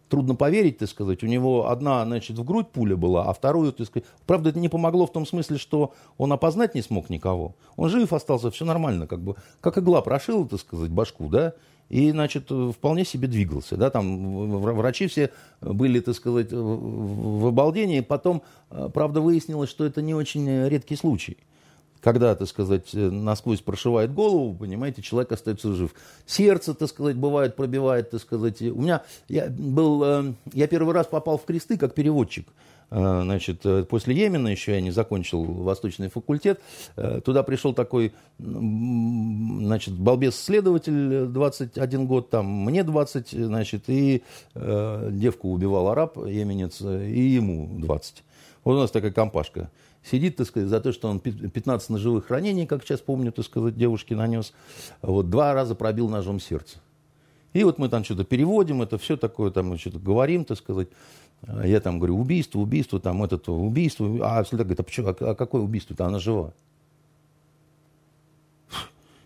трудно 0.09 0.35
поверить, 0.35 0.79
так 0.79 0.89
сказать. 0.89 1.23
У 1.23 1.27
него 1.27 1.69
одна, 1.69 2.03
значит, 2.05 2.37
в 2.37 2.43
грудь 2.43 2.69
пуля 2.69 2.97
была, 2.97 3.29
а 3.29 3.33
вторую, 3.33 3.71
так 3.71 3.87
сказать... 3.87 4.07
Правда, 4.25 4.49
это 4.49 4.59
не 4.59 4.69
помогло 4.69 5.05
в 5.05 5.11
том 5.11 5.25
смысле, 5.25 5.57
что 5.57 5.93
он 6.17 6.33
опознать 6.33 6.75
не 6.75 6.81
смог 6.81 7.09
никого. 7.09 7.55
Он 7.77 7.89
жив 7.89 8.11
остался, 8.11 8.51
все 8.51 8.65
нормально, 8.65 9.07
как 9.07 9.21
бы. 9.21 9.35
Как 9.61 9.77
игла 9.77 10.01
прошила, 10.01 10.47
так 10.47 10.59
сказать, 10.59 10.91
башку, 10.91 11.29
да, 11.29 11.53
и, 11.89 12.11
значит, 12.11 12.51
вполне 12.75 13.03
себе 13.05 13.27
двигался, 13.27 13.75
да, 13.75 13.89
там 13.89 14.59
врачи 14.59 15.07
все 15.07 15.31
были, 15.61 15.99
так 16.01 16.15
сказать, 16.15 16.51
в 16.51 17.47
обалдении. 17.47 18.01
Потом, 18.01 18.43
э, 18.69 18.89
правда, 18.93 19.21
выяснилось, 19.21 19.71
что 19.71 19.85
это 19.85 20.01
не 20.01 20.13
очень 20.13 20.67
редкий 20.67 20.95
случай 20.95 21.37
когда, 22.01 22.35
так 22.35 22.47
сказать, 22.47 22.89
э, 22.93 23.09
насквозь 23.09 23.61
прошивает 23.61 24.13
голову, 24.13 24.53
понимаете, 24.53 25.01
человек 25.01 25.31
остается 25.31 25.73
жив. 25.73 25.93
Сердце, 26.25 26.73
так 26.73 26.89
сказать, 26.89 27.15
бывает, 27.17 27.55
пробивает, 27.55 28.11
так 28.11 28.21
сказать. 28.21 28.61
У 28.61 28.81
меня, 28.81 29.03
я 29.27 29.47
был, 29.49 30.03
э, 30.03 30.33
я 30.53 30.67
первый 30.67 30.93
раз 30.93 31.07
попал 31.07 31.37
в 31.37 31.45
кресты 31.45 31.77
как 31.77 31.93
переводчик. 31.93 32.47
э, 32.91 33.21
значит, 33.23 33.65
после 33.89 34.15
Йемена 34.15 34.47
еще 34.47 34.73
я 34.73 34.81
не 34.81 34.91
закончил 34.91 35.43
Восточный 35.43 36.09
факультет, 36.09 36.59
туда 36.95 37.43
пришел 37.43 37.73
такой, 37.73 38.13
значит, 38.39 39.93
балбес-следователь, 39.93 41.25
21 41.27 42.07
год, 42.07 42.29
там, 42.29 42.45
мне 42.45 42.83
20, 42.83 43.29
значит, 43.31 43.83
и 43.87 44.23
девку 44.55 45.51
убивал 45.51 45.89
араб, 45.89 46.17
йеменец, 46.17 46.81
и 46.81 47.21
ему 47.21 47.69
20. 47.79 48.23
Вот 48.63 48.75
у 48.75 48.79
нас 48.79 48.91
такая 48.91 49.11
компашка 49.11 49.69
сидит, 50.03 50.37
так 50.37 50.47
сказать, 50.47 50.69
за 50.69 50.79
то, 50.79 50.91
что 50.91 51.09
он 51.09 51.19
15 51.19 51.89
ножевых 51.89 52.29
ранений, 52.29 52.65
как 52.65 52.83
сейчас 52.83 52.99
помню, 52.99 53.31
так 53.31 53.45
сказать, 53.45 53.77
девушке 53.77 54.15
нанес, 54.15 54.53
вот 55.01 55.29
два 55.29 55.53
раза 55.53 55.75
пробил 55.75 56.09
ножом 56.09 56.39
сердце. 56.39 56.77
И 57.53 57.63
вот 57.63 57.79
мы 57.79 57.89
там 57.89 58.03
что-то 58.03 58.23
переводим, 58.23 58.81
это 58.81 58.97
все 58.97 59.17
такое, 59.17 59.51
там 59.51 59.77
что-то 59.77 59.99
говорим, 59.99 60.45
так 60.45 60.57
сказать. 60.57 60.89
Я 61.63 61.79
там 61.79 61.99
говорю, 61.99 62.19
убийство, 62.19 62.59
убийство, 62.59 62.99
там 62.99 63.23
это 63.23 63.51
убийство. 63.51 64.07
А 64.21 64.43
всегда 64.43 64.63
говорит, 64.63 64.81
а, 64.81 64.83
почему, 64.83 65.07
а, 65.07 65.15
а 65.31 65.35
какое 65.35 65.61
убийство-то? 65.61 66.05
Она 66.05 66.19
жива. 66.19 66.53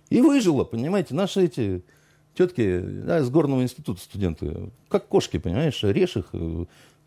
И 0.09 0.21
выжила, 0.21 0.63
понимаете, 0.63 1.15
наши 1.15 1.45
эти 1.45 1.83
тетки 2.35 2.79
да, 2.79 3.19
из 3.19 3.29
горного 3.29 3.63
института 3.63 3.99
студенты, 3.99 4.69
как 4.87 5.07
кошки, 5.07 5.37
понимаешь, 5.37 5.81
режь 5.81 6.17
их, 6.17 6.29
э, 6.33 6.65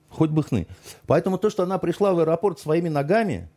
хоть 0.08 0.30
бы 0.30 0.42
хны. 0.42 0.66
Поэтому 1.06 1.38
то, 1.38 1.48
что 1.48 1.62
она 1.62 1.78
пришла 1.78 2.12
в 2.12 2.18
аэропорт 2.18 2.58
своими 2.58 2.88
ногами, 2.88 3.48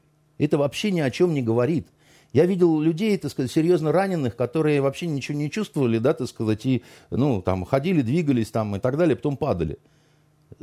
это 0.45 0.57
вообще 0.57 0.91
ни 0.91 0.99
о 0.99 1.11
чем 1.11 1.33
не 1.33 1.41
говорит. 1.41 1.87
Я 2.31 2.45
видел 2.45 2.79
людей, 2.79 3.17
так 3.17 3.31
сказать, 3.31 3.51
серьезно 3.51 3.91
раненых, 3.91 4.35
которые 4.35 4.81
вообще 4.81 5.07
ничего 5.07 5.37
не 5.37 5.49
чувствовали, 5.49 5.97
да, 5.97 6.13
так 6.13 6.27
сказать, 6.27 6.65
и, 6.65 6.83
ну, 7.09 7.41
там, 7.41 7.65
ходили, 7.65 8.01
двигались 8.01 8.51
там 8.51 8.75
и 8.75 8.79
так 8.79 8.97
далее, 8.97 9.15
потом 9.15 9.35
падали. 9.35 9.79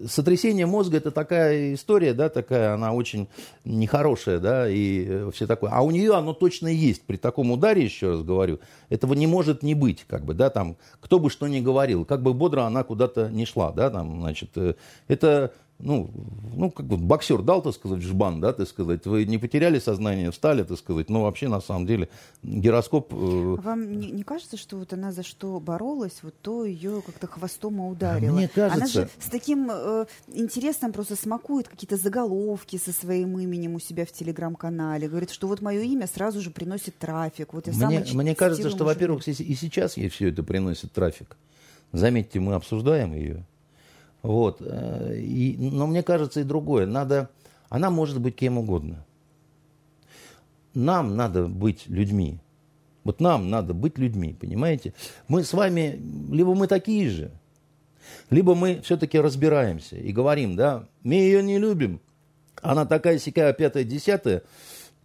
Сотрясение 0.04 0.66
мозга 0.66 0.98
это 0.98 1.10
такая 1.10 1.74
история, 1.74 2.12
да, 2.12 2.28
такая, 2.28 2.74
она 2.74 2.92
очень 2.92 3.28
нехорошая, 3.64 4.38
да, 4.40 4.68
и 4.68 5.04
э, 5.06 5.30
все 5.32 5.46
такое. 5.46 5.70
А 5.70 5.82
у 5.82 5.90
нее 5.90 6.14
оно 6.14 6.34
точно 6.34 6.68
есть. 6.68 7.02
При 7.02 7.16
таком 7.16 7.50
ударе, 7.50 7.84
еще 7.84 8.10
раз 8.10 8.22
говорю, 8.22 8.58
этого 8.88 9.14
не 9.14 9.26
может 9.26 9.62
не 9.62 9.74
быть, 9.74 10.04
как 10.06 10.24
бы, 10.24 10.34
да, 10.34 10.50
там, 10.50 10.76
кто 11.00 11.18
бы 11.18 11.30
что 11.30 11.46
ни 11.46 11.60
говорил, 11.60 12.04
как 12.04 12.22
бы 12.22 12.34
бодро 12.34 12.62
она 12.62 12.82
куда-то 12.82 13.28
не 13.30 13.46
шла, 13.46 13.72
да, 13.72 13.90
там, 13.90 14.20
значит, 14.20 14.50
э, 14.56 14.74
это 15.08 15.52
ну, 15.78 16.10
ну, 16.54 16.70
как 16.70 16.86
бы 16.86 16.96
боксер 16.96 17.42
дал, 17.42 17.60
так 17.60 17.74
сказать, 17.74 18.00
жбан, 18.00 18.40
да, 18.40 18.52
так 18.52 18.66
сказать, 18.66 19.04
вы 19.06 19.26
не 19.26 19.36
потеряли 19.36 19.78
сознание, 19.78 20.30
встали, 20.30 20.62
так 20.62 20.78
сказать, 20.78 21.10
но 21.10 21.22
вообще, 21.22 21.48
на 21.48 21.60
самом 21.60 21.86
деле, 21.86 22.08
гироскоп... 22.42 23.12
Э... 23.12 23.56
Вам 23.62 23.98
не, 23.98 24.10
не 24.10 24.22
кажется, 24.22 24.56
что 24.56 24.78
вот 24.78 24.92
она 24.94 25.12
за 25.12 25.22
что 25.22 25.60
боролась, 25.60 26.20
вот 26.22 26.34
то 26.40 26.64
ее 26.64 27.02
как-то 27.04 27.26
хвостом 27.26 27.80
ударила? 27.80 28.36
Мне 28.36 28.48
кажется... 28.48 28.76
Она 28.76 28.86
же 28.86 29.10
с 29.18 29.28
таким 29.28 29.70
э, 29.70 30.06
интересом 30.28 30.92
просто 30.92 31.14
смакует 31.14 31.68
какие-то 31.68 31.96
заголовки 31.96 32.78
со 32.78 32.92
своим 32.92 33.38
именем 33.38 33.74
у 33.74 33.78
себя 33.78 34.06
в 34.06 34.12
Телеграм-канале, 34.12 35.08
говорит, 35.08 35.30
что 35.30 35.46
вот 35.46 35.60
мое 35.60 35.82
имя 35.82 36.06
сразу 36.06 36.40
же 36.40 36.50
приносит 36.50 36.96
трафик, 36.96 37.52
вот 37.52 37.66
я 37.66 37.86
Мне, 37.86 38.04
мне 38.12 38.34
кажется, 38.34 38.70
что, 38.70 38.84
во-первых, 38.84 39.26
и 39.28 39.54
сейчас 39.54 39.98
ей 39.98 40.08
все 40.08 40.30
это 40.30 40.42
приносит 40.42 40.92
трафик. 40.92 41.36
Заметьте, 41.92 42.40
мы 42.40 42.54
обсуждаем 42.54 43.14
ее, 43.14 43.46
вот. 44.26 44.60
Э, 44.60 45.16
и, 45.16 45.56
но 45.56 45.86
мне 45.86 46.02
кажется 46.02 46.40
и 46.40 46.44
другое. 46.44 46.86
Надо, 46.86 47.30
она 47.68 47.90
может 47.90 48.20
быть 48.20 48.34
кем 48.34 48.58
угодно. 48.58 49.04
Нам 50.74 51.16
надо 51.16 51.46
быть 51.46 51.86
людьми. 51.86 52.40
Вот 53.04 53.20
нам 53.20 53.50
надо 53.50 53.72
быть 53.72 53.98
людьми, 53.98 54.36
понимаете? 54.38 54.94
Мы 55.28 55.44
с 55.44 55.52
вами, 55.52 56.00
либо 56.30 56.56
мы 56.56 56.66
такие 56.66 57.08
же, 57.08 57.30
либо 58.30 58.56
мы 58.56 58.80
все-таки 58.82 59.20
разбираемся 59.20 59.96
и 59.96 60.12
говорим, 60.12 60.56
да, 60.56 60.88
мы 61.04 61.14
ее 61.14 61.40
не 61.40 61.58
любим, 61.58 62.00
она 62.62 62.84
такая 62.84 63.20
сякая 63.20 63.52
пятая, 63.52 63.84
десятая, 63.84 64.42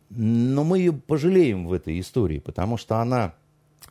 но 0.09 0.63
мы 0.63 0.79
ее 0.79 0.93
пожалеем 0.93 1.67
в 1.67 1.73
этой 1.73 1.99
истории, 1.99 2.39
потому 2.39 2.77
что 2.77 2.97
она 2.97 3.35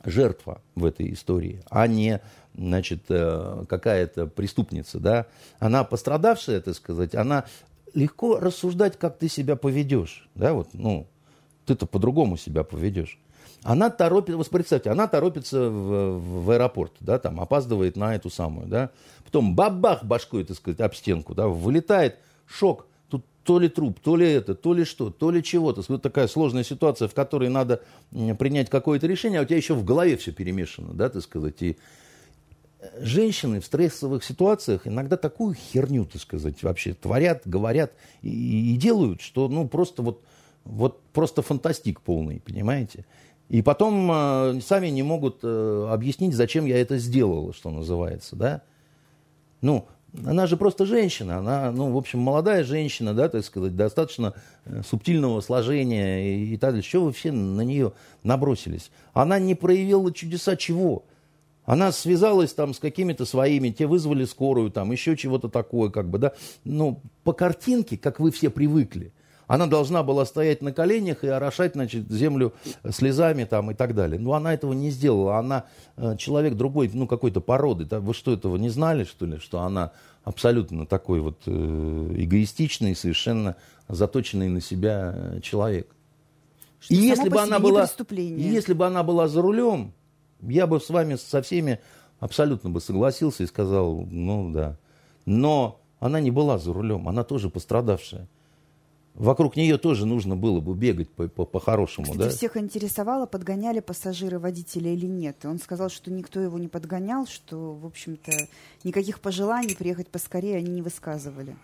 жертва 0.03 0.61
в 0.75 0.83
этой 0.83 1.13
истории, 1.13 1.61
а 1.69 1.87
не 1.87 2.19
значит, 2.55 3.03
э, 3.09 3.65
какая-то 3.67 4.27
преступница, 4.27 4.99
да, 4.99 5.27
она 5.59 5.83
пострадавшая, 5.83 6.61
так 6.61 6.75
сказать, 6.75 7.15
она 7.15 7.45
легко 7.93 8.39
рассуждать, 8.39 8.97
как 8.97 9.17
ты 9.17 9.27
себя 9.29 9.55
поведешь, 9.55 10.29
да, 10.35 10.53
вот, 10.53 10.69
ну, 10.73 11.07
ты-то 11.65 11.85
по-другому 11.85 12.37
себя 12.37 12.63
поведешь. 12.63 13.19
Она 13.63 13.91
торопится, 13.91 14.37
вот 14.37 14.49
представьте, 14.49 14.89
она 14.89 15.07
торопится 15.07 15.69
в, 15.69 16.43
в 16.45 16.51
аэропорт, 16.51 16.93
да, 16.99 17.19
там, 17.19 17.39
опаздывает 17.39 17.95
на 17.95 18.15
эту 18.15 18.29
самую, 18.29 18.67
да, 18.67 18.89
потом 19.23 19.55
бабах 19.55 20.03
башкой, 20.03 20.43
так 20.43 20.57
сказать, 20.57 20.79
об 20.79 20.95
стенку, 20.95 21.35
да, 21.35 21.47
вылетает, 21.47 22.17
шок, 22.47 22.87
тут 23.07 23.23
то 23.43 23.59
ли 23.59 23.69
труп, 23.69 23.99
то 23.99 24.15
ли 24.15 24.31
это, 24.31 24.55
то 24.55 24.73
ли 24.73 24.83
что, 24.83 25.11
то 25.11 25.29
ли 25.29 25.43
чего-то. 25.43 25.83
Вот 25.87 26.01
такая 26.01 26.27
сложная 26.27 26.63
ситуация, 26.63 27.07
в 27.07 27.13
которой 27.13 27.49
надо 27.49 27.81
принять 28.39 28.69
какое-то 28.69 29.05
решение, 29.05 29.39
а 29.39 29.43
у 29.43 29.45
тебя 29.45 29.57
еще 29.57 29.75
в 29.75 29.85
голове 29.85 30.17
все 30.17 30.31
перемешано, 30.31 30.93
да, 30.93 31.09
так 31.09 31.21
сказать, 31.21 31.61
и 31.61 31.77
женщины 32.97 33.59
в 33.59 33.65
стрессовых 33.65 34.23
ситуациях 34.23 34.87
иногда 34.87 35.17
такую 35.17 35.55
херню, 35.55 36.05
так 36.05 36.21
сказать, 36.21 36.63
вообще 36.63 36.93
творят, 36.93 37.41
говорят 37.45 37.93
и, 38.21 38.73
и 38.73 38.77
делают, 38.77 39.21
что 39.21 39.47
ну 39.47 39.67
просто 39.67 40.01
вот, 40.01 40.23
вот 40.63 41.01
просто 41.13 41.41
фантастик 41.41 42.01
полный, 42.01 42.39
понимаете? 42.39 43.05
И 43.49 43.61
потом 43.61 44.09
э, 44.11 44.61
сами 44.61 44.87
не 44.87 45.03
могут 45.03 45.39
э, 45.43 45.87
объяснить, 45.89 46.33
зачем 46.33 46.65
я 46.65 46.79
это 46.79 46.97
сделал, 46.97 47.53
что 47.53 47.69
называется, 47.69 48.35
да? 48.35 48.61
Ну, 49.59 49.87
она 50.25 50.47
же 50.47 50.57
просто 50.57 50.85
женщина, 50.85 51.37
она, 51.37 51.71
ну, 51.71 51.91
в 51.91 51.97
общем, 51.97 52.19
молодая 52.19 52.63
женщина, 52.63 53.13
да, 53.13 53.29
так 53.29 53.43
сказать, 53.45 53.75
достаточно 53.75 54.33
э, 54.65 54.81
субтильного 54.87 55.41
сложения 55.41 56.35
и, 56.35 56.53
и 56.53 56.57
так 56.57 56.71
далее. 56.71 56.83
Что 56.83 57.03
вы 57.03 57.11
все 57.11 57.31
на 57.31 57.61
нее 57.61 57.93
набросились? 58.23 58.89
Она 59.13 59.37
не 59.39 59.55
проявила 59.55 60.13
чудеса 60.13 60.55
чего? 60.55 61.03
Она 61.65 61.91
связалась 61.91 62.53
там 62.53 62.73
с 62.73 62.79
какими-то 62.79 63.25
своими, 63.25 63.69
те 63.69 63.85
вызвали 63.87 64.25
скорую, 64.25 64.71
там 64.71 64.91
еще 64.91 65.15
чего-то 65.15 65.47
такое, 65.47 65.89
как 65.89 66.09
бы, 66.09 66.17
да. 66.17 66.33
Ну, 66.63 67.01
по 67.23 67.33
картинке, 67.33 67.97
как 67.97 68.19
вы 68.19 68.31
все 68.31 68.49
привыкли, 68.49 69.13
она 69.51 69.67
должна 69.67 70.01
была 70.01 70.25
стоять 70.25 70.61
на 70.61 70.71
коленях 70.71 71.25
и 71.25 71.27
орошать, 71.27 71.73
значит, 71.73 72.09
землю 72.09 72.53
слезами 72.89 73.43
там 73.43 73.71
и 73.71 73.73
так 73.73 73.93
далее. 73.93 74.17
Но 74.17 74.31
она 74.31 74.53
этого 74.53 74.71
не 74.71 74.91
сделала. 74.91 75.37
Она 75.39 75.65
э, 75.97 76.15
человек 76.17 76.53
другой, 76.53 76.89
ну, 76.93 77.05
какой-то 77.05 77.41
породы. 77.41 77.85
Вы 77.99 78.13
что, 78.13 78.31
этого 78.31 78.55
не 78.55 78.69
знали, 78.69 79.03
что 79.03 79.25
ли, 79.25 79.39
что 79.39 79.59
она 79.59 79.91
абсолютно 80.23 80.85
такой 80.85 81.19
вот 81.19 81.41
э, 81.47 81.51
эгоистичный, 81.51 82.95
совершенно 82.95 83.57
заточенный 83.89 84.47
на 84.47 84.61
себя 84.61 85.39
человек. 85.43 85.93
Что 86.79 86.93
и 86.93 86.97
если 86.97 87.27
бы 87.27 87.41
она 87.41 87.59
была, 87.59 87.89
если 88.17 88.71
бы 88.71 88.85
она 88.85 89.03
была 89.03 89.27
за 89.27 89.41
рулем, 89.41 89.91
я 90.41 90.67
бы 90.67 90.79
с 90.79 90.89
вами 90.89 91.15
со 91.15 91.41
всеми 91.41 91.79
абсолютно 92.19 92.69
бы 92.69 92.81
согласился 92.81 93.43
и 93.43 93.47
сказал, 93.47 94.05
ну 94.09 94.51
да. 94.51 94.77
Но 95.25 95.79
она 95.99 96.19
не 96.19 96.31
была 96.31 96.57
за 96.57 96.73
рулем, 96.73 97.07
она 97.07 97.23
тоже 97.23 97.49
пострадавшая. 97.49 98.27
Вокруг 99.13 99.57
нее 99.57 99.77
тоже 99.77 100.05
нужно 100.05 100.37
было 100.37 100.61
бы 100.61 100.73
бегать 100.73 101.09
по-хорошему. 101.09 102.07
По, 102.07 102.13
по, 102.13 102.19
да? 102.19 102.29
всех 102.29 102.55
интересовало, 102.55 103.25
подгоняли 103.25 103.81
пассажиры 103.81 104.39
водителя 104.39 104.93
или 104.93 105.05
нет. 105.05 105.43
И 105.43 105.47
он 105.47 105.59
сказал, 105.59 105.89
что 105.89 106.09
никто 106.11 106.39
его 106.39 106.57
не 106.57 106.69
подгонял, 106.69 107.27
что, 107.27 107.73
в 107.73 107.85
общем-то, 107.85 108.31
никаких 108.85 109.19
пожеланий 109.19 109.75
приехать 109.75 110.07
поскорее 110.07 110.57
они 110.57 110.71
не 110.71 110.81
высказывали. 110.81 111.57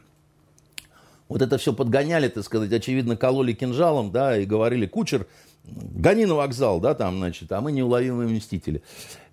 Вот 1.30 1.42
это 1.42 1.58
все 1.58 1.74
подгоняли, 1.74 2.28
так 2.28 2.44
сказать, 2.44 2.72
очевидно, 2.72 3.16
кололи 3.16 3.54
кинжалом, 3.54 4.12
да, 4.12 4.38
и 4.38 4.46
говорили, 4.46 4.86
кучер, 4.86 5.28
гони 5.68 6.26
на 6.26 6.36
вокзал, 6.36 6.80
да, 6.80 6.94
там, 6.94 7.18
значит, 7.18 7.52
а 7.52 7.62
мы 7.62 7.72
неуловимые 7.72 8.30
мстители. 8.30 8.82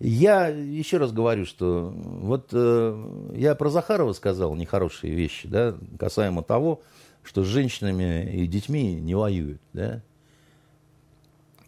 Я 0.01 0.48
еще 0.48 0.98
раз 0.98 1.12
говорю, 1.12 1.47
что 1.47 1.93
вот 1.94 2.48
э, 2.52 3.32
я 3.35 3.55
про 3.55 3.70
Захарова 3.70 4.12
сказал 4.12 4.55
нехорошие 4.55 5.15
вещи, 5.15 5.48
да, 5.48 5.74
касаемо 5.98 6.43
того, 6.43 6.82
что 7.23 7.43
с 7.43 7.47
женщинами 7.47 8.31
и 8.32 8.47
детьми 8.47 8.94
не 8.94 9.15
воюют, 9.15 9.61
да. 9.73 10.02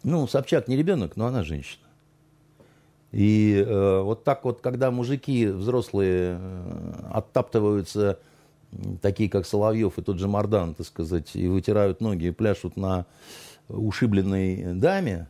Ну, 0.03 0.27
Собчак 0.27 0.67
не 0.67 0.77
ребенок, 0.77 1.15
но 1.15 1.25
она 1.25 1.43
женщина. 1.43 1.83
И 3.11 3.63
э, 3.65 4.01
вот 4.01 4.23
так 4.23 4.43
вот, 4.43 4.61
когда 4.61 4.91
мужики 4.91 5.47
взрослые 5.47 6.37
э, 6.39 6.93
оттаптываются, 7.13 8.19
такие 9.01 9.29
как 9.29 9.45
Соловьев 9.45 9.97
и 9.97 10.01
тот 10.01 10.19
же 10.19 10.27
Мардан, 10.27 10.75
так 10.75 10.85
сказать, 10.85 11.35
и 11.35 11.47
вытирают 11.47 12.01
ноги 12.01 12.25
и 12.25 12.31
пляшут 12.31 12.75
на 12.75 13.05
ушибленной 13.69 14.73
даме. 14.75 15.27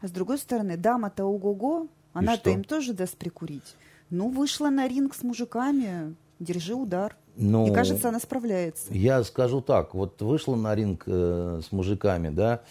А 0.00 0.08
с 0.08 0.10
другой 0.10 0.38
стороны, 0.38 0.76
дама-то 0.76 1.24
ого-го, 1.24 1.88
она-то 2.12 2.50
им 2.50 2.64
тоже 2.64 2.92
даст 2.92 3.16
прикурить. 3.16 3.76
Ну, 4.10 4.28
вышла 4.30 4.70
на 4.70 4.88
ринг 4.88 5.14
с 5.14 5.22
мужиками, 5.22 6.16
держи 6.40 6.74
удар. 6.74 7.16
Ну, 7.36 7.68
И 7.68 7.72
кажется, 7.72 8.08
она 8.08 8.18
справляется. 8.18 8.92
Я 8.92 9.22
скажу 9.22 9.60
так, 9.60 9.94
вот 9.94 10.20
вышла 10.20 10.56
на 10.56 10.74
ринг 10.74 11.04
э, 11.06 11.60
с 11.64 11.70
мужиками, 11.70 12.28
да, 12.28 12.62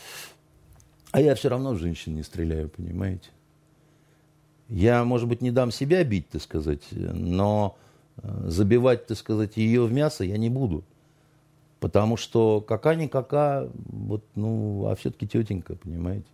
а 1.11 1.21
я 1.21 1.33
все 1.35 1.49
равно 1.49 1.71
в 1.71 1.77
женщин 1.77 2.15
не 2.15 2.23
стреляю, 2.23 2.69
понимаете? 2.69 3.29
Я, 4.67 5.03
может 5.03 5.27
быть, 5.27 5.41
не 5.41 5.49
дам 5.49 5.71
себя 5.71 6.03
бить, 6.03 6.29
так 6.29 6.41
сказать, 6.41 6.83
но 6.91 7.77
э, 8.17 8.45
забивать, 8.47 9.07
так 9.07 9.17
сказать, 9.17 9.57
ее 9.57 9.85
в 9.85 9.91
мясо 9.91 10.23
я 10.23 10.37
не 10.37 10.49
буду. 10.49 10.83
Потому 11.79 12.17
что 12.17 12.59
какая-никакая, 12.61 13.69
вот, 13.73 14.25
ну, 14.35 14.87
а 14.87 14.95
все-таки 14.95 15.27
тетенька, 15.27 15.75
понимаете? 15.75 16.27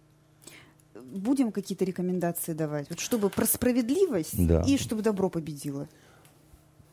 Будем 0.95 1.51
какие-то 1.51 1.85
рекомендации 1.85 2.53
давать, 2.53 2.89
вот 2.89 2.99
чтобы 2.99 3.29
про 3.29 3.45
справедливость 3.45 4.47
Да. 4.47 4.63
и 4.63 4.77
чтобы 4.77 5.01
добро 5.01 5.29
победило. 5.29 5.87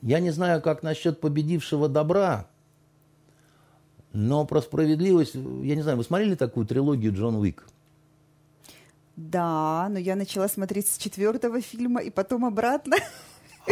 Я 0.02 0.20
не 0.20 0.30
знаю, 0.30 0.60
как 0.60 0.82
насчет 0.82 1.20
победившего 1.20 1.88
добра, 1.88 2.46
но 4.12 4.44
про 4.44 4.60
справедливость, 4.60 5.34
я 5.34 5.74
не 5.74 5.82
знаю, 5.82 5.96
вы 5.96 6.04
смотрели 6.04 6.34
такую 6.34 6.66
трилогию 6.66 7.14
Джон 7.14 7.36
Уик? 7.36 7.66
Да, 9.16 9.88
но 9.90 9.98
я 9.98 10.16
начала 10.16 10.48
смотреть 10.48 10.88
с 10.88 10.98
четвертого 10.98 11.60
фильма 11.60 12.00
и 12.00 12.10
потом 12.10 12.44
обратно. 12.44 12.96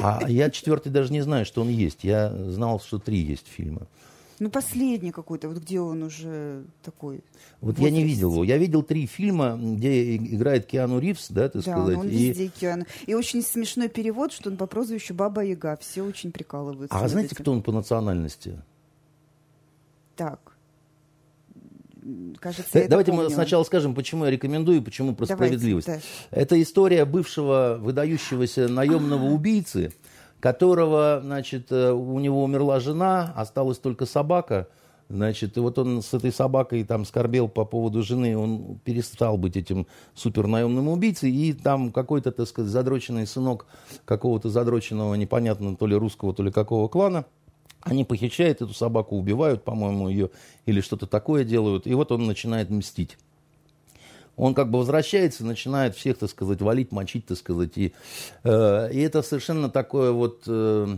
А 0.00 0.20
я 0.28 0.50
четвертый 0.50 0.90
даже 0.90 1.12
не 1.12 1.20
знаю, 1.20 1.44
что 1.44 1.62
он 1.62 1.68
есть. 1.68 2.04
Я 2.04 2.30
знал, 2.50 2.80
что 2.80 2.98
три 2.98 3.18
есть 3.18 3.48
фильма. 3.48 3.86
Ну, 4.40 4.50
последний 4.50 5.12
какой-то, 5.12 5.48
вот 5.48 5.58
где 5.58 5.80
он 5.80 6.02
уже 6.02 6.64
такой. 6.82 7.20
Вот 7.60 7.78
я 7.78 7.90
не 7.90 8.02
видел 8.02 8.32
его. 8.32 8.42
Я 8.42 8.56
видел 8.56 8.82
три 8.82 9.06
фильма, 9.06 9.56
где 9.60 9.92
и- 10.14 10.34
играет 10.34 10.64
Киану 10.66 10.98
Ривз, 10.98 11.26
да, 11.28 11.50
так 11.50 11.62
Да, 11.62 11.72
сказать. 11.72 11.94
ну, 11.94 12.00
он 12.00 12.08
и- 12.08 12.10
везде 12.30 12.48
Киану. 12.48 12.86
И 13.06 13.14
очень 13.14 13.42
смешной 13.42 13.88
перевод, 13.90 14.32
что 14.32 14.48
он 14.50 14.56
по 14.56 14.66
прозвищу 14.66 15.12
Баба 15.14 15.42
Яга. 15.44 15.76
Все 15.80 16.02
очень 16.02 16.32
прикалываются. 16.32 16.96
А 16.98 17.06
знаете, 17.06 17.34
этим. 17.34 17.42
кто 17.42 17.52
он 17.52 17.62
по 17.62 17.70
национальности? 17.70 18.58
Так. 20.16 20.40
Кажется, 22.38 22.78
Э, 22.78 22.82
я 22.84 22.88
Давайте 22.88 23.12
мы 23.12 23.28
сначала 23.28 23.62
скажем, 23.62 23.94
почему 23.94 24.24
я 24.24 24.30
рекомендую 24.30 24.78
и 24.78 24.80
почему 24.80 25.14
про 25.14 25.26
Давайте, 25.26 25.58
справедливость. 25.58 25.86
да. 25.86 25.98
Это 26.30 26.60
история 26.62 27.04
бывшего 27.04 27.76
выдающегося 27.78 28.68
наемного 28.68 29.24
убийцы, 29.34 29.92
которого, 30.40 31.20
значит, 31.22 31.70
э, 31.70 31.92
у 31.92 32.18
него 32.18 32.42
умерла 32.42 32.80
жена, 32.80 33.32
осталась 33.36 33.78
только 33.78 34.06
собака. 34.06 34.68
Значит, 35.08 35.56
и 35.56 35.60
вот 35.60 35.76
он 35.76 36.02
с 36.02 36.14
этой 36.14 36.32
собакой 36.32 36.84
там 36.84 37.04
скорбел 37.04 37.48
по 37.48 37.64
поводу 37.64 38.00
жены, 38.02 38.38
он 38.38 38.78
перестал 38.84 39.36
быть 39.36 39.56
этим 39.56 39.88
супернаемным 40.14 40.88
убийцей, 40.88 41.32
и 41.32 41.52
там 41.52 41.90
какой-то, 41.90 42.30
так 42.30 42.46
сказать, 42.46 42.70
задроченный 42.70 43.26
сынок 43.26 43.66
какого-то 44.04 44.50
задроченного, 44.50 45.14
непонятно, 45.16 45.74
то 45.74 45.88
ли 45.88 45.96
русского, 45.96 46.32
то 46.32 46.44
ли 46.44 46.52
какого 46.52 46.86
клана, 46.86 47.24
они 47.80 48.04
похищают 48.04 48.62
эту 48.62 48.72
собаку, 48.72 49.16
убивают, 49.16 49.64
по-моему, 49.64 50.08
ее, 50.08 50.30
или 50.66 50.80
что-то 50.80 51.08
такое 51.08 51.42
делают, 51.42 51.88
и 51.88 51.94
вот 51.94 52.12
он 52.12 52.28
начинает 52.28 52.70
мстить. 52.70 53.18
Он 54.40 54.54
как 54.54 54.70
бы 54.70 54.78
возвращается, 54.78 55.44
начинает 55.44 55.94
всех, 55.94 56.16
так 56.16 56.30
сказать, 56.30 56.62
валить, 56.62 56.92
мочить, 56.92 57.26
так 57.26 57.36
сказать. 57.36 57.76
И, 57.76 57.92
э, 58.42 58.90
и 58.90 59.00
это 59.00 59.20
совершенно 59.20 59.68
такое 59.68 60.12
вот 60.12 60.44
э, 60.46 60.96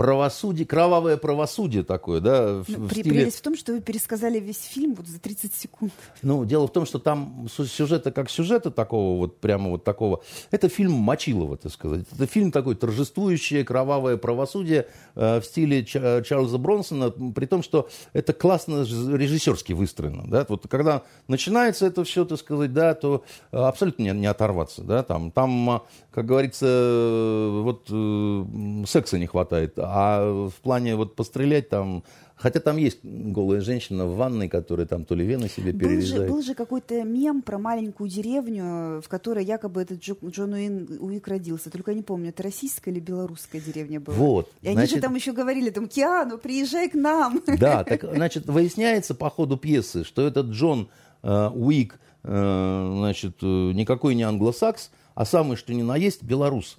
правосудие, 0.00 0.66
кровавое 0.66 1.18
правосудие 1.18 1.84
такое, 1.84 2.20
да, 2.20 2.62
в, 2.62 2.64
Ну, 2.68 2.86
в 2.86 2.90
стиле... 2.90 3.10
Прелесть 3.10 3.36
в 3.36 3.42
том, 3.42 3.54
что 3.54 3.74
вы 3.74 3.82
пересказали 3.82 4.40
весь 4.40 4.64
фильм 4.64 4.94
вот 4.94 5.06
за 5.06 5.20
30 5.20 5.54
секунд. 5.54 5.92
Ну, 6.22 6.46
дело 6.46 6.66
в 6.68 6.72
том, 6.72 6.86
что 6.86 6.98
там 6.98 7.48
сюжета 7.50 8.10
как 8.10 8.30
сюжета 8.30 8.70
такого 8.70 9.18
вот, 9.18 9.40
прямо 9.40 9.68
вот 9.68 9.84
такого, 9.84 10.22
это 10.50 10.70
фильм 10.70 10.92
Мочилова, 10.92 11.58
так 11.58 11.70
сказать. 11.70 12.06
Это 12.14 12.26
фильм 12.26 12.50
такой 12.50 12.76
торжествующее 12.76 13.62
кровавое 13.62 14.16
правосудие 14.16 14.86
э, 15.16 15.38
в 15.38 15.44
стиле 15.44 15.84
Ча- 15.84 16.22
Чарльза 16.22 16.56
Бронсона, 16.56 17.10
при 17.10 17.44
том, 17.44 17.62
что 17.62 17.90
это 18.14 18.32
классно 18.32 18.84
режиссерски 18.84 19.74
выстроено, 19.74 20.24
да. 20.26 20.46
Вот 20.48 20.66
когда 20.66 21.02
начинается 21.28 21.84
это 21.84 22.04
все, 22.04 22.24
так 22.24 22.38
сказать, 22.38 22.72
да, 22.72 22.94
то 22.94 23.22
э, 23.52 23.58
абсолютно 23.58 24.04
не, 24.04 24.12
не 24.12 24.26
оторваться, 24.26 24.82
да, 24.82 25.02
там, 25.02 25.30
там, 25.30 25.70
э, 25.70 25.80
как 26.10 26.24
говорится, 26.24 26.66
э, 26.66 27.60
вот 27.62 27.86
э, 27.90 28.84
секса 28.86 29.18
не 29.18 29.26
хватает, 29.26 29.78
а 29.92 30.48
в 30.48 30.54
плане 30.62 30.94
вот 30.96 31.16
пострелять 31.16 31.68
там, 31.68 32.04
хотя 32.36 32.60
там 32.60 32.76
есть 32.76 33.00
голая 33.02 33.60
женщина 33.60 34.06
в 34.06 34.14
ванной, 34.16 34.48
которая 34.48 34.86
там 34.86 35.04
то 35.04 35.14
ли 35.16 35.26
вены 35.26 35.48
себе 35.48 35.72
Был 35.72 35.80
же, 35.80 35.86
перерезает. 35.88 36.30
был 36.30 36.42
же 36.42 36.54
какой-то 36.54 37.02
мем 37.02 37.42
про 37.42 37.58
маленькую 37.58 38.08
деревню, 38.08 39.00
в 39.02 39.08
которой 39.08 39.44
якобы 39.44 39.82
этот 39.82 39.98
Джо- 40.00 40.30
Джон 40.30 40.52
Уин, 40.52 40.98
Уик 41.00 41.26
родился. 41.28 41.70
Только 41.70 41.90
я 41.90 41.96
не 41.96 42.02
помню, 42.02 42.28
это 42.30 42.42
российская 42.44 42.90
или 42.92 43.00
белорусская 43.00 43.60
деревня 43.60 43.98
была. 44.00 44.16
Вот, 44.16 44.50
И 44.62 44.68
они 44.68 44.76
же 44.82 44.86
значит- 44.86 45.02
там 45.02 45.14
еще 45.16 45.32
говорили, 45.32 45.70
там, 45.70 45.88
Киану, 45.88 46.38
приезжай 46.38 46.88
к 46.88 46.94
нам. 46.94 47.42
Да, 47.58 47.82
так, 47.84 48.02
значит, 48.04 48.46
выясняется 48.46 49.14
по 49.14 49.28
ходу 49.28 49.56
пьесы, 49.56 50.04
что 50.04 50.22
этот 50.26 50.46
Джон 50.46 50.88
э, 51.22 51.48
Уик, 51.54 51.98
э, 52.22 52.94
значит, 52.98 53.36
э, 53.42 53.46
никакой 53.46 54.14
не 54.14 54.22
англосакс, 54.22 54.90
а 55.14 55.24
самый 55.26 55.56
что 55.56 55.74
ни 55.74 55.82
на 55.82 55.96
есть 55.96 56.22
белорус. 56.22 56.78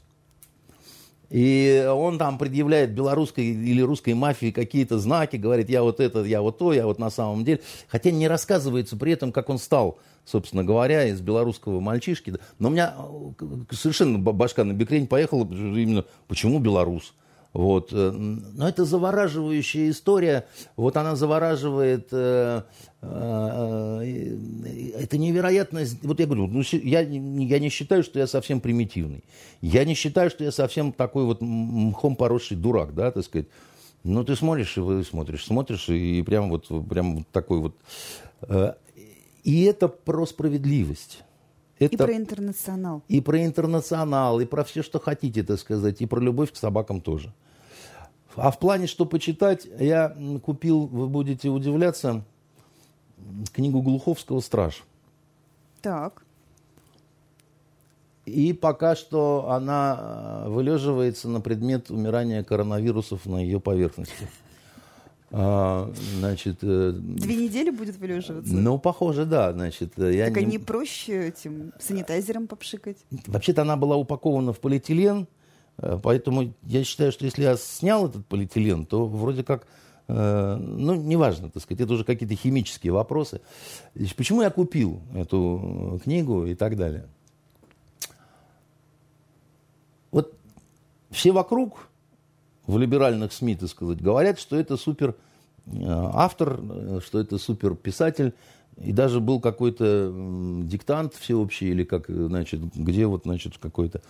И 1.31 1.87
он 1.89 2.17
там 2.17 2.37
предъявляет 2.37 2.91
белорусской 2.91 3.45
или 3.45 3.81
русской 3.81 4.13
мафии 4.13 4.51
какие-то 4.51 4.99
знаки, 4.99 5.37
говорит, 5.37 5.69
я 5.69 5.81
вот 5.81 6.01
это, 6.01 6.23
я 6.25 6.41
вот 6.41 6.57
то, 6.57 6.73
я 6.73 6.85
вот 6.85 6.99
на 6.99 7.09
самом 7.09 7.45
деле. 7.45 7.61
Хотя 7.87 8.11
не 8.11 8.27
рассказывается 8.27 8.97
при 8.97 9.13
этом, 9.13 9.31
как 9.31 9.49
он 9.49 9.57
стал, 9.57 9.97
собственно 10.25 10.65
говоря, 10.65 11.05
из 11.05 11.21
белорусского 11.21 11.79
мальчишки. 11.79 12.33
Но 12.59 12.67
у 12.67 12.71
меня 12.71 12.93
э, 13.39 13.45
совершенно 13.71 14.19
башка 14.19 14.65
на 14.65 14.73
бекрень 14.73 15.07
поехала, 15.07 15.47
именно 15.49 16.03
почему 16.27 16.59
белорус? 16.59 17.13
Вот. 17.53 17.89
э, 17.91 18.11
Но 18.11 18.67
это 18.67 18.85
завораживающая 18.85 19.89
история. 19.89 20.45
Вот 20.75 20.95
она 20.97 21.15
завораживает... 21.15 22.07
э, 22.11 22.61
э, 23.01 24.37
Это 24.99 25.17
невероятно... 25.17 25.81
Вот 26.03 26.19
я 26.19 26.25
говорю, 26.25 26.47
ну, 26.47 26.63
я, 26.71 27.01
я 27.01 27.59
не 27.59 27.69
считаю, 27.69 28.03
что 28.03 28.19
я 28.19 28.27
совсем 28.27 28.61
примитивный. 28.61 29.23
Я 29.61 29.83
не 29.83 29.95
считаю, 29.95 30.29
что 30.29 30.43
я 30.43 30.51
совсем 30.51 30.93
такой 30.93 31.25
вот 31.25 31.41
мхом 31.41 32.15
поросший 32.15 32.55
дурак, 32.57 32.93
да, 32.93 33.11
так 33.11 33.25
сказать. 33.25 33.47
Ну, 34.03 34.23
ты 34.23 34.35
смотришь, 34.35 34.77
и 34.77 35.03
смотришь, 35.03 35.45
смотришь, 35.45 35.89
и 35.89 36.23
прям 36.23 36.49
вот, 36.49 36.67
прям 36.89 37.17
вот 37.17 37.27
такой 37.31 37.59
вот... 37.59 37.75
э, 38.43 38.73
И 39.43 39.63
это 39.63 39.87
про 39.89 40.25
справедливость. 40.25 41.23
И 41.81 41.85
Это 41.85 42.05
про 42.05 42.15
интернационал. 42.15 43.01
и 43.07 43.21
про 43.21 43.43
интернационал, 43.43 44.39
и 44.39 44.45
про 44.45 44.63
все, 44.63 44.83
что 44.83 44.99
хотите, 44.99 45.41
так 45.41 45.59
сказать, 45.59 45.99
и 45.99 46.05
про 46.05 46.19
любовь 46.19 46.51
к 46.51 46.55
собакам 46.55 47.01
тоже. 47.01 47.33
А 48.35 48.51
в 48.51 48.59
плане, 48.59 48.85
что 48.85 49.05
почитать, 49.05 49.67
я 49.79 50.15
купил, 50.43 50.85
вы 50.85 51.07
будете 51.07 51.49
удивляться, 51.49 52.23
книгу 53.51 53.81
Глуховского 53.81 54.41
«Страж». 54.41 54.83
Так. 55.81 56.23
И 58.25 58.53
пока 58.53 58.95
что 58.95 59.49
она 59.49 60.43
э, 60.45 60.49
вылеживается 60.49 61.29
на 61.29 61.41
предмет 61.41 61.89
умирания 61.89 62.43
коронавирусов 62.43 63.25
на 63.25 63.37
ее 63.37 63.59
поверхности. 63.59 64.29
А, 65.33 65.91
Значит, 66.19 66.57
э, 66.61 66.91
Две 66.93 67.35
недели 67.35 67.69
будет 67.69 67.97
вылеживаться. 67.97 68.53
ну, 68.53 68.77
похоже, 68.77 69.25
да. 69.25 69.53
Значит, 69.53 69.97
э, 69.97 70.13
я 70.15 70.25
так 70.27 70.37
а 70.37 70.41
не- 70.41 70.47
не 70.47 70.59
проще 70.59 71.29
этим 71.29 71.71
санитайзером 71.79 72.47
попшикать? 72.47 72.97
Вообще-то 73.27 73.61
она 73.61 73.77
была 73.77 73.95
упакована 73.95 74.51
в 74.51 74.59
полиэтилен, 74.59 75.27
э, 75.77 75.99
поэтому 76.03 76.53
я 76.63 76.83
считаю, 76.83 77.13
что 77.13 77.23
если 77.23 77.43
я 77.43 77.55
снял 77.55 78.07
этот 78.07 78.25
полиэтилен, 78.25 78.85
то 78.85 79.05
вроде 79.05 79.43
как, 79.43 79.67
ну, 80.07 80.95
неважно, 80.95 81.49
так 81.49 81.63
сказать, 81.63 81.79
это 81.79 81.93
уже 81.93 82.03
какие-то 82.03 82.35
химические 82.35 82.91
вопросы. 82.91 83.39
Почему 84.17 84.41
я 84.41 84.49
купил 84.49 84.99
эту 85.15 86.01
книгу 86.03 86.45
и 86.47 86.53
так 86.55 86.75
далее? 86.75 87.07
Вот 90.11 90.33
все 91.11 91.31
вокруг 91.31 91.87
в 92.71 92.77
либеральных 92.77 93.33
СМИ, 93.33 93.55
так 93.55 93.69
сказать, 93.69 94.01
говорят, 94.01 94.39
что 94.39 94.55
это 94.55 94.77
супер 94.77 95.15
э, 95.65 95.71
автор, 95.83 96.59
э, 96.61 96.99
что 97.05 97.19
это 97.19 97.37
супер 97.37 97.75
писатель. 97.75 98.33
И 98.77 98.93
даже 98.93 99.19
был 99.19 99.41
какой-то 99.41 100.11
диктант 100.63 101.13
всеобщий, 101.15 101.69
или 101.69 101.83
как, 101.83 102.07
значит, 102.07 102.61
где 102.73 103.05
вот, 103.05 103.23
значит, 103.23 103.57
какой-то. 103.57 104.01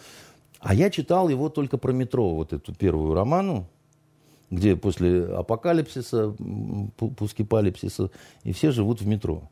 А 0.60 0.76
я 0.76 0.92
читал 0.92 1.30
его 1.30 1.50
только 1.50 1.78
про 1.78 1.92
метро, 1.92 2.36
вот 2.36 2.54
эту 2.54 2.74
первую 2.76 3.16
роману, 3.16 3.68
где 4.52 4.76
после 4.76 5.26
апокалипсиса, 5.26 6.36
пускипалипсиса, 7.18 8.12
и 8.44 8.54
все 8.54 8.72
живут 8.72 9.02
в 9.02 9.08
метро. 9.08 9.50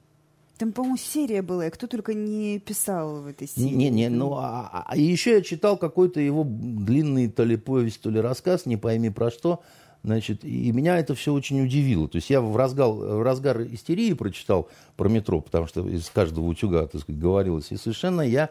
Там, 0.60 0.74
по-моему, 0.74 0.98
серия 0.98 1.42
была, 1.42 1.68
и 1.68 1.70
кто 1.70 1.88
только 1.88 2.14
не 2.14 2.60
писал 2.60 3.22
в 3.22 3.28
этой 3.28 3.48
серии. 3.48 3.74
Не, 3.74 3.90
не, 3.90 4.10
ну, 4.10 4.34
а, 4.34 4.70
а- 4.72 4.84
а 4.88 4.98
еще 4.98 5.32
я 5.36 5.42
читал 5.42 5.78
какой-то 5.78 6.20
его 6.20 6.44
длинный 6.46 7.30
то 7.30 7.46
ли 7.46 7.56
повесть, 7.56 8.02
то 8.02 8.10
ли 8.10 8.20
рассказ, 8.20 8.66
не 8.66 8.76
пойми 8.76 9.10
про 9.10 9.32
что. 9.32 9.62
Значит, 10.04 10.44
и 10.44 10.72
меня 10.74 10.98
это 11.00 11.16
все 11.16 11.34
очень 11.34 11.64
удивило. 11.64 12.10
То 12.10 12.18
есть 12.18 12.30
я 12.30 12.42
в 12.42 12.58
разгар, 12.58 12.90
в 12.90 13.22
разгар 13.24 13.62
истерии 13.64 14.12
прочитал 14.12 14.68
про 14.98 15.08
метро, 15.08 15.40
потому 15.40 15.66
что 15.68 15.88
из 15.88 16.10
каждого 16.10 16.46
утюга, 16.46 16.86
так 16.88 17.00
сказать, 17.02 17.22
говорилось. 17.22 17.72
И 17.72 17.78
совершенно 17.78 18.20
я 18.22 18.50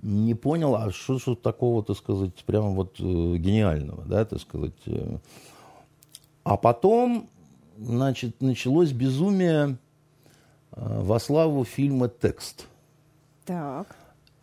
не 0.00 0.34
понял, 0.34 0.74
а 0.74 0.90
что, 0.90 1.18
что 1.18 1.34
такого, 1.34 1.84
так 1.84 1.98
сказать, 1.98 2.34
прямо 2.46 2.70
вот 2.70 2.96
э, 3.00 3.02
гениального, 3.36 4.02
да, 4.06 4.24
так 4.24 4.40
сказать. 4.40 4.72
э. 4.86 5.18
А 6.42 6.56
потом, 6.56 7.28
значит, 7.78 8.40
началось 8.40 8.92
безумие 8.92 9.76
во 10.72 11.18
славу 11.18 11.64
фильма 11.64 12.08
«Текст» 12.08 12.66
Так. 13.44 13.94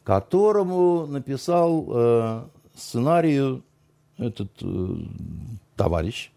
которому 0.03 1.05
написал 1.07 1.85
э, 1.89 2.43
сценарию 2.75 3.63
этот 4.17 4.51
э, 4.61 4.95
товарищ 5.75 6.31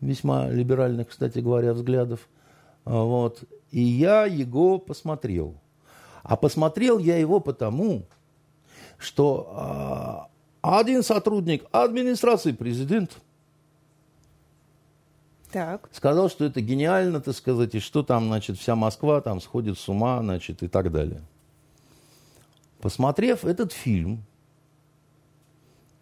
весьма 0.00 0.48
либеральных, 0.48 1.08
кстати 1.08 1.38
говоря, 1.40 1.72
взглядов. 1.72 2.28
А, 2.84 3.02
вот. 3.02 3.42
И 3.70 3.80
я 3.80 4.24
его 4.24 4.78
посмотрел. 4.78 5.54
А 6.22 6.36
посмотрел 6.36 6.98
я 6.98 7.18
его 7.18 7.40
потому, 7.40 8.04
что 8.98 9.52
а, 9.54 10.28
один 10.62 11.02
сотрудник 11.02 11.64
администрации 11.72 12.52
президента 12.52 13.14
так. 15.56 15.88
сказал, 15.92 16.28
что 16.28 16.44
это 16.44 16.60
гениально, 16.60 17.20
так 17.20 17.34
сказать, 17.34 17.74
и 17.74 17.80
что 17.80 18.02
там, 18.02 18.26
значит, 18.26 18.58
вся 18.58 18.76
Москва 18.76 19.22
там 19.22 19.40
сходит 19.40 19.78
с 19.78 19.88
ума, 19.88 20.20
значит, 20.20 20.62
и 20.62 20.68
так 20.68 20.92
далее. 20.92 21.22
Посмотрев 22.80 23.46
этот 23.46 23.72
фильм, 23.72 24.22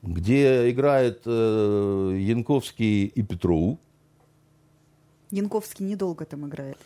где 0.03 0.69
играет 0.71 1.23
э, 1.25 2.19
Янковский 2.21 3.07
и 3.07 3.23
Петров, 3.23 3.79
Янковский 5.31 5.87
недолго 5.87 6.25
там 6.25 6.47
играет. 6.47 6.79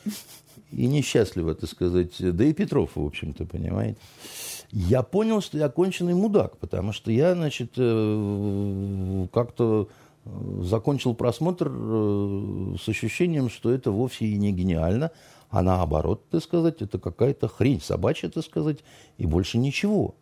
И 0.70 0.86
несчастливо, 0.86 1.54
так 1.54 1.68
сказать. 1.68 2.14
Да 2.18 2.44
и 2.44 2.52
Петров, 2.52 2.96
в 2.96 3.04
общем-то, 3.04 3.44
понимаете. 3.44 3.98
Я 4.70 5.02
понял, 5.02 5.40
что 5.40 5.58
я 5.58 5.68
конченый 5.68 6.14
мудак, 6.14 6.58
потому 6.58 6.92
что 6.92 7.10
я, 7.10 7.34
значит, 7.34 7.72
э, 7.76 9.26
как-то 9.32 9.88
закончил 10.60 11.14
просмотр 11.14 11.70
э, 11.70 12.74
с 12.82 12.88
ощущением, 12.88 13.50
что 13.50 13.72
это 13.72 13.90
вовсе 13.90 14.26
и 14.26 14.36
не 14.36 14.52
гениально, 14.52 15.10
а 15.50 15.62
наоборот, 15.62 16.28
так 16.30 16.42
сказать, 16.42 16.82
это 16.82 16.98
какая-то 16.98 17.48
хрень 17.48 17.80
собачья, 17.80 18.28
так 18.28 18.44
сказать, 18.44 18.78
и 19.16 19.26
больше 19.26 19.58
ничего. 19.58 20.14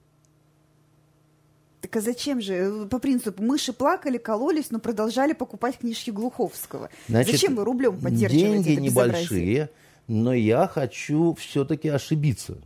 Так 1.80 1.96
а 1.96 2.00
зачем 2.00 2.40
же? 2.40 2.86
По 2.90 2.98
принципу, 2.98 3.42
мыши 3.42 3.72
плакали, 3.72 4.18
кололись, 4.18 4.70
но 4.70 4.78
продолжали 4.78 5.32
покупать 5.32 5.78
книжки 5.78 6.10
Глуховского. 6.10 6.90
Значит, 7.08 7.32
зачем 7.32 7.54
вы 7.54 7.64
рублем 7.64 8.00
поддерживаете 8.00 8.62
Деньги 8.62 8.72
это 8.72 8.80
небольшие, 8.80 9.70
но 10.08 10.32
я 10.32 10.66
хочу 10.66 11.34
все-таки 11.34 11.88
ошибиться. 11.88 12.58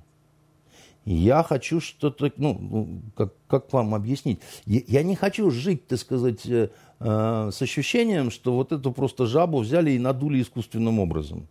Я 1.12 1.43
хочу 1.43 1.81
что-то, 1.81 2.31
ну, 2.37 2.57
ну, 2.61 3.03
как, 3.16 3.32
как 3.49 3.73
вам 3.73 3.97
объяснить? 3.97 4.39
Я, 4.65 4.81
я 4.87 5.03
не 5.03 5.16
хочу 5.16 5.51
жить, 5.51 5.89
так 5.89 5.99
сказать, 5.99 6.47
э, 6.47 6.70
э, 7.01 7.51
с 7.53 7.61
ощущением, 7.62 8.31
что 8.31 8.55
вот 8.55 8.70
эту 8.70 8.93
просто 8.93 9.27
жабу 9.27 9.59
взяли 9.59 9.91
и 9.91 9.99
надули 9.99 10.41
искусственным 10.41 11.01
образом. 11.01 11.49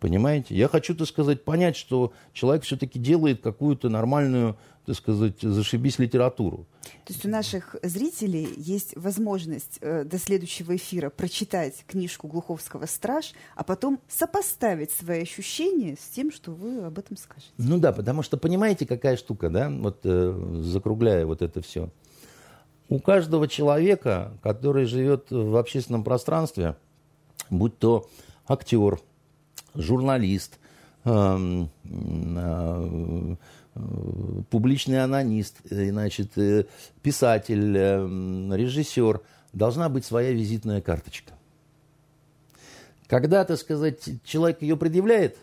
Понимаете? 0.00 0.54
Я 0.54 0.68
хочу, 0.68 0.94
так 0.94 1.08
сказать, 1.08 1.44
понять, 1.44 1.76
что 1.76 2.12
человек 2.32 2.62
все-таки 2.62 2.98
делает 3.00 3.42
какую-то 3.42 3.88
нормальную, 3.88 4.56
так 4.86 4.94
сказать, 4.94 5.40
зашибись 5.40 5.98
литературу. 5.98 6.66
То 7.04 7.12
есть 7.12 7.26
у 7.26 7.28
наших 7.28 7.74
зрителей 7.82 8.48
есть 8.56 8.96
возможность 8.96 9.78
э, 9.80 10.04
до 10.04 10.18
следующего 10.18 10.76
эфира 10.76 11.10
прочитать 11.10 11.84
книжку 11.86 12.28
Глуховского 12.28 12.86
«Страж», 12.86 13.32
а 13.56 13.64
потом 13.64 13.98
сопоставить 14.08 14.92
свои 14.92 15.22
ощущения 15.22 15.96
с 16.00 16.08
тем, 16.08 16.30
что 16.30 16.52
вы 16.52 16.84
об 16.84 16.98
этом 16.98 17.16
скажете. 17.16 17.50
Ну 17.58 17.78
да, 17.78 17.92
потому 17.92 18.22
что 18.22 18.36
понимаете, 18.36 18.86
какая 18.86 19.16
штука, 19.16 19.50
да, 19.50 19.68
вот 19.68 20.00
э, 20.04 20.60
закругляя 20.62 21.26
вот 21.26 21.42
это 21.42 21.60
все. 21.60 21.90
У 22.88 23.00
каждого 23.00 23.48
человека, 23.48 24.38
который 24.42 24.86
живет 24.86 25.30
в 25.30 25.56
общественном 25.56 26.04
пространстве, 26.04 26.76
будь 27.50 27.78
то 27.78 28.08
актер, 28.46 29.00
журналист, 29.78 30.58
эм, 31.04 31.70
э, 31.84 33.36
публичный 34.50 35.02
анонист, 35.02 35.56
э, 35.70 35.90
значит, 35.90 36.36
э, 36.36 36.64
писатель, 37.02 37.74
режиссер, 37.74 39.20
должна 39.52 39.88
быть 39.88 40.04
своя 40.04 40.32
визитная 40.32 40.80
карточка. 40.80 41.32
Когда, 43.06 43.44
так 43.44 43.58
сказать, 43.58 44.06
человек 44.24 44.60
ее 44.60 44.76
предъявляет, 44.76 45.38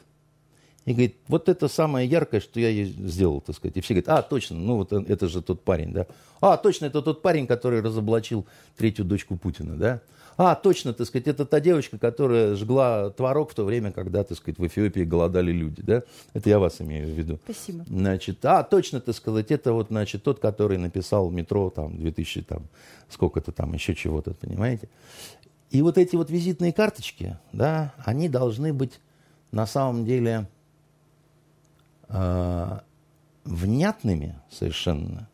и 0.85 0.91
говорит, 0.91 1.15
вот 1.27 1.49
это 1.49 1.67
самое 1.67 2.07
яркое, 2.07 2.39
что 2.39 2.59
я 2.59 2.85
сделал, 2.85 3.41
так 3.41 3.55
сказать. 3.55 3.75
И 3.75 3.81
все 3.81 3.95
говорят, 3.95 4.09
а, 4.09 4.21
точно, 4.21 4.57
ну 4.57 4.75
вот 4.75 4.93
это 4.93 5.27
же 5.27 5.41
тот 5.41 5.63
парень, 5.63 5.91
да. 5.91 6.05
А, 6.41 6.57
точно, 6.57 6.85
это 6.85 7.01
тот 7.01 7.23
парень, 7.23 7.47
который 7.47 7.81
разоблачил 7.81 8.45
третью 8.77 9.03
дочку 9.03 9.35
Путина, 9.35 9.75
да. 9.75 10.01
А, 10.37 10.55
точно, 10.55 10.93
так 10.93 11.07
сказать, 11.07 11.27
это 11.27 11.45
та 11.45 11.59
девочка, 11.59 11.97
которая 11.97 12.55
жгла 12.55 13.09
творог 13.09 13.51
в 13.51 13.55
то 13.55 13.63
время, 13.63 13.91
когда, 13.91 14.23
так 14.23 14.37
сказать, 14.37 14.57
в 14.57 14.67
Эфиопии 14.67 15.03
голодали 15.03 15.51
люди, 15.51 15.81
да? 15.81 16.03
Это 16.33 16.49
я 16.49 16.59
вас 16.59 16.81
имею 16.81 17.07
в 17.07 17.11
виду. 17.11 17.39
Спасибо. 17.45 17.85
Значит, 17.87 18.43
а, 18.43 18.63
точно, 18.63 18.99
так 18.99 19.15
сказать, 19.15 19.51
это 19.51 19.71
вот, 19.71 19.87
значит, 19.87 20.23
тот, 20.23 20.39
который 20.39 20.77
написал 20.77 21.29
метро, 21.29 21.69
там, 21.69 21.97
2000, 21.97 22.41
там, 22.41 22.63
сколько-то 23.09 23.51
там, 23.51 23.73
еще 23.73 23.95
чего-то, 23.95 24.33
понимаете? 24.33 24.89
И 25.71 25.81
вот 25.81 25.97
эти 25.97 26.15
вот 26.15 26.29
визитные 26.29 26.73
карточки, 26.73 27.37
да, 27.53 27.93
они 28.03 28.29
должны 28.29 28.73
быть 28.73 28.99
на 29.51 29.65
самом 29.65 30.05
деле 30.05 30.47
э, 32.09 32.79
внятными 33.45 34.35
совершенно, 34.51 35.29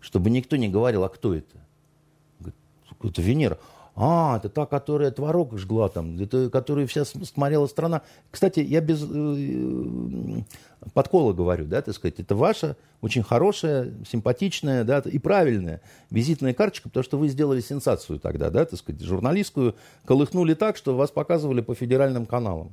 чтобы 0.00 0.30
никто 0.30 0.56
не 0.56 0.68
говорил, 0.68 1.04
а 1.04 1.08
кто 1.08 1.34
это? 1.34 1.56
Это 3.02 3.20
Венера. 3.20 3.58
А, 3.94 4.38
это 4.38 4.48
та, 4.48 4.64
которая 4.64 5.10
творог 5.10 5.58
жгла 5.58 5.88
там, 5.90 6.18
это 6.18 6.48
которую 6.48 6.88
вся 6.88 7.04
смотрела 7.04 7.66
страна. 7.66 8.00
Кстати, 8.30 8.60
я 8.60 8.80
без 8.80 9.06
э, 9.06 10.42
подкола 10.94 11.34
говорю, 11.34 11.66
да, 11.66 11.82
так 11.82 11.94
сказать, 11.94 12.18
это 12.18 12.34
ваша 12.34 12.76
очень 13.02 13.22
хорошая, 13.22 13.92
симпатичная, 14.10 14.84
да, 14.84 15.00
и 15.04 15.18
правильная 15.18 15.82
визитная 16.10 16.54
карточка, 16.54 16.88
потому 16.88 17.04
что 17.04 17.18
вы 17.18 17.28
сделали 17.28 17.60
сенсацию 17.60 18.18
тогда, 18.18 18.48
да, 18.48 18.64
так 18.64 18.78
сказать, 18.78 19.02
журналистскую, 19.02 19.74
колыхнули 20.06 20.54
так, 20.54 20.78
что 20.78 20.96
вас 20.96 21.10
показывали 21.10 21.60
по 21.60 21.74
федеральным 21.74 22.24
каналам. 22.24 22.72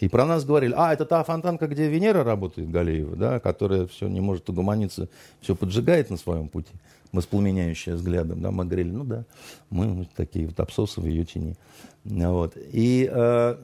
И 0.00 0.08
про 0.08 0.26
нас 0.26 0.44
говорили, 0.44 0.74
а, 0.76 0.92
это 0.92 1.06
та 1.06 1.24
фонтанка, 1.24 1.66
где 1.66 1.88
Венера 1.88 2.22
работает, 2.24 2.70
Галеева, 2.70 3.16
да, 3.16 3.40
которая 3.40 3.86
все 3.86 4.06
не 4.06 4.20
может 4.20 4.48
угомониться, 4.50 5.08
все 5.40 5.56
поджигает 5.56 6.10
на 6.10 6.18
своем 6.18 6.48
пути 6.48 6.72
воспламеняющая 7.12 7.94
взглядом, 7.94 8.42
да, 8.42 8.50
мы 8.50 8.64
говорили, 8.64 8.90
ну 8.90 9.04
да, 9.04 9.24
мы 9.70 10.08
такие 10.16 10.46
вот 10.46 10.60
обсосы 10.60 11.00
в 11.00 11.06
ее 11.06 11.24
тени. 11.24 11.56
Вот. 12.04 12.56
И, 12.56 13.08
э, 13.10 13.56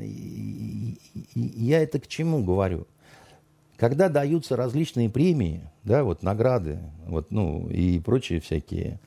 и, 0.00 0.98
и 1.34 1.40
я 1.40 1.82
это 1.82 2.00
к 2.00 2.06
чему 2.06 2.42
говорю? 2.42 2.86
Когда 3.76 4.08
даются 4.08 4.56
различные 4.56 5.10
премии, 5.10 5.62
да, 5.82 6.04
вот 6.04 6.22
награды, 6.22 6.78
вот, 7.06 7.30
ну, 7.30 7.68
и 7.68 7.98
прочие 7.98 8.40
всякие, 8.40 9.00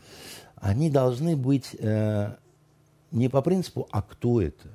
они 0.55 0.89
должны 0.89 1.37
быть 1.37 1.75
э, 1.79 2.35
не 3.11 3.29
по 3.29 3.41
принципу 3.41 3.87
«а 3.91 4.01
кто 4.01 4.41
это?», 4.41 4.67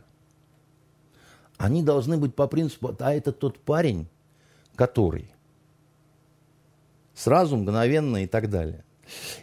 они 1.59 1.83
должны 1.83 2.17
быть 2.17 2.35
по 2.35 2.47
принципу 2.47 2.97
«а 2.99 3.13
это 3.13 3.33
тот 3.33 3.59
парень, 3.59 4.07
который…» 4.77 5.31
Сразу, 7.15 7.59
мгновенно 7.59 8.25
и 8.25 8.27
так 8.27 8.49
далее. 8.49 8.83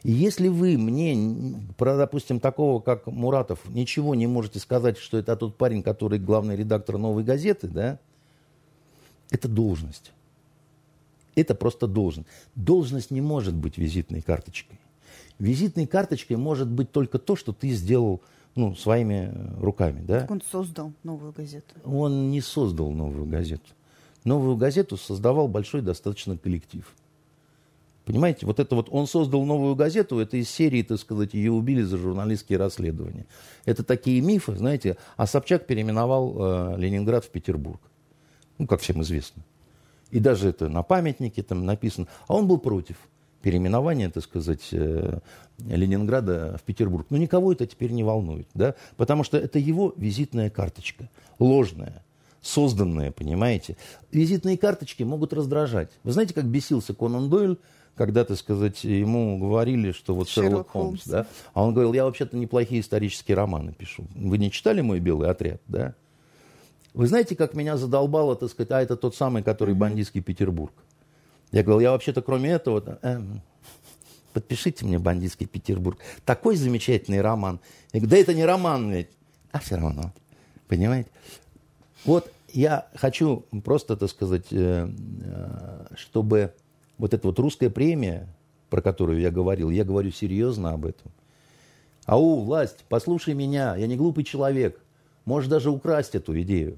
И 0.03 0.11
если 0.11 0.47
вы 0.47 0.77
мне, 0.77 1.61
про, 1.77 1.97
допустим, 1.97 2.39
такого, 2.39 2.79
как 2.79 3.07
Муратов, 3.07 3.59
ничего 3.69 4.15
не 4.15 4.27
можете 4.27 4.59
сказать, 4.59 4.97
что 4.97 5.17
это 5.17 5.35
тот 5.35 5.57
парень, 5.57 5.83
который 5.83 6.19
главный 6.19 6.55
редактор 6.55 6.97
«Новой 6.97 7.23
газеты», 7.23 7.67
да, 7.67 7.99
это 9.29 9.47
должность. 9.47 10.13
Это 11.35 11.53
просто 11.53 11.87
должность. 11.87 12.27
Должность 12.55 13.11
не 13.11 13.21
может 13.21 13.53
быть 13.53 13.77
визитной 13.77 14.21
карточкой. 14.21 14.79
Визитной 15.39 15.85
карточкой 15.85 16.37
может 16.37 16.67
быть 16.67 16.91
только 16.91 17.19
то, 17.19 17.35
что 17.35 17.53
ты 17.53 17.69
сделал 17.69 18.21
ну, 18.55 18.75
своими 18.75 19.31
руками. 19.59 20.03
Да? 20.03 20.21
Как 20.21 20.31
он 20.31 20.41
создал 20.49 20.93
новую 21.03 21.31
газету? 21.31 21.75
Он 21.85 22.31
не 22.31 22.41
создал 22.41 22.91
новую 22.91 23.27
газету. 23.27 23.69
Новую 24.23 24.57
газету 24.57 24.97
создавал 24.97 25.47
большой 25.47 25.81
достаточно 25.81 26.37
коллектив. 26.37 26.91
Понимаете, 28.07 28.45
вот 28.45 28.61
это 28.61 28.73
вот 28.73 28.87
он 28.89 29.05
создал 29.05 29.43
новую 29.43 29.75
газету, 29.75 30.17
это 30.19 30.37
из 30.37 30.49
серии, 30.49 30.81
так 30.81 30.97
сказать, 30.97 31.33
ее 31.33 31.51
убили 31.51 31.81
за 31.81 31.97
журналистские 31.97 32.57
расследования. 32.57 33.25
Это 33.65 33.83
такие 33.83 34.21
мифы, 34.21 34.55
знаете, 34.55 34.95
а 35.17 35.27
Собчак 35.27 35.67
переименовал 35.67 36.37
э, 36.39 36.75
Ленинград 36.77 37.25
в 37.25 37.29
Петербург. 37.29 37.81
Ну, 38.59 38.65
как 38.65 38.79
всем 38.79 39.01
известно. 39.01 39.43
И 40.09 40.21
даже 40.21 40.47
это 40.47 40.69
на 40.69 40.83
памятнике 40.83 41.43
там 41.43 41.65
написано. 41.65 42.07
А 42.29 42.35
он 42.35 42.47
был 42.47 42.59
против 42.59 42.95
переименования, 43.41 44.09
так 44.09 44.23
сказать, 44.23 44.69
э, 44.71 45.19
Ленинграда 45.57 46.57
в 46.57 46.63
Петербург. 46.63 47.07
Но 47.09 47.17
никого 47.17 47.51
это 47.51 47.67
теперь 47.67 47.91
не 47.91 48.05
волнует, 48.05 48.47
да, 48.53 48.75
потому 48.95 49.25
что 49.25 49.37
это 49.37 49.59
его 49.59 49.93
визитная 49.97 50.49
карточка, 50.49 51.09
ложная 51.39 52.05
созданная, 52.41 53.11
понимаете. 53.11 53.75
Визитные 54.11 54.57
карточки 54.57 55.03
могут 55.03 55.33
раздражать. 55.33 55.89
Вы 56.03 56.13
знаете, 56.13 56.33
как 56.33 56.45
бесился 56.45 56.93
Конан 56.93 57.29
Дойль, 57.29 57.57
когда, 57.97 58.23
так 58.23 58.37
сказать, 58.37 58.83
ему 58.83 59.37
говорили, 59.37 59.91
что 59.91 60.13
вот 60.13 60.29
Шерлок, 60.29 60.49
Шерлок 60.49 60.69
Холмс, 60.69 61.03
Холмс, 61.03 61.05
да, 61.05 61.27
а 61.53 61.63
он 61.63 61.73
говорил, 61.73 61.93
я 61.93 62.05
вообще-то 62.05 62.37
неплохие 62.37 62.81
исторические 62.81 63.35
романы 63.35 63.73
пишу. 63.73 64.05
Вы 64.15 64.37
не 64.37 64.51
читали 64.51 64.81
«Мой 64.81 64.99
белый 64.99 65.29
отряд», 65.29 65.61
да? 65.67 65.95
Вы 66.93 67.07
знаете, 67.07 67.35
как 67.35 67.53
меня 67.53 67.77
задолбало, 67.77 68.35
так 68.35 68.49
сказать, 68.49 68.71
а 68.71 68.81
это 68.81 68.95
тот 68.95 69.15
самый, 69.15 69.43
который 69.43 69.75
бандитский 69.75 70.21
Петербург. 70.21 70.73
Я 71.51 71.63
говорил, 71.63 71.79
я 71.81 71.91
вообще-то 71.91 72.21
кроме 72.21 72.51
этого... 72.51 72.99
Э, 73.01 73.19
подпишите 74.33 74.85
мне 74.85 74.99
«Бандитский 74.99 75.47
Петербург». 75.47 75.97
Такой 76.25 76.55
замечательный 76.55 77.21
роман. 77.21 77.59
Я 77.93 77.99
говорю, 77.99 78.11
да 78.11 78.17
это 78.17 78.33
не 78.33 78.45
роман, 78.45 78.91
ведь. 78.91 79.09
а 79.51 79.59
все 79.59 79.75
равно. 79.75 80.13
Понимаете? 80.67 81.09
Вот 82.05 82.31
я 82.53 82.87
хочу 82.95 83.45
просто, 83.63 83.97
так 83.97 84.09
сказать, 84.09 84.47
э, 84.51 84.89
э, 85.23 85.85
чтобы 85.95 86.53
вот 86.97 87.13
эта 87.13 87.27
вот 87.27 87.39
русская 87.39 87.69
премия, 87.69 88.27
про 88.69 88.81
которую 88.81 89.19
я 89.19 89.31
говорил, 89.31 89.69
я 89.69 89.83
говорю 89.83 90.11
серьезно 90.11 90.71
об 90.71 90.85
этом. 90.85 91.11
Ау, 92.05 92.41
власть, 92.41 92.85
послушай 92.89 93.33
меня, 93.33 93.75
я 93.75 93.87
не 93.87 93.97
глупый 93.97 94.23
человек. 94.23 94.81
Можешь 95.25 95.49
даже 95.49 95.69
украсть 95.69 96.15
эту 96.15 96.39
идею. 96.41 96.77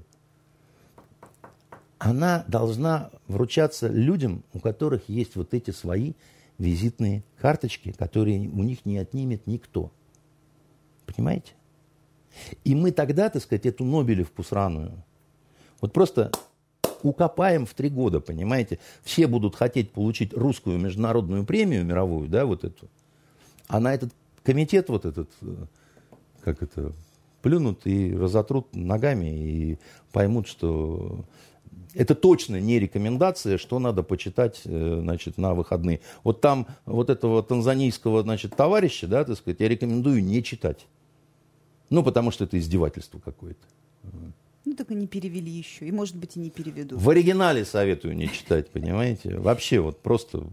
Она 1.98 2.44
должна 2.48 3.10
вручаться 3.28 3.86
людям, 3.86 4.42
у 4.52 4.58
которых 4.58 5.08
есть 5.08 5.36
вот 5.36 5.54
эти 5.54 5.70
свои 5.70 6.14
визитные 6.58 7.22
карточки, 7.38 7.92
которые 7.92 8.48
у 8.48 8.62
них 8.62 8.84
не 8.84 8.98
отнимет 8.98 9.46
никто. 9.46 9.92
Понимаете? 11.06 11.52
И 12.64 12.74
мы 12.74 12.90
тогда, 12.90 13.28
так 13.28 13.42
сказать, 13.42 13.66
эту 13.66 13.84
Нобелевку 13.84 14.42
сраную, 14.42 14.92
вот 15.80 15.92
просто 15.92 16.30
укопаем 17.04 17.66
в 17.66 17.74
три 17.74 17.88
года, 17.88 18.20
понимаете? 18.20 18.78
Все 19.02 19.26
будут 19.26 19.56
хотеть 19.56 19.92
получить 19.92 20.32
русскую 20.32 20.78
международную 20.78 21.44
премию 21.44 21.84
мировую, 21.84 22.28
да, 22.28 22.46
вот 22.46 22.64
эту. 22.64 22.88
А 23.68 23.80
на 23.80 23.94
этот 23.94 24.12
комитет 24.42 24.88
вот 24.88 25.04
этот, 25.04 25.30
э, 25.42 25.54
как 26.42 26.62
это, 26.62 26.92
плюнут 27.42 27.86
и 27.86 28.14
разотрут 28.14 28.74
ногами 28.74 29.26
и 29.26 29.78
поймут, 30.12 30.46
что 30.46 31.24
это 31.94 32.14
точно 32.14 32.60
не 32.60 32.78
рекомендация, 32.78 33.58
что 33.58 33.78
надо 33.78 34.02
почитать 34.02 34.62
э, 34.64 34.98
значит, 35.02 35.38
на 35.38 35.54
выходные. 35.54 36.00
Вот 36.22 36.40
там 36.40 36.66
вот 36.86 37.10
этого 37.10 37.42
танзанийского 37.42 38.22
значит, 38.22 38.54
товарища, 38.56 39.06
да, 39.06 39.24
так 39.24 39.36
сказать, 39.36 39.60
я 39.60 39.68
рекомендую 39.68 40.22
не 40.22 40.42
читать. 40.42 40.86
Ну, 41.88 42.04
потому 42.04 42.30
что 42.30 42.44
это 42.44 42.58
издевательство 42.58 43.18
какое-то. 43.18 43.66
Ну, 44.64 44.74
так 44.74 44.90
и 44.90 44.94
не 44.94 45.06
перевели 45.06 45.50
еще. 45.50 45.86
И, 45.86 45.92
может 45.92 46.16
быть, 46.16 46.36
и 46.36 46.40
не 46.40 46.50
переведут. 46.50 47.00
В 47.00 47.10
оригинале 47.10 47.64
советую 47.64 48.14
не 48.14 48.28
читать, 48.28 48.70
понимаете? 48.70 49.38
Вообще 49.38 49.80
вот 49.80 50.00
просто... 50.02 50.44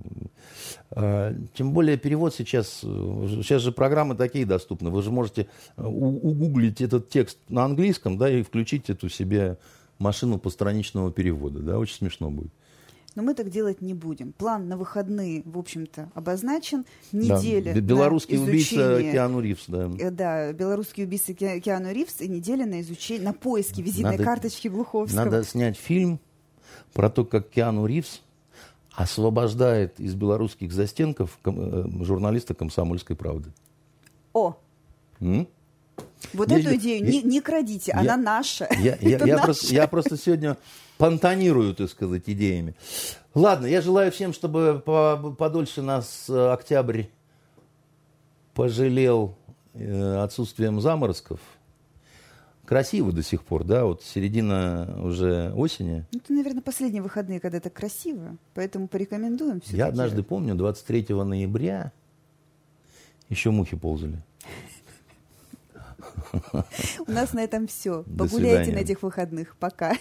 Э, 0.92 1.36
тем 1.54 1.74
более 1.74 1.98
перевод 1.98 2.34
сейчас... 2.34 2.80
Сейчас 2.80 3.62
же 3.62 3.72
программы 3.74 4.16
такие 4.16 4.46
доступны. 4.46 4.90
Вы 4.90 5.04
же 5.04 5.12
можете 5.12 5.48
угуглить 5.76 6.82
этот 6.82 7.10
текст 7.10 7.38
на 7.50 7.66
английском, 7.66 8.18
да, 8.18 8.30
и 8.30 8.44
включить 8.44 8.90
эту 8.90 9.10
себе 9.10 9.58
машину 10.00 10.38
постраничного 10.38 11.12
перевода, 11.12 11.60
да, 11.60 11.78
очень 11.78 11.96
смешно 11.96 12.30
будет. 12.30 12.52
Но 13.18 13.24
мы 13.24 13.34
так 13.34 13.50
делать 13.50 13.82
не 13.82 13.96
будем. 13.96 14.32
План 14.32 14.68
на 14.68 14.78
выходные, 14.78 15.42
в 15.44 15.58
общем-то, 15.58 16.12
обозначен. 16.14 16.86
Неделя 17.12 17.74
да. 17.74 17.80
Белорусский 17.80 18.38
убийца 18.38 19.02
Киану 19.02 19.40
Ривз, 19.40 19.64
да. 19.68 19.90
Э, 19.98 20.12
да, 20.12 20.54
белорусский 20.54 21.04
убийца 21.04 21.34
Киану 21.34 21.92
Ривз 21.92 22.22
и 22.22 22.28
неделя 22.28 22.68
на 22.68 22.80
изучение, 22.82 23.26
на 23.26 23.34
поиски 23.34 23.82
визитной 23.82 24.12
надо, 24.12 24.24
карточки 24.24 24.68
Глуховского. 24.68 25.26
Надо 25.26 25.44
снять 25.44 25.78
фильм 25.78 26.20
про 26.94 27.10
то, 27.10 27.26
как 27.26 27.50
Киану 27.50 27.88
Ривз 27.88 28.22
освобождает 28.92 30.00
из 30.00 30.14
белорусских 30.14 30.72
застенков 30.72 31.40
э, 31.44 31.86
журналиста 32.02 32.54
«Комсомольской 32.54 33.16
правды». 33.16 33.52
О! 34.34 34.60
М? 35.22 35.48
Вот 36.34 36.52
я, 36.52 36.60
эту 36.60 36.76
идею 36.76 37.04
я, 37.04 37.12
не, 37.12 37.24
не 37.24 37.42
крадите, 37.42 37.94
я, 37.96 38.00
она 38.00 38.16
наша. 38.16 38.68
Я, 38.78 38.96
я, 39.02 39.18
я, 39.26 39.40
просто, 39.40 39.74
я 39.74 39.88
просто 39.88 40.18
сегодня 40.18 40.56
понтонирую, 40.98 41.74
так 41.76 41.90
сказать, 41.90 42.24
идеями. 42.26 42.76
Ладно, 43.34 43.66
я 43.68 43.82
желаю 43.82 44.12
всем, 44.12 44.34
чтобы 44.34 44.82
подольше 45.38 45.82
нас 45.82 46.26
э, 46.30 46.52
октябрь 46.52 47.04
пожалел 48.54 49.38
э, 49.74 50.16
отсутствием 50.24 50.82
заморозков. 50.82 51.40
Красиво 52.66 53.14
до 53.14 53.24
сих 53.24 53.44
пор, 53.44 53.64
да, 53.64 53.86
вот 53.86 54.04
середина 54.04 55.00
уже 55.02 55.54
осени. 55.56 56.06
Ну, 56.12 56.20
это, 56.20 56.34
наверное, 56.34 56.62
последние 56.62 57.02
выходные, 57.02 57.40
когда 57.40 57.60
это 57.60 57.70
красиво, 57.70 58.36
поэтому 58.54 58.90
порекомендуем 58.90 59.62
все 59.62 59.78
Я 59.78 59.86
однажды 59.86 60.22
помню, 60.22 60.54
23 60.56 61.16
ноября 61.16 61.94
еще 63.30 63.52
мухи 63.52 63.78
ползали. 63.78 64.22
У 67.08 67.12
нас 67.12 67.34
на 67.34 67.44
этом 67.44 67.68
все. 67.68 68.04
Погуляйте 68.04 68.74
на 68.74 68.80
этих 68.80 69.02
выходных. 69.02 69.56
Пока. 69.58 69.94